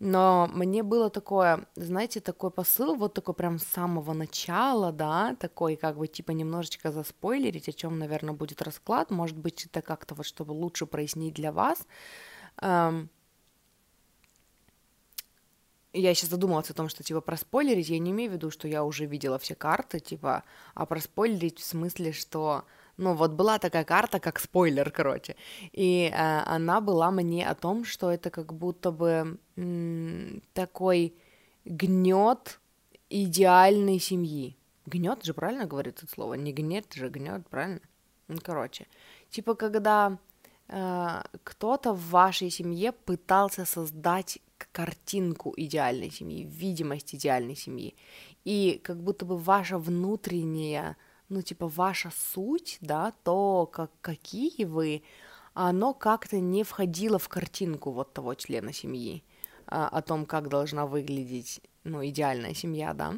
Но 0.00 0.48
мне 0.54 0.82
было 0.82 1.10
такое, 1.10 1.66
знаете, 1.76 2.20
такой 2.20 2.50
посыл, 2.50 2.94
вот 2.94 3.12
такой 3.12 3.34
прям 3.34 3.58
с 3.58 3.64
самого 3.64 4.14
начала, 4.14 4.92
да, 4.92 5.36
такой 5.38 5.76
как 5.76 5.98
бы 5.98 6.06
типа 6.08 6.30
немножечко 6.30 6.90
заспойлерить, 6.90 7.68
о 7.68 7.72
чем, 7.72 7.98
наверное, 7.98 8.34
будет 8.34 8.62
расклад. 8.62 9.10
Может 9.10 9.36
быть, 9.38 9.66
это 9.66 9.82
как-то 9.82 10.14
вот, 10.14 10.24
чтобы 10.24 10.52
лучше 10.52 10.86
прояснить 10.86 11.34
для 11.34 11.52
вас. 11.52 11.86
Эм, 12.62 13.10
я 15.92 16.14
сейчас 16.14 16.30
задумалась 16.30 16.70
о 16.70 16.74
том, 16.74 16.88
что, 16.88 17.02
типа, 17.02 17.20
проспойлерить, 17.20 17.88
я 17.88 17.98
не 17.98 18.10
имею 18.10 18.30
в 18.30 18.34
виду, 18.34 18.50
что 18.50 18.68
я 18.68 18.84
уже 18.84 19.06
видела 19.06 19.38
все 19.38 19.54
карты, 19.54 19.98
типа, 19.98 20.44
а 20.74 20.86
проспойлерить 20.86 21.58
в 21.58 21.64
смысле, 21.64 22.12
что, 22.12 22.64
ну, 22.96 23.14
вот 23.14 23.32
была 23.32 23.58
такая 23.58 23.84
карта, 23.84 24.20
как 24.20 24.38
спойлер, 24.38 24.90
короче, 24.90 25.36
и 25.72 26.10
э, 26.12 26.42
она 26.46 26.80
была 26.80 27.10
мне 27.10 27.48
о 27.48 27.54
том, 27.54 27.84
что 27.84 28.10
это 28.10 28.30
как 28.30 28.52
будто 28.54 28.92
бы 28.92 29.38
м- 29.56 30.42
такой 30.52 31.14
гнет 31.64 32.60
идеальной 33.08 33.98
семьи. 33.98 34.56
Гнет 34.86 35.24
же 35.24 35.34
правильно 35.34 35.66
говорит 35.66 36.02
это 36.02 36.12
слово? 36.12 36.34
Не 36.34 36.52
гнет 36.52 36.92
же, 36.92 37.08
гнет, 37.08 37.46
правильно? 37.48 37.80
Ну, 38.28 38.38
короче, 38.40 38.86
типа, 39.28 39.54
когда 39.54 40.18
э, 40.68 41.22
кто-то 41.42 41.92
в 41.92 42.10
вашей 42.10 42.50
семье 42.50 42.92
пытался 42.92 43.64
создать 43.64 44.38
картинку 44.72 45.54
идеальной 45.56 46.10
семьи, 46.10 46.44
видимость 46.44 47.14
идеальной 47.14 47.56
семьи. 47.56 47.94
И 48.44 48.80
как 48.82 49.02
будто 49.02 49.24
бы 49.24 49.36
ваша 49.36 49.78
внутренняя, 49.78 50.96
ну, 51.28 51.42
типа, 51.42 51.68
ваша 51.68 52.10
суть, 52.34 52.78
да, 52.80 53.12
то, 53.24 53.66
как, 53.66 53.90
какие 54.00 54.64
вы, 54.64 55.02
оно 55.54 55.94
как-то 55.94 56.38
не 56.40 56.64
входило 56.64 57.18
в 57.18 57.28
картинку 57.28 57.90
вот 57.90 58.12
того 58.12 58.34
члена 58.34 58.72
семьи, 58.72 59.22
а, 59.66 59.88
о 59.88 60.02
том, 60.02 60.26
как 60.26 60.48
должна 60.48 60.86
выглядеть, 60.86 61.60
ну, 61.84 62.04
идеальная 62.04 62.54
семья, 62.54 62.94
да. 62.94 63.14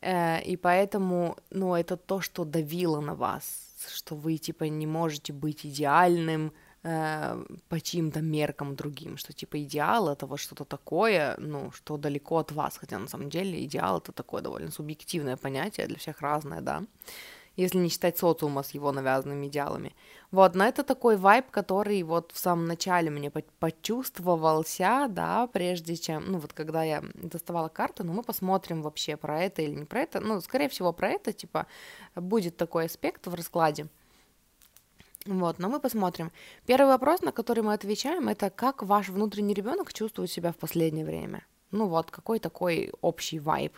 Э, 0.00 0.42
и 0.42 0.56
поэтому, 0.56 1.36
ну, 1.50 1.74
это 1.74 1.96
то, 1.96 2.20
что 2.20 2.44
давило 2.44 3.00
на 3.00 3.14
вас, 3.14 3.44
что 3.94 4.14
вы, 4.14 4.36
типа, 4.36 4.64
не 4.64 4.86
можете 4.86 5.32
быть 5.32 5.64
идеальным, 5.64 6.52
э, 6.84 7.44
по 7.68 7.80
чьим-то 7.80 8.20
меркам 8.20 8.76
другим, 8.76 9.16
что 9.16 9.32
типа 9.32 9.62
идеал 9.62 10.08
это 10.08 10.26
вот 10.26 10.38
что-то 10.38 10.64
такое, 10.64 11.34
ну, 11.38 11.72
что 11.72 11.96
далеко 11.96 12.38
от 12.38 12.52
вас, 12.52 12.76
хотя 12.76 12.98
на 12.98 13.08
самом 13.08 13.30
деле 13.30 13.64
идеал 13.64 13.98
это 13.98 14.12
такое 14.12 14.42
довольно 14.42 14.70
субъективное 14.70 15.36
понятие, 15.36 15.86
для 15.86 15.96
всех 15.96 16.20
разное, 16.20 16.60
да, 16.60 16.84
если 17.56 17.78
не 17.78 17.88
считать 17.88 18.18
социума 18.18 18.62
с 18.62 18.70
его 18.70 18.92
навязанными 18.92 19.46
идеалами. 19.46 19.94
Вот, 20.30 20.54
но 20.54 20.64
это 20.64 20.82
такой 20.82 21.16
вайб, 21.16 21.50
который 21.50 22.02
вот 22.02 22.32
в 22.32 22.38
самом 22.38 22.66
начале 22.66 23.10
мне 23.10 23.30
почувствовался, 23.30 25.06
да, 25.08 25.46
прежде 25.46 25.96
чем, 25.96 26.32
ну, 26.32 26.38
вот 26.38 26.52
когда 26.52 26.82
я 26.82 27.02
доставала 27.14 27.68
карту, 27.68 28.04
ну, 28.04 28.12
мы 28.12 28.22
посмотрим 28.22 28.82
вообще 28.82 29.16
про 29.16 29.42
это 29.42 29.62
или 29.62 29.74
не 29.74 29.84
про 29.84 30.00
это, 30.00 30.20
ну, 30.20 30.40
скорее 30.40 30.68
всего, 30.68 30.92
про 30.92 31.10
это, 31.10 31.32
типа, 31.32 31.66
будет 32.16 32.56
такой 32.56 32.86
аспект 32.86 33.26
в 33.26 33.34
раскладе, 33.34 33.86
Вот, 35.26 35.58
но 35.58 35.68
мы 35.68 35.80
посмотрим. 35.80 36.30
Первый 36.66 36.88
вопрос, 36.88 37.22
на 37.22 37.32
который 37.32 37.62
мы 37.62 37.72
отвечаем, 37.72 38.28
это 38.28 38.50
как 38.50 38.82
ваш 38.82 39.08
внутренний 39.08 39.54
ребенок 39.54 39.92
чувствует 39.92 40.30
себя 40.30 40.52
в 40.52 40.56
последнее 40.56 41.06
время. 41.06 41.46
Ну 41.70 41.86
вот, 41.88 42.10
какой 42.10 42.38
такой 42.38 42.92
общий 43.00 43.38
вайб. 43.38 43.72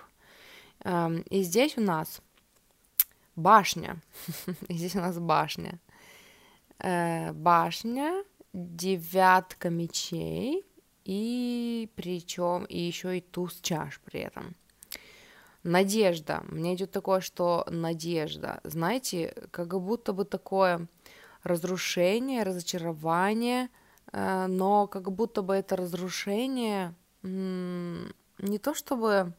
Эм, 0.84 1.22
и 1.30 1.42
здесь 1.42 1.78
у 1.78 1.80
нас 1.82 2.20
башня. 3.36 4.02
здесь 4.68 4.96
у 4.96 5.00
нас 5.00 5.18
башня. 5.18 5.78
Э, 6.80 7.32
башня, 7.32 8.24
девятка 8.52 9.70
мечей, 9.70 10.64
и 11.04 11.88
причем 11.94 12.64
и 12.64 12.78
еще 12.78 13.18
и 13.18 13.20
туз 13.20 13.60
чаш 13.62 14.00
при 14.04 14.20
этом. 14.20 14.56
Надежда. 15.62 16.42
Мне 16.48 16.74
идет 16.74 16.90
такое, 16.90 17.20
что 17.20 17.64
надежда. 17.70 18.60
Знаете, 18.64 19.32
как 19.52 19.80
будто 19.80 20.12
бы 20.12 20.24
такое 20.24 20.88
разрушение, 21.46 22.42
разочарование, 22.42 23.68
э, 24.12 24.46
но 24.46 24.86
как 24.86 25.10
будто 25.12 25.42
бы 25.42 25.54
это 25.54 25.76
разрушение 25.76 26.94
не 27.22 28.58
то 28.58 28.74
чтобы, 28.74 29.32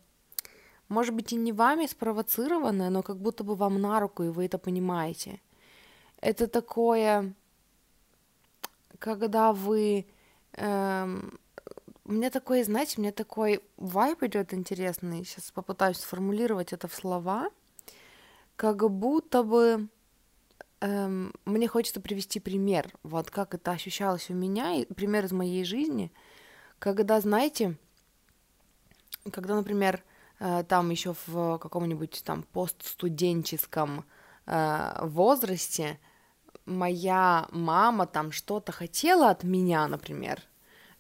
может 0.89 1.13
быть, 1.13 1.33
и 1.33 1.35
не 1.35 1.53
вами 1.53 1.85
спровоцированное, 1.85 2.89
но 2.89 3.03
как 3.03 3.17
будто 3.17 3.43
бы 3.43 3.55
вам 3.55 3.81
на 3.81 3.99
руку, 3.99 4.23
и 4.23 4.29
вы 4.29 4.45
это 4.45 4.57
понимаете. 4.57 5.41
Это 6.19 6.47
такое, 6.47 7.33
когда 8.99 9.53
вы... 9.53 10.07
Эм, 10.53 11.39
у 12.05 12.13
меня 12.13 12.29
такой, 12.29 12.63
знаете, 12.63 12.95
у 12.97 13.01
меня 13.01 13.11
такой 13.11 13.61
вайп 13.75 14.23
идет 14.23 14.53
интересный. 14.53 15.25
Сейчас 15.25 15.51
попытаюсь 15.51 15.97
сформулировать 15.97 16.73
это 16.73 16.87
в 16.87 16.95
слова. 16.95 17.49
Как 18.55 18.89
будто 18.89 19.43
бы 19.43 19.89
эм, 20.81 21.33
мне 21.45 21.67
хочется 21.67 22.01
привести 22.01 22.39
пример, 22.39 22.91
вот 23.03 23.31
как 23.31 23.53
это 23.53 23.71
ощущалось 23.71 24.29
у 24.29 24.33
меня, 24.33 24.75
и 24.75 24.85
пример 24.85 25.25
из 25.25 25.31
моей 25.31 25.63
жизни, 25.63 26.11
когда, 26.79 27.19
знаете, 27.19 27.77
когда, 29.31 29.55
например, 29.55 30.03
э, 30.39 30.63
там 30.67 30.89
еще 30.89 31.15
в 31.25 31.57
каком-нибудь 31.57 32.21
там 32.25 32.43
постстуденческом 32.43 34.05
э, 34.45 34.99
возрасте 35.01 35.99
моя 36.65 37.47
мама 37.51 38.05
там 38.05 38.31
что-то 38.31 38.71
хотела 38.71 39.29
от 39.29 39.43
меня, 39.43 39.87
например, 39.87 40.43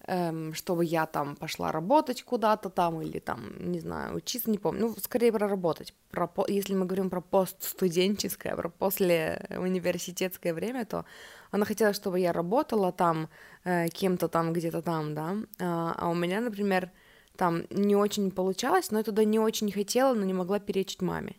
эм, 0.07 0.53
чтобы 0.53 0.85
я 0.85 1.05
там 1.05 1.35
пошла 1.35 1.71
работать 1.71 2.23
куда-то 2.23 2.69
там 2.69 3.01
или 3.01 3.19
там, 3.19 3.71
не 3.71 3.79
знаю, 3.79 4.15
учиться, 4.15 4.49
не 4.49 4.57
помню, 4.57 4.87
ну, 4.87 4.95
скорее 5.01 5.31
проработать. 5.31 5.93
Про, 6.11 6.29
если 6.47 6.73
мы 6.73 6.85
говорим 6.85 7.09
про 7.09 7.21
постстуденческое, 7.21 8.55
про 8.55 8.69
после 8.69 9.45
университетское 9.49 10.53
время, 10.53 10.85
то 10.85 11.05
она 11.51 11.65
хотела, 11.65 11.93
чтобы 11.93 12.19
я 12.19 12.33
работала 12.33 12.91
там 12.91 13.29
э, 13.63 13.87
кем-то 13.89 14.27
там, 14.27 14.53
где-то 14.53 14.81
там, 14.81 15.13
да, 15.13 15.35
а, 15.59 15.95
а 15.97 16.09
у 16.09 16.15
меня, 16.15 16.41
например, 16.41 16.89
там 17.35 17.63
не 17.69 17.95
очень 17.95 18.31
получалось, 18.31 18.91
но 18.91 18.97
я 18.97 19.03
туда 19.03 19.23
не 19.23 19.39
очень 19.39 19.71
хотела, 19.71 20.13
но 20.13 20.25
не 20.25 20.33
могла 20.33 20.59
перечить 20.59 21.01
маме. 21.01 21.35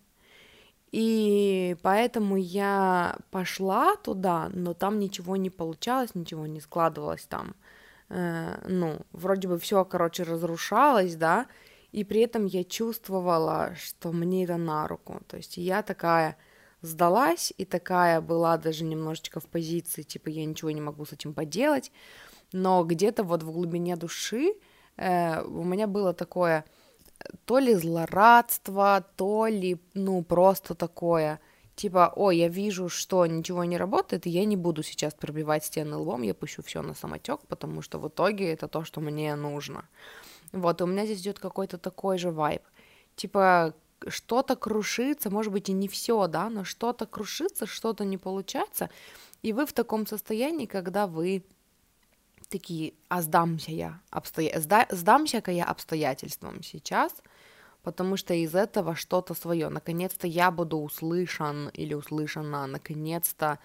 И 0.93 1.77
поэтому 1.83 2.37
я 2.37 3.17
пошла 3.31 3.97
туда, 3.97 4.49
но 4.55 4.73
там 4.73 4.99
ничего 4.99 5.37
не 5.37 5.51
получалось, 5.51 6.15
ничего 6.15 6.47
не 6.47 6.61
складывалось 6.61 7.27
там. 7.27 7.55
Э, 8.11 8.61
ну, 8.67 9.01
вроде 9.13 9.49
бы 9.49 9.59
все, 9.59 9.85
короче, 9.85 10.23
разрушалось, 10.23 11.17
да, 11.17 11.47
и 11.93 12.05
при 12.05 12.21
этом 12.21 12.47
я 12.47 12.65
чувствовала, 12.65 13.75
что 13.77 14.13
мне 14.13 14.45
это 14.45 14.57
на 14.57 14.89
руку. 14.89 15.21
То 15.27 15.37
есть 15.37 15.57
я 15.57 15.83
такая 15.83 16.37
сдалась 16.83 17.53
и 17.59 17.65
такая 17.65 18.21
была 18.21 18.57
даже 18.57 18.85
немножечко 18.85 19.41
в 19.41 19.47
позиции, 19.47 20.03
типа 20.03 20.29
я 20.29 20.45
ничего 20.45 20.71
не 20.71 20.81
могу 20.81 21.05
с 21.05 21.13
этим 21.13 21.35
поделать, 21.35 21.91
но 22.53 22.85
где-то 22.85 23.25
вот 23.25 23.43
в 23.43 23.53
глубине 23.53 23.97
души 23.97 24.55
э, 24.97 25.43
у 25.43 25.65
меня 25.65 25.87
было 25.87 26.15
такое 26.15 26.65
то 27.45 27.59
ли 27.59 27.75
злорадство, 27.75 29.05
то 29.17 29.47
ли, 29.47 29.81
ну, 29.95 30.23
просто 30.23 30.75
такое, 30.75 31.41
типа, 31.79 32.13
ой, 32.17 32.39
я 32.39 32.49
вижу, 32.49 32.89
что 32.89 33.25
ничего 33.27 33.65
не 33.65 33.79
работает, 33.79 34.27
и 34.27 34.31
я 34.31 34.45
не 34.45 34.57
буду 34.57 34.83
сейчас 34.83 35.15
пробивать 35.15 35.65
стены 35.65 35.97
лбом, 35.97 36.23
я 36.23 36.35
пущу 36.35 36.63
все 36.63 36.83
на 36.83 36.95
самотек, 36.95 37.41
потому 37.49 37.83
что 37.83 38.01
в 38.01 38.09
итоге 38.09 38.53
это 38.53 38.67
то, 38.67 38.85
что 38.85 39.01
мне 39.01 39.37
нужно. 39.37 39.85
Вот, 40.53 40.81
и 40.81 40.85
у 40.85 40.87
меня 40.87 41.05
здесь 41.07 41.21
идет 41.21 41.39
какой-то 41.39 41.79
такой 41.79 42.19
же 42.19 42.31
вайб. 42.31 42.63
Типа, 43.15 43.75
что-то 44.09 44.57
крушится, 44.57 45.31
может 45.31 45.53
быть, 45.53 45.69
и 45.69 45.73
не 45.73 45.87
все, 45.87 46.27
да, 46.27 46.51
но 46.51 46.65
что-то 46.65 47.07
крушится, 47.07 47.67
что-то 47.67 48.05
не 48.05 48.19
получается, 48.19 48.91
и 49.43 49.53
вы 49.53 49.65
в 49.65 49.73
таком 49.73 50.07
состоянии, 50.07 50.67
когда 50.67 51.07
вы 51.07 51.45
такие, 52.49 52.95
а 53.09 53.23
сдамся 53.23 53.71
я, 53.71 54.01
обстоя... 54.11 54.61
сдамся-ка 54.91 55.53
я 55.53 55.65
обстоятельствам 55.65 56.63
сейчас– 56.63 57.13
потому 57.89 58.19
что 58.19 58.35
из 58.35 58.55
этого 58.55 58.95
что-то 58.95 59.33
свое. 59.33 59.71
Наконец-то 59.71 60.27
я 60.27 60.51
буду 60.51 60.77
услышан 60.77 61.71
или 61.71 61.95
услышана, 61.95 62.67
наконец-то 62.67 63.59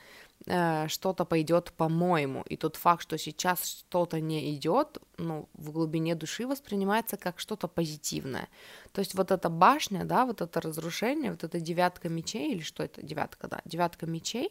э, 0.46 0.88
что-то 0.88 1.26
пойдет 1.26 1.74
по-моему. 1.74 2.44
И 2.44 2.56
тот 2.56 2.78
факт, 2.78 3.02
что 3.02 3.18
сейчас 3.18 3.66
что-то 3.66 4.22
не 4.22 4.56
идет, 4.56 5.00
ну, 5.18 5.50
в 5.54 5.72
глубине 5.72 6.16
души 6.16 6.48
воспринимается 6.48 7.18
как 7.18 7.38
что-то 7.38 7.68
позитивное. 7.68 8.48
То 8.94 9.02
есть 9.02 9.14
вот 9.14 9.30
эта 9.32 9.50
башня, 9.50 10.06
да, 10.06 10.26
вот 10.26 10.40
это 10.40 10.62
разрушение, 10.62 11.32
вот 11.32 11.44
эта 11.44 11.60
девятка 11.60 12.08
мечей, 12.08 12.54
или 12.54 12.62
что 12.62 12.82
это, 12.84 13.02
девятка, 13.04 13.50
да, 13.50 13.60
девятка 13.66 14.06
мечей, 14.06 14.50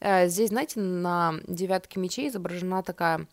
э, 0.00 0.28
здесь, 0.28 0.48
знаете, 0.48 0.80
на 0.80 1.34
девятке 1.46 2.00
мечей 2.00 2.28
изображена 2.30 2.82
такая 2.82 3.28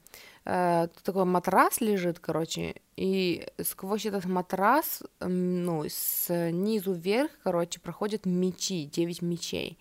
э, 0.46 0.88
такой 1.04 1.26
матрас 1.26 1.82
лежит, 1.82 2.20
короче, 2.20 2.76
и 2.96 3.48
сквозь 3.64 4.06
этот 4.06 4.26
матрас, 4.26 5.04
ну, 5.20 5.84
снизу 5.90 6.94
вверх, 6.94 7.32
короче, 7.44 7.80
проходят 7.80 8.26
мечи, 8.26 8.86
9 8.86 9.22
мечей, 9.22 9.78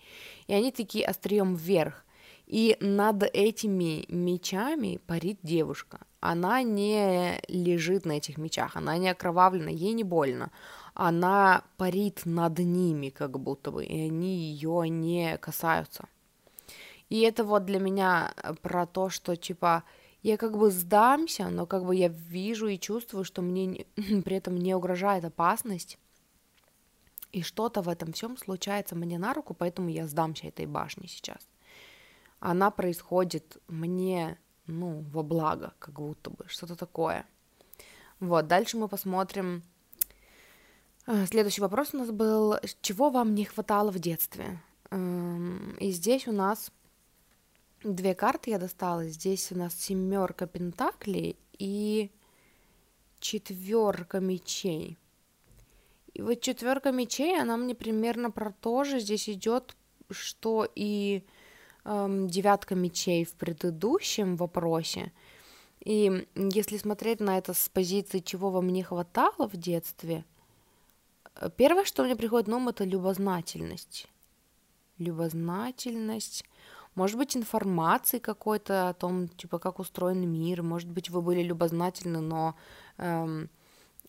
и 0.47 0.53
они 0.53 0.71
такие 0.71 1.05
острием 1.05 1.55
вверх, 1.55 2.05
и 2.47 2.77
над 2.79 3.23
этими 3.23 4.05
мечами 4.07 4.99
парит 5.07 5.39
девушка. 5.41 5.99
Она 6.19 6.63
не 6.63 7.39
лежит 7.47 8.05
на 8.05 8.13
этих 8.13 8.37
мечах, 8.37 8.75
она 8.75 8.97
не 8.97 9.09
окровавлена, 9.09 9.69
ей 9.69 9.93
не 9.93 10.03
больно. 10.03 10.51
Она 10.93 11.63
парит 11.77 12.21
над 12.25 12.59
ними, 12.59 13.09
как 13.09 13.39
будто 13.39 13.71
бы, 13.71 13.83
и 13.83 14.07
они 14.07 14.35
ее 14.35 14.89
не 14.89 15.37
касаются. 15.37 16.05
И 17.09 17.21
это 17.21 17.43
вот 17.43 17.65
для 17.65 17.79
меня 17.79 18.33
про 18.61 18.85
то, 18.85 19.09
что 19.09 19.35
типа 19.35 19.83
я 20.25 20.37
как 20.37 20.57
бы 20.57 20.71
сдамся, 20.71 21.49
но 21.49 21.67
как 21.67 21.85
бы 21.85 21.95
я 21.95 22.07
вижу 22.07 22.67
и 22.67 22.79
чувствую, 22.79 23.23
что 23.23 23.43
мне 23.43 23.67
не, 23.67 23.85
при 24.23 24.37
этом 24.37 24.57
не 24.57 24.73
угрожает 24.73 25.23
опасность, 25.23 25.99
и 27.31 27.43
что-то 27.43 27.83
в 27.83 27.89
этом 27.89 28.11
всем 28.11 28.35
случается 28.35 28.95
мне 28.95 29.19
на 29.19 29.35
руку, 29.35 29.53
поэтому 29.53 29.89
я 29.89 30.07
сдамся 30.07 30.47
этой 30.47 30.65
башне 30.65 31.07
сейчас. 31.07 31.47
Она 32.39 32.71
происходит 32.71 33.57
мне, 33.67 34.39
ну, 34.65 35.05
во 35.13 35.21
благо, 35.21 35.73
как 35.77 35.93
будто 35.93 36.31
бы, 36.31 36.45
что-то 36.47 36.75
такое. 36.75 37.27
Вот, 38.19 38.47
дальше 38.47 38.77
мы 38.77 38.87
посмотрим. 38.87 39.61
А, 41.05 41.27
следующий 41.27 41.61
вопрос 41.61 41.93
у 41.93 41.97
нас 41.97 42.09
был, 42.09 42.55
чего 42.81 43.11
вам 43.11 43.35
не 43.35 43.45
хватало 43.45 43.91
в 43.91 43.99
детстве? 43.99 44.59
Эм, 44.89 45.77
и 45.79 45.91
здесь 45.91 46.27
у 46.27 46.31
нас 46.31 46.71
две 47.85 48.15
карты 48.15 48.51
я 48.51 48.59
достала. 48.59 49.05
Здесь 49.07 49.51
у 49.51 49.57
нас 49.57 49.75
семерка 49.75 50.47
пентаклей 50.47 51.37
и 51.57 52.11
четверка 53.19 54.19
мечей. 54.19 54.97
И 56.13 56.21
вот 56.21 56.41
четверка 56.41 56.91
мечей, 56.91 57.39
она 57.39 57.57
мне 57.57 57.75
примерно 57.75 58.31
про 58.31 58.51
то 58.51 58.83
же 58.83 58.99
здесь 58.99 59.29
идет, 59.29 59.75
что 60.09 60.67
и 60.75 61.23
эм, 61.83 62.27
девятка 62.27 62.75
мечей 62.75 63.25
в 63.25 63.33
предыдущем 63.33 64.35
вопросе. 64.35 65.11
И 65.83 66.25
если 66.35 66.77
смотреть 66.77 67.19
на 67.19 67.37
это 67.37 67.53
с 67.53 67.69
позиции, 67.69 68.19
чего 68.19 68.49
вам 68.49 68.69
не 68.69 68.81
хватало 68.81 69.47
в 69.47 69.57
детстве, 69.57 70.25
э, 71.35 71.49
первое, 71.55 71.83
что 71.83 72.03
мне 72.03 72.15
приходит 72.15 72.47
на 72.47 72.57
ум, 72.57 72.69
это 72.69 72.85
любознательность. 72.85 74.07
Любознательность, 74.97 76.45
может 76.95 77.17
быть, 77.17 77.35
информации 77.35 78.19
какой-то 78.19 78.89
о 78.89 78.93
том, 78.93 79.27
типа, 79.27 79.59
как 79.59 79.79
устроен 79.79 80.27
мир, 80.29 80.63
может 80.63 80.89
быть, 80.89 81.09
вы 81.09 81.21
были 81.21 81.43
любознательны, 81.43 82.21
но 82.21 82.55
эм, 82.97 83.49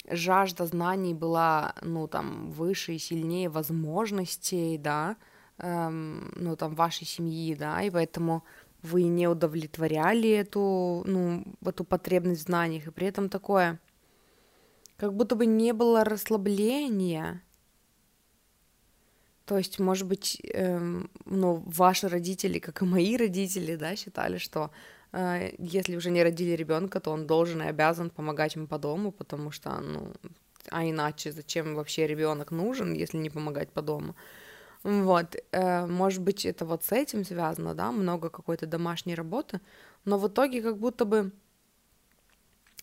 жажда 0.09 0.67
знаний 0.67 1.15
была, 1.15 1.75
ну, 1.83 2.07
там, 2.07 2.51
выше 2.51 2.95
и 2.95 2.99
сильнее 2.99 3.49
возможностей, 3.49 4.79
да, 4.79 5.17
эм, 5.59 6.33
ну, 6.37 6.57
там, 6.57 6.75
вашей 6.75 7.07
семьи, 7.07 7.57
да, 7.57 7.83
и 7.83 7.91
поэтому 7.91 8.45
вы 8.83 9.03
не 9.05 9.27
удовлетворяли 9.27 10.31
эту, 10.31 11.03
ну, 11.07 11.45
эту 11.65 11.85
потребность 11.85 12.43
в 12.43 12.45
знаниях, 12.45 12.87
и 12.87 12.93
при 12.93 13.09
этом 13.09 13.29
такое, 13.29 13.81
как 14.97 15.13
будто 15.13 15.35
бы 15.35 15.45
не 15.45 15.73
было 15.73 16.05
расслабления, 16.05 17.43
То 19.47 19.59
есть, 19.59 19.78
может 19.78 20.09
быть, 20.09 20.40
эм, 20.52 21.09
ну, 21.24 21.62
ваши 21.66 22.09
родители, 22.09 22.59
как 22.59 22.82
и 22.82 22.85
мои 22.85 23.16
родители, 23.16 23.77
да, 23.77 23.94
считали, 23.97 24.39
что 24.39 24.70
э, 25.12 25.52
если 25.59 25.97
уже 25.97 26.10
не 26.10 26.24
родили 26.24 26.56
ребенка, 26.56 26.98
то 26.98 27.12
он 27.12 27.27
должен 27.27 27.62
и 27.62 27.66
обязан 27.66 28.10
помогать 28.10 28.56
им 28.56 28.66
по 28.66 28.78
дому, 28.78 29.12
потому 29.12 29.52
что, 29.52 29.81
ну, 29.81 30.12
а 30.70 30.85
иначе 30.85 31.31
зачем 31.31 31.77
вообще 31.77 32.09
ребенок 32.09 32.51
нужен, 32.51 32.93
если 32.93 33.18
не 33.18 33.31
помогать 33.31 33.70
по 33.70 33.82
дому? 33.82 34.16
Вот, 34.82 35.36
э, 35.52 35.86
может 35.86 36.23
быть, 36.23 36.44
это 36.44 36.64
вот 36.64 36.82
с 36.85 36.90
этим 36.90 37.24
связано, 37.24 37.74
да, 37.74 37.93
много 37.93 38.31
какой-то 38.31 38.66
домашней 38.66 39.14
работы, 39.14 39.60
но 40.05 40.18
в 40.18 40.27
итоге 40.27 40.60
как 40.60 40.78
будто 40.78 41.05
бы 41.05 41.31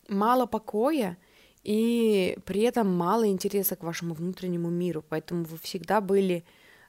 мало 0.08 0.46
покоя, 0.46 1.18
и 1.64 2.38
при 2.44 2.60
этом 2.60 2.94
мало 2.94 3.26
интереса 3.26 3.74
к 3.74 3.82
вашему 3.82 4.14
внутреннему 4.14 4.68
миру, 4.68 5.02
поэтому 5.08 5.44
вы 5.44 5.56
всегда 5.56 6.02
были, 6.02 6.44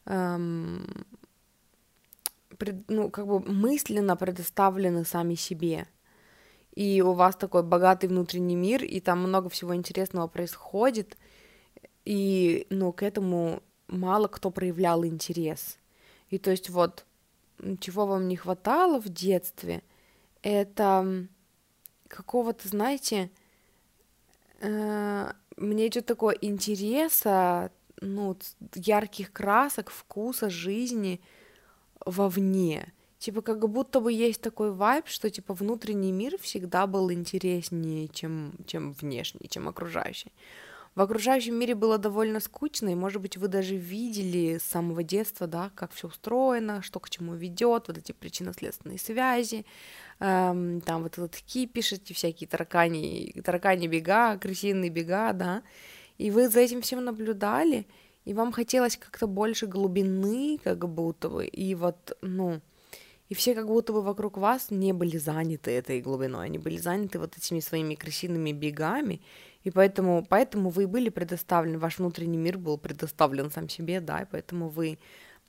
эм, 0.06 0.85
пред, 2.57 2.89
ну, 2.89 3.10
как 3.10 3.26
бы 3.26 3.39
мысленно 3.39 4.18
предоставлены 4.18 5.06
сами 5.06 5.35
себе. 5.35 5.88
И 6.73 7.02
у 7.02 7.14
вас 7.14 7.38
такой 7.38 7.64
богатый 7.64 8.07
внутренний 8.07 8.57
мир, 8.57 8.84
и 8.84 8.99
там 8.99 9.19
много 9.19 9.49
всего 9.49 9.73
интересного 9.73 10.27
происходит, 10.27 11.18
и, 12.03 12.68
ну, 12.69 12.91
к 12.91 13.02
этому 13.02 13.64
мало 13.88 14.27
кто 14.27 14.52
проявлял 14.52 15.06
интерес. 15.06 15.77
И 16.30 16.38
то 16.38 16.52
есть 16.52 16.69
вот, 16.69 17.06
чего 17.80 18.06
вам 18.06 18.27
не 18.27 18.35
хватало 18.35 18.99
в 18.99 19.07
детстве, 19.07 19.84
это 20.41 21.27
какого-то, 22.10 22.68
знаете, 22.68 23.31
мне 24.61 25.88
идет 25.88 26.06
такое 26.06 26.36
интереса, 26.41 27.72
ну, 28.02 28.38
ярких 28.76 29.32
красок, 29.32 29.90
вкуса 29.90 30.49
жизни 30.49 31.22
вовне. 32.06 32.94
Типа, 33.18 33.41
как 33.41 33.68
будто 33.69 33.99
бы 34.02 34.11
есть 34.11 34.41
такой 34.41 34.72
вайб, 34.72 35.07
что, 35.07 35.30
типа, 35.30 35.53
внутренний 35.53 36.11
мир 36.11 36.38
всегда 36.40 36.86
был 36.86 37.11
интереснее, 37.11 38.07
чем, 38.10 38.53
чем 38.68 38.91
внешний, 38.94 39.48
чем 39.49 39.68
окружающий. 39.68 40.32
В 40.95 41.01
окружающем 41.01 41.55
мире 41.55 41.76
было 41.76 41.97
довольно 41.97 42.39
скучно, 42.39 42.88
и, 42.88 42.95
может 42.95 43.22
быть, 43.22 43.35
вы 43.35 43.49
даже 43.49 43.76
видели 43.76 44.57
с 44.57 44.63
самого 44.63 45.03
детства, 45.03 45.45
да, 45.45 45.69
как 45.76 45.91
все 45.91 46.07
устроено, 46.07 46.81
что 46.81 47.01
к 47.01 47.09
чему 47.09 47.35
ведет, 47.35 47.89
вот 47.89 47.97
эти 47.97 48.13
причинно-следственные 48.13 48.97
связи, 48.97 49.65
эм, 50.22 50.80
там 50.80 51.03
вот 51.03 51.17
этот 51.17 51.35
кипиш, 51.35 51.91
эти 51.91 52.13
всякие 52.13 52.47
таракани, 52.47 53.34
таракани 53.43 53.88
бега, 53.88 54.38
крысиные 54.38 54.89
бега, 54.89 55.34
да, 55.34 55.63
и 56.17 56.31
вы 56.31 56.47
за 56.47 56.61
этим 56.61 56.81
всем 56.81 57.03
наблюдали, 57.03 57.88
и 58.23 58.34
вам 58.34 58.53
хотелось 58.53 58.95
как-то 58.95 59.27
больше 59.27 59.67
глубины, 59.67 60.57
как 60.63 60.88
будто 60.88 61.27
бы, 61.27 61.45
и 61.45 61.76
вот, 61.76 62.17
ну, 62.22 62.61
и 63.27 63.34
все 63.34 63.53
как 63.53 63.67
будто 63.67 63.91
бы 63.91 64.01
вокруг 64.01 64.38
вас 64.38 64.72
не 64.72 64.93
были 64.93 65.17
заняты 65.17 65.72
этой 65.72 65.99
глубиной, 65.99 66.45
они 66.45 66.57
были 66.57 66.77
заняты 66.77 67.19
вот 67.19 67.35
этими 67.38 67.59
своими 67.59 67.95
крысиными 67.95 68.53
бегами, 68.53 69.22
и 69.66 69.72
поэтому, 69.72 70.24
поэтому 70.30 70.70
вы 70.70 70.88
были 70.88 71.10
предоставлены, 71.10 71.80
ваш 71.80 71.98
внутренний 71.98 72.38
мир 72.38 72.60
был 72.60 72.78
предоставлен 72.78 73.50
сам 73.50 73.68
себе, 73.68 74.00
да, 74.00 74.22
и 74.22 74.26
поэтому 74.26 74.70
вы 74.70 75.00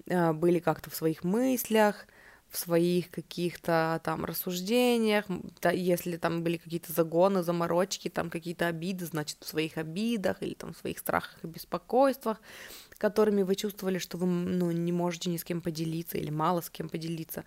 э, 0.07 0.33
были 0.33 0.59
как-то 0.59 0.89
в 0.89 0.97
своих 0.97 1.23
мыслях, 1.23 2.07
в 2.49 2.57
своих 2.57 3.11
каких-то 3.11 4.01
там 4.03 4.25
рассуждениях, 4.25 5.27
да, 5.61 5.71
если 5.71 6.17
там 6.17 6.43
были 6.43 6.57
какие-то 6.57 6.95
загоны, 6.95 7.43
заморочки, 7.43 8.09
там 8.09 8.31
какие-то 8.31 8.69
обиды, 8.69 9.05
значит, 9.05 9.37
в 9.41 9.47
своих 9.47 9.77
обидах 9.77 10.43
или 10.43 10.55
там 10.55 10.73
в 10.73 10.79
своих 10.79 10.99
страхах 10.99 11.37
и 11.43 11.47
беспокойствах, 11.47 12.41
которыми 12.97 13.43
вы 13.43 13.55
чувствовали, 13.55 13.99
что 13.99 14.17
вы, 14.17 14.27
ну, 14.27 14.71
не 14.71 14.93
можете 14.93 15.29
ни 15.29 15.37
с 15.37 15.45
кем 15.45 15.61
поделиться 15.61 16.17
или 16.17 16.31
мало 16.31 16.63
с 16.63 16.71
кем 16.71 16.89
поделиться. 16.89 17.45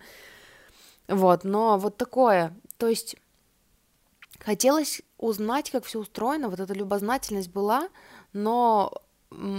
Вот, 1.08 1.42
но 1.42 1.78
вот 1.78 1.96
такое, 1.96 2.56
то 2.76 2.86
есть 2.86 3.16
хотелось 4.38 5.02
узнать, 5.20 5.70
как 5.70 5.84
все 5.84 6.00
устроено, 6.00 6.48
вот 6.48 6.60
эта 6.60 6.74
любознательность 6.74 7.50
была, 7.50 7.88
но 8.32 8.92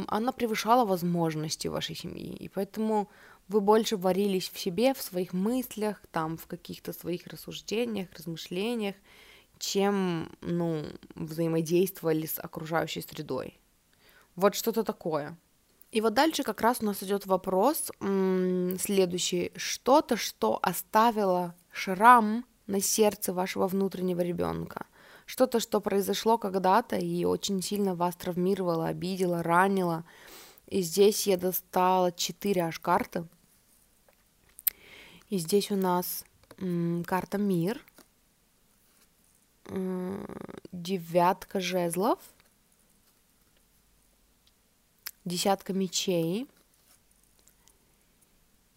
она 0.07 0.31
превышала 0.31 0.85
возможности 0.85 1.67
вашей 1.69 1.95
семьи, 1.95 2.35
и 2.35 2.49
поэтому 2.49 3.09
вы 3.47 3.61
больше 3.61 3.97
варились 3.97 4.49
в 4.49 4.59
себе, 4.59 4.93
в 4.93 5.01
своих 5.01 5.33
мыслях, 5.33 6.01
там, 6.11 6.37
в 6.37 6.47
каких-то 6.47 6.93
своих 6.93 7.27
рассуждениях, 7.27 8.07
размышлениях, 8.13 8.95
чем, 9.59 10.31
ну, 10.41 10.83
взаимодействовали 11.15 12.25
с 12.25 12.39
окружающей 12.39 13.01
средой. 13.01 13.59
Вот 14.35 14.55
что-то 14.55 14.83
такое. 14.83 15.37
И 15.91 16.01
вот 16.01 16.13
дальше 16.13 16.43
как 16.43 16.61
раз 16.61 16.77
у 16.81 16.85
нас 16.85 17.03
идет 17.03 17.25
вопрос 17.25 17.91
следующий. 17.99 19.51
Что-то, 19.55 20.15
что 20.17 20.57
оставило 20.61 21.53
шрам 21.71 22.45
на 22.67 22.81
сердце 22.81 23.33
вашего 23.33 23.67
внутреннего 23.67 24.21
ребенка. 24.21 24.85
Что-то, 25.31 25.61
что 25.61 25.79
произошло 25.79 26.37
когда-то 26.37 26.97
и 26.97 27.23
очень 27.23 27.61
сильно 27.61 27.95
вас 27.95 28.17
травмировало, 28.17 28.87
обидело, 28.87 29.41
ранило. 29.41 30.03
И 30.67 30.81
здесь 30.81 31.25
я 31.25 31.37
достала 31.37 32.11
4 32.11 32.63
аж 32.63 32.79
карты. 32.79 33.25
И 35.29 35.37
здесь 35.37 35.71
у 35.71 35.77
нас 35.77 36.25
карта 37.05 37.37
мир, 37.37 37.81
м, 39.67 40.27
девятка 40.73 41.61
жезлов, 41.61 42.19
десятка 45.23 45.71
мечей 45.71 46.45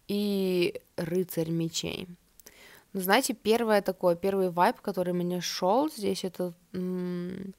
и 0.07 0.81
рыцарь 0.95 1.49
мечей. 1.49 2.07
Ну, 2.95 3.01
знаете, 3.01 3.33
первое 3.33 3.81
такое, 3.81 4.15
первый 4.15 4.49
вайб, 4.49 4.79
который 4.79 5.11
мне 5.11 5.41
шел 5.41 5.89
здесь, 5.89 6.23
это, 6.23 6.53
ну 6.71 7.53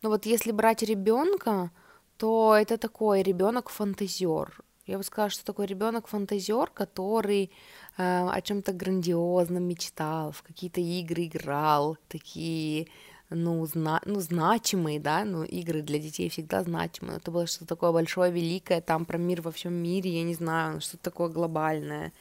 вот 0.00 0.26
если 0.26 0.52
брать 0.52 0.84
ребенка, 0.84 1.72
то 2.16 2.54
это 2.56 2.78
такой 2.78 3.22
ребенок 3.24 3.68
фантазер. 3.68 4.62
Я 4.86 4.98
бы 4.98 5.02
сказала, 5.02 5.28
что 5.28 5.44
такой 5.44 5.66
ребенок 5.66 6.06
фантазер, 6.06 6.70
который 6.70 7.50
э, 7.98 8.28
о 8.28 8.40
чем-то 8.40 8.72
грандиозном 8.72 9.64
мечтал, 9.64 10.30
в 10.30 10.44
какие-то 10.44 10.80
игры 10.80 11.24
играл, 11.24 11.96
такие, 12.06 12.86
ну, 13.28 13.66
зна 13.66 14.00
ну, 14.04 14.20
значимые, 14.20 15.00
да, 15.00 15.24
ну, 15.24 15.42
игры 15.42 15.82
для 15.82 15.98
детей 15.98 16.28
всегда 16.28 16.62
значимые. 16.62 17.16
Это 17.16 17.32
было 17.32 17.48
что-то 17.48 17.66
такое 17.66 17.90
большое, 17.90 18.30
великое, 18.30 18.80
там 18.80 19.04
про 19.04 19.18
мир 19.18 19.42
во 19.42 19.50
всем 19.50 19.72
мире, 19.72 20.16
я 20.16 20.22
не 20.22 20.34
знаю, 20.34 20.80
что-то 20.80 21.02
такое 21.02 21.28
глобальное. 21.28 22.12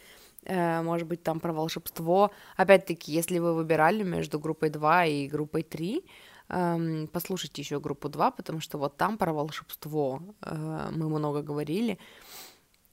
Э, 0.46 0.82
может 0.82 1.08
быть, 1.08 1.24
там 1.24 1.40
про 1.40 1.54
волшебство. 1.54 2.32
Опять-таки, 2.58 3.12
если 3.12 3.40
вы 3.40 3.54
выбирали 3.54 4.04
между 4.04 4.40
группой 4.40 4.70
2 4.70 5.06
и 5.06 5.28
группой 5.28 5.64
3, 5.64 6.06
эм, 6.50 7.08
послушайте 7.08 7.62
еще 7.62 7.80
группу 7.80 8.10
2, 8.10 8.32
потому 8.32 8.60
что 8.60 8.78
вот 8.78 8.98
там 8.98 9.18
про 9.18 9.34
волшебство 9.34 10.22
э, 10.42 10.90
мы 10.92 11.10
много 11.10 11.42
говорили. 11.42 11.98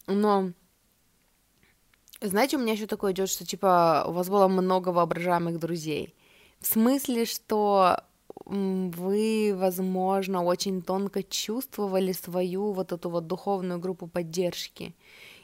Но 0.07 0.53
знаете, 2.21 2.57
у 2.57 2.61
меня 2.61 2.73
еще 2.73 2.87
такое 2.87 3.13
идет, 3.13 3.29
что 3.29 3.45
типа 3.45 4.05
у 4.09 4.13
вас 4.13 4.29
было 4.29 4.49
много 4.49 4.89
воображаемых 4.89 5.59
друзей. 5.59 6.15
В 6.61 6.67
смысле, 6.67 7.27
что 7.27 7.99
вы, 8.45 9.55
возможно, 9.55 10.43
очень 10.45 10.83
тонко 10.83 11.23
чувствовали 11.23 12.13
свою 12.13 12.73
вот 12.73 12.93
эту 12.93 13.11
вот 13.11 13.27
духовную 13.27 13.79
группу 13.79 14.07
поддержки. 14.07 14.95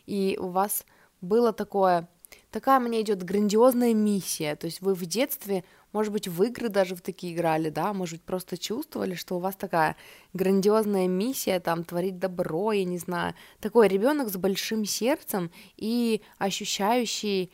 И 0.06 0.38
у 0.40 0.48
вас 0.48 0.84
было 1.22 1.54
такое, 1.54 2.08
такая 2.50 2.78
мне 2.78 3.00
идет 3.00 3.22
грандиозная 3.22 3.94
миссия. 3.94 4.54
То 4.56 4.66
есть 4.66 4.82
вы 4.82 4.94
в 4.94 5.06
детстве 5.06 5.64
может 5.92 6.12
быть, 6.12 6.26
в 6.26 6.42
игры 6.42 6.68
даже 6.68 6.94
в 6.94 7.02
такие 7.02 7.34
играли, 7.34 7.68
да, 7.68 7.92
может 7.92 8.14
быть, 8.14 8.22
просто 8.22 8.56
чувствовали, 8.56 9.14
что 9.14 9.36
у 9.36 9.40
вас 9.40 9.54
такая 9.56 9.96
грандиозная 10.32 11.06
миссия, 11.06 11.60
там, 11.60 11.84
творить 11.84 12.18
добро, 12.18 12.72
я 12.72 12.84
не 12.84 12.98
знаю. 12.98 13.34
Такой 13.60 13.88
ребенок 13.88 14.28
с 14.30 14.36
большим 14.36 14.84
сердцем 14.84 15.50
и 15.76 16.22
ощущающий 16.38 17.52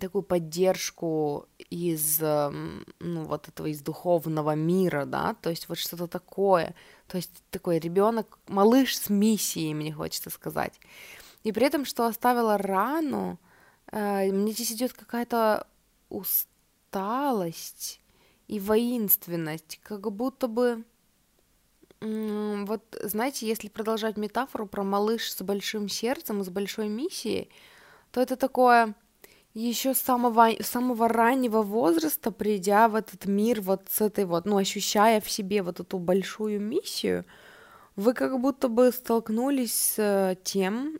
такую 0.00 0.22
поддержку 0.22 1.46
из, 1.70 2.18
ну, 2.20 3.24
вот 3.24 3.48
этого, 3.48 3.68
из 3.68 3.80
духовного 3.80 4.56
мира, 4.56 5.04
да, 5.04 5.36
то 5.40 5.50
есть 5.50 5.68
вот 5.68 5.78
что-то 5.78 6.08
такое, 6.08 6.74
то 7.06 7.16
есть 7.16 7.30
такой 7.50 7.78
ребенок, 7.78 8.38
малыш 8.48 8.96
с 8.96 9.08
миссией, 9.08 9.74
мне 9.74 9.92
хочется 9.92 10.30
сказать. 10.30 10.72
И 11.42 11.52
при 11.52 11.66
этом, 11.66 11.84
что 11.84 12.06
оставила 12.06 12.58
рану, 12.58 13.38
э, 13.90 14.30
мне 14.30 14.52
здесь 14.52 14.72
идет 14.72 14.92
какая-то 14.92 15.66
усталость, 16.08 18.02
и 18.48 18.60
воинственность, 18.60 19.80
как 19.82 20.12
будто 20.12 20.46
бы 20.46 20.84
вот, 22.02 22.82
знаете, 23.02 23.46
если 23.46 23.68
продолжать 23.68 24.16
метафору 24.16 24.66
про 24.66 24.82
малыш 24.82 25.32
с 25.32 25.40
большим 25.42 25.88
сердцем 25.88 26.40
и 26.40 26.44
с 26.44 26.48
большой 26.48 26.88
миссией, 26.88 27.48
то 28.10 28.20
это 28.20 28.36
такое 28.36 28.94
еще 29.54 29.94
с 29.94 30.00
самого, 30.00 30.50
самого 30.60 31.08
раннего 31.08 31.62
возраста, 31.62 32.32
придя 32.32 32.88
в 32.88 32.96
этот 32.96 33.26
мир 33.26 33.60
вот 33.60 33.82
с 33.88 34.00
этой 34.00 34.24
вот, 34.24 34.46
ну, 34.46 34.56
ощущая 34.56 35.20
в 35.20 35.30
себе 35.30 35.62
вот 35.62 35.78
эту 35.80 35.98
большую 35.98 36.60
миссию, 36.60 37.24
вы 37.94 38.14
как 38.14 38.40
будто 38.40 38.68
бы 38.68 38.90
столкнулись 38.90 39.94
с 39.94 40.36
тем, 40.42 40.98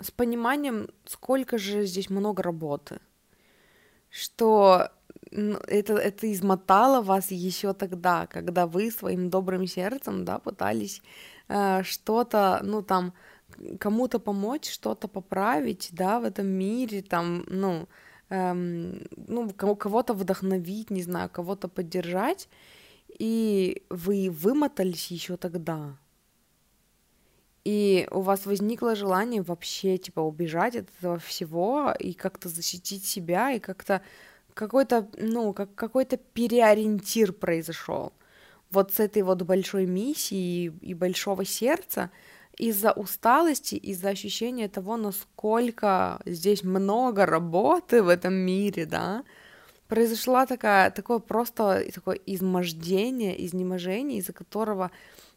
с 0.00 0.10
пониманием, 0.10 0.88
сколько 1.06 1.58
же 1.58 1.86
здесь 1.86 2.10
много 2.10 2.42
работы, 2.42 3.00
что 4.10 4.90
это, 5.30 5.94
это 5.94 6.32
измотало 6.32 7.02
вас 7.02 7.30
еще 7.30 7.72
тогда, 7.72 8.26
когда 8.26 8.66
вы 8.66 8.90
своим 8.90 9.30
добрым 9.30 9.66
сердцем, 9.66 10.24
да, 10.24 10.38
пытались 10.38 11.02
э, 11.48 11.82
что-то, 11.82 12.60
ну, 12.62 12.82
там, 12.82 13.12
кому-то 13.78 14.18
помочь, 14.18 14.70
что-то 14.70 15.08
поправить, 15.08 15.88
да, 15.92 16.20
в 16.20 16.24
этом 16.24 16.46
мире, 16.46 17.02
там, 17.02 17.44
ну, 17.48 17.88
эм, 18.30 19.06
ну, 19.16 19.50
кого-то 19.50 20.14
вдохновить, 20.14 20.90
не 20.90 21.02
знаю, 21.02 21.30
кого-то 21.30 21.68
поддержать, 21.68 22.48
и 23.18 23.82
вы 23.90 24.30
вымотались 24.30 25.10
еще 25.10 25.36
тогда. 25.36 25.96
И 27.64 28.06
у 28.10 28.20
вас 28.20 28.44
возникло 28.44 28.94
желание 28.94 29.40
вообще, 29.40 29.96
типа, 29.96 30.20
убежать 30.20 30.76
от 30.76 30.86
этого 30.98 31.18
всего 31.18 31.94
и 31.98 32.12
как-то 32.12 32.48
защитить 32.48 33.06
себя, 33.06 33.52
и 33.52 33.58
как-то 33.58 34.02
какой-то, 34.52 35.08
ну, 35.16 35.52
как 35.52 35.74
какой-то 35.74 36.16
переориентир 36.16 37.32
произошел. 37.32 38.12
Вот 38.70 38.92
с 38.92 39.00
этой 39.00 39.22
вот 39.22 39.42
большой 39.42 39.86
миссией 39.86 40.72
и 40.80 40.94
большого 40.94 41.44
сердца 41.44 42.10
из-за 42.58 42.92
усталости, 42.92 43.76
из-за 43.76 44.10
ощущения 44.10 44.68
того, 44.68 44.96
насколько 44.96 46.20
здесь 46.26 46.64
много 46.64 47.24
работы 47.24 48.02
в 48.02 48.08
этом 48.08 48.34
мире, 48.34 48.84
да, 48.84 49.24
произошла 49.88 50.46
такая, 50.46 50.90
такое 50.90 51.18
просто 51.18 51.84
такое 51.94 52.18
измождение, 52.26 53.44
изнеможение, 53.44 54.18
из-за 54.18 54.32
которого 54.32 54.90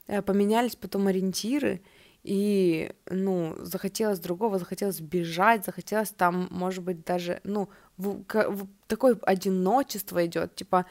э, 0.07 0.21
поменялись 0.21 0.75
потом 0.75 1.07
ориентиры, 1.07 1.81
и, 2.27 2.91
ну, 3.09 3.55
захотелось 3.59 4.19
другого, 4.19 4.59
захотелось 4.59 4.99
бежать, 4.99 5.63
захотелось 5.63 6.09
там, 6.09 6.49
может 6.51 6.83
быть, 6.83 7.05
даже, 7.05 7.39
ну, 7.45 7.69
в, 7.95 8.25
в, 8.27 8.67
такое 8.87 9.17
одиночество 9.21 10.25
идет, 10.25 10.53
типа, 10.55 10.85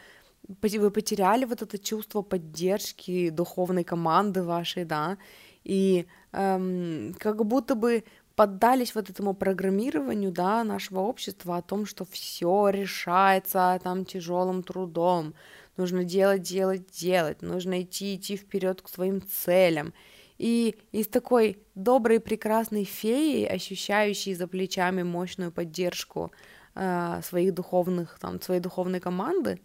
вы 0.48 0.90
потеряли 0.90 1.44
вот 1.44 1.60
это 1.60 1.78
чувство 1.78 2.22
поддержки 2.22 3.28
духовной 3.28 3.84
команды 3.84 4.42
вашей, 4.42 4.84
да, 4.86 5.18
и 5.62 6.06
эм, 6.32 7.14
как 7.18 7.44
будто 7.44 7.74
бы 7.74 8.04
поддались 8.34 8.94
вот 8.94 9.10
этому 9.10 9.34
программированию, 9.34 10.32
да, 10.32 10.64
нашего 10.64 11.00
общества 11.00 11.58
о 11.58 11.62
том, 11.62 11.84
что 11.84 12.06
все 12.06 12.70
решается 12.70 13.78
там 13.84 14.06
тяжелым 14.06 14.62
трудом, 14.62 15.34
нужно 15.76 16.02
делать, 16.02 16.40
делать, 16.42 16.86
делать, 16.90 17.42
нужно 17.42 17.82
идти, 17.82 18.14
идти 18.14 18.36
вперед 18.38 18.80
к 18.80 18.88
своим 18.88 19.20
целям. 19.20 19.92
И 20.38 20.76
из 20.92 21.08
такой 21.08 21.58
доброй, 21.74 22.20
прекрасной 22.20 22.84
феи, 22.84 23.44
ощущающей 23.44 24.34
за 24.34 24.46
плечами 24.46 25.02
мощную 25.02 25.50
поддержку 25.50 26.30
э, 26.74 27.20
своих 27.22 27.54
духовных, 27.54 28.18
там, 28.20 28.40
своей 28.40 28.60
духовной 28.60 29.00
команды, 29.00 29.60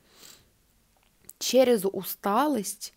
через 1.39 1.83
усталость 1.85 2.93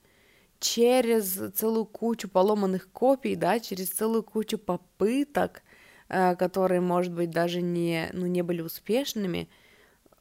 через 0.64 1.52
целую 1.54 1.84
кучу 1.84 2.26
поломанных 2.26 2.90
копий, 2.90 3.36
да, 3.36 3.60
через 3.60 3.90
целую 3.90 4.22
кучу 4.22 4.56
попыток, 4.56 5.62
э, 6.08 6.34
которые, 6.36 6.80
может 6.80 7.12
быть, 7.12 7.30
даже 7.30 7.60
не, 7.60 8.08
ну, 8.14 8.26
не 8.26 8.40
были 8.40 8.62
успешными, 8.62 9.50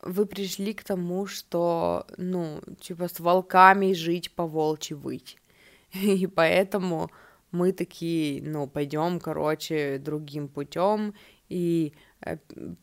вы 0.01 0.25
пришли 0.25 0.73
к 0.73 0.83
тому, 0.83 1.27
что, 1.27 2.05
ну, 2.17 2.59
типа, 2.81 3.07
с 3.07 3.21
волками 3.21 3.93
жить 3.93 4.35
по 4.35 4.45
волчьи 4.45 4.95
выть. 4.95 5.37
И 5.93 6.27
поэтому 6.27 7.09
мы 7.53 7.71
такие, 7.71 8.41
ну, 8.43 8.67
пойдем, 8.67 9.19
короче, 9.19 9.97
другим 9.99 10.49
путем, 10.49 11.13
и 11.47 11.93
Э, 12.25 12.37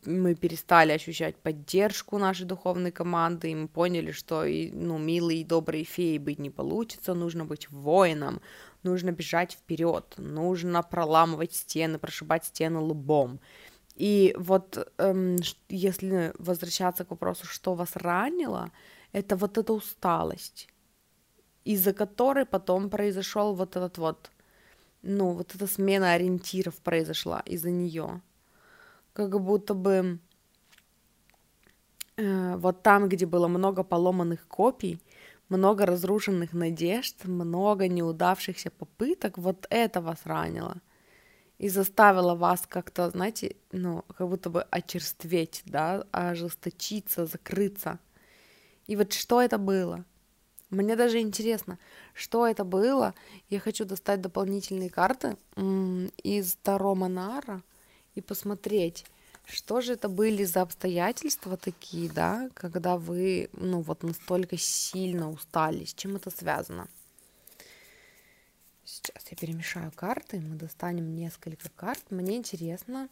мы 0.05 0.35
перестали 0.35 0.93
ощущать 0.93 1.37
поддержку 1.37 2.19
нашей 2.19 2.47
духовной 2.47 2.91
команды, 2.91 3.51
и 3.51 3.55
мы 3.55 3.69
поняли, 3.69 4.13
что 4.13 4.45
ну, 4.73 4.99
милые 4.99 5.41
и 5.41 5.45
добрые 5.45 5.85
феи 5.85 6.19
быть 6.19 6.39
не 6.39 6.51
получится, 6.51 7.15
нужно 7.15 7.45
быть 7.45 7.71
воином, 7.71 8.41
нужно 8.83 9.13
бежать 9.13 9.53
вперед, 9.53 10.15
нужно 10.19 10.83
проламывать 10.83 11.55
стены, 11.55 11.99
прошибать 11.99 12.45
стены 12.45 12.81
лбом. 12.81 13.41
И 13.97 14.35
вот 14.39 14.93
эм, 14.99 15.37
если 15.69 16.33
возвращаться 16.39 17.05
к 17.05 17.11
вопросу, 17.11 17.47
что 17.47 17.75
вас 17.75 17.97
ранило, 17.97 18.71
это 19.13 19.37
вот 19.37 19.59
эта 19.59 19.73
усталость, 19.73 20.69
из-за 21.65 21.93
которой 21.93 22.47
потом 22.47 22.91
произошел 22.91 23.55
вот 23.55 23.77
этот 23.77 23.99
вот, 23.99 24.31
ну, 25.03 25.33
вот 25.33 25.55
эта 25.55 25.67
смена 25.67 26.13
ориентиров 26.13 26.77
произошла 26.77 27.41
из-за 27.41 27.71
нее 27.71 28.21
как 29.13 29.41
будто 29.41 29.75
бы 29.75 30.19
э, 32.17 32.57
вот 32.57 32.83
там, 32.83 33.09
где 33.09 33.27
было 33.27 33.49
много 33.49 33.83
поломанных 33.83 34.47
копий, 34.49 35.01
много 35.49 35.85
разрушенных 35.87 36.53
надежд, 36.53 37.25
много 37.25 37.89
неудавшихся 37.89 38.71
попыток, 38.71 39.39
вот 39.39 39.67
это 39.71 40.01
вас 40.01 40.21
ранило 40.25 40.81
и 41.59 41.69
заставило 41.69 42.35
вас 42.35 42.67
как-то, 42.67 43.11
знаете, 43.11 43.57
ну, 43.73 44.05
как 44.17 44.29
будто 44.29 44.49
бы 44.49 44.63
очерстветь, 44.71 45.63
да, 45.67 46.07
ожесточиться, 46.11 47.27
закрыться. 47.27 47.99
И 48.87 48.97
вот 48.97 49.13
что 49.13 49.43
это 49.43 49.59
было? 49.59 50.05
Мне 50.71 50.97
даже 50.97 51.21
интересно, 51.21 51.79
что 52.15 52.47
это 52.47 52.65
было. 52.65 53.15
Я 53.49 53.61
хочу 53.61 53.85
достать 53.85 54.21
дополнительные 54.21 54.89
карты 54.89 55.37
из 56.23 56.55
Таро 56.63 56.95
Монара 56.95 57.63
и 58.15 58.21
посмотреть, 58.21 59.05
что 59.47 59.81
же 59.81 59.95
это 59.95 60.09
были 60.09 60.45
за 60.45 60.63
обстоятельства 60.63 61.57
такие, 61.57 62.09
да, 62.09 62.49
когда 62.55 62.97
вы, 62.97 63.51
ну, 63.53 63.81
вот 63.81 64.05
настолько 64.05 64.57
сильно 64.57 65.29
устали, 65.29 65.85
с 65.85 65.95
чем 65.95 66.15
это 66.17 66.31
связано? 66.31 66.87
Сейчас 68.85 69.25
я 69.31 69.37
перемешаю 69.37 69.91
карты, 69.93 70.41
мы 70.41 70.57
достанем 70.57 71.15
несколько 71.17 71.69
карт. 71.71 72.03
Мне 72.11 72.37
интересно, 72.37 73.09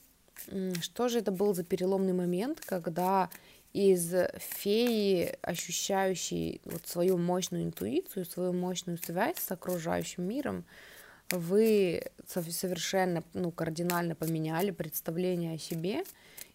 что 0.81 1.09
же 1.09 1.19
это 1.19 1.33
был 1.33 1.55
за 1.55 1.65
переломный 1.65 2.13
момент, 2.13 2.61
когда 2.61 3.31
из 3.73 4.15
феи, 4.39 5.37
ощущающей 5.43 6.61
вот 6.65 6.87
свою 6.87 7.19
мощную 7.19 7.65
интуицию, 7.65 8.25
свою 8.25 8.53
мощную 8.53 8.99
связь 8.99 9.39
с 9.39 9.51
окружающим 9.51 10.25
миром, 10.25 10.65
вы 11.31 12.03
совершенно, 12.27 13.23
ну, 13.35 13.51
кардинально 13.51 14.15
поменяли 14.15 14.71
представление 14.71 15.55
о 15.55 15.59
себе 15.59 16.05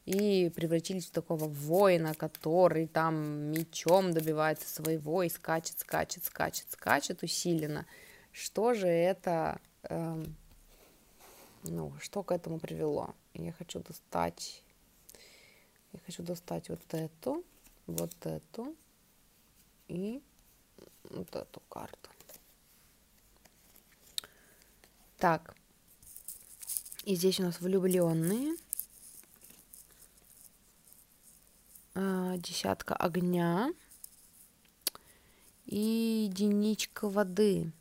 и 0.06 0.52
превратились 0.56 1.06
в 1.06 1.12
такого 1.12 1.46
воина, 1.46 2.14
который 2.14 2.88
там 2.88 3.52
мечом 3.52 4.12
добивается 4.14 4.68
своего 4.68 5.24
и 5.24 5.30
скачет, 5.30 5.80
скачет, 5.80 6.26
скачет, 6.26 6.72
скачет 6.72 7.24
усиленно. 7.24 7.86
Что 8.32 8.74
же 8.74 8.88
это, 8.88 9.62
эм, 9.84 10.36
ну, 11.64 11.94
что 12.00 12.24
к 12.24 12.32
этому 12.32 12.60
привело? 12.60 13.14
Я 13.34 13.54
хочу 13.54 13.80
достать, 13.80 14.64
я 15.94 16.00
хочу 16.06 16.24
достать 16.24 16.70
вот 16.70 16.82
эту, 16.94 17.44
вот 17.88 18.14
эту 18.26 18.76
и 19.88 20.22
вот 21.10 21.36
эту 21.36 21.62
карту. 21.70 22.10
Так. 25.18 25.56
И 27.06 27.16
здесь 27.16 27.40
у 27.40 27.44
нас 27.44 27.62
влюбленные. 27.62 28.58
А, 31.96 32.36
десятка 32.38 32.96
огня. 32.96 33.72
И 35.66 36.28
единичка 36.30 37.08
воды. 37.08 37.72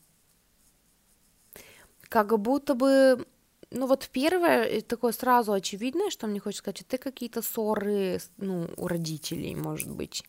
Как 2.03 2.39
будто 2.39 2.75
бы 2.75 3.27
ну 3.73 3.86
вот 3.86 4.09
первое, 4.12 4.81
такое 4.82 5.12
сразу 5.12 5.53
очевидное, 5.53 6.11
что 6.11 6.27
мне 6.27 6.40
хочется 6.40 6.62
сказать, 6.62 6.82
это 6.82 6.99
какие-то 6.99 7.43
ссоры, 7.43 8.20
ну, 8.36 8.69
у 8.77 8.86
родителей, 8.86 9.55
может 9.55 9.90
быть. 9.90 10.24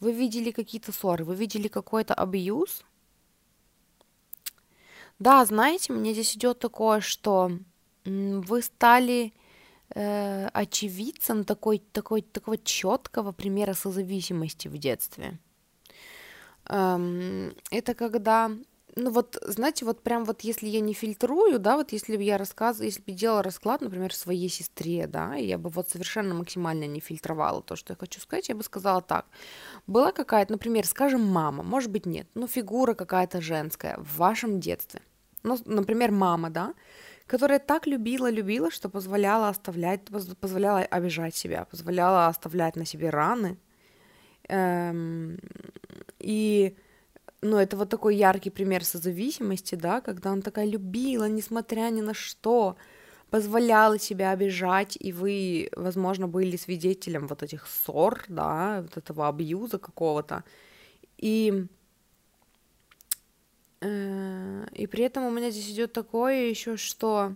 Вы 0.00 0.12
видели 0.12 0.50
какие-то 0.50 0.92
ссоры, 0.92 1.24
вы 1.24 1.34
видели 1.34 1.68
какой-то 1.68 2.14
абьюз, 2.14 2.82
да, 5.22 5.44
знаете, 5.44 5.92
мне 5.92 6.12
здесь 6.12 6.36
идет 6.36 6.58
такое, 6.58 7.00
что 7.00 7.52
вы 8.04 8.62
стали 8.62 9.32
э, 9.94 10.48
очевидцем 10.48 11.44
такой, 11.44 11.78
такой, 11.92 12.22
такого 12.22 12.58
четкого 12.58 13.30
примера 13.30 13.74
созависимости 13.74 14.66
в 14.66 14.78
детстве. 14.78 15.38
Эм, 16.68 17.54
это 17.70 17.94
когда, 17.94 18.50
ну 18.96 19.10
вот, 19.10 19.38
знаете, 19.46 19.84
вот 19.84 20.02
прям 20.02 20.24
вот 20.24 20.42
если 20.42 20.66
я 20.66 20.80
не 20.80 20.92
фильтрую, 20.94 21.58
да, 21.58 21.76
вот 21.76 21.92
если 21.92 22.16
бы 22.16 22.22
я 22.22 22.38
рассказывала, 22.38 22.86
если 22.86 23.02
бы 23.02 23.12
делала 23.12 23.42
расклад, 23.42 23.80
например, 23.80 24.14
своей 24.14 24.48
сестре, 24.48 25.06
да, 25.06 25.34
я 25.34 25.58
бы 25.58 25.70
вот 25.70 25.88
совершенно 25.90 26.34
максимально 26.34 26.86
не 26.86 27.00
фильтровала 27.00 27.62
то, 27.62 27.76
что 27.76 27.92
я 27.92 27.96
хочу 27.98 28.20
сказать, 28.20 28.48
я 28.48 28.54
бы 28.54 28.62
сказала 28.62 29.00
так. 29.00 29.26
Была 29.86 30.12
какая-то, 30.12 30.52
например, 30.52 30.86
скажем, 30.86 31.22
мама, 31.22 31.62
может 31.62 31.90
быть, 31.90 32.06
нет, 32.06 32.26
но 32.34 32.46
фигура 32.46 32.94
какая-то 32.94 33.40
женская 33.40 33.96
в 33.98 34.16
вашем 34.18 34.60
детстве– 34.60 35.00
ну, 35.42 35.58
например, 35.64 36.10
мама, 36.12 36.50
да, 36.50 36.74
которая 37.26 37.58
так 37.58 37.86
любила, 37.86 38.30
любила, 38.30 38.70
что 38.70 38.88
позволяла 38.88 39.48
оставлять, 39.48 40.02
позволяла 40.40 40.80
обижать 40.80 41.34
себя, 41.34 41.64
позволяла 41.64 42.28
оставлять 42.28 42.76
на 42.76 42.84
себе 42.84 43.10
раны. 43.10 43.58
Эм, 44.48 45.38
и, 46.18 46.76
ну, 47.42 47.58
это 47.58 47.76
вот 47.76 47.88
такой 47.90 48.16
яркий 48.16 48.50
пример 48.50 48.84
созависимости, 48.84 49.74
да, 49.74 50.00
когда 50.00 50.30
она 50.30 50.42
такая 50.42 50.66
любила, 50.66 51.28
несмотря 51.28 51.90
ни 51.90 52.00
на 52.00 52.14
что, 52.14 52.76
позволяла 53.30 53.98
себя 53.98 54.30
обижать, 54.30 54.96
и 55.00 55.12
вы, 55.12 55.70
возможно, 55.76 56.28
были 56.28 56.56
свидетелем 56.56 57.26
вот 57.26 57.42
этих 57.42 57.66
ссор, 57.66 58.24
да, 58.28 58.82
вот 58.82 58.96
этого 58.96 59.28
абьюза 59.28 59.78
какого-то. 59.78 60.44
И 61.18 61.66
Э, 63.82 64.64
и 64.72 64.86
при 64.86 65.04
этом 65.04 65.24
у 65.24 65.30
меня 65.30 65.50
здесь 65.50 65.70
идет 65.70 65.92
такое 65.92 66.48
еще, 66.48 66.76
что 66.76 67.34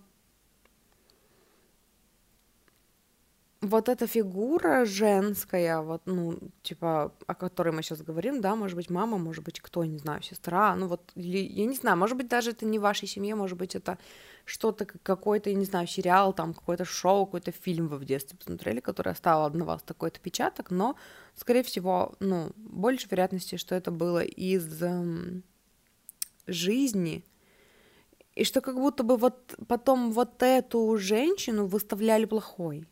вот 3.67 3.89
эта 3.89 4.07
фигура 4.07 4.85
женская, 4.85 5.81
вот, 5.81 6.03
ну, 6.07 6.39
типа, 6.63 7.13
о 7.27 7.35
которой 7.35 7.73
мы 7.73 7.83
сейчас 7.83 8.03
говорим, 8.03 8.41
да, 8.41 8.57
может 8.57 8.77
быть, 8.77 8.91
мама, 8.91 9.19
может 9.19 9.45
быть, 9.45 9.61
кто, 9.61 9.85
не 9.85 9.99
знаю, 9.99 10.23
сестра, 10.23 10.75
ну 10.77 10.89
вот, 10.89 11.13
или, 11.15 11.39
я 11.39 11.67
не 11.67 11.77
знаю, 11.77 11.97
может 11.97 12.17
быть, 12.17 12.29
даже 12.29 12.51
это 12.51 12.67
не 12.67 12.79
в 12.79 12.83
вашей 12.83 13.09
семье, 13.09 13.35
может 13.35 13.59
быть, 13.59 13.75
это 13.75 13.99
что-то, 14.45 14.85
какой-то, 14.85 15.51
я 15.51 15.57
не 15.57 15.65
знаю, 15.65 15.87
сериал, 15.87 16.33
там, 16.33 16.55
какое-то 16.55 16.85
шоу, 16.85 17.27
какой-то 17.27 17.53
фильм 17.53 17.89
вы 17.89 17.99
в 17.99 18.05
детстве 18.05 18.39
посмотрели, 18.39 18.81
который 18.81 19.13
оставил 19.13 19.51
на 19.51 19.65
вас 19.65 19.83
такой-то 19.83 20.17
отпечаток, 20.17 20.71
но, 20.71 20.97
скорее 21.35 21.63
всего, 21.63 22.15
ну, 22.21 22.51
больше 22.57 23.09
вероятности, 23.11 23.57
что 23.57 23.75
это 23.75 23.91
было 23.91 24.23
из 24.23 24.83
эм, 24.83 25.43
жизни, 26.47 27.25
и 28.37 28.45
что 28.45 28.61
как 28.61 28.77
будто 28.77 29.03
бы 29.03 29.17
вот 29.17 29.57
потом 29.67 30.13
вот 30.13 30.43
эту 30.43 30.97
женщину 30.99 31.67
выставляли 31.67 32.27
плохой. 32.27 32.87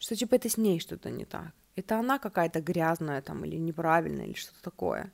Что 0.00 0.16
типа 0.16 0.34
это 0.34 0.48
с 0.48 0.56
ней 0.56 0.80
что-то 0.80 1.10
не 1.10 1.24
так. 1.24 1.52
Это 1.76 2.00
она 2.00 2.18
какая-то 2.18 2.60
грязная 2.60 3.22
там 3.22 3.44
или 3.44 3.56
неправильная 3.56 4.26
или 4.26 4.34
что-то 4.34 4.60
такое. 4.62 5.12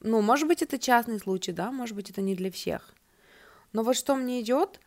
Ну, 0.00 0.22
может 0.22 0.48
быть, 0.48 0.62
это 0.62 0.78
частный 0.78 1.20
случай, 1.20 1.52
да, 1.52 1.70
может 1.70 1.94
быть, 1.94 2.10
это 2.10 2.22
не 2.22 2.34
для 2.34 2.50
всех. 2.50 2.92
Но 3.72 3.84
вот 3.84 3.96
что 3.96 4.16
мне 4.16 4.40
идет, 4.40 4.80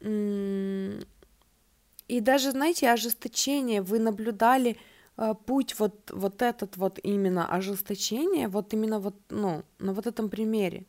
и 0.00 1.00
даже, 2.20 2.52
знаете, 2.52 2.90
ожесточение, 2.90 3.82
вы 3.82 3.98
наблюдали 3.98 4.76
э, 5.16 5.34
путь 5.46 5.78
вот, 5.78 6.10
вот 6.10 6.42
этот 6.42 6.76
вот 6.76 7.00
именно 7.02 7.46
ожесточение, 7.46 8.48
вот 8.48 8.72
именно 8.72 9.00
вот, 9.00 9.16
ну, 9.30 9.64
на 9.78 9.92
вот 9.92 10.06
этом 10.06 10.30
примере 10.30 10.86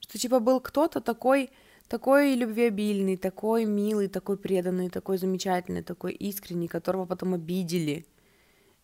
что 0.00 0.18
типа 0.18 0.40
был 0.40 0.60
кто-то 0.60 1.00
такой, 1.00 1.50
такой 1.88 2.34
любвеобильный, 2.34 3.16
такой 3.16 3.64
милый, 3.64 4.08
такой 4.08 4.36
преданный, 4.36 4.90
такой 4.90 5.18
замечательный, 5.18 5.82
такой 5.82 6.12
искренний, 6.12 6.68
которого 6.68 7.06
потом 7.06 7.34
обидели, 7.34 8.06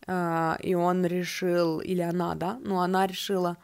э, 0.06 0.56
и 0.62 0.74
он 0.74 1.06
решил, 1.06 1.80
или 1.80 2.00
она, 2.00 2.34
да, 2.34 2.58
ну 2.62 2.78
она 2.78 3.06
решила 3.06 3.56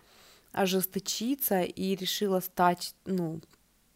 ожесточиться 0.53 1.63
и 1.63 1.95
решила 1.95 2.41
стать, 2.41 2.95
ну, 3.05 3.41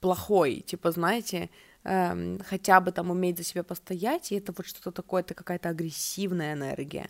плохой, 0.00 0.60
типа, 0.60 0.92
знаете, 0.92 1.50
э, 1.84 2.38
хотя 2.44 2.80
бы 2.80 2.92
там 2.92 3.10
уметь 3.10 3.38
за 3.38 3.44
себя 3.44 3.62
постоять, 3.64 4.32
и 4.32 4.36
это 4.36 4.52
вот 4.56 4.66
что-то 4.66 4.92
такое, 4.92 5.22
это 5.22 5.34
какая-то 5.34 5.68
агрессивная 5.70 6.54
энергия, 6.54 7.08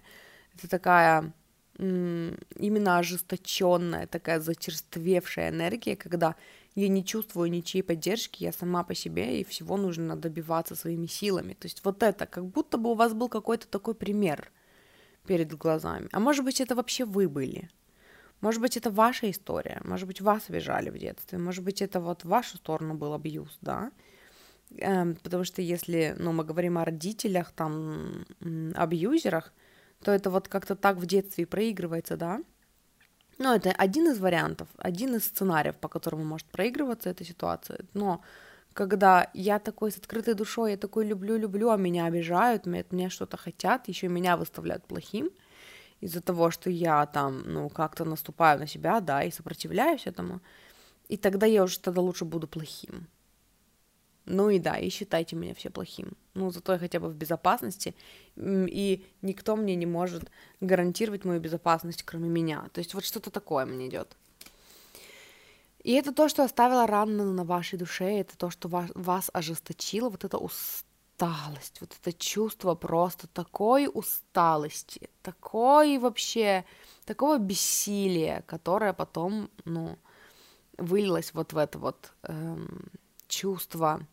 это 0.55 0.69
такая 0.69 1.33
именно 1.79 2.99
ожесточенная, 2.99 4.07
такая 4.07 4.41
зачерствевшая 4.41 5.49
энергия, 5.49 5.97
когда 5.97 6.37
я 6.75 6.89
не 6.89 7.05
чувствую 7.05 7.51
ничьей 7.51 7.83
поддержки, 7.83 8.45
я 8.45 8.53
сама 8.53 8.83
по 8.83 8.95
себе, 8.95 9.41
и 9.41 9.45
всего 9.45 9.77
нужно 9.77 10.17
добиваться 10.17 10.75
своими 10.75 11.07
силами. 11.07 11.55
То 11.55 11.67
есть 11.67 11.85
вот 11.85 12.03
это, 12.03 12.27
как 12.27 12.47
будто 12.47 12.79
бы 12.79 12.91
у 12.91 12.95
вас 12.95 13.13
был 13.13 13.29
какой-то 13.29 13.67
такой 13.69 13.95
пример 13.95 14.51
перед 15.27 15.53
глазами. 15.55 16.09
А 16.13 16.21
может 16.21 16.45
быть, 16.45 16.61
это 16.61 16.75
вообще 16.75 17.05
вы 17.05 17.29
были. 17.29 17.69
Может 18.41 18.61
быть, 18.61 18.77
это 18.77 18.91
ваша 18.91 19.31
история, 19.31 19.81
может 19.85 20.09
быть, 20.09 20.21
вас 20.21 20.43
обижали 20.49 20.91
в 20.91 20.99
детстве, 20.99 21.39
может 21.39 21.63
быть, 21.63 21.81
это 21.81 22.01
вот 22.01 22.25
в 22.25 22.29
вашу 22.29 22.57
сторону 22.57 22.95
был 22.95 23.15
абьюз, 23.15 23.57
да, 23.61 23.93
эм, 24.79 25.15
потому 25.15 25.45
что 25.45 25.63
если, 25.63 26.17
ну, 26.19 26.33
мы 26.33 26.43
говорим 26.43 26.77
о 26.77 26.85
родителях, 26.85 27.53
там, 27.53 28.25
абьюзерах, 28.75 29.53
то 30.03 30.11
это 30.11 30.29
вот 30.29 30.49
как-то 30.49 30.75
так 30.75 30.97
в 30.97 31.07
детстве 31.07 31.47
проигрывается, 31.47 32.17
да. 32.17 32.43
Ну, 33.39 33.55
это 33.55 33.73
один 33.73 34.11
из 34.11 34.19
вариантов, 34.19 34.69
один 34.79 35.17
из 35.17 35.25
сценариев, 35.25 35.77
по 35.77 35.89
которому 35.89 36.25
может 36.25 36.47
проигрываться 36.47 37.11
эта 37.11 37.25
ситуация. 37.25 37.81
Но 37.95 38.23
когда 38.73 39.31
я 39.35 39.59
такой 39.59 39.91
с 39.91 39.97
открытой 39.97 40.35
душой, 40.35 40.73
я 40.73 40.77
такой 40.77 41.07
люблю-люблю, 41.07 41.71
а 41.71 41.77
меня 41.77 42.07
обижают, 42.07 42.67
меня, 42.67 42.85
меня 42.91 43.11
что-то 43.11 43.37
хотят, 43.37 43.89
еще 43.89 44.09
меня 44.09 44.37
выставляют 44.37 44.85
плохим 44.87 45.31
из-за 46.01 46.21
того, 46.21 46.51
что 46.51 46.71
я 46.71 47.07
там, 47.07 47.43
ну, 47.47 47.69
как-то 47.69 48.05
наступаю 48.05 48.59
на 48.59 48.67
себя, 48.67 49.01
да, 49.01 49.23
и 49.23 49.31
сопротивляюсь 49.31 50.07
этому, 50.07 50.41
и 51.09 51.17
тогда 51.17 51.47
я 51.47 51.63
уже 51.65 51.79
тогда 51.79 52.01
лучше 52.01 52.25
буду 52.25 52.49
плохим. 52.49 53.09
Ну 54.25 54.51
и 54.51 54.59
да, 54.59 54.77
и 54.77 54.89
считайте 54.89 55.37
меня 55.37 55.55
все 55.55 55.71
плохим. 55.71 56.13
Ну, 56.35 56.51
зато 56.51 56.73
я 56.73 56.79
хотя 56.79 57.01
бы 57.01 57.09
в 57.09 57.15
безопасности, 57.15 57.95
и 58.37 59.05
никто 59.21 59.57
мне 59.57 59.75
не 59.75 59.87
может 59.87 60.31
гарантировать 60.61 61.25
мою 61.25 61.41
безопасность, 61.41 62.05
кроме 62.05 62.29
меня. 62.29 62.69
То 62.73 62.79
есть 62.79 62.95
вот 62.95 63.05
что-то 63.05 63.31
такое 63.31 63.67
мне 63.67 63.89
идет. 63.89 64.17
И 65.83 65.93
это 65.95 66.13
то, 66.13 66.29
что 66.29 66.45
оставило 66.45 66.87
рану 66.87 67.33
на 67.33 67.45
вашей 67.45 67.79
душе, 67.79 68.21
это 68.21 68.39
то, 68.39 68.51
что 68.51 68.69
вас, 68.69 68.91
вас 68.95 69.31
ожесточило, 69.33 70.09
вот 70.11 70.25
эта 70.25 70.39
усталость, 70.39 71.81
вот 71.81 71.97
это 72.01 72.13
чувство 72.13 72.77
просто 72.77 73.27
такой 73.27 73.91
усталости, 73.93 75.11
такой 75.23 75.99
вообще, 75.99 76.65
такого 77.05 77.39
бессилия, 77.39 78.45
которое 78.47 78.93
потом, 78.93 79.51
ну, 79.65 79.99
вылилось 80.79 81.35
вот 81.35 81.53
в 81.53 81.57
это 81.57 81.81
вот 81.81 82.13
эм, 82.23 82.89
чувство 83.27 84.07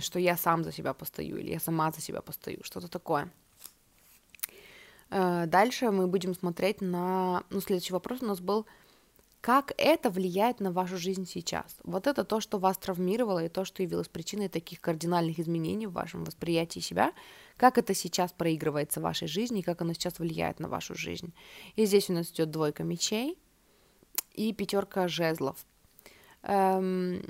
что 0.00 0.18
я 0.18 0.36
сам 0.36 0.64
за 0.64 0.72
себя 0.72 0.94
постою, 0.94 1.38
или 1.38 1.52
я 1.52 1.60
сама 1.60 1.92
за 1.92 2.00
себя 2.00 2.22
постою, 2.22 2.60
что-то 2.62 2.88
такое. 2.88 3.30
Э, 5.10 5.46
дальше 5.46 5.90
мы 5.90 6.06
будем 6.06 6.34
смотреть 6.34 6.80
на... 6.80 7.44
Ну, 7.50 7.60
следующий 7.60 7.92
вопрос 7.92 8.22
у 8.22 8.26
нас 8.26 8.40
был, 8.40 8.66
как 9.44 9.74
это 9.76 10.08
влияет 10.08 10.60
на 10.60 10.72
вашу 10.72 10.96
жизнь 10.96 11.26
сейчас? 11.26 11.76
Вот 11.84 12.06
это 12.06 12.24
то, 12.24 12.40
что 12.40 12.58
вас 12.58 12.78
травмировало, 12.78 13.44
и 13.44 13.50
то, 13.50 13.66
что 13.66 13.82
явилось 13.82 14.08
причиной 14.08 14.48
таких 14.48 14.80
кардинальных 14.80 15.38
изменений 15.38 15.86
в 15.86 15.92
вашем 15.92 16.24
восприятии 16.24 16.80
себя, 16.80 17.12
как 17.58 17.76
это 17.76 17.94
сейчас 17.94 18.32
проигрывается 18.32 19.00
в 19.00 19.02
вашей 19.02 19.28
жизни, 19.28 19.60
и 19.60 19.62
как 19.62 19.82
оно 19.82 19.92
сейчас 19.92 20.18
влияет 20.18 20.60
на 20.60 20.68
вашу 20.68 20.94
жизнь. 20.94 21.34
И 21.76 21.84
здесь 21.84 22.08
у 22.08 22.14
нас 22.14 22.30
идет 22.30 22.50
двойка 22.50 22.84
мечей 22.84 23.38
и 24.32 24.52
пятерка 24.54 25.08
жезлов. 25.08 25.58
Эм, 26.42 27.22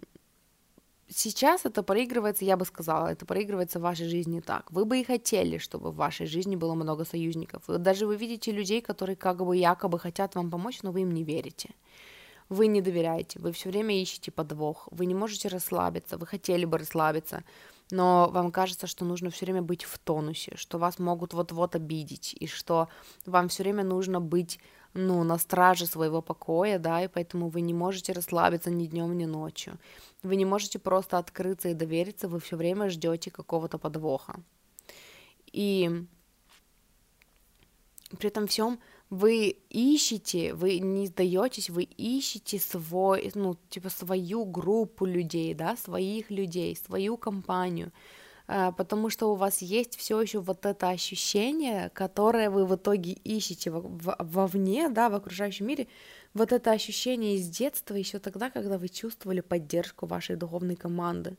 сейчас 1.08 1.64
это 1.64 1.82
проигрывается, 1.82 2.44
я 2.44 2.56
бы 2.56 2.64
сказала, 2.64 3.08
это 3.08 3.26
проигрывается 3.26 3.78
в 3.78 3.82
вашей 3.82 4.08
жизни 4.08 4.40
так. 4.40 4.70
Вы 4.70 4.84
бы 4.84 5.00
и 5.00 5.04
хотели, 5.04 5.58
чтобы 5.58 5.90
в 5.90 5.96
вашей 5.96 6.26
жизни 6.26 6.56
было 6.56 6.74
много 6.74 7.04
союзников. 7.04 7.62
Даже 7.68 8.06
вы 8.06 8.16
видите 8.16 8.52
людей, 8.52 8.80
которые 8.80 9.16
как 9.16 9.44
бы 9.44 9.56
якобы 9.56 9.98
хотят 9.98 10.34
вам 10.34 10.50
помочь, 10.50 10.82
но 10.82 10.92
вы 10.92 11.02
им 11.02 11.12
не 11.12 11.24
верите. 11.24 11.70
Вы 12.48 12.66
не 12.66 12.82
доверяете, 12.82 13.40
вы 13.40 13.52
все 13.52 13.70
время 13.70 14.00
ищете 14.00 14.30
подвох, 14.30 14.88
вы 14.90 15.06
не 15.06 15.14
можете 15.14 15.48
расслабиться, 15.48 16.18
вы 16.18 16.26
хотели 16.26 16.66
бы 16.66 16.76
расслабиться, 16.76 17.42
но 17.90 18.28
вам 18.30 18.52
кажется, 18.52 18.86
что 18.86 19.06
нужно 19.06 19.30
все 19.30 19.46
время 19.46 19.62
быть 19.62 19.84
в 19.84 19.98
тонусе, 19.98 20.52
что 20.56 20.78
вас 20.78 20.98
могут 20.98 21.32
вот-вот 21.32 21.74
обидеть, 21.74 22.36
и 22.38 22.46
что 22.46 22.88
вам 23.24 23.48
все 23.48 23.62
время 23.62 23.82
нужно 23.82 24.20
быть 24.20 24.60
ну, 24.94 25.24
на 25.24 25.38
страже 25.38 25.86
своего 25.86 26.22
покоя, 26.22 26.78
да, 26.78 27.02
и 27.04 27.08
поэтому 27.08 27.48
вы 27.48 27.60
не 27.60 27.74
можете 27.74 28.12
расслабиться 28.12 28.70
ни 28.70 28.86
днем, 28.86 29.16
ни 29.18 29.26
ночью. 29.26 29.78
Вы 30.22 30.36
не 30.36 30.44
можете 30.44 30.78
просто 30.78 31.18
открыться 31.18 31.68
и 31.68 31.74
довериться, 31.74 32.28
вы 32.28 32.38
все 32.38 32.56
время 32.56 32.88
ждете 32.88 33.30
какого-то 33.30 33.78
подвоха. 33.78 34.40
И 35.52 36.06
при 38.18 38.28
этом 38.28 38.46
всем 38.46 38.78
вы 39.10 39.56
ищете, 39.70 40.54
вы 40.54 40.78
не 40.78 41.06
сдаетесь, 41.06 41.70
вы 41.70 41.82
ищете 41.82 42.58
свой, 42.58 43.30
ну, 43.34 43.56
типа 43.68 43.90
свою 43.90 44.44
группу 44.44 45.06
людей, 45.06 45.54
да, 45.54 45.76
своих 45.76 46.30
людей, 46.30 46.76
свою 46.76 47.16
компанию, 47.16 47.92
потому 48.46 49.10
что 49.10 49.32
у 49.32 49.34
вас 49.34 49.62
есть 49.62 49.96
все 49.96 50.20
еще 50.20 50.40
вот 50.40 50.66
это 50.66 50.90
ощущение, 50.90 51.90
которое 51.94 52.50
вы 52.50 52.66
в 52.66 52.74
итоге 52.76 53.12
ищете 53.12 53.70
вовне, 53.70 54.88
да, 54.90 55.08
в 55.08 55.14
окружающем 55.14 55.66
мире, 55.66 55.88
вот 56.34 56.52
это 56.52 56.72
ощущение 56.72 57.36
из 57.36 57.48
детства 57.48 57.94
еще 57.94 58.18
тогда, 58.18 58.50
когда 58.50 58.76
вы 58.76 58.88
чувствовали 58.88 59.40
поддержку 59.40 60.06
вашей 60.06 60.36
духовной 60.36 60.76
команды, 60.76 61.36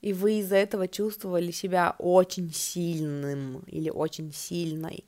и 0.00 0.12
вы 0.12 0.38
из-за 0.38 0.56
этого 0.56 0.88
чувствовали 0.88 1.50
себя 1.50 1.96
очень 1.98 2.52
сильным 2.52 3.64
или 3.66 3.90
очень 3.90 4.32
сильной, 4.32 5.04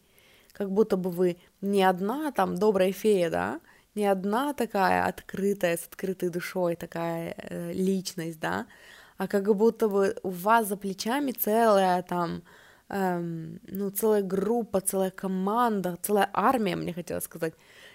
как 0.52 0.70
будто 0.70 0.96
бы 0.96 1.10
вы 1.10 1.36
не 1.60 1.82
одна 1.84 2.32
там 2.32 2.56
добрая 2.56 2.92
фея, 2.92 3.30
да, 3.30 3.60
не 3.94 4.06
одна 4.06 4.52
такая 4.52 5.04
открытая, 5.06 5.76
с 5.76 5.86
открытой 5.86 6.28
душой 6.28 6.76
такая 6.76 7.34
э, 7.36 7.72
личность, 7.72 8.40
да, 8.40 8.66
а 9.20 9.28
как 9.28 9.54
будто 9.54 9.88
бы 9.88 10.16
у 10.22 10.30
вас 10.30 10.68
за 10.68 10.76
плечами 10.78 11.32
целая 11.32 12.02
там, 12.02 12.42
эм, 12.88 13.60
ну, 13.68 13.90
целая 13.90 14.22
группа, 14.22 14.80
целая 14.80 15.10
команда, 15.10 15.98
целая 16.00 16.30
армия, 16.32 16.74
мне 16.74 16.94
хотелось 16.94 17.24
сказать, 17.24 17.52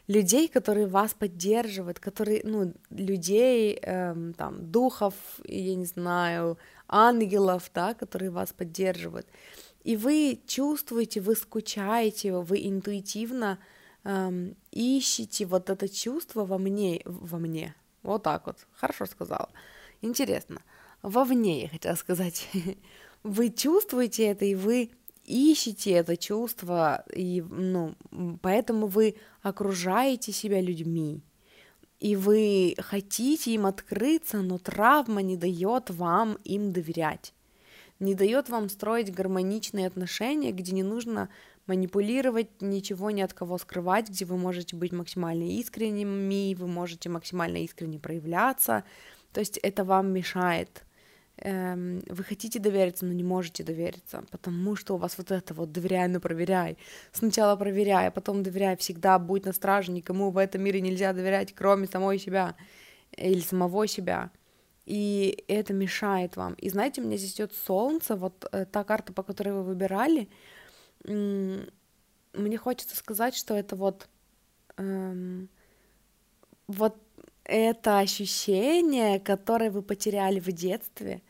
людей, 0.07 0.47
которые 0.47 0.85
вас 0.85 1.15
поддерживают, 1.15 1.99
которые, 1.99 2.41
ну, 2.43 2.73
людей, 2.91 3.79
эм, 3.81 4.33
там, 4.33 4.71
духов, 4.71 5.15
я 5.45 5.75
не 5.75 5.85
знаю, 5.85 6.59
ангелов, 6.87 7.71
да, 7.73 7.95
которые 7.95 8.29
вас 8.29 8.53
поддерживают. 8.53 9.25
И 9.83 9.97
вы 9.97 10.39
чувствуете, 10.45 11.21
вы 11.21 11.35
скучаете, 11.35 12.33
вы 12.33 12.67
интуитивно 12.67 13.57
эм, 14.03 14.55
ищете 14.71 15.47
вот 15.47 15.71
это 15.71 15.89
чувство 15.89 16.45
во 16.45 16.59
мне, 16.59 17.01
во 17.05 17.39
мне, 17.39 17.73
вот 18.03 18.21
так 18.21 18.45
вот, 18.45 18.57
хорошо 18.75 19.07
сказала. 19.07 19.49
Интересно, 20.01 20.61
вовне, 21.09 21.63
я 21.63 21.69
хотела 21.69 21.95
сказать. 21.95 22.47
Вы 23.23 23.49
чувствуете 23.49 24.25
это, 24.27 24.45
и 24.45 24.53
вы 24.53 24.91
ищете 25.25 25.91
это 25.91 26.15
чувство, 26.15 27.03
и, 27.11 27.41
ну, 27.41 27.95
поэтому 28.41 28.85
вы 28.87 29.15
окружаете 29.41 30.31
себя 30.31 30.61
людьми, 30.61 31.21
и 31.99 32.15
вы 32.15 32.75
хотите 32.77 33.51
им 33.51 33.65
открыться, 33.65 34.41
но 34.41 34.59
травма 34.59 35.21
не 35.21 35.37
дает 35.37 35.89
вам 35.89 36.37
им 36.43 36.71
доверять, 36.71 37.33
не 37.99 38.13
дает 38.13 38.49
вам 38.49 38.69
строить 38.69 39.11
гармоничные 39.11 39.87
отношения, 39.87 40.51
где 40.51 40.73
не 40.73 40.83
нужно 40.83 41.29
манипулировать, 41.65 42.61
ничего 42.61 43.09
ни 43.09 43.21
от 43.21 43.33
кого 43.33 43.57
скрывать, 43.57 44.09
где 44.09 44.25
вы 44.25 44.37
можете 44.37 44.75
быть 44.75 44.91
максимально 44.91 45.57
искренними, 45.57 46.53
вы 46.53 46.67
можете 46.67 47.09
максимально 47.09 47.63
искренне 47.63 47.97
проявляться, 47.97 48.83
то 49.33 49.39
есть 49.39 49.57
это 49.57 49.83
вам 49.83 50.13
мешает. 50.13 50.84
Эм, 51.37 52.01
вы 52.07 52.23
хотите 52.23 52.59
довериться, 52.59 53.05
но 53.05 53.11
не 53.13 53.23
можете 53.23 53.63
довериться, 53.63 54.23
потому 54.31 54.75
что 54.77 54.95
у 54.95 54.97
вас 54.97 55.17
вот 55.17 55.31
это 55.31 55.53
вот 55.53 55.71
доверяй, 55.71 56.07
но 56.07 56.19
проверяй. 56.19 56.77
Сначала 57.11 57.57
проверяй, 57.57 58.07
а 58.07 58.11
потом 58.11 58.41
доверяй. 58.41 58.77
Всегда 58.77 59.19
будь 59.19 59.45
на 59.45 59.51
страже, 59.53 59.91
никому 59.91 60.31
в 60.31 60.37
этом 60.37 60.61
мире 60.61 60.79
нельзя 60.79 61.11
доверять, 61.13 61.53
кроме 61.53 61.87
самой 61.87 62.19
себя 62.19 62.55
или 63.17 63.41
самого 63.41 63.85
себя. 63.87 64.31
И 64.85 65.43
это 65.47 65.73
мешает 65.73 66.37
вам. 66.37 66.53
И 66.53 66.69
знаете, 66.69 67.01
у 67.01 67.05
меня 67.05 67.17
здесь 67.17 67.35
идет 67.35 67.53
солнце, 67.53 68.15
вот 68.15 68.47
э, 68.51 68.65
та 68.65 68.83
карта, 68.83 69.11
по 69.13 69.23
которой 69.23 69.49
вы 69.49 69.63
выбирали, 69.63 70.29
мне 71.03 72.57
хочется 72.57 72.95
сказать, 72.95 73.35
что 73.35 73.55
это 73.55 73.75
вот 73.75 74.07
эм, 74.77 75.49
вот 76.67 76.97
это 77.45 77.99
ощущение, 77.99 79.19
которое 79.19 79.71
вы 79.71 79.81
потеряли 79.81 80.39
в 80.39 80.51
детстве, 80.51 81.21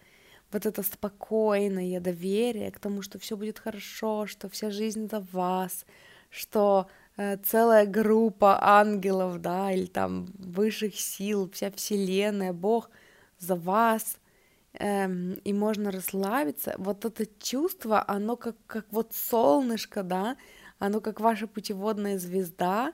вот 0.52 0.66
это 0.66 0.84
спокойное 0.84 2.00
доверие 2.00 2.72
к 2.72 2.80
тому, 2.80 3.02
что 3.02 3.20
все 3.20 3.36
будет 3.36 3.60
хорошо, 3.60 4.26
что 4.26 4.48
вся 4.50 4.70
жизнь 4.72 5.10
за 5.10 5.20
вас, 5.32 5.86
что 6.30 6.88
э, 7.18 7.38
целая 7.38 7.86
группа 7.86 8.58
ангелов, 8.62 9.42
да, 9.42 9.72
или 9.72 9.86
там 9.86 10.28
высших 10.38 10.96
сил, 10.96 11.50
вся 11.52 11.72
вселенная, 11.72 12.54
Бог 12.54 12.90
за 13.40 13.56
вас, 13.56 14.18
эм, 14.74 15.34
и 15.44 15.54
можно 15.54 15.92
расслабиться. 15.92 16.76
Вот 16.78 17.06
это 17.06 17.26
чувство, 17.40 18.04
оно 18.08 18.38
как, 18.38 18.56
как 18.68 18.86
вот 18.92 19.14
солнышко, 19.14 20.04
да, 20.04 20.38
оно 20.80 21.02
как 21.02 21.20
ваша 21.20 21.48
путеводная 21.48 22.18
звезда, 22.18 22.94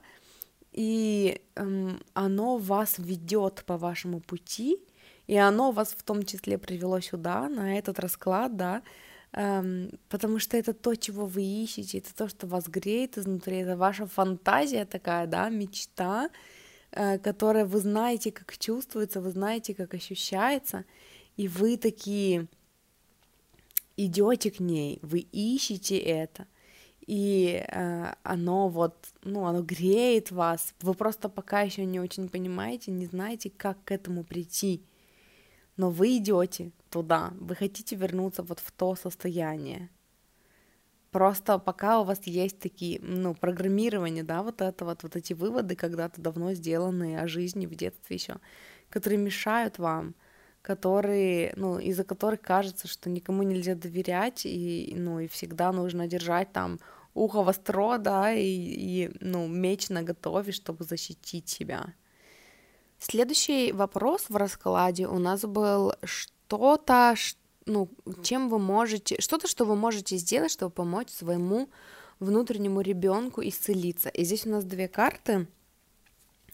и 0.72 1.42
эм, 1.56 2.02
оно 2.14 2.58
вас 2.58 2.98
ведет 2.98 3.64
по 3.66 3.78
вашему 3.78 4.20
пути, 4.20 4.80
и 5.28 5.36
оно 5.36 5.72
вас 5.72 5.96
в 5.98 6.04
том 6.04 6.24
числе 6.24 6.58
привело 6.58 7.00
сюда, 7.02 7.50
на 7.50 7.78
этот 7.78 8.00
расклад, 8.00 8.56
да, 8.56 8.82
эм, 9.34 9.92
потому 10.10 10.40
что 10.40 10.58
это 10.58 10.74
то, 10.74 10.96
чего 10.96 11.26
вы 11.26 11.44
ищете, 11.44 11.98
это 11.98 12.16
то, 12.16 12.30
что 12.30 12.48
вас 12.48 12.68
греет 12.68 13.18
изнутри, 13.18 13.58
это 13.58 13.76
ваша 13.76 14.06
фантазия 14.06 14.86
такая, 14.86 15.28
да, 15.28 15.50
мечта, 15.50 16.30
э, 16.92 17.20
которая 17.20 17.66
вы 17.66 17.80
знаете, 17.80 18.32
как 18.32 18.58
чувствуется, 18.58 19.22
вы 19.22 19.32
знаете, 19.32 19.74
как 19.74 19.94
ощущается, 19.94 20.86
и 21.38 21.48
вы 21.48 21.78
такие 21.78 22.48
идете 23.98 24.52
к 24.52 24.60
ней, 24.60 25.00
вы 25.02 25.20
ищете 25.32 25.98
это, 25.98 26.48
и 27.12 27.62
э, 27.68 28.14
оно 28.24 28.70
вот, 28.70 28.96
ну, 29.24 29.46
оно 29.46 29.62
греет 29.62 30.32
вас, 30.32 30.74
вы 30.80 30.94
просто 30.94 31.28
пока 31.28 31.60
еще 31.60 31.84
не 31.84 32.00
очень 32.00 32.30
понимаете, 32.30 32.92
не 32.92 33.06
знаете, 33.06 33.50
как 33.50 33.84
к 33.84 33.92
этому 33.92 34.24
прийти, 34.24 34.86
но 35.76 35.90
вы 35.90 36.16
идете 36.16 36.72
туда, 36.90 37.34
вы 37.38 37.56
хотите 37.56 37.98
вернуться 37.98 38.44
вот 38.44 38.62
в 38.62 38.72
то 38.72 38.96
состояние. 38.96 39.90
Просто 41.12 41.60
пока 41.60 42.00
у 42.00 42.06
вас 42.06 42.22
есть 42.24 42.60
такие, 42.60 43.02
ну, 43.02 43.36
программирование, 43.36 44.24
да, 44.24 44.42
вот 44.42 44.62
это 44.62 44.86
вот, 44.86 45.04
вот 45.04 45.18
эти 45.18 45.34
выводы 45.34 45.76
когда-то 45.76 46.22
давно 46.22 46.54
сделанные 46.54 47.20
о 47.20 47.28
жизни 47.28 47.66
в 47.66 47.76
детстве 47.76 48.16
еще, 48.16 48.36
которые 48.90 49.20
мешают 49.20 49.80
вам, 49.80 50.16
которые, 50.62 51.52
ну, 51.58 51.78
из-за 51.78 52.06
которых 52.06 52.40
кажется, 52.40 52.88
что 52.88 53.10
никому 53.10 53.44
нельзя 53.44 53.76
доверять, 53.76 54.46
и, 54.46 54.94
ну, 54.96 55.20
и 55.20 55.28
всегда 55.28 55.74
нужно 55.74 56.08
держать 56.08 56.54
там 56.54 56.80
ухо 57.14 57.44
востро, 57.44 57.98
да, 57.98 58.34
и, 58.34 58.46
и, 58.46 59.12
ну, 59.20 59.48
меч 59.48 59.90
на 59.90 60.04
готове, 60.04 60.52
чтобы 60.52 60.84
защитить 60.84 61.50
себя. 61.50 61.94
Следующий 63.00 63.72
вопрос 63.72 64.26
в 64.30 64.36
раскладе 64.36 65.08
у 65.08 65.20
нас 65.20 65.42
был 65.42 65.94
что-то, 66.04 67.16
ну, 67.66 67.90
чем 68.24 68.50
вы 68.50 68.60
можете, 68.60 69.20
что-то, 69.20 69.48
что 69.48 69.66
вы 69.66 69.76
можете 69.76 70.18
сделать, 70.18 70.52
чтобы 70.52 70.72
помочь 70.72 71.10
своему 71.10 71.70
внутреннему 72.20 72.82
ребенку 72.82 73.42
исцелиться. 73.42 74.10
И 74.10 74.24
здесь 74.24 74.46
у 74.46 74.50
нас 74.50 74.64
две 74.64 74.88
карты, 74.88 75.48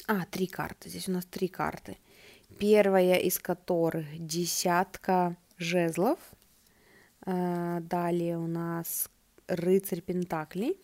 а, 0.08 0.26
три 0.26 0.48
карты, 0.48 0.90
здесь 0.90 1.10
у 1.10 1.12
нас 1.12 1.26
три 1.26 1.48
карты 1.48 1.98
первая 2.60 3.16
из 3.16 3.40
которых 3.40 4.06
десятка 4.26 5.38
жезлов. 5.58 6.20
Э, 7.26 7.80
далее 7.82 8.38
у 8.38 8.48
нас 8.48 9.10
рыцарь 9.48 10.02
Пентаклей 10.02 10.80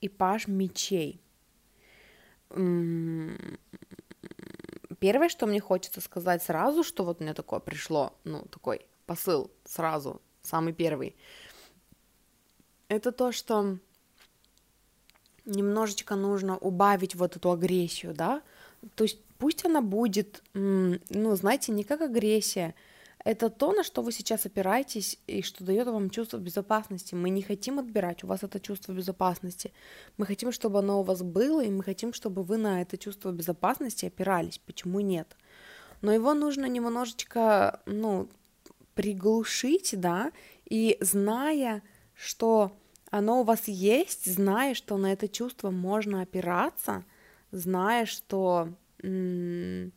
и 0.00 0.08
паш 0.08 0.46
мечей. 0.48 1.20
Первое, 4.98 5.28
что 5.28 5.46
мне 5.46 5.60
хочется 5.60 6.00
сказать 6.00 6.42
сразу, 6.42 6.82
что 6.82 7.04
вот 7.04 7.20
мне 7.20 7.34
такое 7.34 7.60
пришло, 7.60 8.14
ну, 8.24 8.46
такой 8.50 8.86
посыл 9.04 9.50
сразу, 9.64 10.22
самый 10.42 10.72
первый, 10.72 11.16
это 12.88 13.12
то, 13.12 13.32
что 13.32 13.78
немножечко 15.44 16.14
нужно 16.16 16.56
убавить 16.56 17.14
вот 17.14 17.36
эту 17.36 17.50
агрессию, 17.50 18.14
да, 18.14 18.42
то 18.94 19.04
есть 19.04 19.20
пусть 19.38 19.64
она 19.64 19.80
будет, 19.80 20.42
ну, 20.54 21.34
знаете, 21.34 21.72
не 21.72 21.84
как 21.84 22.00
агрессия, 22.00 22.74
это 23.26 23.50
то, 23.50 23.72
на 23.72 23.82
что 23.82 24.02
вы 24.02 24.12
сейчас 24.12 24.46
опираетесь 24.46 25.18
и 25.26 25.42
что 25.42 25.64
дает 25.64 25.88
вам 25.88 26.10
чувство 26.10 26.36
безопасности. 26.38 27.16
Мы 27.16 27.30
не 27.30 27.42
хотим 27.42 27.80
отбирать 27.80 28.22
у 28.22 28.28
вас 28.28 28.44
это 28.44 28.60
чувство 28.60 28.92
безопасности. 28.92 29.72
Мы 30.16 30.26
хотим, 30.26 30.52
чтобы 30.52 30.78
оно 30.78 31.00
у 31.00 31.02
вас 31.02 31.24
было, 31.24 31.60
и 31.64 31.68
мы 31.68 31.82
хотим, 31.82 32.12
чтобы 32.12 32.44
вы 32.44 32.56
на 32.56 32.82
это 32.82 32.96
чувство 32.96 33.32
безопасности 33.32 34.06
опирались. 34.06 34.58
Почему 34.58 35.00
нет? 35.00 35.36
Но 36.02 36.12
его 36.12 36.34
нужно 36.34 36.66
немножечко, 36.66 37.80
ну, 37.84 38.28
приглушить, 38.94 40.00
да, 40.00 40.30
и 40.64 40.96
зная, 41.00 41.82
что 42.14 42.70
оно 43.10 43.40
у 43.40 43.44
вас 43.44 43.66
есть, 43.66 44.32
зная, 44.32 44.74
что 44.74 44.96
на 44.98 45.12
это 45.12 45.26
чувство 45.26 45.72
можно 45.72 46.22
опираться, 46.22 47.04
зная, 47.50 48.06
что 48.06 48.68
ну, 49.02 49.90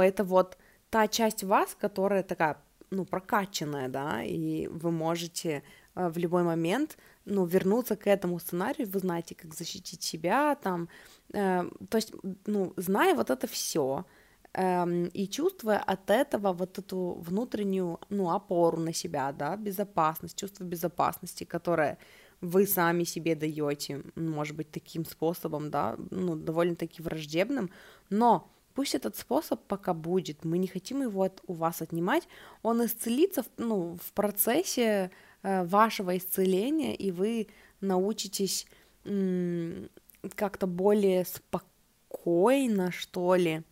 это 0.00 0.24
вот 0.24 0.58
та 0.90 1.08
часть 1.08 1.44
вас, 1.44 1.76
которая 1.80 2.22
такая, 2.22 2.56
ну, 2.90 3.04
прокачанная, 3.04 3.88
да, 3.88 4.22
и 4.22 4.66
вы 4.66 4.90
можете 4.90 5.62
э, 5.94 6.08
в 6.08 6.18
любой 6.18 6.42
момент, 6.42 6.98
ну, 7.24 7.46
вернуться 7.46 7.96
к 7.96 8.06
этому 8.06 8.40
сценарию, 8.40 8.88
вы 8.88 8.98
знаете, 8.98 9.34
как 9.34 9.54
защитить 9.54 10.02
себя, 10.02 10.56
там, 10.56 10.88
э, 11.32 11.70
то 11.88 11.96
есть, 11.96 12.12
ну, 12.46 12.72
зная 12.76 13.14
вот 13.14 13.30
это 13.30 13.46
все, 13.46 14.04
э, 14.52 14.62
эм, 14.62 15.06
и 15.06 15.28
чувствуя 15.28 15.78
от 15.78 16.10
этого 16.10 16.52
вот 16.52 16.78
эту 16.78 17.22
внутреннюю, 17.26 18.00
ну, 18.08 18.30
опору 18.30 18.78
на 18.78 18.92
себя, 18.92 19.32
да, 19.32 19.56
безопасность, 19.56 20.36
чувство 20.36 20.64
безопасности, 20.64 21.44
которое 21.44 21.98
вы 22.40 22.66
сами 22.66 23.04
себе 23.04 23.34
даете, 23.36 24.02
может 24.16 24.56
быть, 24.56 24.70
таким 24.72 25.04
способом, 25.04 25.70
да, 25.70 25.96
ну, 26.10 26.34
довольно-таки 26.34 27.02
враждебным, 27.02 27.70
но 28.08 28.50
пусть 28.74 28.94
этот 28.94 29.16
способ 29.16 29.60
пока 29.66 29.94
будет, 29.94 30.44
мы 30.44 30.58
не 30.58 30.66
хотим 30.66 31.02
его 31.02 31.22
от, 31.22 31.40
у 31.46 31.54
вас 31.54 31.82
отнимать, 31.82 32.28
он 32.62 32.84
исцелится, 32.84 33.44
ну, 33.56 33.98
в 34.02 34.12
процессе 34.12 35.10
э, 35.42 35.64
вашего 35.64 36.16
исцеления, 36.16 36.94
и 36.94 37.10
вы 37.10 37.48
научитесь 37.80 38.66
м- 39.04 39.88
как-то 40.34 40.66
более 40.66 41.24
спокойно, 41.24 42.90
что 42.92 43.34
ли, 43.34 43.62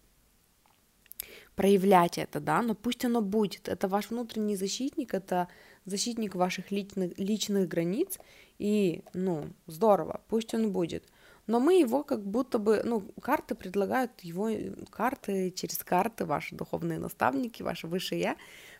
проявлять 1.58 2.18
это, 2.18 2.38
да, 2.38 2.62
но 2.62 2.74
пусть 2.74 3.04
оно 3.04 3.20
будет. 3.20 3.68
Это 3.68 3.88
ваш 3.88 4.10
внутренний 4.10 4.54
защитник, 4.54 5.12
это 5.12 5.48
защитник 5.86 6.36
ваших 6.36 6.70
личных, 6.70 7.18
личных 7.18 7.66
границ, 7.66 8.18
и, 8.58 9.02
ну, 9.12 9.48
здорово, 9.66 10.20
пусть 10.28 10.54
он 10.54 10.70
будет. 10.70 11.04
Но 11.48 11.58
мы 11.60 11.80
его 11.80 12.04
как 12.04 12.22
будто 12.24 12.58
бы, 12.58 12.82
ну, 12.84 13.00
карты 13.20 13.54
предлагают 13.56 14.20
его, 14.20 14.48
карты 14.90 15.50
через 15.50 15.78
карты, 15.78 16.26
ваши 16.26 16.54
духовные 16.54 16.98
наставники, 17.00 17.62
ваше 17.64 17.88
высшее 17.88 18.20
я, 18.20 18.36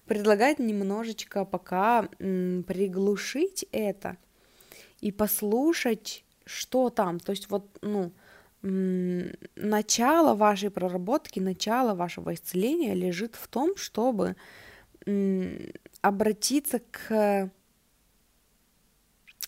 предлагают 0.07 0.59
немножечко 0.61 1.45
пока 1.45 2.09
м, 2.21 2.63
приглушить 2.65 3.67
это 3.73 4.17
и 5.01 5.11
послушать, 5.13 6.25
что 6.45 6.91
там. 6.91 7.19
То 7.21 7.33
есть 7.33 7.51
вот, 7.51 7.79
ну, 7.83 8.13
начало 8.61 10.35
вашей 10.35 10.71
проработки, 10.71 11.41
начало 11.41 11.95
вашего 11.95 12.35
исцеления 12.35 12.95
лежит 12.95 13.35
в 13.37 13.49
том, 13.49 13.77
чтобы 13.77 14.37
обратиться 16.03 16.81
к 16.91 17.51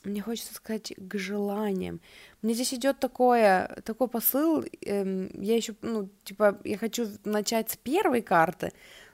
мне 0.04 0.22
хочется 0.22 0.54
сказать, 0.54 0.92
к 0.96 1.18
желаниям. 1.18 2.00
Мне 2.42 2.54
здесь 2.54 2.74
идет 2.74 2.98
такое, 2.98 3.80
такой 3.84 4.08
посыл, 4.08 4.64
эм, 4.82 5.30
я 5.40 5.56
еще, 5.56 5.74
ну, 5.82 6.08
типа, 6.24 6.58
я 6.64 6.78
хочу 6.78 7.06
начать 7.24 7.70
с 7.70 7.76
первой 7.76 8.22
карты, 8.22 8.72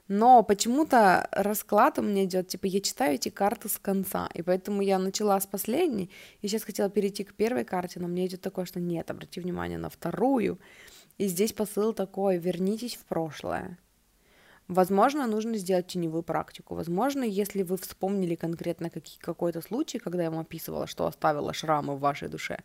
но 0.09 0.43
почему-то 0.43 1.29
расклад 1.33 1.99
у 1.99 2.03
меня 2.03 2.25
идет, 2.25 2.49
типа, 2.49 2.67
я 2.67 2.81
читаю 2.81 3.15
эти 3.15 3.29
карты 3.29 3.69
с 3.69 3.79
конца, 3.79 4.29
и 4.35 4.43
поэтому 4.43 4.83
я 4.83 4.99
начала 4.99 5.41
с 5.41 5.47
последней, 5.47 6.11
и 6.43 6.49
сейчас 6.49 6.63
хотела 6.63 6.89
перейти 6.89 7.25
к 7.25 7.35
первой 7.35 7.65
карте, 7.65 7.99
но 7.99 8.07
мне 8.07 8.27
идет 8.27 8.41
такое, 8.41 8.65
что 8.67 8.79
нет, 8.81 9.11
обрати 9.11 9.41
внимание 9.41 9.79
на 9.79 9.91
вторую, 9.91 10.61
и 11.19 11.27
здесь 11.27 11.53
посыл 11.53 11.93
такой, 11.93 12.39
вернитесь 12.39 12.95
в 12.95 13.05
прошлое, 13.07 13.79
Возможно, 14.69 15.29
нужно 15.29 15.59
сделать 15.59 15.87
теневую 15.87 16.25
практику. 16.25 16.75
Возможно, 16.75 17.23
если 17.23 17.63
вы 17.63 17.77
вспомнили 17.77 18.35
конкретно 18.35 18.91
какой-то 19.21 19.61
случай, 19.61 20.01
когда 20.01 20.25
я 20.25 20.31
вам 20.31 20.41
описывала, 20.41 20.89
что 20.89 21.07
оставила 21.07 21.53
шрамы 21.53 21.95
в 21.95 22.01
вашей 22.01 22.29
душе, 22.29 22.59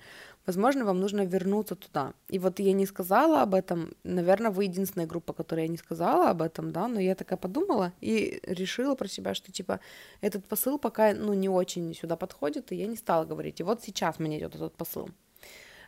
возможно, 0.48 0.84
вам 0.84 1.00
нужно 1.00 1.26
вернуться 1.26 1.76
туда. 1.76 2.14
И 2.28 2.40
вот 2.40 2.60
я 2.60 2.74
не 2.74 2.88
сказала 2.88 3.44
об 3.44 3.54
этом, 3.54 3.94
наверное, 4.04 4.50
вы 4.50 4.64
единственная 4.64 5.06
группа, 5.06 5.34
которая 5.34 5.68
не 5.68 5.78
сказала 5.78 6.32
об 6.32 6.42
этом, 6.42 6.72
да, 6.72 6.88
но 6.88 7.00
я 7.00 7.14
такая 7.14 7.38
подумала 7.38 7.94
и 8.02 8.40
решила 8.48 8.96
про 8.96 9.08
себя, 9.08 9.36
что, 9.36 9.52
типа, 9.52 9.80
этот 10.22 10.44
посыл 10.48 10.80
пока, 10.80 11.14
ну, 11.14 11.34
не 11.34 11.50
очень 11.50 11.94
сюда 11.94 12.16
подходит, 12.16 12.72
и 12.72 12.78
я 12.78 12.88
не 12.88 12.96
стала 12.96 13.26
говорить. 13.26 13.60
И 13.60 13.64
вот 13.64 13.84
сейчас 13.84 14.18
мне 14.18 14.40
идет 14.40 14.56
этот 14.56 14.76
посыл. 14.76 15.10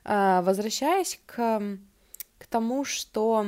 А, 0.03 0.43
возвращаясь 0.43 1.19
к, 1.25 1.59
к 2.37 2.45
тому, 2.47 2.85
что 2.85 3.47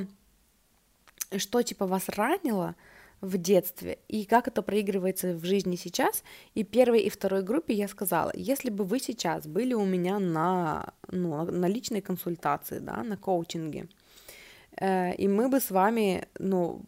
что 1.37 1.61
типа 1.61 1.85
вас 1.87 2.09
ранило 2.09 2.75
в 3.21 3.37
детстве 3.37 3.97
и 4.07 4.25
как 4.25 4.47
это 4.47 4.61
проигрывается 4.61 5.33
в 5.33 5.43
жизни 5.45 5.75
сейчас. 5.75 6.23
И 6.53 6.63
первой 6.63 7.01
и 7.01 7.09
второй 7.09 7.43
группе 7.43 7.73
я 7.73 7.87
сказала, 7.87 8.31
если 8.35 8.69
бы 8.69 8.83
вы 8.83 8.99
сейчас 8.99 9.47
были 9.47 9.73
у 9.73 9.85
меня 9.85 10.19
на, 10.19 10.93
ну, 11.09 11.43
на 11.45 11.67
личной 11.67 12.01
консультации, 12.01 12.79
да, 12.79 13.03
на 13.03 13.17
коучинге, 13.17 13.87
э, 14.79 15.15
и 15.15 15.27
мы 15.27 15.49
бы 15.49 15.59
с 15.59 15.71
вами, 15.71 16.27
ну, 16.39 16.81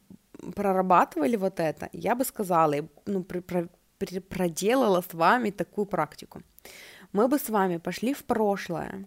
прорабатывали 0.55 1.35
вот 1.37 1.59
это, 1.59 1.89
я 1.93 2.15
бы 2.15 2.25
сказала, 2.25 2.75
ну, 3.05 3.23
при, 3.23 3.39
про, 3.39 3.67
при, 3.97 4.19
проделала 4.19 5.01
с 5.01 5.13
вами 5.13 5.51
такую 5.51 5.85
практику. 5.85 6.41
Мы 7.13 7.27
бы 7.27 7.39
с 7.39 7.49
вами 7.49 7.77
пошли 7.77 8.13
в 8.13 8.23
прошлое, 8.23 9.05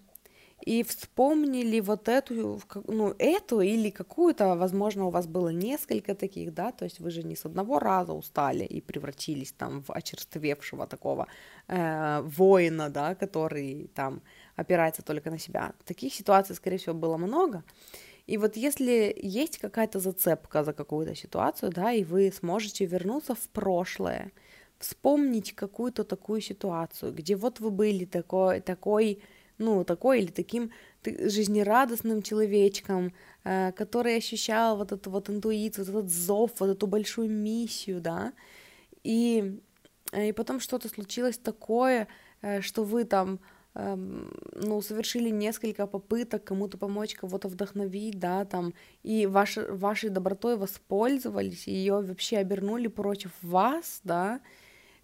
и 0.63 0.83
вспомнили 0.83 1.81
вот 1.81 2.09
эту, 2.09 2.61
ну, 2.87 3.15
эту 3.19 3.61
или 3.61 3.91
какую-то, 3.91 4.57
возможно, 4.57 5.07
у 5.07 5.11
вас 5.11 5.27
было 5.27 5.49
несколько 5.49 6.15
таких, 6.15 6.55
да, 6.55 6.73
то 6.73 6.85
есть 6.85 7.01
вы 7.01 7.11
же 7.11 7.23
не 7.23 7.35
с 7.35 7.47
одного 7.47 7.79
раза 7.79 8.13
устали 8.13 8.65
и 8.65 8.81
превратились 8.81 9.53
там 9.53 9.83
в 9.83 9.91
очерствевшего 9.91 10.87
такого 10.87 11.27
э, 11.69 12.21
воина, 12.23 12.91
да, 12.91 13.15
который 13.15 13.91
там 13.95 14.23
опирается 14.57 15.03
только 15.03 15.31
на 15.31 15.39
себя. 15.39 15.73
Таких 15.85 16.15
ситуаций, 16.15 16.55
скорее 16.55 16.77
всего, 16.77 16.95
было 16.95 17.17
много. 17.17 17.63
И 18.27 18.37
вот 18.37 18.57
если 18.57 19.15
есть 19.21 19.59
какая-то 19.59 19.99
зацепка 19.99 20.63
за 20.63 20.73
какую-то 20.73 21.15
ситуацию, 21.15 21.73
да, 21.73 21.93
и 21.93 22.05
вы 22.05 22.33
сможете 22.33 22.87
вернуться 22.87 23.35
в 23.35 23.49
прошлое, 23.49 24.31
вспомнить 24.79 25.55
какую-то 25.55 26.05
такую 26.05 26.41
ситуацию, 26.41 27.13
где 27.13 27.37
вот 27.37 27.61
вы 27.61 27.71
были 27.71 28.05
такой, 28.05 28.61
такой 28.61 29.23
ну, 29.61 29.85
такой 29.85 30.21
или 30.21 30.31
таким 30.31 30.71
жизнерадостным 31.05 32.23
человечком, 32.23 33.13
э, 33.45 33.73
который 33.73 34.17
ощущал 34.17 34.77
вот 34.77 34.93
эту 34.93 35.11
вот 35.11 35.31
интуицию, 35.31 35.85
вот 35.85 35.91
этот 35.91 36.11
зов, 36.11 36.51
вот 36.59 36.71
эту 36.71 36.87
большую 36.87 37.31
миссию, 37.31 38.01
да, 38.01 38.33
и, 39.05 39.61
э, 40.13 40.29
и 40.29 40.33
потом 40.33 40.61
что-то 40.61 40.89
случилось 40.89 41.39
такое, 41.39 42.09
э, 42.43 42.63
что 42.63 42.85
вы 42.85 43.05
там, 43.05 43.39
эм, 43.75 44.33
ну, 44.55 44.81
совершили 44.83 45.31
несколько 45.31 45.87
попыток 45.87 46.45
кому-то 46.45 46.79
помочь, 46.79 47.15
кого-то 47.15 47.49
вдохновить, 47.49 48.19
да, 48.19 48.45
там, 48.45 48.73
и 49.03 49.27
ваш, 49.27 49.57
вашей 49.57 50.11
добротой 50.11 50.57
воспользовались, 50.57 51.67
ее 51.69 52.01
вообще 52.01 52.39
обернули 52.39 52.89
против 52.89 53.31
вас, 53.43 54.01
да, 54.05 54.41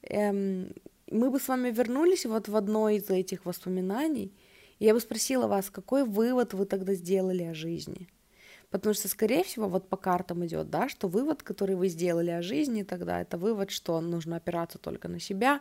эм, 0.02 0.72
мы 1.10 1.30
бы 1.30 1.38
с 1.38 1.48
вами 1.48 1.70
вернулись 1.70 2.26
вот 2.26 2.48
в 2.48 2.56
одно 2.56 2.88
из 2.88 3.10
этих 3.10 3.44
воспоминаний, 3.46 4.32
я 4.78 4.94
бы 4.94 5.00
спросила 5.00 5.46
вас, 5.46 5.70
какой 5.70 6.04
вывод 6.04 6.54
вы 6.54 6.66
тогда 6.66 6.94
сделали 6.94 7.44
о 7.44 7.54
жизни? 7.54 8.08
Потому 8.70 8.94
что, 8.94 9.08
скорее 9.08 9.44
всего, 9.44 9.68
вот 9.68 9.88
по 9.88 9.96
картам 9.96 10.44
идет, 10.44 10.70
да, 10.70 10.88
что 10.88 11.08
вывод, 11.08 11.42
который 11.42 11.76
вы 11.76 11.88
сделали 11.88 12.30
о 12.30 12.42
жизни 12.42 12.82
тогда, 12.82 13.20
это 13.20 13.38
вывод, 13.38 13.70
что 13.70 14.00
нужно 14.00 14.36
опираться 14.36 14.78
только 14.78 15.08
на 15.08 15.20
себя, 15.20 15.60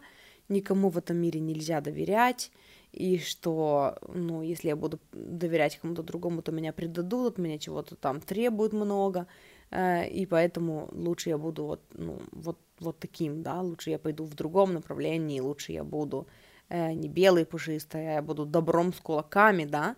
никому 0.49 0.89
в 0.89 0.97
этом 0.97 1.17
мире 1.17 1.39
нельзя 1.39 1.81
доверять, 1.81 2.51
и 2.91 3.17
что, 3.19 3.97
ну, 4.07 4.41
если 4.41 4.69
я 4.69 4.75
буду 4.75 4.99
доверять 5.11 5.77
кому-то 5.77 6.01
другому, 6.01 6.41
то 6.41 6.51
меня 6.51 6.73
предадут, 6.73 7.33
от 7.33 7.37
меня 7.37 7.57
чего-то 7.57 7.95
там 7.95 8.21
требуют 8.21 8.73
много, 8.73 9.27
э, 9.69 10.07
и 10.07 10.25
поэтому 10.25 10.89
лучше 10.91 11.29
я 11.29 11.37
буду 11.37 11.65
вот, 11.65 11.81
ну, 11.93 12.21
вот, 12.31 12.57
вот 12.79 12.97
таким, 12.99 13.43
да, 13.43 13.61
лучше 13.61 13.89
я 13.91 13.99
пойду 13.99 14.23
в 14.23 14.33
другом 14.33 14.73
направлении, 14.73 15.39
лучше 15.39 15.73
я 15.73 15.83
буду 15.83 16.27
не 16.69 17.07
белый 17.07 17.45
пушистый, 17.45 18.17
а 18.17 18.21
буду 18.21 18.45
добром 18.45 18.93
с 18.93 18.99
кулаками, 18.99 19.65
да. 19.65 19.95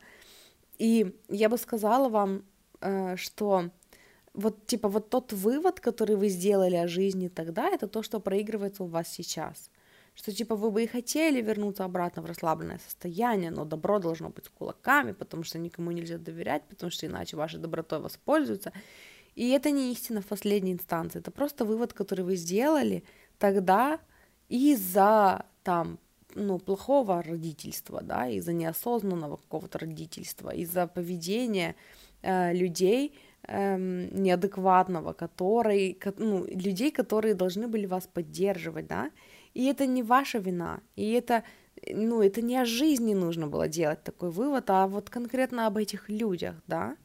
И 0.77 1.15
я 1.30 1.49
бы 1.49 1.57
сказала 1.57 2.10
вам, 2.10 2.44
э, 2.81 3.15
что 3.15 3.72
вот 4.34 4.68
типа 4.68 4.88
вот 4.88 5.10
тот 5.10 5.34
вывод, 5.34 5.80
который 5.80 6.15
вы 6.15 6.30
сделали 6.30 6.76
о 6.76 6.88
жизни 6.88 7.27
тогда, 7.27 7.69
это 7.69 7.88
то, 7.88 8.03
что 8.03 8.19
проигрывается 8.19 8.84
у 8.84 8.88
вас 8.88 9.07
сейчас. 9.07 9.72
Что 10.14 10.31
типа 10.31 10.56
вы 10.56 10.72
бы 10.72 10.84
и 10.84 10.88
хотели 10.88 11.41
вернуться 11.41 11.85
обратно 11.85 12.22
в 12.22 12.26
расслабленное 12.26 12.80
состояние, 12.80 13.52
но 13.52 13.65
добро 13.65 13.99
должно 13.99 14.30
быть 14.30 14.45
с 14.45 14.49
кулаками, 14.49 15.11
потому 15.11 15.44
что 15.44 15.60
никому 15.60 15.91
нельзя 15.91 16.18
доверять, 16.18 16.64
потому 16.69 16.91
что 16.91 17.06
иначе 17.06 17.38
вашей 17.38 17.60
добротой 17.60 17.99
воспользуются. 17.99 18.72
И 19.35 19.49
это 19.49 19.72
не 19.72 19.91
истина 19.91 20.22
в 20.22 20.26
последней 20.26 20.73
инстанции, 20.73 21.19
это 21.19 21.31
просто 21.31 21.65
вывод, 21.65 21.94
который 21.94 22.26
вы 22.26 22.35
сделали 22.35 23.03
тогда 23.38 23.99
из-за 24.49 25.45
там 25.64 25.99
ну, 26.36 26.60
плохого 26.60 27.22
родительства, 27.22 28.02
да, 28.02 28.28
из-за 28.28 28.54
неосознанного 28.54 29.38
какого-то 29.38 29.80
родительства, 29.80 30.49
из-за 30.49 30.88
поведения 30.88 31.76
э, 32.22 32.54
людей 32.54 33.18
э, 33.44 33.78
неадекватного, 33.78 35.14
который, 35.14 35.98
ну, 36.18 36.45
людей, 36.45 36.91
которые 36.91 37.34
должны 37.34 37.68
были 37.68 37.86
вас 37.86 38.08
поддерживать, 38.08 38.88
да, 38.88 39.12
и 39.54 39.66
это 39.66 39.88
не 39.88 40.04
ваша 40.04 40.40
вина, 40.40 40.82
и 40.95 41.12
это, 41.14 41.44
ну, 41.90 42.22
это 42.22 42.41
не 42.41 42.58
о 42.58 42.66
жизни 42.66 43.14
нужно 43.14 43.48
было 43.48 43.68
делать 43.68 44.04
такой 44.04 44.30
вывод, 44.30 44.70
а 44.70 44.88
вот 44.88 45.10
конкретно 45.10 45.68
об 45.68 45.78
этих 45.78 46.10
людях, 46.10 46.56
да, 46.68 46.95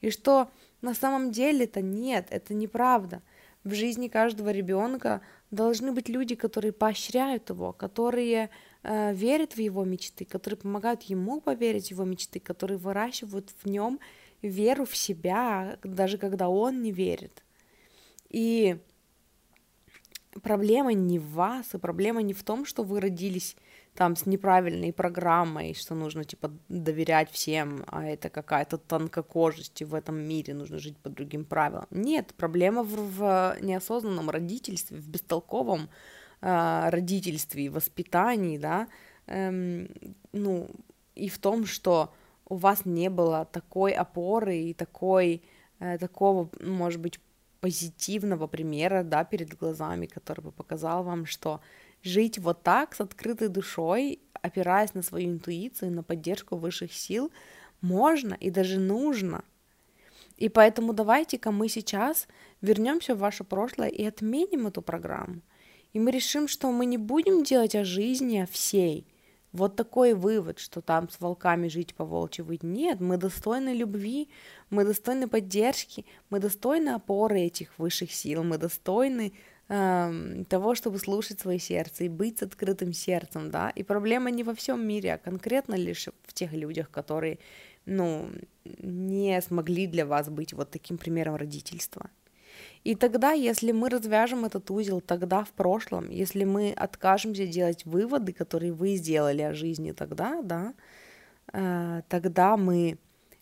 и 0.00 0.10
что 0.10 0.48
на 0.80 0.94
самом 0.94 1.30
деле 1.30 1.64
это 1.64 1.82
нет, 1.82 2.26
это 2.30 2.54
неправда. 2.54 3.22
В 3.64 3.74
жизни 3.74 4.08
каждого 4.08 4.50
ребенка 4.50 5.20
должны 5.50 5.92
быть 5.92 6.08
люди, 6.08 6.34
которые 6.34 6.72
поощряют 6.72 7.50
его, 7.50 7.72
которые 7.72 8.50
э, 8.82 9.14
верят 9.14 9.54
в 9.54 9.58
его 9.58 9.84
мечты, 9.84 10.24
которые 10.24 10.58
помогают 10.58 11.02
ему 11.02 11.40
поверить 11.40 11.88
в 11.88 11.90
его 11.90 12.04
мечты, 12.04 12.40
которые 12.40 12.78
выращивают 12.78 13.50
в 13.62 13.68
нем 13.68 13.98
веру 14.42 14.84
в 14.84 14.96
себя, 14.96 15.78
даже 15.82 16.18
когда 16.18 16.48
он 16.48 16.82
не 16.82 16.92
верит. 16.92 17.42
И 18.28 18.78
проблема 20.42 20.92
не 20.92 21.18
в 21.18 21.30
вас, 21.32 21.74
и 21.74 21.78
проблема 21.78 22.22
не 22.22 22.32
в 22.32 22.42
том, 22.42 22.64
что 22.64 22.84
вы 22.84 23.00
родились 23.00 23.56
там 24.00 24.16
с 24.16 24.24
неправильной 24.24 24.94
программой, 24.94 25.74
что 25.74 25.94
нужно 25.94 26.24
типа 26.24 26.50
доверять 26.70 27.30
всем, 27.30 27.84
а 27.86 28.06
это 28.06 28.30
какая-то 28.30 28.78
тонкокожесть, 28.78 29.82
и 29.82 29.84
в 29.84 29.94
этом 29.94 30.18
мире 30.18 30.54
нужно 30.54 30.78
жить 30.78 30.96
по 30.96 31.10
другим 31.10 31.44
правилам. 31.44 31.86
Нет, 31.90 32.32
проблема 32.34 32.82
в, 32.82 32.94
в 32.94 33.56
неосознанном 33.60 34.30
родительстве, 34.30 34.96
в 34.96 35.06
бестолковом 35.06 35.90
э, 36.40 36.88
родительстве 36.88 37.64
и 37.64 37.68
воспитании, 37.68 38.56
да, 38.56 38.88
эм, 39.26 39.90
ну, 40.32 40.70
и 41.14 41.28
в 41.28 41.38
том, 41.38 41.66
что 41.66 42.10
у 42.48 42.56
вас 42.56 42.86
не 42.86 43.10
было 43.10 43.44
такой 43.44 43.92
опоры 43.92 44.56
и 44.56 44.72
такой, 44.72 45.42
э, 45.78 45.98
такого, 45.98 46.48
может 46.62 47.02
быть, 47.02 47.20
позитивного 47.60 48.46
примера, 48.46 49.02
да, 49.02 49.24
перед 49.24 49.58
глазами, 49.58 50.06
который 50.06 50.40
бы 50.40 50.52
показал 50.52 51.04
вам, 51.04 51.26
что 51.26 51.60
жить 52.02 52.38
вот 52.38 52.62
так, 52.62 52.94
с 52.94 53.00
открытой 53.00 53.48
душой, 53.48 54.20
опираясь 54.32 54.94
на 54.94 55.02
свою 55.02 55.30
интуицию, 55.30 55.92
на 55.92 56.02
поддержку 56.02 56.56
высших 56.56 56.92
сил, 56.92 57.30
можно 57.80 58.34
и 58.34 58.50
даже 58.50 58.78
нужно. 58.78 59.44
И 60.36 60.48
поэтому 60.48 60.94
давайте-ка 60.94 61.50
мы 61.50 61.68
сейчас 61.68 62.26
вернемся 62.62 63.14
в 63.14 63.18
ваше 63.18 63.44
прошлое 63.44 63.88
и 63.88 64.04
отменим 64.04 64.66
эту 64.66 64.80
программу. 64.80 65.42
И 65.92 66.00
мы 66.00 66.10
решим, 66.10 66.48
что 66.48 66.70
мы 66.70 66.86
не 66.86 66.98
будем 66.98 67.42
делать 67.42 67.74
о 67.74 67.84
жизни 67.84 68.46
всей. 68.50 69.06
Вот 69.52 69.74
такой 69.74 70.14
вывод, 70.14 70.60
что 70.60 70.80
там 70.80 71.10
с 71.10 71.20
волками 71.20 71.66
жить 71.68 71.94
по 71.94 72.04
волчьи 72.04 72.44
быть. 72.44 72.62
Нет, 72.62 73.00
мы 73.00 73.16
достойны 73.16 73.70
любви, 73.70 74.28
мы 74.70 74.84
достойны 74.84 75.26
поддержки, 75.26 76.06
мы 76.30 76.38
достойны 76.38 76.90
опоры 76.90 77.40
этих 77.40 77.76
высших 77.76 78.12
сил, 78.12 78.44
мы 78.44 78.58
достойны 78.58 79.32
э, 79.70 80.44
того, 80.48 80.74
чтобы 80.74 80.98
слушать 80.98 81.40
свое 81.40 81.58
сердце 81.58 82.04
и 82.04 82.08
быть 82.08 82.38
с 82.38 82.42
открытым 82.42 82.92
сердцем, 82.92 83.50
да. 83.50 83.70
И 83.70 83.82
проблема 83.82 84.30
не 84.30 84.44
во 84.44 84.52
всем 84.54 84.86
мире, 84.86 85.14
а 85.14 85.18
конкретно 85.18 85.76
лишь 85.76 86.08
в 86.26 86.32
тех 86.32 86.52
людях, 86.52 86.90
которые, 86.90 87.38
ну, 87.86 88.28
не 88.64 89.40
смогли 89.40 89.86
для 89.86 90.04
вас 90.04 90.28
быть 90.28 90.52
вот 90.52 90.70
таким 90.70 90.98
примером 90.98 91.36
родительства. 91.36 92.10
И 92.84 92.94
тогда, 92.94 93.32
если 93.32 93.72
мы 93.72 93.90
развяжем 93.90 94.44
этот 94.44 94.70
узел 94.70 95.00
тогда 95.00 95.44
в 95.44 95.50
прошлом, 95.50 96.10
если 96.10 96.44
мы 96.44 96.72
откажемся 96.72 97.46
делать 97.46 97.84
выводы, 97.86 98.32
которые 98.32 98.72
вы 98.72 98.96
сделали 98.96 99.42
о 99.42 99.54
жизни 99.54 99.92
тогда, 99.92 100.42
да, 100.42 100.74
э, 101.52 102.02
тогда 102.08 102.56
мы 102.56 102.98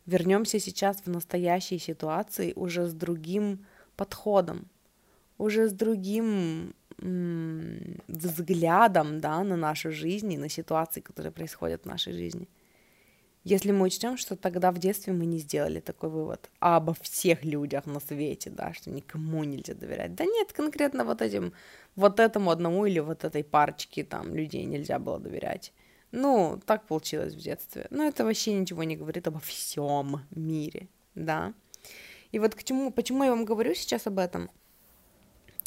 вернемся 0.06 0.60
сейчас 0.60 1.02
в 1.04 1.10
настоящей 1.10 1.78
ситуации 1.78 2.52
уже 2.56 2.86
с 2.86 2.94
другим 2.94 3.64
подходом, 3.96 4.68
уже 5.38 5.68
с 5.68 5.72
другим 5.72 6.74
взглядом, 8.08 9.20
да, 9.20 9.44
на 9.44 9.56
нашу 9.56 9.92
жизнь 9.92 10.32
и 10.32 10.38
на 10.38 10.48
ситуации, 10.48 11.00
которые 11.00 11.32
происходят 11.32 11.82
в 11.82 11.86
нашей 11.86 12.12
жизни. 12.12 12.48
Если 13.44 13.70
мы 13.70 13.86
учтем, 13.86 14.16
что 14.16 14.36
тогда 14.36 14.72
в 14.72 14.78
детстве 14.78 15.12
мы 15.12 15.24
не 15.24 15.38
сделали 15.38 15.80
такой 15.80 16.10
вывод 16.10 16.50
обо 16.58 16.94
всех 17.00 17.44
людях 17.44 17.86
на 17.86 18.00
свете, 18.00 18.50
да, 18.50 18.74
что 18.74 18.90
никому 18.90 19.44
нельзя 19.44 19.74
доверять. 19.74 20.14
Да 20.16 20.24
нет, 20.24 20.52
конкретно 20.52 21.04
вот 21.04 21.22
этим, 21.22 21.52
вот 21.94 22.20
этому 22.20 22.50
одному 22.50 22.84
или 22.84 22.98
вот 22.98 23.24
этой 23.24 23.44
парочке 23.44 24.04
там 24.04 24.34
людей 24.34 24.64
нельзя 24.64 24.98
было 24.98 25.18
доверять. 25.20 25.72
Ну, 26.10 26.60
так 26.66 26.86
получилось 26.86 27.34
в 27.34 27.40
детстве. 27.40 27.86
Но 27.90 28.04
это 28.04 28.24
вообще 28.24 28.52
ничего 28.52 28.82
не 28.82 28.96
говорит 28.96 29.26
обо 29.28 29.38
всем 29.38 30.26
мире, 30.30 30.88
да. 31.14 31.54
И 32.32 32.38
вот 32.38 32.54
к 32.54 32.64
чему, 32.64 32.90
почему 32.90 33.24
я 33.24 33.30
вам 33.30 33.44
говорю 33.44 33.74
сейчас 33.74 34.06
об 34.06 34.18
этом? 34.18 34.50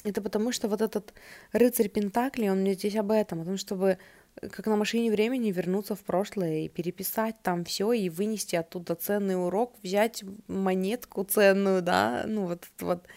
Это 0.04 0.22
потому 0.22 0.52
что 0.52 0.68
вот 0.68 0.82
этот 0.82 1.14
рыцарь 1.52 1.90
Пентакли, 1.90 2.48
он 2.50 2.62
мне 2.62 2.74
здесь 2.74 2.96
об 2.96 3.12
этом, 3.12 3.42
о 3.42 3.46
том, 3.46 3.58
чтобы 3.58 3.98
как 4.40 4.66
на 4.66 4.76
машине 4.76 5.12
времени 5.12 5.52
вернуться 5.52 5.96
в 5.96 6.00
прошлое 6.00 6.60
и 6.60 6.70
переписать 6.70 7.36
там 7.44 7.64
все 7.66 7.92
и 7.94 8.10
вынести 8.10 8.56
оттуда 8.56 8.96
ценный 8.96 9.36
урок, 9.36 9.76
взять 9.84 10.24
монетку 10.48 11.24
ценную, 11.24 11.82
да, 11.82 12.24
ну 12.26 12.48
вот 12.48 12.66
вот 12.80 13.08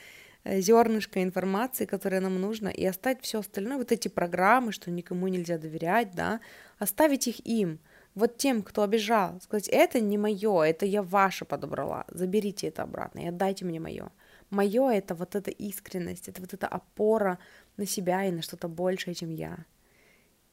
э, 0.42 0.60
зернышко 0.60 1.22
информации, 1.22 1.86
которое 1.86 2.20
нам 2.20 2.40
нужно, 2.40 2.68
и 2.68 2.84
оставить 2.84 3.22
все 3.22 3.40
остальное, 3.40 3.78
вот 3.78 3.92
эти 3.92 4.08
программы, 4.08 4.72
что 4.72 4.90
никому 4.90 5.28
нельзя 5.28 5.56
доверять, 5.56 6.14
да, 6.14 6.40
оставить 6.78 7.28
их 7.28 7.46
им, 7.46 7.78
вот 8.14 8.36
тем, 8.36 8.62
кто 8.62 8.82
обижал, 8.82 9.40
сказать, 9.40 9.68
это 9.68 10.00
не 10.00 10.18
мое, 10.18 10.62
это 10.62 10.84
я 10.84 11.02
ваше 11.02 11.44
подобрала, 11.44 12.04
заберите 12.08 12.68
это 12.68 12.82
обратно 12.82 13.20
и 13.20 13.26
отдайте 13.28 13.64
мне 13.64 13.80
мое. 13.80 14.10
Мое 14.50 14.90
это 14.90 15.14
вот 15.14 15.34
эта 15.34 15.50
искренность, 15.50 16.28
это 16.28 16.40
вот 16.40 16.54
эта 16.54 16.66
опора 16.68 17.38
на 17.76 17.86
себя 17.86 18.24
и 18.24 18.30
на 18.30 18.42
что-то 18.42 18.68
большее, 18.68 19.14
чем 19.14 19.30
я. 19.30 19.64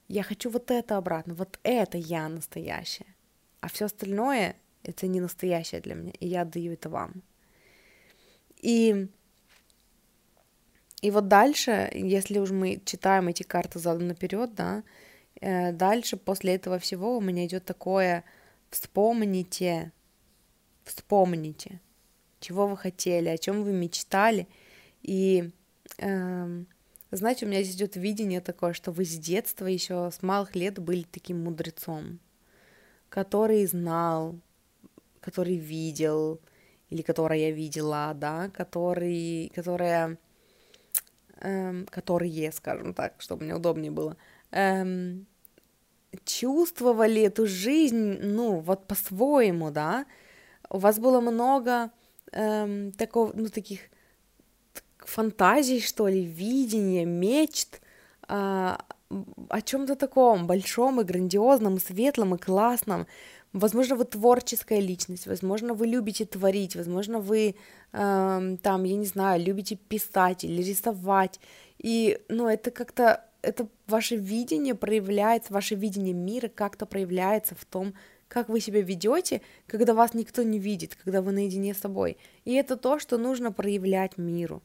Я 0.08 0.24
хочу 0.24 0.50
вот 0.50 0.72
это 0.72 0.98
обратно, 0.98 1.34
вот 1.36 1.60
это 1.64 1.98
я 1.98 2.28
настоящая, 2.28 3.16
а 3.62 3.68
все 3.68 3.86
остальное 3.86 4.56
это 4.84 5.08
не 5.08 5.22
настоящее 5.22 5.82
для 5.82 5.96
меня, 5.96 6.12
и 6.20 6.28
я 6.28 6.42
отдаю 6.42 6.74
это 6.74 6.90
вам. 6.90 7.22
И 8.58 9.08
и 11.02 11.10
вот 11.10 11.28
дальше, 11.28 11.90
если 11.94 12.38
уж 12.40 12.52
мы 12.52 12.80
читаем 12.86 13.28
эти 13.28 13.42
карты 13.42 13.80
задом 13.80 14.08
наперед, 14.08 14.54
да, 14.54 14.84
э, 15.42 15.72
дальше 15.72 16.16
после 16.16 16.56
этого 16.56 16.78
всего 16.78 17.18
у 17.18 17.22
меня 17.22 17.46
идет 17.46 17.66
такое 17.66 18.24
вспомните, 18.70 19.92
вспомните, 20.84 21.80
чего 22.42 22.68
вы 22.68 22.76
хотели, 22.76 23.30
о 23.30 23.38
чем 23.38 23.64
вы 23.64 23.72
мечтали, 23.72 24.48
и 25.02 25.52
э, 25.98 26.64
знаете, 27.12 27.46
у 27.46 27.50
меня 27.50 27.62
здесь 27.62 27.76
идет 27.76 27.96
видение 27.96 28.42
такое, 28.42 28.74
что 28.74 28.92
вы 28.92 29.04
с 29.06 29.18
детства 29.18 29.66
еще 29.66 30.12
с 30.12 30.22
малых 30.22 30.56
лет 30.56 30.80
были 30.80 31.04
таким 31.04 31.44
мудрецом, 31.44 32.20
который 33.10 33.66
знал, 33.66 34.40
который 35.20 35.58
видел, 35.58 36.40
или 36.90 37.02
которая 37.02 37.40
я 37.40 37.52
видела, 37.52 38.14
да, 38.16 38.50
который, 38.50 39.52
которая, 39.54 40.18
эм, 41.42 41.86
которые, 41.88 42.52
скажем 42.54 42.94
так, 42.94 43.16
чтобы 43.20 43.44
мне 43.44 43.56
удобнее 43.56 43.92
было, 43.92 44.16
эм, 44.52 45.26
чувствовали 46.24 47.24
эту 47.24 47.46
жизнь, 47.46 48.20
ну, 48.22 48.60
вот 48.60 48.88
по-своему, 48.88 49.72
да, 49.72 50.06
у 50.70 50.78
вас 50.78 51.00
было 51.00 51.20
много 51.20 51.92
эм, 52.32 52.92
такого, 52.94 53.32
ну, 53.34 53.50
таких 53.50 53.80
фантазий, 54.98 55.82
что 55.82 56.08
ли, 56.08 56.24
видения, 56.24 57.06
мечт 57.06 57.82
а, 58.28 58.78
о 59.50 59.62
чем-то 59.62 59.96
таком 59.96 60.48
большом 60.48 61.02
и 61.02 61.04
грандиозном, 61.04 61.76
и 61.76 61.80
светлом, 61.80 62.36
и 62.36 62.38
классном. 62.38 63.08
Возможно, 63.54 63.96
вы 63.96 64.06
творческая 64.06 64.80
личность, 64.80 65.28
возможно, 65.28 65.74
вы 65.74 65.88
любите 65.88 66.26
творить, 66.26 66.78
возможно, 66.78 67.20
вы 67.20 67.56
э, 67.92 68.58
там, 68.64 68.84
я 68.86 68.96
не 68.96 69.06
знаю, 69.06 69.44
любите 69.44 69.76
писать 69.76 70.46
или 70.46 70.62
рисовать. 70.62 71.42
И, 71.78 72.18
ну, 72.30 72.48
это 72.48 72.72
как-то, 72.72 73.26
это 73.42 73.68
ваше 73.88 74.16
видение 74.16 74.74
проявляется, 74.74 75.52
ваше 75.52 75.76
видение 75.76 76.14
мира 76.14 76.48
как-то 76.48 76.86
проявляется 76.86 77.56
в 77.56 77.66
том, 77.66 77.94
как 78.32 78.48
вы 78.48 78.62
себя 78.62 78.82
ведете, 78.82 79.42
когда 79.68 79.94
вас 79.94 80.14
никто 80.14 80.42
не 80.42 80.58
видит, 80.58 80.96
когда 80.96 81.22
вы 81.22 81.34
наедине 81.34 81.74
с 81.74 81.80
собой. 81.80 82.18
И 82.46 82.54
это 82.54 82.78
то, 82.78 82.98
что 82.98 83.18
нужно 83.18 83.52
проявлять 83.52 84.18
миру. 84.18 84.62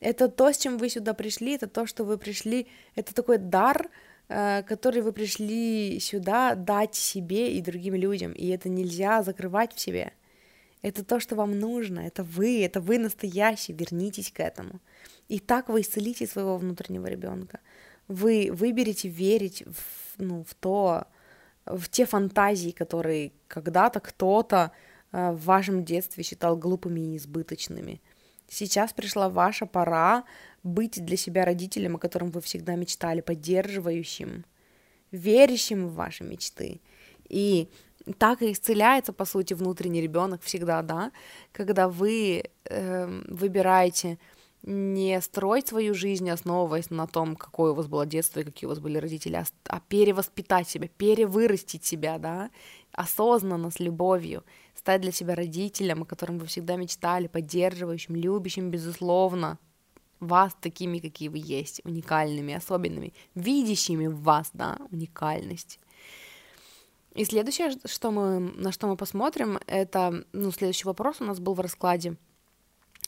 Это 0.00 0.28
то, 0.28 0.50
с 0.50 0.56
чем 0.56 0.78
вы 0.78 0.88
сюда 0.88 1.12
пришли, 1.12 1.54
это 1.54 1.66
то, 1.66 1.84
что 1.86 2.04
вы 2.04 2.16
пришли, 2.16 2.66
это 2.94 3.14
такой 3.14 3.36
дар, 3.36 3.90
э, 4.28 4.62
который 4.62 5.02
вы 5.02 5.12
пришли 5.12 6.00
сюда 6.00 6.54
дать 6.54 6.94
себе 6.94 7.52
и 7.52 7.60
другим 7.60 7.94
людям, 7.94 8.32
и 8.32 8.46
это 8.46 8.70
нельзя 8.70 9.22
закрывать 9.22 9.74
в 9.74 9.80
себе. 9.80 10.12
Это 10.80 11.04
то, 11.04 11.20
что 11.20 11.36
вам 11.36 11.58
нужно, 11.58 12.00
это 12.00 12.22
вы, 12.22 12.64
это 12.64 12.80
вы 12.80 12.98
настоящий, 12.98 13.74
вернитесь 13.74 14.32
к 14.32 14.40
этому. 14.40 14.80
И 15.28 15.40
так 15.40 15.68
вы 15.68 15.82
исцелите 15.82 16.26
своего 16.26 16.56
внутреннего 16.56 17.06
ребенка. 17.06 17.60
Вы 18.08 18.48
выберете 18.50 19.08
верить 19.08 19.62
в, 19.66 20.22
ну, 20.22 20.42
в 20.42 20.54
то, 20.54 21.04
в 21.66 21.88
те 21.88 22.06
фантазии, 22.06 22.70
которые 22.70 23.32
когда-то 23.48 24.00
кто-то 24.00 24.72
э, 25.12 25.32
в 25.32 25.44
вашем 25.44 25.84
детстве 25.84 26.24
считал 26.24 26.56
глупыми 26.56 27.00
и 27.00 27.16
избыточными. 27.16 28.00
Сейчас 28.48 28.92
пришла 28.92 29.28
ваша 29.28 29.66
пора 29.66 30.24
быть 30.62 31.04
для 31.04 31.16
себя 31.16 31.44
родителем, 31.44 31.96
о 31.96 31.98
котором 31.98 32.30
вы 32.30 32.40
всегда 32.40 32.74
мечтали, 32.74 33.20
поддерживающим, 33.20 34.44
верящим 35.12 35.88
в 35.88 35.94
ваши 35.94 36.24
мечты. 36.24 36.80
И 37.28 37.68
так 38.18 38.42
и 38.42 38.52
исцеляется, 38.52 39.12
по 39.12 39.24
сути, 39.24 39.54
внутренний 39.54 40.00
ребенок 40.00 40.42
всегда, 40.42 40.82
да, 40.82 41.12
когда 41.52 41.88
вы 41.88 42.44
э, 42.64 43.22
выбираете 43.28 44.18
не 44.62 45.20
строить 45.20 45.68
свою 45.68 45.94
жизнь, 45.94 46.28
основываясь 46.28 46.90
на 46.90 47.06
том, 47.06 47.36
какое 47.36 47.72
у 47.72 47.74
вас 47.74 47.86
было 47.86 48.04
детство 48.04 48.40
и 48.40 48.44
какие 48.44 48.66
у 48.66 48.70
вас 48.70 48.78
были 48.78 48.98
родители, 48.98 49.36
а, 49.36 49.44
а 49.68 49.80
перевоспитать 49.80 50.68
себя, 50.68 50.88
перевырастить 50.88 51.84
себя, 51.84 52.18
да, 52.18 52.50
осознанно, 52.92 53.70
с 53.70 53.80
любовью, 53.80 54.44
стать 54.74 55.00
для 55.00 55.12
себя 55.12 55.34
родителем, 55.34 56.02
о 56.02 56.06
котором 56.06 56.38
вы 56.38 56.46
всегда 56.46 56.76
мечтали, 56.76 57.26
поддерживающим, 57.26 58.16
любящим, 58.16 58.70
безусловно, 58.70 59.58
вас 60.18 60.54
такими, 60.60 60.98
какие 60.98 61.28
вы 61.28 61.38
есть, 61.42 61.80
уникальными, 61.84 62.52
особенными, 62.52 63.14
видящими 63.34 64.06
в 64.06 64.20
вас, 64.20 64.50
да, 64.52 64.76
уникальность. 64.90 65.80
И 67.14 67.24
следующее, 67.24 67.72
что 67.86 68.10
мы, 68.10 68.38
на 68.38 68.70
что 68.70 68.86
мы 68.86 68.96
посмотрим, 68.96 69.58
это, 69.66 70.24
ну, 70.32 70.52
следующий 70.52 70.84
вопрос 70.84 71.20
у 71.20 71.24
нас 71.24 71.40
был 71.40 71.54
в 71.54 71.60
раскладе– 71.60 72.16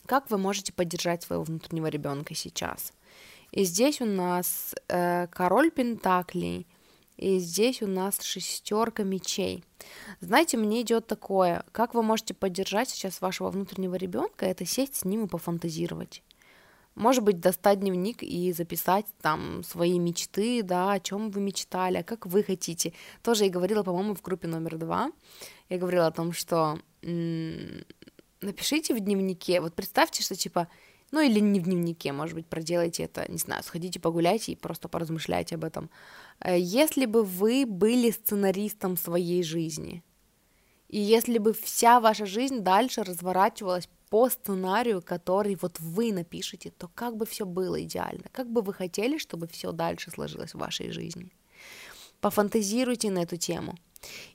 как 0.07 0.31
вы 0.31 0.39
можете 0.39 0.73
поддержать 0.73 1.23
своего 1.23 1.45
внутреннего 1.45 1.87
ребенка 1.87 2.35
сейчас? 2.35 2.93
И 3.51 3.65
здесь 3.65 4.01
у 4.01 4.07
нас 4.07 4.75
э, 4.89 5.27
король 5.29 5.71
Пентаклей, 5.71 6.67
и 7.17 7.39
здесь 7.39 7.83
у 7.83 7.87
нас 7.87 8.21
шестерка 8.23 9.05
мечей. 9.05 9.63
Знаете, 10.21 10.57
мне 10.57 10.83
идет 10.83 11.07
такое, 11.07 11.65
как 11.73 11.95
вы 11.95 12.03
можете 12.03 12.35
поддержать 12.35 12.89
сейчас 12.89 13.21
вашего 13.21 13.51
внутреннего 13.51 13.95
ребенка, 13.95 14.47
это 14.47 14.65
сесть 14.65 14.97
с 14.97 15.05
ним 15.05 15.25
и 15.25 15.29
пофантазировать. 15.29 16.23
Может 16.95 17.25
быть, 17.25 17.41
достать 17.41 17.81
дневник 17.81 18.23
и 18.23 18.53
записать 18.53 19.07
там 19.23 19.63
свои 19.65 19.99
мечты, 19.99 20.63
да, 20.63 20.93
о 20.93 21.01
чем 21.01 21.31
вы 21.31 21.41
мечтали, 21.41 21.99
а 21.99 22.03
как 22.03 22.27
вы 22.27 22.43
хотите. 22.43 22.93
Тоже 23.23 23.45
я 23.45 23.51
говорила, 23.51 23.83
по-моему, 23.83 24.15
в 24.15 24.21
группе 24.21 24.47
номер 24.47 24.77
два. 24.77 25.11
Я 25.71 25.79
говорила 25.79 26.07
о 26.07 26.13
том, 26.13 26.33
что 26.33 26.79
напишите 28.43 28.95
в 28.95 29.01
дневнике, 29.01 29.61
вот 29.61 29.75
представьте, 29.75 30.23
что 30.23 30.35
типа, 30.35 30.69
ну 31.11 31.21
или 31.21 31.41
не 31.41 31.61
в 31.61 31.65
дневнике, 31.65 32.13
может 32.13 32.35
быть, 32.35 32.47
проделайте 32.47 33.05
это, 33.05 33.31
не 33.31 33.39
знаю, 33.39 33.63
сходите 33.63 34.01
погуляйте 34.01 34.53
и 34.53 34.57
просто 34.57 34.89
поразмышляйте 34.89 35.55
об 35.57 35.65
этом. 35.65 35.91
Э, 36.41 36.59
если 36.59 37.07
бы 37.07 37.25
вы 37.25 37.65
были 37.67 38.11
сценаристом 38.11 38.97
своей 38.97 39.43
жизни, 39.43 40.03
и 40.89 40.99
если 40.99 41.39
бы 41.39 41.55
вся 41.55 42.01
ваша 42.01 42.27
жизнь 42.27 42.61
дальше 42.61 43.03
разворачивалась 43.03 43.89
по 44.11 44.29
сценарию, 44.29 45.01
который 45.01 45.57
вот 45.61 45.81
вы 45.81 46.13
напишете, 46.13 46.71
то 46.71 46.89
как 46.95 47.17
бы 47.17 47.25
все 47.25 47.47
было 47.47 47.83
идеально, 47.83 48.25
как 48.31 48.51
бы 48.51 48.61
вы 48.61 48.75
хотели, 48.75 49.17
чтобы 49.17 49.49
все 49.49 49.73
дальше 49.73 50.11
сложилось 50.11 50.53
в 50.53 50.59
вашей 50.59 50.91
жизни. 50.91 51.33
Пофантазируйте 52.21 53.11
на 53.11 53.23
эту 53.23 53.37
тему. 53.37 53.75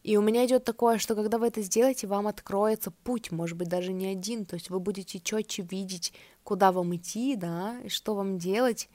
И 0.03 0.17
у 0.17 0.21
меня 0.21 0.45
идет 0.45 0.63
такое, 0.63 0.97
что 0.97 1.15
когда 1.15 1.37
вы 1.37 1.47
это 1.47 1.61
сделаете, 1.61 2.07
вам 2.07 2.27
откроется 2.27 2.91
путь, 2.91 3.31
может 3.31 3.57
быть, 3.57 3.67
даже 3.67 3.93
не 3.93 4.07
один, 4.07 4.45
то 4.45 4.55
есть 4.55 4.69
вы 4.69 4.79
будете 4.79 5.19
четче 5.19 5.63
видеть, 5.63 6.13
куда 6.43 6.71
вам 6.71 6.95
идти, 6.95 7.35
да, 7.35 7.79
и 7.83 7.89
что 7.89 8.15
вам 8.15 8.37
делать, 8.37 8.89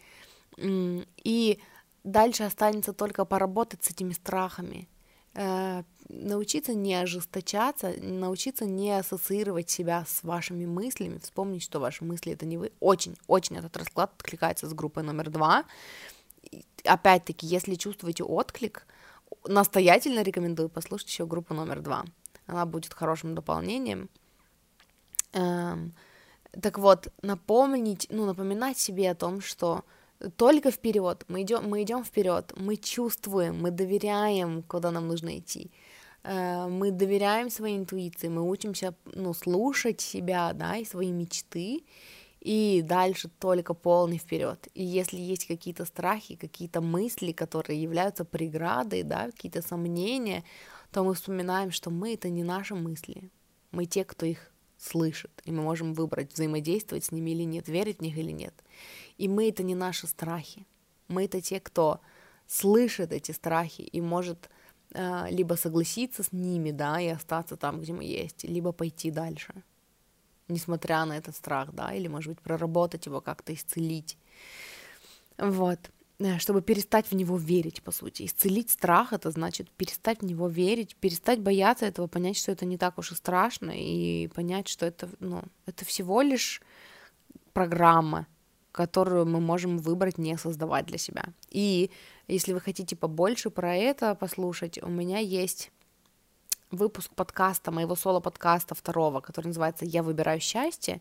и 0.59 1.59
дальше 2.05 2.45
останется 2.45 2.93
только 2.93 3.25
поработать 3.25 3.85
с 3.85 3.91
этими 3.91 4.13
страхами, 4.13 4.89
э, 5.35 5.83
научиться 6.09 6.75
не 6.75 6.95
ожесточаться, 6.95 7.95
научиться 7.99 8.67
не 8.67 8.93
ассоциировать 8.93 9.71
себя 9.71 10.05
с 10.07 10.23
вашими 10.23 10.67
мыслями, 10.67 11.19
вспомнить, 11.19 11.63
что 11.63 11.81
ваши 11.81 12.05
мысли 12.05 12.33
это 12.33 12.45
не 12.45 12.59
вы. 12.59 12.73
Очень, 12.81 13.17
очень 13.27 13.57
этот 13.57 13.77
расклад 13.77 14.13
откликается 14.17 14.69
с 14.69 14.75
группой 14.75 15.03
номер 15.03 15.31
два. 15.31 15.65
Опять-таки, 16.85 17.47
если 17.47 17.77
чувствуете 17.77 18.25
отклик, 18.25 18.87
настоятельно 19.47 20.23
рекомендую 20.23 20.69
послушать 20.69 21.09
еще 21.09 21.27
группу 21.27 21.55
номер 21.55 21.81
два. 21.81 22.05
Она 22.47 22.67
будет 22.67 22.95
хорошим 22.95 23.35
дополнением. 23.35 24.09
Эм, 25.33 25.95
так 26.61 26.79
вот, 26.79 27.09
напомнить, 27.23 28.07
ну, 28.11 28.27
напоминать 28.27 28.79
себе 28.79 29.11
о 29.11 29.15
том, 29.15 29.41
что 29.41 29.85
только 30.37 30.71
вперед, 30.71 31.25
мы 31.29 31.43
идем, 31.43 31.69
мы 31.69 31.83
идем 31.83 32.05
вперед, 32.05 32.53
мы 32.57 32.77
чувствуем, 32.77 33.61
мы 33.61 33.71
доверяем, 33.71 34.63
куда 34.63 34.91
нам 34.91 35.09
нужно 35.09 35.39
идти, 35.39 35.71
э, 36.23 36.69
мы 36.69 36.91
доверяем 36.91 37.51
своей 37.51 37.79
интуиции, 37.79 38.29
мы 38.29 38.49
учимся, 38.49 38.95
ну, 39.07 39.35
слушать 39.35 40.01
себя, 40.01 40.53
да, 40.53 40.77
и 40.77 40.85
свои 40.85 41.11
мечты, 41.11 41.85
и 42.43 42.83
дальше 42.83 43.29
только 43.39 43.73
полный 43.73 44.19
вперед. 44.19 44.67
И 44.75 44.83
если 44.83 45.17
есть 45.17 45.47
какие-то 45.47 45.85
страхи, 45.85 46.35
какие-то 46.35 46.81
мысли, 46.81 47.31
которые 47.31 47.81
являются 47.81 48.25
преградой, 48.25 49.05
да, 49.05 49.31
какие-то 49.31 49.63
сомнения, 49.63 50.43
то 50.91 51.05
мы 51.05 51.15
вспоминаем, 51.15 51.71
что 51.71 51.91
мы 51.91 52.15
это 52.15 52.31
не 52.31 52.43
наши 52.43 52.75
мысли, 52.75 53.31
мы 53.71 53.87
те, 53.87 54.05
кто 54.05 54.27
их 54.27 54.51
слышит, 54.77 55.31
и 55.45 55.53
мы 55.53 55.63
можем 55.63 55.95
выбрать, 55.95 56.33
взаимодействовать 56.33 57.05
с 57.05 57.13
ними 57.13 57.31
или 57.31 57.45
нет, 57.45 57.69
верить 57.69 57.99
в 57.99 58.03
них 58.03 58.19
или 58.19 58.33
нет. 58.33 58.55
И 59.19 59.29
мы 59.29 59.49
это 59.49 59.63
не 59.63 59.77
наши 59.77 60.09
страхи. 60.09 60.67
Мы 61.07 61.27
это 61.27 61.41
те, 61.41 61.61
кто 61.61 62.01
слышит 62.49 63.13
эти 63.13 63.31
страхи 63.31 63.83
и 63.83 64.01
может 64.01 64.51
э, 64.95 65.31
либо 65.31 65.55
согласиться 65.55 66.25
с 66.25 66.33
ними, 66.33 66.73
да, 66.73 67.01
и 67.01 67.07
остаться 67.07 67.57
там, 67.57 67.81
где 67.81 67.93
мы 67.93 68.03
есть, 68.03 68.43
либо 68.43 68.73
пойти 68.73 69.13
дальше, 69.13 69.63
несмотря 70.53 71.05
на 71.05 71.17
этот 71.17 71.37
страх, 71.37 71.73
да, 71.73 71.93
или, 71.93 72.09
может 72.09 72.31
быть, 72.31 72.41
проработать 72.41 73.07
его, 73.07 73.21
как-то 73.21 73.53
исцелить. 73.53 74.17
Вот 75.39 75.79
э, 76.19 76.39
чтобы 76.39 76.63
перестать 76.63 77.07
в 77.11 77.15
него 77.15 77.37
верить, 77.37 77.83
по 77.83 77.93
сути. 77.93 78.25
Исцелить 78.25 78.71
страх— 78.71 79.13
это 79.15 79.31
значит 79.31 79.71
перестать 79.71 80.21
в 80.21 80.25
него 80.25 80.49
верить, 80.49 80.97
перестать 80.97 81.41
бояться 81.41 81.87
этого, 81.87 82.07
понять, 82.07 82.37
что 82.37 82.53
это 82.53 82.67
не 82.67 82.79
так 82.79 82.99
уж 82.99 83.13
и 83.13 83.15
страшно, 83.15 83.73
и 83.75 84.29
понять, 84.29 84.69
что 84.69 84.87
это, 84.87 85.09
ну, 85.21 85.43
это 85.67 85.85
всего 85.85 86.23
лишь 86.23 86.63
программа, 87.53 88.27
которую 88.73 89.27
мы 89.27 89.41
можем 89.41 89.79
выбрать 89.79 90.19
не 90.19 90.37
создавать 90.39 90.87
для 90.87 90.99
себя. 90.99 91.25
И 91.51 91.91
если 92.29 92.53
вы 92.53 92.61
хотите 92.61 92.97
побольше 92.97 93.51
про 93.51 93.77
это 93.77 94.15
послушать, 94.15 94.83
у 94.83 94.89
меня 94.89 95.19
есть 95.19 95.71
выпуск 96.73 97.11
подкаста, 97.15 97.71
моего 97.71 97.95
соло-подкаста 97.95 98.75
второго, 98.75 99.21
который 99.21 99.49
называется 99.49 99.85
«Я 99.85 100.03
выбираю 100.03 100.41
счастье». 100.41 101.01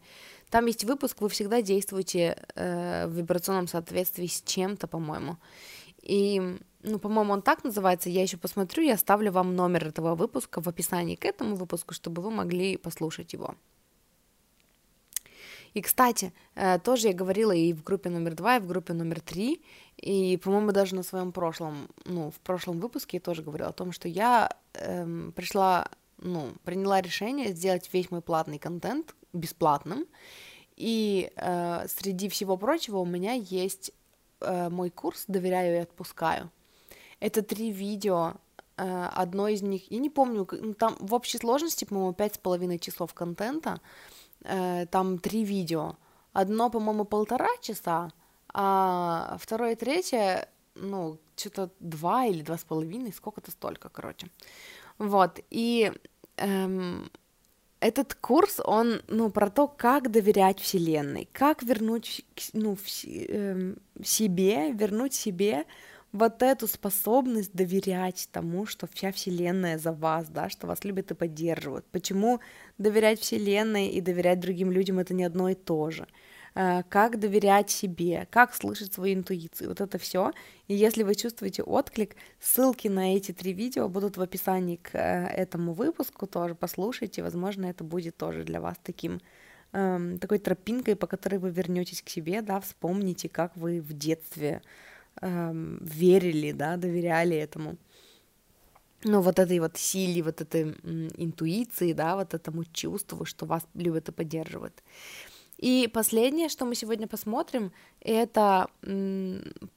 Там 0.49 0.65
есть 0.65 0.83
выпуск, 0.83 1.21
вы 1.21 1.29
всегда 1.29 1.61
действуете 1.61 2.37
э, 2.55 3.07
в 3.07 3.13
вибрационном 3.13 3.67
соответствии 3.67 4.27
с 4.27 4.41
чем-то, 4.41 4.87
по-моему. 4.87 5.37
И, 6.01 6.57
ну, 6.83 6.99
по-моему, 6.99 7.33
он 7.33 7.41
так 7.41 7.63
называется, 7.63 8.09
я 8.09 8.21
еще 8.21 8.37
посмотрю, 8.37 8.83
я 8.83 8.95
оставлю 8.95 9.31
вам 9.31 9.55
номер 9.55 9.87
этого 9.87 10.15
выпуска 10.15 10.61
в 10.61 10.67
описании 10.67 11.15
к 11.15 11.25
этому 11.25 11.55
выпуску, 11.55 11.93
чтобы 11.93 12.21
вы 12.21 12.31
могли 12.31 12.77
послушать 12.77 13.33
его. 13.33 13.55
И, 15.73 15.81
кстати, 15.81 16.33
э, 16.55 16.79
тоже 16.79 17.07
я 17.07 17.13
говорила 17.13 17.51
и 17.51 17.73
в 17.73 17.83
группе 17.83 18.09
номер 18.09 18.35
два, 18.35 18.57
и 18.57 18.59
в 18.59 18.67
группе 18.67 18.93
номер 18.93 19.21
три, 19.21 19.61
и, 19.97 20.37
по-моему, 20.37 20.71
даже 20.71 20.95
на 20.95 21.03
своем 21.03 21.31
прошлом, 21.31 21.87
ну, 22.05 22.31
в 22.31 22.39
прошлом 22.39 22.79
выпуске 22.79 23.17
я 23.17 23.21
тоже 23.21 23.41
говорила 23.41 23.69
о 23.69 23.73
том, 23.73 23.91
что 23.91 24.07
я 24.07 24.49
эм, 24.73 25.31
пришла, 25.31 25.87
ну, 26.17 26.53
приняла 26.63 27.01
решение 27.01 27.53
сделать 27.53 27.89
весь 27.93 28.11
мой 28.11 28.21
платный 28.21 28.59
контент 28.59 29.15
бесплатным, 29.33 30.05
и 30.75 31.31
э, 31.35 31.87
среди 31.87 32.27
всего 32.27 32.57
прочего 32.57 32.97
у 32.97 33.05
меня 33.05 33.33
есть 33.33 33.91
э, 34.41 34.69
мой 34.69 34.89
курс 34.89 35.25
«Доверяю 35.27 35.75
и 35.75 35.79
отпускаю». 35.79 36.49
Это 37.19 37.43
три 37.43 37.71
видео, 37.71 38.33
э, 38.77 39.09
одно 39.13 39.47
из 39.47 39.61
них, 39.61 39.91
я 39.91 39.99
не 39.99 40.09
помню, 40.09 40.47
ну, 40.51 40.73
там 40.73 40.97
в 40.99 41.13
общей 41.13 41.37
сложности, 41.37 41.85
по-моему, 41.85 42.13
пять 42.13 42.35
с 42.35 42.37
половиной 42.39 42.79
часов 42.79 43.13
контента, 43.13 43.79
э, 44.43 44.85
там 44.87 45.19
три 45.19 45.43
видео. 45.43 45.95
Одно, 46.33 46.69
по-моему, 46.69 47.05
полтора 47.05 47.49
часа, 47.61 48.11
а 48.53 49.37
второе 49.39 49.73
и 49.73 49.75
третье, 49.75 50.47
ну, 50.75 51.19
что-то 51.35 51.69
два 51.79 52.25
или 52.25 52.41
два 52.41 52.57
с 52.57 52.63
половиной, 52.63 53.13
сколько-то 53.13 53.51
столько, 53.51 53.89
короче. 53.89 54.27
Вот, 54.97 55.39
и 55.49 55.91
эм, 56.37 57.09
этот 57.79 58.13
курс, 58.15 58.59
он, 58.63 59.01
ну, 59.07 59.29
про 59.29 59.49
то, 59.49 59.67
как 59.67 60.11
доверять 60.11 60.59
Вселенной, 60.59 61.27
как 61.33 61.63
вернуть, 61.63 62.23
ну, 62.53 62.75
в, 62.75 63.05
эм, 63.05 63.77
себе, 64.03 64.71
вернуть 64.71 65.13
себе 65.13 65.65
вот 66.11 66.43
эту 66.43 66.67
способность 66.67 67.53
доверять 67.53 68.27
тому, 68.31 68.65
что 68.65 68.87
вся 68.87 69.11
Вселенная 69.11 69.77
за 69.77 69.91
вас, 69.93 70.27
да, 70.29 70.49
что 70.49 70.67
вас 70.67 70.83
любят 70.83 71.11
и 71.11 71.15
поддерживают. 71.15 71.85
Почему 71.91 72.39
доверять 72.77 73.19
Вселенной 73.19 73.87
и 73.87 74.01
доверять 74.01 74.39
другим 74.39 74.71
людям 74.71 74.99
это 74.99 75.13
не 75.13 75.23
одно 75.23 75.49
и 75.49 75.55
то 75.55 75.89
же? 75.89 76.07
Э, 76.53 76.83
как 76.89 77.17
доверять 77.19 77.69
себе, 77.69 78.27
как 78.29 78.53
слышать 78.53 78.93
свою 78.93 79.15
интуицию, 79.15 79.69
вот 79.69 79.79
это 79.79 79.97
все. 79.97 80.31
И 80.67 80.75
если 80.75 81.03
вы 81.03 81.15
чувствуете 81.15 81.63
отклик, 81.63 82.15
ссылки 82.39 82.89
на 82.89 83.15
эти 83.15 83.31
три 83.31 83.53
видео 83.53 83.87
будут 83.87 84.17
в 84.17 84.21
описании 84.21 84.75
к 84.75 84.93
э, 84.93 85.27
этому 85.27 85.73
выпуску, 85.73 86.27
тоже 86.27 86.55
послушайте, 86.55 87.23
возможно, 87.23 87.67
это 87.67 87.85
будет 87.85 88.17
тоже 88.17 88.43
для 88.43 88.59
вас 88.59 88.75
таким 88.83 89.21
эм, 89.71 90.17
такой 90.19 90.39
тропинкой, 90.39 90.97
по 90.97 91.07
которой 91.07 91.37
вы 91.37 91.51
вернетесь 91.51 92.01
к 92.01 92.09
себе, 92.09 92.41
да, 92.41 92.59
вспомните, 92.59 93.29
как 93.29 93.55
вы 93.55 93.79
в 93.79 93.93
детстве 93.93 94.61
эм, 95.21 95.79
верили, 95.81 96.51
да, 96.51 96.77
доверяли 96.77 97.35
этому. 97.37 97.77
Ну, 99.03 99.21
вот 99.21 99.39
этой 99.39 99.59
вот 99.59 99.77
силе, 99.77 100.21
вот 100.21 100.41
этой 100.41 100.75
интуиции, 101.17 101.93
да, 101.93 102.15
вот 102.15 102.33
этому 102.33 102.65
чувству, 102.65 103.25
что 103.25 103.45
вас 103.45 103.65
любят 103.73 104.09
и 104.09 104.11
поддерживают. 104.11 104.83
И 105.57 105.87
последнее, 105.93 106.49
что 106.49 106.65
мы 106.65 106.75
сегодня 106.75 107.07
посмотрим, 107.07 107.71
это 107.99 108.67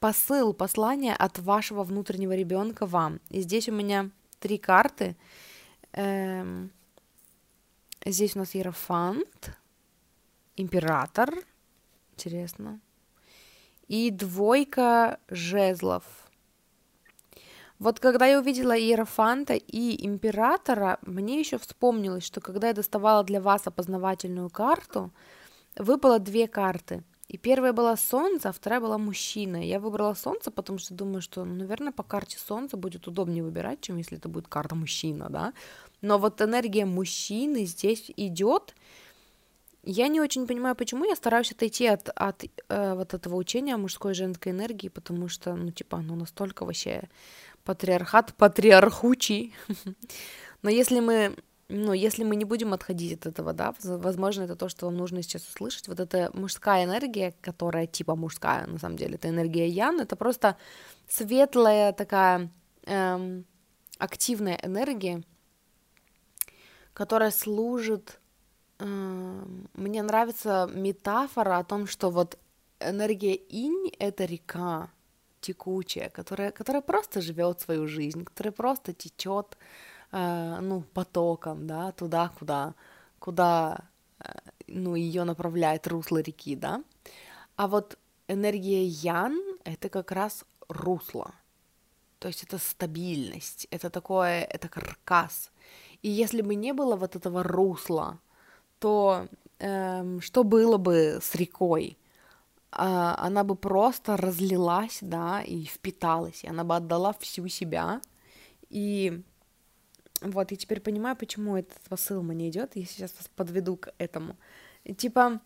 посыл, 0.00 0.54
послание 0.54 1.14
от 1.14 1.38
вашего 1.38 1.84
внутреннего 1.84 2.34
ребенка 2.34 2.86
вам. 2.86 3.20
И 3.30 3.40
здесь 3.40 3.68
у 3.68 3.72
меня 3.72 4.10
три 4.40 4.58
карты. 4.58 5.16
Эм, 5.92 6.70
здесь 8.04 8.34
у 8.34 8.38
нас 8.38 8.56
Иерофант, 8.56 9.58
Император, 10.56 11.34
интересно, 12.12 12.80
и 13.88 14.10
двойка 14.10 15.18
жезлов. 15.28 16.04
Вот 17.78 18.00
когда 18.00 18.26
я 18.26 18.38
увидела 18.38 18.78
Иерофанта 18.78 19.54
и 19.54 20.06
Императора, 20.06 20.98
мне 21.02 21.40
еще 21.40 21.58
вспомнилось, 21.58 22.24
что 22.24 22.40
когда 22.40 22.68
я 22.68 22.72
доставала 22.72 23.24
для 23.24 23.40
вас 23.40 23.66
опознавательную 23.66 24.48
карту, 24.48 25.10
выпало 25.76 26.18
две 26.18 26.46
карты. 26.46 27.02
И 27.26 27.36
первая 27.36 27.72
была 27.72 27.96
Солнце, 27.96 28.50
а 28.50 28.52
вторая 28.52 28.80
была 28.80 28.98
Мужчина. 28.98 29.56
Я 29.56 29.80
выбрала 29.80 30.14
Солнце, 30.14 30.50
потому 30.50 30.78
что 30.78 30.94
думаю, 30.94 31.20
что, 31.20 31.44
ну, 31.44 31.54
наверное, 31.54 31.92
по 31.92 32.02
карте 32.02 32.38
Солнца 32.38 32.76
будет 32.76 33.08
удобнее 33.08 33.42
выбирать, 33.42 33.80
чем 33.80 33.96
если 33.96 34.18
это 34.18 34.28
будет 34.28 34.46
карта 34.46 34.74
Мужчина, 34.74 35.28
да. 35.30 35.52
Но 36.00 36.18
вот 36.18 36.40
энергия 36.42 36.84
мужчины 36.84 37.64
здесь 37.64 38.10
идет, 38.16 38.74
Я 39.86 40.08
не 40.08 40.20
очень 40.20 40.46
понимаю, 40.46 40.74
почему 40.74 41.04
я 41.04 41.14
стараюсь 41.14 41.52
отойти 41.52 41.86
от, 41.86 42.08
от 42.16 42.44
э, 42.68 42.94
вот 42.94 43.12
этого 43.12 43.36
учения 43.36 43.76
мужской 43.76 44.12
и 44.12 44.14
женской 44.14 44.52
энергии, 44.52 44.88
потому 44.88 45.28
что, 45.28 45.54
ну, 45.54 45.70
типа, 45.70 45.98
оно 45.98 46.14
настолько 46.14 46.64
вообще 46.64 47.08
патриархат, 47.64 48.34
патриархучий. 48.34 49.54
Но 50.62 50.70
если 50.70 51.00
мы, 51.00 51.36
ну, 51.68 51.92
если 51.92 52.24
мы 52.24 52.36
не 52.36 52.46
будем 52.46 52.72
отходить 52.72 53.12
от 53.18 53.26
этого, 53.26 53.52
да, 53.52 53.74
возможно, 53.82 54.44
это 54.44 54.56
то, 54.56 54.70
что 54.70 54.86
вам 54.86 54.96
нужно 54.96 55.22
сейчас 55.22 55.46
услышать, 55.46 55.88
вот 55.88 56.00
эта 56.00 56.30
мужская 56.32 56.84
энергия, 56.84 57.34
которая 57.42 57.86
типа 57.86 58.16
мужская, 58.16 58.66
на 58.66 58.78
самом 58.78 58.96
деле, 58.96 59.16
это 59.16 59.28
энергия 59.28 59.68
Ян, 59.68 60.00
это 60.00 60.16
просто 60.16 60.56
светлая 61.08 61.92
такая 61.92 62.50
эм, 62.86 63.44
активная 63.98 64.58
энергия, 64.62 65.22
которая 66.94 67.30
служит 67.30 68.18
мне 68.78 70.02
нравится 70.02 70.68
метафора 70.72 71.58
о 71.58 71.64
том, 71.64 71.86
что 71.86 72.10
вот 72.10 72.38
энергия 72.80 73.34
инь— 73.34 73.90
это 73.98 74.24
река 74.24 74.90
текучая, 75.40 76.08
которая, 76.08 76.50
которая 76.50 76.82
просто 76.82 77.20
живет 77.20 77.60
свою 77.60 77.86
жизнь, 77.86 78.24
которая 78.24 78.52
просто 78.52 78.92
течет, 78.92 79.58
э, 80.12 80.58
ну, 80.60 80.82
потоком, 80.94 81.66
да, 81.66 81.92
туда, 81.92 82.30
куда, 82.38 82.74
куда, 83.18 83.78
э, 84.20 84.32
ну, 84.66 84.94
ее 84.94 85.24
направляет 85.24 85.86
русло 85.86 86.22
реки, 86.22 86.56
да. 86.56 86.82
А 87.56 87.68
вот 87.68 87.98
энергия 88.26 88.84
ян— 88.84 89.38
это 89.64 89.88
как 89.88 90.12
раз 90.12 90.44
русло, 90.68 91.34
то 92.18 92.28
есть 92.28 92.42
это 92.42 92.58
стабильность, 92.58 93.66
это 93.70 93.90
такое, 93.90 94.44
это 94.44 94.68
каркас. 94.68 95.50
И 96.00 96.08
если 96.08 96.42
бы 96.42 96.54
не 96.54 96.72
было 96.72 96.96
вот 96.96 97.16
этого 97.16 97.42
русла, 97.42 98.18
то 98.84 99.28
эм, 99.60 100.20
что 100.20 100.44
было 100.44 100.76
бы 100.76 101.18
с 101.22 101.34
рекой? 101.34 101.96
А, 102.70 103.16
она 103.18 103.42
бы 103.42 103.54
просто 103.56 104.18
разлилась, 104.18 104.98
да, 105.00 105.42
и 105.42 105.64
впиталась, 105.64 106.44
и 106.44 106.48
она 106.48 106.64
бы 106.64 106.76
отдала 106.76 107.14
всю 107.18 107.48
себя. 107.48 108.02
И 108.68 109.22
вот, 110.20 110.50
я 110.50 110.56
теперь 110.58 110.80
понимаю, 110.80 111.16
почему 111.16 111.56
этот 111.56 111.80
посыл 111.88 112.22
мне 112.22 112.50
идет. 112.50 112.76
Я 112.76 112.84
сейчас 112.84 113.14
вас 113.16 113.30
подведу 113.34 113.78
к 113.78 113.94
этому. 113.96 114.36
Типа, 114.98 115.40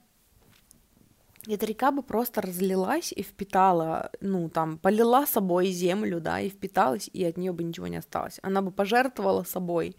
эта 1.46 1.66
река 1.66 1.92
бы 1.92 2.02
просто 2.02 2.40
разлилась 2.40 3.12
и 3.12 3.22
впитала, 3.22 4.10
ну, 4.20 4.48
там, 4.48 4.78
полила 4.78 5.26
собой 5.26 5.68
землю, 5.68 6.20
да, 6.20 6.40
и 6.40 6.48
впиталась, 6.48 7.08
и 7.12 7.22
от 7.22 7.36
нее 7.36 7.52
бы 7.52 7.62
ничего 7.62 7.86
не 7.86 7.98
осталось. 7.98 8.40
Она 8.42 8.62
бы 8.62 8.72
пожертвовала 8.72 9.44
собой. 9.44 9.94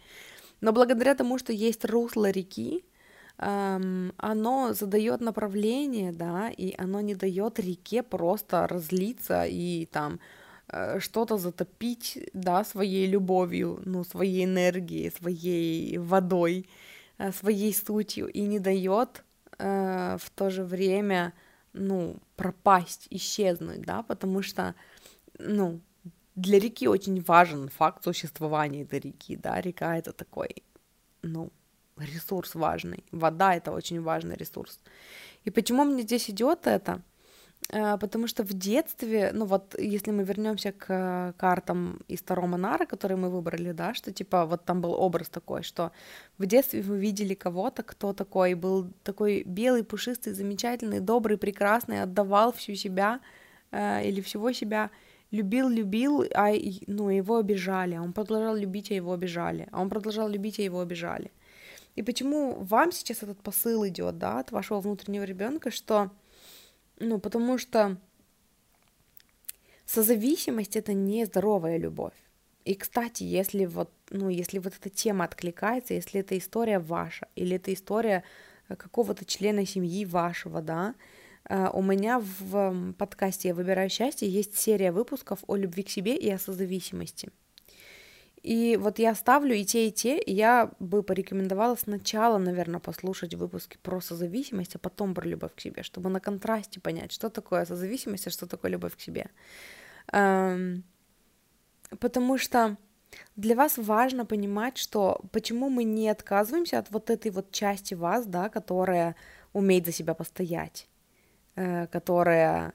Но 0.59 0.73
благодаря 0.73 1.15
тому, 1.15 1.37
что 1.37 1.53
есть 1.53 1.85
русло 1.85 2.29
реки, 2.31 2.83
эм, 3.39 4.13
оно 4.17 4.73
задает 4.73 5.21
направление, 5.21 6.11
да, 6.11 6.49
и 6.49 6.75
оно 6.77 7.01
не 7.01 7.15
дает 7.15 7.59
реке 7.59 8.03
просто 8.03 8.67
разлиться 8.67 9.45
и 9.45 9.85
там 9.85 10.19
э, 10.67 10.99
что-то 10.99 11.37
затопить, 11.37 12.19
да, 12.33 12.63
своей 12.63 13.07
любовью, 13.07 13.81
ну, 13.85 14.03
своей 14.03 14.45
энергией, 14.45 15.11
своей 15.11 15.97
водой, 15.97 16.69
э, 17.17 17.31
своей 17.31 17.73
сутью, 17.73 18.27
и 18.27 18.41
не 18.41 18.59
дает 18.59 19.23
э, 19.59 20.17
в 20.19 20.29
то 20.31 20.49
же 20.49 20.63
время, 20.63 21.33
ну, 21.73 22.17
пропасть, 22.35 23.07
исчезнуть, 23.09 23.81
да, 23.81 24.03
потому 24.03 24.41
что, 24.43 24.75
ну, 25.39 25.79
для 26.35 26.59
реки 26.59 26.87
очень 26.87 27.21
важен 27.21 27.69
факт 27.69 28.03
существования 28.03 28.83
этой 28.83 28.99
реки, 28.99 29.35
да, 29.35 29.61
река 29.61 29.97
это 29.97 30.13
такой, 30.13 30.63
ну, 31.21 31.51
ресурс 31.99 32.55
важный. 32.55 33.03
Вода 33.11 33.55
это 33.55 33.71
очень 33.71 34.01
важный 34.01 34.35
ресурс. 34.35 34.79
И 35.45 35.51
почему 35.51 35.83
мне 35.83 36.01
здесь 36.03 36.29
идет 36.29 36.67
это? 36.67 37.01
Э, 37.71 37.97
потому 37.97 38.27
что 38.27 38.43
в 38.43 38.53
детстве, 38.53 39.31
ну 39.33 39.45
вот 39.45 39.75
если 39.79 40.11
мы 40.11 40.23
вернемся 40.23 40.71
к 40.71 41.33
картам 41.37 41.99
из 42.07 42.21
Таро 42.21 42.47
Монара, 42.47 42.85
которые 42.85 43.17
мы 43.17 43.29
выбрали, 43.29 43.73
да, 43.73 43.93
что 43.93 44.11
типа 44.11 44.45
вот 44.45 44.65
там 44.65 44.81
был 44.81 44.93
образ 44.93 45.29
такой, 45.29 45.63
что 45.63 45.91
в 46.37 46.45
детстве 46.45 46.81
вы 46.81 46.97
видели 46.97 47.35
кого-то, 47.35 47.83
кто 47.83 48.13
такой 48.13 48.53
был 48.55 48.87
такой 49.03 49.43
белый, 49.45 49.83
пушистый, 49.83 50.33
замечательный, 50.33 50.99
добрый, 50.99 51.37
прекрасный, 51.37 52.01
отдавал 52.03 52.51
всю 52.51 52.75
себя 52.75 53.19
э, 53.71 54.07
или 54.07 54.21
всего 54.21 54.53
себя, 54.53 54.89
любил, 55.31 55.69
любил, 55.69 56.23
а 56.35 56.51
ну 56.87 57.09
его 57.09 57.37
обижали, 57.37 57.95
а 57.95 58.01
он 58.01 58.13
продолжал 58.13 58.55
любить, 58.55 58.91
а 58.91 58.95
его 58.95 59.13
обижали, 59.13 59.67
а 59.71 59.81
он 59.81 59.89
продолжал 59.89 60.29
любить, 60.29 60.59
а 60.59 60.63
его 60.63 60.79
обижали. 60.79 61.31
И 61.95 62.01
почему 62.01 62.55
вам 62.61 62.91
сейчас 62.91 63.23
этот 63.23 63.41
посыл 63.41 63.87
идет, 63.87 64.17
да, 64.17 64.39
от 64.39 64.51
вашего 64.51 64.79
внутреннего 64.79 65.23
ребенка, 65.23 65.71
что, 65.71 66.11
ну, 66.99 67.19
потому 67.19 67.57
что 67.57 67.97
созависимость 69.85 70.75
это 70.75 70.93
не 70.93 71.25
здоровая 71.25 71.77
любовь. 71.77 72.13
И, 72.65 72.75
кстати, 72.75 73.23
если 73.23 73.65
вот, 73.65 73.91
ну, 74.11 74.29
если 74.29 74.59
вот 74.59 74.73
эта 74.75 74.89
тема 74.89 75.25
откликается, 75.25 75.93
если 75.93 76.19
эта 76.21 76.37
история 76.37 76.79
ваша, 76.79 77.27
или 77.35 77.55
это 77.55 77.73
история 77.73 78.23
э, 78.67 78.75
какого-то 78.75 79.25
члена 79.25 79.65
семьи 79.65 80.05
вашего, 80.05 80.61
да, 80.61 80.93
э, 81.49 81.67
у 81.73 81.81
меня 81.81 82.19
в 82.19 82.93
подкасте 82.93 83.47
«Я 83.49 83.55
выбираю 83.55 83.89
счастье» 83.89 84.29
есть 84.29 84.55
серия 84.57 84.91
выпусков 84.91 85.39
о 85.47 85.55
любви 85.55 85.83
к 85.83 85.89
себе 85.89 86.15
и 86.15 86.29
о 86.29 86.37
созависимости. 86.37 87.31
И 88.41 88.77
вот 88.77 88.99
я 88.99 89.15
ставлю 89.15 89.53
и 89.53 89.65
те, 89.65 89.87
и 89.87 89.91
те, 89.91 90.17
и 90.17 90.33
я 90.33 90.71
бы 90.79 91.03
порекомендовала 91.03 91.75
сначала, 91.75 92.37
наверное, 92.37 92.79
послушать 92.79 93.35
выпуски 93.35 93.77
про 93.81 93.99
созависимость, 94.01 94.75
а 94.75 94.79
потом 94.79 95.13
про 95.13 95.27
любовь 95.27 95.55
к 95.55 95.59
себе, 95.59 95.83
чтобы 95.83 96.09
на 96.09 96.19
контрасте 96.19 96.79
понять, 96.79 97.11
что 97.11 97.29
такое 97.29 97.65
созависимость, 97.65 98.27
а 98.27 98.29
что 98.29 98.47
такое 98.47 98.71
любовь 98.71 98.95
к 98.95 99.01
себе. 99.01 99.29
Эм, 100.13 100.83
потому 101.99 102.37
что 102.37 102.77
для 103.35 103.55
вас 103.55 103.77
важно 103.77 104.25
понимать, 104.25 104.77
что 104.77 105.21
почему 105.31 105.69
мы 105.69 105.83
не 105.83 106.09
отказываемся 106.09 106.79
от 106.79 106.91
вот 106.91 107.09
этой 107.09 107.31
вот 107.31 107.51
части 107.51 107.93
вас, 107.93 108.25
да, 108.25 108.49
которая 108.49 109.15
умеет 109.53 109.85
за 109.85 109.91
себя 109.91 110.13
постоять, 110.13 110.87
э, 111.55 111.87
которая 111.87 112.73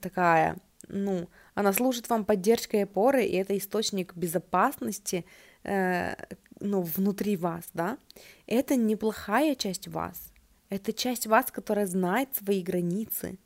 такая, 0.00 0.56
ну, 0.88 1.28
она 1.54 1.72
служит 1.72 2.08
вам 2.08 2.24
поддержкой 2.24 2.80
и 2.80 2.82
опорой, 2.82 3.26
и 3.26 3.36
это 3.36 3.56
источник 3.56 4.14
безопасности, 4.14 5.24
э, 5.64 6.14
ну, 6.60 6.82
внутри 6.82 7.36
вас, 7.36 7.64
да. 7.74 7.98
Это 8.46 8.76
неплохая 8.76 9.54
часть 9.54 9.88
вас. 9.88 10.32
Это 10.68 10.92
часть 10.92 11.26
вас, 11.26 11.50
которая 11.50 11.86
знает 11.86 12.34
свои 12.34 12.62
границы, 12.62 13.38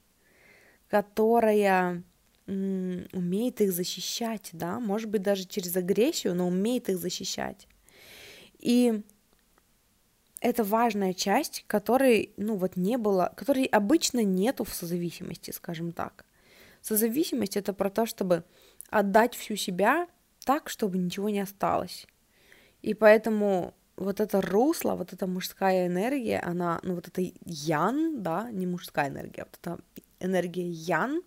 которая 0.88 2.02
умеет 2.46 3.60
их 3.60 3.72
защищать, 3.72 4.50
да, 4.52 4.80
может 4.80 5.08
быть, 5.08 5.22
даже 5.22 5.44
через 5.44 5.76
агрессию, 5.76 6.34
но 6.34 6.48
умеет 6.48 6.88
их 6.88 6.98
защищать. 6.98 7.68
И 8.58 9.02
это 10.40 10.64
важная 10.64 11.12
часть, 11.12 11.64
которой, 11.66 12.32
ну 12.36 12.56
вот 12.56 12.76
не 12.76 12.96
было, 12.96 13.32
которой 13.36 13.64
обычно 13.64 14.24
нету 14.24 14.64
в 14.64 14.74
созависимости, 14.74 15.50
скажем 15.50 15.92
так. 15.92 16.24
Созависимость 16.80 17.56
это 17.56 17.72
про 17.72 17.90
то, 17.90 18.06
чтобы 18.06 18.44
отдать 18.90 19.34
всю 19.34 19.56
себя 19.56 20.08
так, 20.44 20.68
чтобы 20.68 20.98
ничего 20.98 21.28
не 21.28 21.40
осталось. 21.40 22.06
И 22.82 22.94
поэтому 22.94 23.74
вот 23.96 24.20
это 24.20 24.40
русло, 24.40 24.94
вот 24.94 25.12
эта 25.12 25.26
мужская 25.26 25.86
энергия, 25.86 26.40
она, 26.40 26.80
ну 26.82 26.94
вот 26.94 27.08
это 27.08 27.22
ян, 27.44 28.22
да, 28.22 28.50
не 28.50 28.66
мужская 28.66 29.08
энергия, 29.08 29.42
а 29.42 29.44
вот 29.44 29.58
эта 29.60 29.78
энергия 30.18 30.68
ян, 30.68 31.22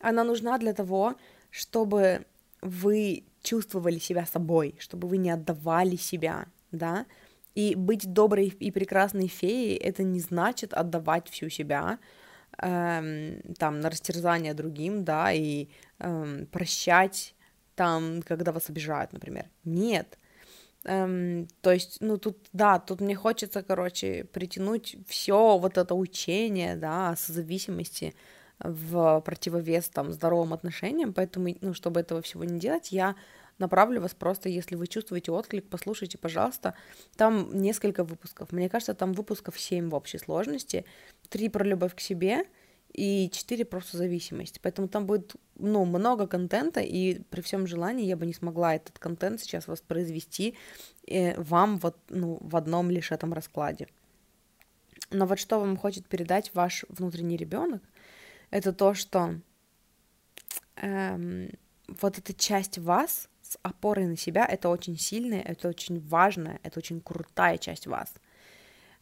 она 0.00 0.24
нужна 0.24 0.58
для 0.58 0.72
того, 0.72 1.16
чтобы 1.50 2.24
вы 2.62 3.24
чувствовали 3.42 3.98
себя 3.98 4.26
собой, 4.26 4.74
чтобы 4.78 5.08
вы 5.08 5.18
не 5.18 5.30
отдавали 5.30 5.96
себя, 5.96 6.46
да, 6.72 7.06
и 7.54 7.74
быть 7.74 8.12
доброй 8.12 8.46
и 8.46 8.70
прекрасной 8.70 9.28
феей 9.28 9.76
это 9.76 10.02
не 10.02 10.20
значит 10.20 10.72
отдавать 10.72 11.28
всю 11.28 11.48
себя, 11.50 11.98
эм, 12.62 13.40
там 13.58 13.80
на 13.80 13.90
растерзание 13.90 14.54
другим, 14.54 15.04
да, 15.04 15.32
и 15.32 15.68
эм, 16.00 16.46
прощать 16.46 17.34
там, 17.74 18.22
когда 18.22 18.52
вас 18.52 18.68
обижают, 18.70 19.12
например. 19.12 19.46
Нет. 19.64 20.18
Эм, 20.84 21.48
то 21.60 21.72
есть, 21.72 21.98
ну 22.00 22.18
тут, 22.18 22.38
да, 22.52 22.78
тут 22.78 23.00
мне 23.00 23.14
хочется, 23.16 23.62
короче, 23.62 24.24
притянуть 24.32 24.96
все 25.06 25.58
вот 25.58 25.76
это 25.78 25.94
учение, 25.94 26.76
да, 26.76 27.16
созависимости 27.16 28.14
в 28.60 29.20
противовес 29.20 29.88
там 29.88 30.12
здоровым 30.12 30.52
отношениям, 30.54 31.12
поэтому, 31.12 31.48
ну, 31.60 31.74
чтобы 31.74 32.00
этого 32.00 32.22
всего 32.22 32.44
не 32.44 32.58
делать, 32.58 32.92
я 32.92 33.16
направлю 33.58 34.00
вас 34.00 34.14
просто, 34.14 34.48
если 34.48 34.76
вы 34.76 34.86
чувствуете 34.86 35.32
отклик, 35.32 35.68
послушайте, 35.68 36.18
пожалуйста. 36.18 36.74
Там 37.16 37.50
несколько 37.60 38.04
выпусков. 38.04 38.52
Мне 38.52 38.68
кажется, 38.68 38.94
там 38.94 39.12
выпусков 39.12 39.58
7 39.58 39.90
в 39.90 39.94
общей 39.94 40.18
сложности. 40.18 40.84
Три 41.28 41.48
про 41.48 41.64
любовь 41.64 41.94
к 41.94 42.00
себе 42.00 42.44
и 42.92 43.30
четыре 43.30 43.64
просто 43.64 43.96
зависимость. 43.96 44.60
Поэтому 44.60 44.88
там 44.88 45.06
будет, 45.06 45.36
ну, 45.56 45.84
много 45.84 46.26
контента, 46.26 46.80
и 46.80 47.20
при 47.30 47.40
всем 47.42 47.66
желании 47.66 48.06
я 48.06 48.16
бы 48.16 48.26
не 48.26 48.32
смогла 48.32 48.74
этот 48.74 48.98
контент 48.98 49.40
сейчас 49.40 49.68
воспроизвести 49.68 50.56
э, 51.06 51.40
вам 51.40 51.78
вот, 51.78 51.96
ну, 52.08 52.38
в 52.40 52.56
одном 52.56 52.90
лишь 52.90 53.12
этом 53.12 53.32
раскладе. 53.32 53.88
Но 55.10 55.26
вот 55.26 55.38
что 55.38 55.58
вам 55.58 55.76
хочет 55.76 56.06
передать 56.06 56.54
ваш 56.54 56.84
внутренний 56.88 57.36
ребенок, 57.36 57.82
это 58.50 58.72
то, 58.72 58.94
что 58.94 59.40
эм, 60.76 61.50
вот 61.88 62.18
эта 62.18 62.34
часть 62.34 62.78
вас 62.78 63.28
с 63.48 63.58
опорой 63.62 64.06
на 64.06 64.16
себя, 64.16 64.44
это 64.44 64.68
очень 64.68 64.98
сильная, 64.98 65.40
это 65.40 65.68
очень 65.68 66.00
важная, 66.00 66.60
это 66.62 66.78
очень 66.78 67.00
крутая 67.00 67.58
часть 67.58 67.86
вас. 67.86 68.12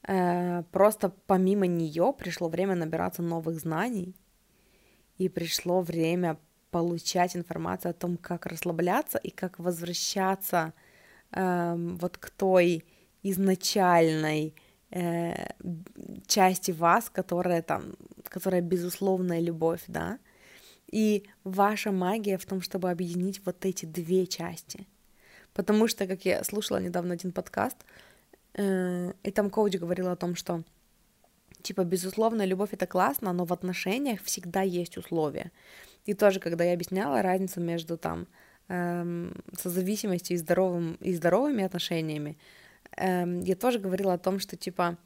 Э, 0.09 0.63
просто 0.71 1.13
помимо 1.27 1.67
нее 1.67 2.15
пришло 2.17 2.49
время 2.49 2.75
набираться 2.75 3.23
новых 3.23 3.59
знаний, 3.59 4.15
и 5.19 5.29
пришло 5.29 5.81
время 5.81 6.39
получать 6.71 7.37
информацию 7.37 7.91
о 7.91 7.95
том, 7.95 8.17
как 8.17 8.47
расслабляться 8.47 9.19
и 9.19 9.31
как 9.31 9.59
возвращаться 9.59 10.73
э, 11.33 11.75
вот 11.77 12.19
к 12.19 12.31
той 12.31 12.85
изначальной 13.23 14.55
э, 14.91 15.49
части 16.27 16.71
вас, 16.73 17.11
которая 17.11 17.63
там, 17.63 17.97
которая 18.25 18.61
безусловная 18.61 19.41
любовь, 19.41 19.83
да, 19.89 20.19
и 20.91 21.25
ваша 21.45 21.93
магия 21.93 22.39
в 22.39 22.47
том, 22.47 22.61
чтобы 22.61 22.91
объединить 22.91 23.41
вот 23.45 23.65
эти 23.65 23.87
две 23.87 24.27
части. 24.27 24.87
Потому 25.53 25.89
что, 25.89 26.07
как 26.07 26.25
я 26.25 26.45
слушала 26.45 26.79
недавно 26.79 27.15
один 27.15 27.33
подкаст, 27.33 27.77
э, 28.55 29.13
и 29.23 29.31
там 29.31 29.51
коуч 29.51 29.77
говорил 29.77 30.09
о 30.09 30.17
том, 30.17 30.35
что 30.37 30.63
типа, 31.63 31.85
безусловно, 31.85 32.47
любовь 32.47 32.73
это 32.73 32.87
классно, 32.87 33.33
но 33.33 33.45
в 33.45 33.53
отношениях 33.53 34.23
всегда 34.23 34.63
есть 34.63 34.97
условия. 34.97 35.51
И 36.05 36.15
тоже, 36.15 36.41
когда 36.41 36.65
я 36.65 36.75
объясняла 36.75 37.23
разницу 37.23 37.61
между 37.61 37.97
там 37.97 38.27
эм, 38.69 39.35
созависимостью 39.59 40.37
и, 40.37 40.39
здоровым, 40.39 40.97
и 41.01 41.15
здоровыми 41.15 41.65
отношениями, 41.65 42.39
эм, 42.97 43.41
я 43.41 43.57
тоже 43.57 43.79
говорила 43.79 44.13
о 44.15 44.19
том, 44.19 44.39
что 44.39 44.57
типа 44.57 44.97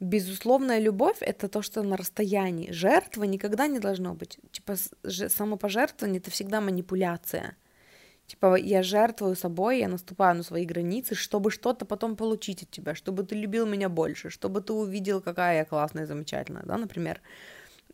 безусловная 0.00 0.78
любовь 0.78 1.18
это 1.20 1.48
то, 1.48 1.62
что 1.62 1.82
на 1.82 1.96
расстоянии. 1.96 2.70
Жертва 2.70 3.24
никогда 3.24 3.66
не 3.66 3.78
должно 3.78 4.14
быть. 4.14 4.38
Типа 4.52 4.74
самопожертвование 5.28 6.20
это 6.20 6.30
всегда 6.30 6.60
манипуляция. 6.60 7.56
Типа 8.26 8.56
я 8.56 8.82
жертвую 8.82 9.36
собой, 9.36 9.78
я 9.78 9.88
наступаю 9.88 10.36
на 10.36 10.42
свои 10.42 10.66
границы, 10.66 11.14
чтобы 11.14 11.50
что-то 11.50 11.86
потом 11.86 12.14
получить 12.14 12.62
от 12.62 12.70
тебя, 12.70 12.94
чтобы 12.94 13.24
ты 13.24 13.34
любил 13.34 13.66
меня 13.66 13.88
больше, 13.88 14.28
чтобы 14.28 14.60
ты 14.60 14.74
увидел, 14.74 15.22
какая 15.22 15.58
я 15.58 15.64
классная 15.64 16.06
замечательная, 16.06 16.62
да, 16.64 16.76
например. 16.76 17.22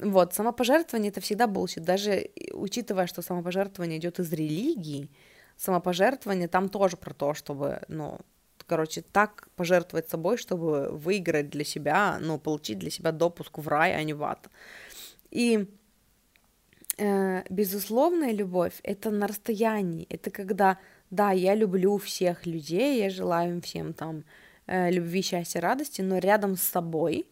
Вот, 0.00 0.34
самопожертвование 0.34 1.12
это 1.12 1.20
всегда 1.20 1.46
bullshit, 1.46 1.84
даже 1.84 2.30
учитывая, 2.52 3.06
что 3.06 3.22
самопожертвование 3.22 3.98
идет 3.98 4.18
из 4.18 4.32
религии, 4.32 5.08
самопожертвование 5.56 6.48
там 6.48 6.68
тоже 6.68 6.96
про 6.96 7.14
то, 7.14 7.34
чтобы, 7.34 7.82
ну, 7.86 8.18
короче, 8.66 9.02
так 9.02 9.48
пожертвовать 9.56 10.08
собой, 10.08 10.36
чтобы 10.36 10.88
выиграть 10.90 11.50
для 11.50 11.64
себя, 11.64 12.18
ну, 12.20 12.38
получить 12.38 12.78
для 12.78 12.90
себя 12.90 13.12
допуск 13.12 13.58
в 13.58 13.68
рай, 13.68 13.94
а 13.94 14.02
не 14.02 14.14
в 14.14 14.22
ад. 14.22 14.48
И 15.30 15.66
э, 16.98 17.42
безусловная 17.50 18.32
любовь 18.32 18.80
это 18.82 19.10
на 19.10 19.26
расстоянии, 19.26 20.06
это 20.08 20.30
когда, 20.30 20.78
да, 21.10 21.32
я 21.32 21.54
люблю 21.54 21.98
всех 21.98 22.46
людей, 22.46 23.00
я 23.02 23.10
желаю 23.10 23.54
им 23.54 23.60
всем 23.60 23.92
там 23.92 24.24
э, 24.66 24.90
любви, 24.90 25.22
счастья, 25.22 25.60
радости, 25.60 26.02
но 26.02 26.18
рядом 26.18 26.56
с 26.56 26.62
собой 26.62 27.26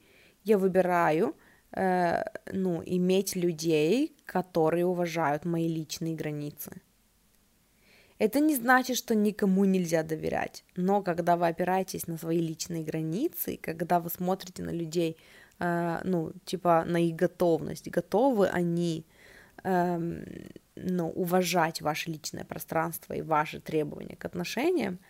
я 0.44 0.58
выбираю, 0.58 1.34
э, 1.72 2.24
ну, 2.52 2.82
иметь 2.84 3.36
людей, 3.36 4.16
которые 4.26 4.86
уважают 4.86 5.44
мои 5.44 5.68
личные 5.68 6.14
границы. 6.14 6.72
Это 8.22 8.38
не 8.38 8.54
значит, 8.54 8.96
что 8.96 9.16
никому 9.16 9.64
нельзя 9.64 10.04
доверять, 10.04 10.64
но 10.76 11.02
когда 11.02 11.36
вы 11.36 11.48
опираетесь 11.48 12.06
на 12.06 12.16
свои 12.16 12.38
личные 12.38 12.84
границы, 12.84 13.58
когда 13.60 13.98
вы 13.98 14.10
смотрите 14.10 14.62
на 14.62 14.70
людей, 14.70 15.16
э, 15.58 15.98
ну, 16.04 16.30
типа 16.44 16.84
на 16.86 16.98
их 16.98 17.16
готовность, 17.16 17.88
готовы 17.88 18.46
они, 18.46 19.04
э, 19.64 19.98
ну, 20.76 21.10
уважать 21.10 21.82
ваше 21.82 22.10
личное 22.12 22.44
пространство 22.44 23.12
и 23.12 23.22
ваши 23.22 23.58
требования 23.58 24.14
к 24.14 24.24
отношениям, 24.24 25.00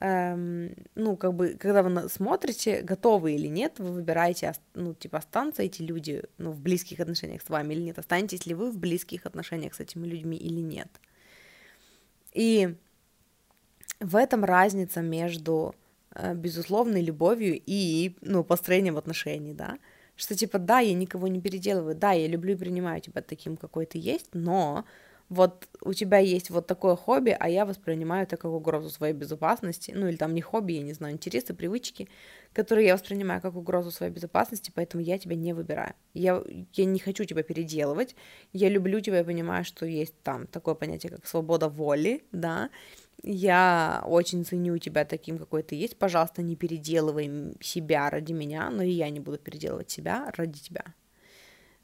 эм, 0.00 0.74
ну, 0.94 1.16
как 1.16 1.32
бы, 1.32 1.56
когда 1.58 1.82
вы 1.82 2.10
смотрите, 2.10 2.82
готовы 2.82 3.36
или 3.36 3.48
нет, 3.48 3.78
вы 3.78 3.90
выбираете, 3.90 4.52
ну, 4.74 4.92
типа, 4.92 5.16
останутся 5.16 5.62
эти 5.62 5.80
люди, 5.80 6.24
ну, 6.36 6.50
в 6.50 6.60
близких 6.60 7.00
отношениях 7.00 7.40
с 7.40 7.48
вами 7.48 7.72
или 7.72 7.84
нет, 7.84 7.98
останетесь 7.98 8.44
ли 8.44 8.52
вы 8.52 8.70
в 8.70 8.76
близких 8.76 9.24
отношениях 9.24 9.74
с 9.74 9.80
этими 9.80 10.06
людьми 10.06 10.36
или 10.36 10.60
нет. 10.60 10.88
И 12.32 12.74
в 14.00 14.16
этом 14.16 14.44
разница 14.44 15.02
между 15.02 15.74
э, 16.14 16.34
безусловной 16.34 17.02
любовью 17.02 17.60
и, 17.64 18.16
ну, 18.22 18.44
построением 18.44 18.96
отношений, 18.96 19.54
да, 19.54 19.78
что 20.16 20.34
типа, 20.34 20.58
да, 20.58 20.80
я 20.80 20.94
никого 20.94 21.28
не 21.28 21.40
переделываю, 21.40 21.94
да, 21.94 22.12
я 22.12 22.26
люблю 22.26 22.54
и 22.54 22.56
принимаю 22.58 23.00
тебя 23.00 23.22
таким, 23.22 23.56
какой 23.56 23.86
ты 23.86 23.98
есть, 23.98 24.30
но 24.32 24.84
вот 25.30 25.68
у 25.80 25.94
тебя 25.94 26.18
есть 26.18 26.50
вот 26.50 26.66
такое 26.66 26.96
хобби, 26.96 27.36
а 27.38 27.48
я 27.48 27.64
воспринимаю 27.64 28.24
это 28.24 28.36
как 28.36 28.50
угрозу 28.50 28.90
своей 28.90 29.14
безопасности, 29.14 29.92
ну 29.94 30.08
или 30.08 30.16
там 30.16 30.34
не 30.34 30.40
хобби, 30.40 30.72
я 30.72 30.82
не 30.82 30.92
знаю, 30.92 31.14
интересы, 31.14 31.54
привычки, 31.54 32.08
которые 32.52 32.88
я 32.88 32.94
воспринимаю 32.94 33.40
как 33.40 33.54
угрозу 33.54 33.92
своей 33.92 34.12
безопасности, 34.12 34.72
поэтому 34.74 35.02
я 35.04 35.18
тебя 35.18 35.36
не 35.36 35.52
выбираю. 35.52 35.94
Я, 36.14 36.42
я 36.72 36.84
не 36.84 36.98
хочу 36.98 37.24
тебя 37.24 37.44
переделывать, 37.44 38.16
я 38.52 38.68
люблю 38.68 39.00
тебя 39.00 39.20
и 39.20 39.24
понимаю, 39.24 39.64
что 39.64 39.86
есть 39.86 40.20
там 40.24 40.48
такое 40.48 40.74
понятие, 40.74 41.12
как 41.12 41.24
свобода 41.24 41.68
воли, 41.68 42.24
да, 42.32 42.68
я 43.22 44.02
очень 44.06 44.44
ценю 44.44 44.78
тебя 44.78 45.04
таким, 45.04 45.38
какой 45.38 45.62
ты 45.62 45.76
есть, 45.76 45.96
пожалуйста, 45.96 46.42
не 46.42 46.56
переделывай 46.56 47.54
себя 47.60 48.10
ради 48.10 48.32
меня, 48.32 48.68
но 48.70 48.82
и 48.82 48.90
я 48.90 49.08
не 49.10 49.20
буду 49.20 49.38
переделывать 49.38 49.90
себя 49.90 50.32
ради 50.36 50.58
тебя. 50.58 50.84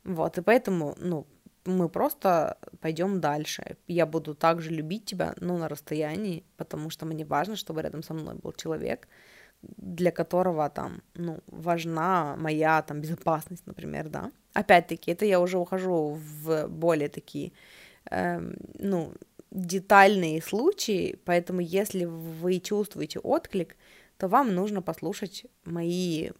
Вот, 0.02 0.38
и 0.38 0.42
поэтому, 0.42 0.96
ну, 0.98 1.26
мы 1.66 1.88
просто 1.88 2.58
пойдем 2.80 3.20
дальше. 3.20 3.76
Я 3.86 4.06
буду 4.06 4.34
также 4.34 4.70
любить 4.70 5.04
тебя, 5.04 5.34
но 5.40 5.58
на 5.58 5.68
расстоянии, 5.68 6.44
потому 6.56 6.90
что 6.90 7.06
мне 7.06 7.24
важно, 7.24 7.56
чтобы 7.56 7.82
рядом 7.82 8.02
со 8.02 8.14
мной 8.14 8.36
был 8.36 8.52
человек, 8.52 9.08
для 9.62 10.10
которого 10.10 10.68
там, 10.70 11.02
ну, 11.14 11.40
важна 11.46 12.36
моя 12.36 12.82
там 12.82 13.00
безопасность, 13.00 13.66
например, 13.66 14.08
да. 14.08 14.30
Опять-таки, 14.52 15.10
это 15.10 15.24
я 15.24 15.40
уже 15.40 15.58
ухожу 15.58 16.18
в 16.20 16.68
более 16.68 17.08
такие, 17.08 17.52
эм, 18.10 18.56
ну, 18.78 19.12
детальные 19.50 20.42
случаи, 20.42 21.18
поэтому 21.24 21.60
если 21.60 22.04
вы 22.04 22.60
чувствуете 22.60 23.18
отклик, 23.18 23.76
то 24.18 24.28
вам 24.28 24.54
нужно 24.54 24.82
послушать 24.82 25.46
мои 25.64 26.30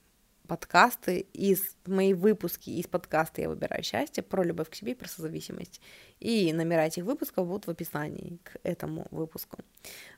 подкасты 0.47 1.27
из 1.33 1.77
мои 1.87 2.15
выпуски 2.15 2.71
из 2.71 2.87
подкаста 2.87 3.43
«Я 3.43 3.49
выбираю 3.49 3.83
счастье» 3.83 4.23
про 4.23 4.43
любовь 4.43 4.71
к 4.71 4.75
себе 4.75 4.93
и 4.93 4.95
про 4.95 5.09
созависимость. 5.09 5.81
И 6.21 6.53
номера 6.53 6.87
этих 6.87 7.05
выпусков 7.05 7.47
будут 7.47 7.67
в 7.67 7.71
описании 7.71 8.39
к 8.45 8.57
этому 8.63 9.07
выпуску. 9.11 9.59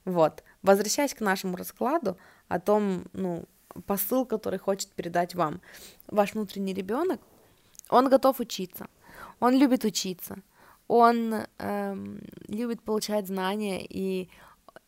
Вот. 0.05 0.45
Возвращаясь 0.63 1.15
к 1.15 1.21
нашему 1.21 1.57
раскладу 1.57 2.17
о 2.49 2.61
том, 2.61 3.07
ну, 3.13 3.45
посыл, 3.87 4.25
который 4.25 4.59
хочет 4.59 4.91
передать 4.91 5.35
вам 5.35 5.61
ваш 6.07 6.35
внутренний 6.35 6.75
ребенок, 6.75 7.21
он 7.89 8.09
готов 8.09 8.41
учиться, 8.41 8.87
он 9.41 9.57
любит 9.57 9.85
учиться, 9.85 10.37
он 10.87 11.35
эм, 11.59 12.21
любит 12.47 12.83
получать 12.83 13.27
знания 13.27 13.85
и 13.85 14.29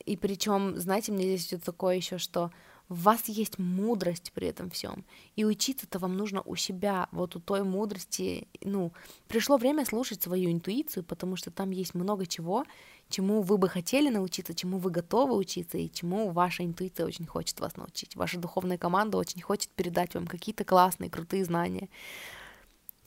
и 0.07 0.17
причем, 0.17 0.77
знаете, 0.79 1.13
мне 1.13 1.25
здесь 1.25 1.49
идет 1.49 1.63
такое 1.63 1.97
еще, 1.97 2.19
что 2.19 2.51
в 2.91 3.05
вас 3.05 3.29
есть 3.29 3.59
мудрость 3.59 4.33
при 4.35 4.49
этом 4.49 4.69
всем. 4.69 5.05
И 5.37 5.45
учиться-то 5.45 6.01
вам 6.01 6.17
нужно 6.17 6.43
у 6.43 6.57
себя, 6.57 7.09
вот 7.13 7.37
у 7.37 7.41
той 7.41 7.63
мудрости. 7.63 8.49
Ну, 8.63 8.93
пришло 9.29 9.59
время 9.59 9.87
слушать 9.87 10.21
свою 10.21 10.51
интуицию, 10.51 11.05
потому 11.05 11.37
что 11.37 11.53
там 11.53 11.71
есть 11.71 11.95
много 11.95 12.27
чего, 12.27 12.65
чему 13.09 13.43
вы 13.43 13.59
бы 13.59 13.69
хотели 13.69 14.09
научиться, 14.09 14.55
чему 14.55 14.79
вы 14.79 14.91
готовы 14.91 15.37
учиться, 15.37 15.79
и 15.79 15.89
чему 15.89 16.31
ваша 16.31 16.65
интуиция 16.65 17.07
очень 17.07 17.27
хочет 17.27 17.61
вас 17.61 17.77
научить. 17.77 18.17
Ваша 18.17 18.39
духовная 18.39 18.77
команда 18.77 19.19
очень 19.19 19.41
хочет 19.41 19.71
передать 19.71 20.15
вам 20.15 20.27
какие-то 20.27 20.65
классные, 20.65 21.11
крутые 21.11 21.45
знания. 21.45 21.89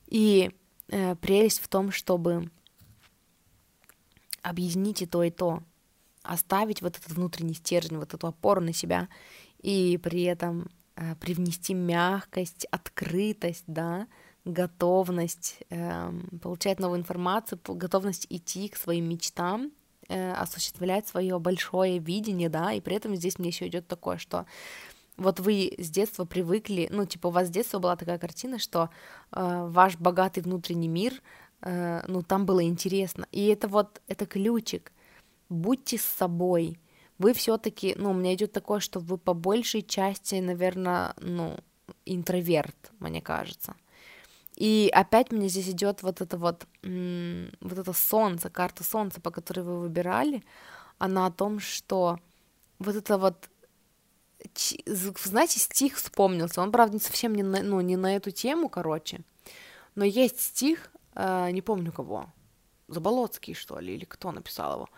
И 0.07 0.51
э, 0.87 1.15
прелесть 1.17 1.59
в 1.59 1.67
том, 1.67 1.91
чтобы 1.91 2.49
объединить 4.41 5.01
и 5.01 5.05
то, 5.05 5.23
и 5.23 5.29
то, 5.29 5.61
оставить 6.23 6.81
вот 6.81 6.97
этот 6.97 7.11
внутренний 7.11 7.53
стержень, 7.53 7.97
вот 7.97 8.13
эту 8.13 8.27
опору 8.27 8.61
на 8.61 8.71
себя 8.71 9.09
и 9.64 9.98
при 9.98 10.24
этом 10.24 10.69
э, 10.95 11.16
привнести 11.16 11.74
мягкость, 11.74 12.66
открытость, 12.66 13.64
да, 13.66 14.08
готовность 14.45 15.58
э, 15.69 16.11
получать 16.42 16.80
новую 16.80 17.00
информацию, 17.00 17.59
готовность 17.66 18.27
идти 18.30 18.67
к 18.67 18.75
своим 18.75 19.09
мечтам, 19.09 19.72
э, 20.09 20.33
осуществлять 20.33 21.08
свое 21.08 21.40
большое 21.40 21.98
видение, 21.98 22.50
да, 22.50 22.74
и 22.74 22.82
при 22.82 22.95
этом 22.95 23.16
здесь 23.16 23.40
мне 23.40 23.50
еще 23.50 23.67
идет 23.67 23.88
такое, 23.88 24.17
что 24.17 24.45
вот 25.17 25.40
вы 25.40 25.74
с 25.77 25.90
детства 25.90 26.25
привыкли, 26.25 26.88
ну, 26.92 27.06
типа, 27.06 27.27
у 27.27 27.32
вас 27.32 27.48
с 27.48 27.51
детства 27.51 27.80
была 27.80 27.95
такая 27.95 28.17
картина, 28.17 28.59
что 28.59 28.90
э, 29.32 29.67
ваш 29.69 29.98
богатый 29.98 30.42
внутренний 30.42 30.88
мир, 30.88 31.14
э, 31.61 32.03
ну, 32.08 32.24
там 32.24 32.45
было 32.45 32.64
интересно. 32.64 33.27
И 33.32 33.45
это 33.48 33.67
вот, 33.67 34.01
это 34.08 34.25
ключик. 34.25 34.92
Будьте 35.50 36.00
с 36.00 36.03
собой, 36.03 36.80
вы 37.17 37.33
все-таки, 37.33 37.95
ну, 37.98 38.11
у 38.11 38.14
меня 38.14 38.33
идет 38.33 38.51
такое, 38.51 38.80
что 38.80 39.00
вы 39.00 39.17
по 39.17 39.33
большей 39.33 39.82
части, 39.82 40.35
наверное, 40.35 41.14
ну, 41.19 41.58
интроверт, 42.06 42.92
мне 43.00 43.22
кажется. 43.22 43.75
И 44.56 44.90
опять 44.93 45.32
мне 45.32 45.48
здесь 45.48 45.69
идет 45.69 46.03
вот 46.03 46.22
это 46.22 46.38
вот, 46.38 46.67
вот 46.82 47.77
это 47.77 47.93
солнце, 47.93 48.50
карта 48.50 48.83
солнца, 48.83 49.19
по 49.19 49.32
которой 49.32 49.61
вы 49.61 49.80
выбирали, 49.80 50.43
она 51.00 51.25
о 51.25 51.32
том, 51.32 51.59
что 51.59 52.19
вот 52.80 52.95
это 52.95 53.17
вот 53.17 53.50
знаете, 55.24 55.59
стих 55.59 55.95
вспомнился. 55.95 56.61
Он, 56.61 56.72
правда, 56.72 56.95
не 56.95 57.00
совсем 57.00 57.33
не 57.33 57.43
на, 57.43 57.61
ну, 57.64 57.80
не 57.82 57.95
на 57.95 58.16
эту 58.16 58.32
тему, 58.32 58.69
короче. 58.69 59.22
Но 59.95 60.03
есть 60.03 60.40
стих, 60.40 60.92
э, 61.16 61.50
не 61.51 61.61
помню 61.61 61.92
кого, 61.92 62.27
Заболоцкий, 62.90 63.53
что 63.53 63.80
ли, 63.80 63.95
или 63.95 64.06
кто 64.06 64.32
написал 64.32 64.74
его, 64.74 64.90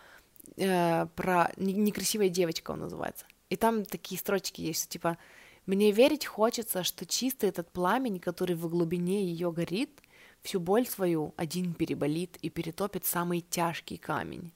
э, 0.58 1.06
про 1.16 1.52
некрасивая 1.58 2.30
девочка 2.30 2.72
он 2.72 2.82
называется. 2.82 3.26
И 3.50 3.56
там 3.56 3.86
такие 3.86 4.20
строчки 4.20 4.62
есть, 4.62 4.90
типа 4.90 5.18
«Мне 5.66 5.92
верить 5.92 6.26
хочется, 6.26 6.84
что 6.84 7.06
чистый 7.06 7.50
этот 7.50 7.72
пламень, 7.72 8.20
который 8.20 8.56
в 8.56 8.68
глубине 8.68 9.26
ее 9.26 9.52
горит, 9.52 10.02
всю 10.42 10.60
боль 10.60 10.86
свою 10.88 11.34
один 11.38 11.74
переболит 11.74 12.38
и 12.38 12.50
перетопит 12.50 13.06
самый 13.06 13.42
тяжкий 13.42 13.98
камень». 13.98 14.52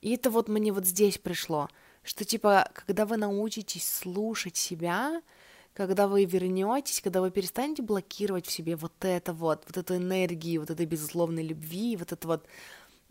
И 0.00 0.14
это 0.14 0.30
вот 0.30 0.48
мне 0.48 0.72
вот 0.72 0.86
здесь 0.86 1.18
пришло, 1.18 1.68
что 2.02 2.24
типа, 2.24 2.68
когда 2.74 3.06
вы 3.06 3.16
научитесь 3.16 3.88
слушать 3.88 4.56
себя, 4.56 5.22
когда 5.72 6.06
вы 6.06 6.24
вернетесь, 6.24 7.00
когда 7.00 7.20
вы 7.20 7.30
перестанете 7.30 7.82
блокировать 7.82 8.46
в 8.46 8.52
себе 8.52 8.76
вот 8.76 8.92
это 9.00 9.32
вот, 9.32 9.64
вот 9.66 9.76
эту 9.76 9.96
энергию, 9.96 10.60
вот 10.60 10.70
этой 10.70 10.86
безусловной 10.86 11.42
любви, 11.42 11.96
вот 11.96 12.12
эту 12.12 12.28
вот 12.28 12.46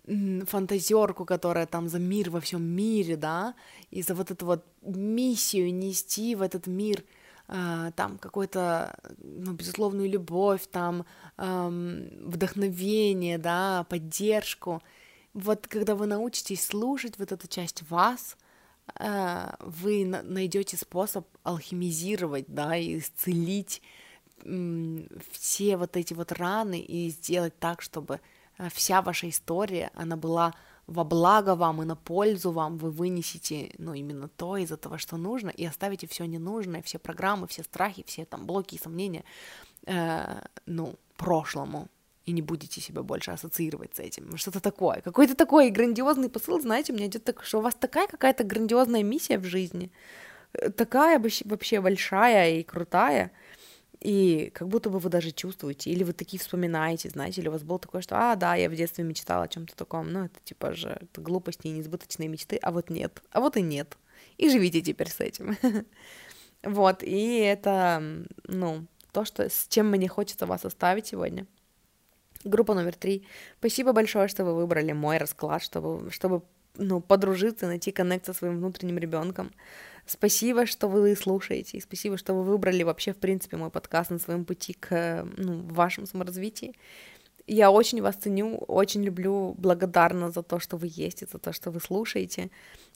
фантазерку, 0.05 1.25
которая 1.25 1.65
там 1.65 1.87
за 1.87 1.99
мир 1.99 2.29
во 2.29 2.41
всем 2.41 2.63
мире, 2.63 3.15
да, 3.15 3.55
и 3.89 4.01
за 4.01 4.15
вот 4.15 4.31
эту 4.31 4.45
вот 4.45 4.65
миссию 4.81 5.73
нести 5.73 6.35
в 6.35 6.41
этот 6.41 6.67
мир 6.67 7.03
э, 7.47 7.91
там 7.95 8.17
какую-то, 8.17 8.97
ну, 9.17 9.53
безусловную 9.53 10.09
любовь, 10.09 10.67
там 10.71 11.05
э, 11.37 12.09
вдохновение, 12.21 13.37
да, 13.37 13.85
поддержку. 13.89 14.81
Вот 15.33 15.67
когда 15.67 15.95
вы 15.95 16.05
научитесь 16.05 16.65
слушать 16.65 17.17
вот 17.17 17.31
эту 17.31 17.47
часть 17.47 17.89
вас, 17.89 18.35
э, 18.99 19.53
вы 19.61 20.05
найдете 20.05 20.75
способ 20.75 21.25
алхимизировать, 21.43 22.45
да, 22.49 22.75
и 22.75 22.99
исцелить 22.99 23.81
все 25.31 25.77
вот 25.77 25.95
эти 25.95 26.13
вот 26.13 26.33
раны 26.33 26.81
и 26.81 27.09
сделать 27.09 27.57
так, 27.59 27.81
чтобы 27.81 28.19
вся 28.73 29.01
ваша 29.01 29.29
история, 29.29 29.91
она 29.93 30.15
была 30.15 30.53
во 30.87 31.03
благо 31.03 31.55
вам 31.55 31.81
и 31.81 31.85
на 31.85 31.95
пользу 31.95 32.51
вам, 32.51 32.77
вы 32.77 32.91
вынесете, 32.91 33.71
ну, 33.77 33.93
именно 33.93 34.27
то 34.27 34.57
из 34.57 34.71
этого, 34.71 34.97
что 34.97 35.17
нужно, 35.17 35.49
и 35.49 35.65
оставите 35.65 36.07
все 36.07 36.25
ненужное, 36.25 36.81
все 36.81 36.99
программы, 36.99 37.47
все 37.47 37.63
страхи, 37.63 38.03
все 38.05 38.25
там 38.25 38.45
блоки 38.45 38.75
и 38.75 38.79
сомнения, 38.79 39.23
э, 39.85 40.41
ну, 40.65 40.95
прошлому, 41.15 41.87
и 42.25 42.31
не 42.31 42.41
будете 42.41 42.81
себя 42.81 43.01
больше 43.01 43.31
ассоциировать 43.31 43.95
с 43.95 43.99
этим. 43.99 44.37
Что-то 44.37 44.59
такое. 44.59 45.01
Какой-то 45.01 45.35
такой 45.35 45.69
грандиозный 45.69 46.29
посыл, 46.29 46.61
знаете, 46.61 46.93
у 46.93 46.95
меня 46.95 47.07
идет 47.07 47.23
так, 47.23 47.43
что 47.43 47.59
у 47.59 47.61
вас 47.61 47.75
такая 47.75 48.07
какая-то 48.07 48.43
грандиозная 48.43 49.03
миссия 49.03 49.37
в 49.37 49.45
жизни, 49.45 49.91
э, 50.53 50.69
такая 50.69 51.19
вообще 51.19 51.81
большая 51.81 52.59
и 52.59 52.63
крутая, 52.63 53.31
и 54.03 54.51
как 54.53 54.67
будто 54.67 54.89
бы 54.89 54.99
вы 54.99 55.09
даже 55.09 55.31
чувствуете, 55.31 55.89
или 55.89 56.03
вы 56.03 56.11
такие 56.11 56.37
вспоминаете, 56.37 57.09
знаете, 57.09 57.39
или 57.39 57.47
у 57.47 57.53
вас 57.53 57.63
было 57.63 57.79
такое, 57.79 58.01
что, 58.01 58.17
а, 58.17 58.35
да, 58.35 58.55
я 58.55 58.69
в 58.69 58.75
детстве 58.75 59.05
мечтала 59.05 59.45
о 59.45 59.47
чем-то 59.47 59.75
таком, 59.77 60.11
ну, 60.11 60.25
это 60.25 60.39
типа 60.43 60.73
же 60.73 60.89
это 60.89 61.21
глупости 61.21 61.67
и 61.67 61.71
несбыточные 61.71 62.27
мечты, 62.27 62.59
а 62.61 62.71
вот 62.71 62.89
нет, 62.89 63.23
а 63.31 63.39
вот 63.39 63.55
и 63.55 63.61
нет. 63.61 63.97
И 64.37 64.49
живите 64.49 64.81
теперь 64.81 65.09
с 65.09 65.19
этим. 65.19 65.57
Вот, 66.65 67.03
и 67.03 67.39
это, 67.39 68.01
ну, 68.45 68.85
то, 69.11 69.25
что, 69.25 69.49
с 69.49 69.67
чем 69.67 69.89
мне 69.89 70.07
хочется 70.07 70.45
вас 70.45 70.63
оставить 70.63 71.07
сегодня. 71.07 71.45
Группа 72.45 72.73
номер 72.73 72.95
три. 72.95 73.27
Спасибо 73.59 73.91
большое, 73.91 74.29
что 74.29 74.45
вы 74.45 74.55
выбрали 74.55 74.93
мой 74.93 75.17
расклад, 75.17 75.61
чтобы, 75.61 76.09
чтобы 76.09 76.41
ну, 76.77 77.01
подружиться, 77.01 77.67
найти 77.67 77.91
коннект 77.91 78.25
со 78.25 78.33
своим 78.33 78.59
внутренним 78.59 78.97
ребенком. 78.97 79.51
Спасибо, 80.05 80.65
что 80.65 80.87
вы 80.89 81.15
слушаете, 81.15 81.77
и 81.77 81.81
спасибо, 81.81 82.17
что 82.17 82.33
вы 82.33 82.43
выбрали 82.43 82.83
вообще, 82.83 83.13
в 83.13 83.17
принципе, 83.17 83.57
мой 83.57 83.69
подкаст 83.69 84.11
на 84.11 84.19
своем 84.19 84.43
пути 84.43 84.73
к 84.73 85.25
ну, 85.37 85.61
вашему 85.63 86.07
саморазвитию. 86.07 86.73
Я 87.47 87.71
очень 87.71 88.01
вас 88.01 88.15
ценю, 88.15 88.57
очень 88.57 89.03
люблю, 89.03 89.55
благодарна 89.57 90.31
за 90.31 90.43
то, 90.43 90.59
что 90.59 90.77
вы 90.77 90.87
есть, 90.89 91.23
и 91.23 91.25
за 91.25 91.39
то, 91.39 91.51
что 91.51 91.71
вы 91.71 91.79
слушаете. 91.79 92.51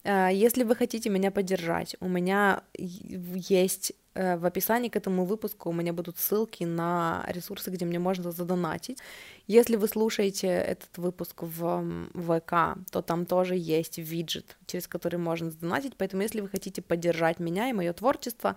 Э, 0.08 0.30
если 0.32 0.64
вы 0.64 0.76
хотите 0.76 1.10
меня 1.10 1.32
поддержать, 1.32 1.96
у 2.00 2.08
меня 2.08 2.64
есть 2.78 3.94
э, 4.14 4.38
в 4.38 4.46
описании 4.46 4.90
к 4.90 4.96
этому 4.96 5.26
выпуску 5.26 5.70
у 5.70 5.74
меня 5.74 5.92
будут 5.94 6.18
ссылки 6.18 6.64
на 6.64 7.26
ресурсы, 7.28 7.72
где 7.72 7.86
мне 7.86 8.00
можно 8.00 8.32
задонатить. 8.32 9.00
Если 9.48 9.76
вы 9.76 9.88
слушаете 9.88 10.48
этот 10.48 10.98
выпуск 10.98 11.44
в 11.44 12.08
ВК, 12.14 12.80
то 12.92 13.02
там 13.02 13.26
тоже 13.26 13.56
есть 13.56 13.98
виджет, 13.98 14.58
через 14.66 14.88
который 14.88 15.20
можно 15.20 15.52
задонатить. 15.52 15.98
Поэтому, 15.98 16.24
если 16.24 16.42
вы 16.42 16.48
хотите 16.48 16.82
поддержать 16.82 17.40
меня 17.40 17.70
и 17.70 17.74
мое 17.74 17.92
творчество, 17.94 18.56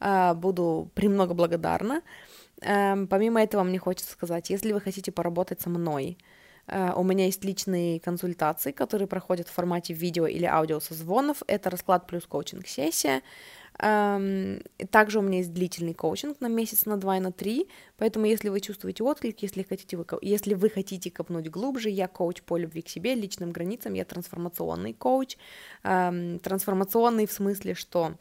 э, 0.00 0.34
буду 0.34 0.90
премного 0.94 1.34
благодарна. 1.34 2.02
Эм, 2.60 3.06
помимо 3.06 3.40
этого, 3.40 3.62
мне 3.62 3.78
хочется 3.78 4.10
сказать, 4.12 4.50
если 4.50 4.72
вы 4.72 4.80
хотите 4.80 5.12
поработать 5.12 5.60
со 5.60 5.70
мной, 5.70 6.18
у 6.68 7.02
меня 7.02 7.26
есть 7.26 7.44
личные 7.44 7.98
консультации, 8.00 8.72
которые 8.72 9.08
проходят 9.08 9.48
в 9.48 9.52
формате 9.52 9.94
видео 9.94 10.26
или 10.26 10.44
аудио 10.44 10.80
созвонов. 10.80 11.42
Это 11.46 11.70
расклад 11.70 12.06
плюс 12.06 12.26
коучинг-сессия. 12.26 13.22
Эм, 13.80 14.60
также 14.90 15.20
у 15.20 15.22
меня 15.22 15.38
есть 15.38 15.52
длительный 15.52 15.94
коучинг 15.94 16.40
на 16.40 16.48
месяц, 16.48 16.84
на 16.84 16.96
два 16.96 17.16
и 17.16 17.20
на 17.20 17.30
три, 17.30 17.68
поэтому 17.96 18.26
если 18.26 18.48
вы 18.48 18.60
чувствуете 18.60 19.04
отклик, 19.04 19.40
если, 19.40 19.62
хотите 19.62 19.96
вы, 19.96 20.04
если 20.20 20.54
вы 20.54 20.68
хотите 20.68 21.10
копнуть 21.10 21.48
глубже, 21.48 21.88
я 21.88 22.08
коуч 22.08 22.42
по 22.42 22.56
любви 22.56 22.82
к 22.82 22.88
себе, 22.88 23.14
личным 23.14 23.52
границам, 23.52 23.94
я 23.94 24.04
трансформационный 24.04 24.94
коуч. 24.94 25.36
Эм, 25.84 26.40
трансформационный 26.40 27.26
в 27.26 27.32
смысле, 27.32 27.74
что 27.74 28.14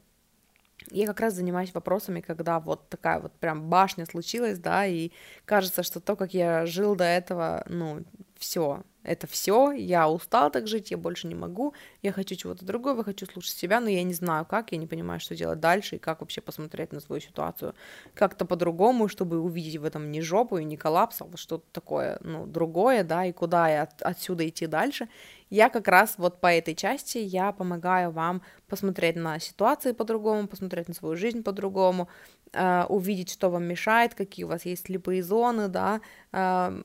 я 0.92 1.08
как 1.08 1.20
раз 1.20 1.34
занимаюсь 1.34 1.74
вопросами, 1.74 2.22
когда 2.22 2.60
вот 2.60 2.90
такая 2.90 3.20
вот 3.20 3.34
прям 3.34 3.70
башня 3.70 4.06
случилась, 4.06 4.60
да, 4.60 4.86
и 4.86 5.12
кажется, 5.46 5.84
что 5.84 6.00
то, 6.00 6.16
как 6.16 6.34
я 6.34 6.66
жил 6.66 6.96
до 6.96 7.04
этого, 7.04 7.64
ну, 7.68 8.04
все, 8.38 8.84
это 9.08 9.26
все, 9.26 9.72
я 9.72 10.10
устал 10.10 10.52
так 10.52 10.68
жить, 10.68 10.92
я 10.92 10.98
больше 10.98 11.28
не 11.28 11.36
могу, 11.36 11.74
я 12.02 12.12
хочу 12.12 12.36
чего-то 12.36 12.66
другого, 12.66 13.04
хочу 13.04 13.26
слушать 13.26 13.56
себя, 13.56 13.80
но 13.80 13.90
я 13.90 14.04
не 14.04 14.14
знаю 14.14 14.46
как, 14.46 14.72
я 14.72 14.78
не 14.78 14.86
понимаю, 14.86 15.20
что 15.20 15.36
делать 15.36 15.60
дальше 15.60 15.96
и 15.96 16.00
как 16.00 16.20
вообще 16.20 16.42
посмотреть 16.42 16.92
на 16.92 17.00
свою 17.00 17.22
ситуацию 17.22 17.74
как-то 18.14 18.46
по-другому, 18.46 19.08
чтобы 19.08 19.40
увидеть 19.40 19.78
в 19.78 19.86
этом 19.86 20.12
не 20.12 20.22
жопу 20.22 20.58
и 20.58 20.66
не 20.66 20.78
коллапс, 20.78 21.22
а 21.22 21.38
что-то 21.38 21.66
такое, 21.72 22.20
ну, 22.22 22.46
другое, 22.46 23.04
да, 23.04 23.26
и 23.26 23.32
куда 23.32 23.70
я 23.70 23.84
от, 23.84 24.02
отсюда 24.02 24.48
идти 24.48 24.68
дальше. 24.68 25.08
Я 25.50 25.70
как 25.70 25.88
раз 25.88 26.16
вот 26.18 26.42
по 26.42 26.48
этой 26.48 26.76
части 26.76 27.18
я 27.18 27.52
помогаю 27.52 28.12
вам 28.12 28.42
посмотреть 28.68 29.16
на 29.16 29.40
ситуации 29.40 29.94
по-другому, 29.94 30.48
посмотреть 30.48 30.88
на 30.88 30.94
свою 30.94 31.16
жизнь 31.16 31.42
по-другому, 31.44 32.10
э, 32.54 32.84
увидеть, 32.90 33.32
что 33.32 33.50
вам 33.50 33.64
мешает, 33.64 34.14
какие 34.14 34.46
у 34.46 34.50
вас 34.50 34.66
есть 34.66 34.86
слепые 34.86 35.24
зоны, 35.24 35.68
да, 35.68 36.02
э, 36.34 36.84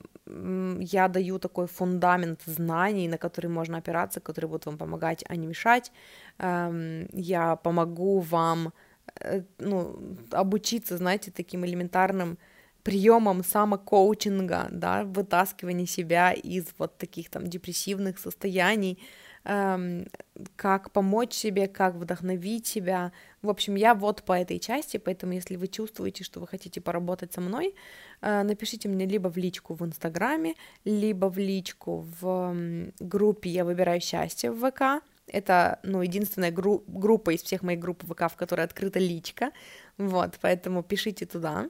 я 0.79 1.07
даю 1.09 1.39
такой 1.39 1.67
фундамент 1.67 2.41
знаний, 2.45 3.07
на 3.07 3.17
который 3.17 3.47
можно 3.47 3.77
опираться, 3.77 4.21
которые 4.21 4.49
будут 4.49 4.65
вам 4.65 4.77
помогать, 4.77 5.23
а 5.27 5.35
не 5.35 5.47
мешать. 5.47 5.91
Э, 6.39 7.05
я 7.11 7.55
помогу 7.57 8.19
вам 8.19 8.73
э, 9.19 9.43
ну, 9.59 10.17
обучиться, 10.31 10.97
знаете, 10.97 11.31
таким 11.31 11.65
элементарным 11.65 12.37
приемом 12.83 13.43
самокоучинга, 13.43 14.67
да, 14.71 15.03
вытаскивания 15.05 15.85
себя 15.85 16.31
из 16.33 16.65
вот 16.77 16.97
таких 16.97 17.29
там 17.29 17.47
депрессивных 17.47 18.19
состояний, 18.19 18.99
эм, 19.45 20.07
как 20.55 20.91
помочь 20.91 21.33
себе, 21.33 21.67
как 21.67 21.95
вдохновить 21.95 22.67
себя. 22.67 23.13
В 23.41 23.49
общем, 23.49 23.75
я 23.75 23.93
вот 23.93 24.23
по 24.23 24.33
этой 24.33 24.59
части, 24.59 24.97
поэтому 24.97 25.33
если 25.33 25.55
вы 25.55 25.67
чувствуете, 25.67 26.23
что 26.23 26.39
вы 26.41 26.47
хотите 26.47 26.81
поработать 26.81 27.33
со 27.33 27.41
мной, 27.41 27.73
э, 28.21 28.43
напишите 28.43 28.89
мне 28.89 29.05
либо 29.05 29.29
в 29.29 29.37
личку 29.37 29.75
в 29.75 29.85
Инстаграме, 29.85 30.55
либо 30.83 31.29
в 31.29 31.37
личку 31.37 32.05
в 32.21 32.55
группе 32.99 33.49
«Я 33.49 33.63
выбираю 33.63 34.01
счастье» 34.01 34.51
в 34.51 34.69
ВК, 34.69 35.03
это, 35.27 35.79
ну, 35.83 36.01
единственная 36.01 36.51
гру- 36.51 36.83
группа 36.85 37.31
из 37.33 37.43
всех 37.43 37.63
моих 37.63 37.79
групп 37.79 38.03
ВК, 38.03 38.29
в 38.29 38.35
которой 38.35 38.65
открыта 38.65 38.99
личка, 38.99 39.51
вот, 39.97 40.37
поэтому 40.41 40.83
пишите 40.83 41.25
туда. 41.25 41.69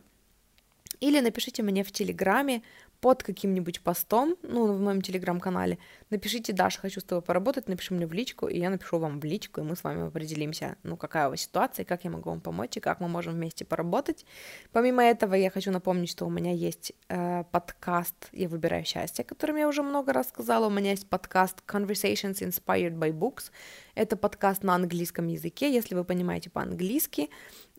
Или 1.03 1.19
напишите 1.19 1.63
мне 1.63 1.83
в 1.83 1.91
Телеграме 1.91 2.61
под 3.03 3.21
каким-нибудь 3.21 3.81
постом, 3.81 4.37
ну, 4.43 4.71
в 4.71 4.79
моем 4.79 5.01
телеграм-канале, 5.01 5.77
напишите, 6.09 6.53
Даша, 6.53 6.79
хочу 6.79 7.01
с 7.01 7.03
тобой 7.03 7.21
поработать, 7.21 7.67
напиши 7.67 7.93
мне 7.93 8.07
в 8.07 8.13
личку, 8.13 8.47
и 8.47 8.57
я 8.57 8.69
напишу 8.69 8.97
вам 8.97 9.19
в 9.19 9.25
личку, 9.25 9.59
и 9.59 9.63
мы 9.65 9.75
с 9.75 9.83
вами 9.83 10.07
определимся, 10.07 10.77
ну, 10.83 10.95
какая 10.95 11.27
у 11.27 11.31
вас 11.31 11.41
ситуация, 11.41 11.83
как 11.83 12.05
я 12.05 12.09
могу 12.09 12.29
вам 12.29 12.39
помочь, 12.39 12.77
и 12.77 12.79
как 12.79 13.01
мы 13.01 13.09
можем 13.09 13.33
вместе 13.33 13.65
поработать. 13.65 14.25
Помимо 14.71 15.03
этого, 15.03 15.35
я 15.35 15.49
хочу 15.49 15.69
напомнить, 15.71 16.09
что 16.09 16.25
у 16.25 16.29
меня 16.29 16.53
есть 16.53 16.93
э, 17.09 17.43
подкаст 17.51 18.29
«Я 18.31 18.47
выбираю 18.47 18.85
счастье», 18.85 19.23
о 19.23 19.27
котором 19.27 19.57
я 19.57 19.67
уже 19.67 19.83
много 19.83 20.13
раз 20.13 20.29
сказала, 20.29 20.67
у 20.67 20.69
меня 20.69 20.91
есть 20.91 21.09
подкаст 21.09 21.57
«Conversations 21.67 22.35
Inspired 22.35 22.97
by 22.97 23.11
Books», 23.11 23.51
это 23.95 24.15
подкаст 24.15 24.63
на 24.63 24.75
английском 24.75 25.27
языке, 25.27 25.73
если 25.73 25.93
вы 25.93 26.05
понимаете 26.05 26.49
по-английски, 26.49 27.29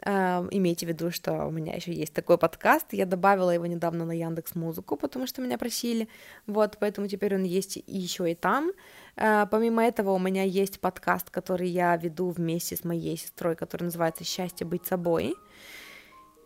Э, 0.05 0.47
имейте 0.51 0.87
в 0.87 0.89
виду, 0.91 1.11
что 1.11 1.47
у 1.47 1.51
меня 1.51 1.75
еще 1.75 1.93
есть 1.93 2.13
такой 2.13 2.37
подкаст. 2.37 2.93
Я 2.93 3.07
добавила 3.07 3.51
его 3.51 3.67
недавно 3.67 4.05
на 4.05 4.13
Яндекс 4.13 4.55
Музыку, 4.55 4.97
потому 4.97 5.27
что 5.27 5.41
меня 5.41 5.57
просили. 5.57 6.09
Вот, 6.47 6.77
поэтому 6.79 7.09
теперь 7.09 7.35
он 7.35 7.45
есть 7.45 7.83
еще 7.87 8.31
и 8.31 8.35
там. 8.35 8.71
Э, 9.17 9.47
помимо 9.51 9.83
этого, 9.83 10.11
у 10.11 10.19
меня 10.19 10.43
есть 10.43 10.81
подкаст, 10.81 11.31
который 11.31 11.69
я 11.69 11.97
веду 11.97 12.29
вместе 12.29 12.77
с 12.77 12.85
моей 12.85 13.17
сестрой, 13.17 13.57
который 13.57 13.85
называется 13.85 14.25
«Счастье 14.25 14.67
быть 14.67 14.87
собой». 14.87 15.35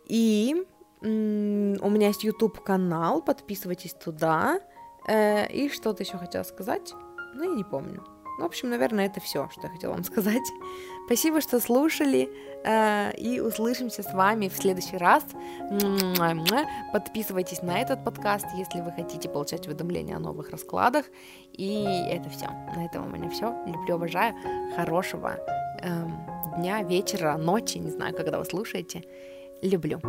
И 0.05 0.65
у 1.01 1.05
меня 1.05 2.07
есть 2.07 2.23
YouTube 2.23 2.61
канал, 2.63 3.21
подписывайтесь 3.21 3.93
туда. 3.93 4.59
Э, 5.07 5.47
и 5.51 5.69
что-то 5.69 6.03
еще 6.03 6.17
хотела 6.17 6.43
сказать, 6.43 6.93
но 7.33 7.43
я 7.43 7.55
не 7.55 7.63
помню. 7.63 8.18
В 8.39 8.43
общем, 8.45 8.69
наверное, 8.69 9.07
это 9.07 9.19
все, 9.19 9.49
что 9.51 9.63
я 9.63 9.69
хотела 9.69 9.91
вам 9.91 10.03
сказать. 10.05 10.53
Спасибо, 11.05 11.41
что 11.41 11.59
слушали, 11.59 12.29
э, 12.63 13.13
и 13.17 13.41
услышимся 13.41 14.01
с 14.01 14.13
вами 14.13 14.47
в 14.47 14.55
следующий 14.55 14.95
раз. 14.95 15.25
Подписывайтесь 16.93 17.61
на 17.61 17.79
этот 17.79 18.05
подкаст, 18.05 18.45
если 18.55 18.79
вы 18.79 18.91
хотите 18.93 19.27
получать 19.27 19.67
уведомления 19.67 20.15
о 20.15 20.19
новых 20.19 20.51
раскладах. 20.51 21.05
И 21.51 21.83
это 22.09 22.29
все. 22.29 22.47
На 22.75 22.85
этом 22.85 23.07
у 23.07 23.09
меня 23.09 23.29
все. 23.29 23.53
Люблю, 23.65 23.95
обожаю. 23.95 24.33
Хорошего 24.75 25.37
эм, 25.81 26.17
дня, 26.57 26.81
вечера, 26.83 27.35
ночи, 27.37 27.77
не 27.77 27.91
знаю, 27.91 28.15
когда 28.15 28.39
вы 28.39 28.45
слушаете. 28.45 29.03
Люблю. 29.61 29.99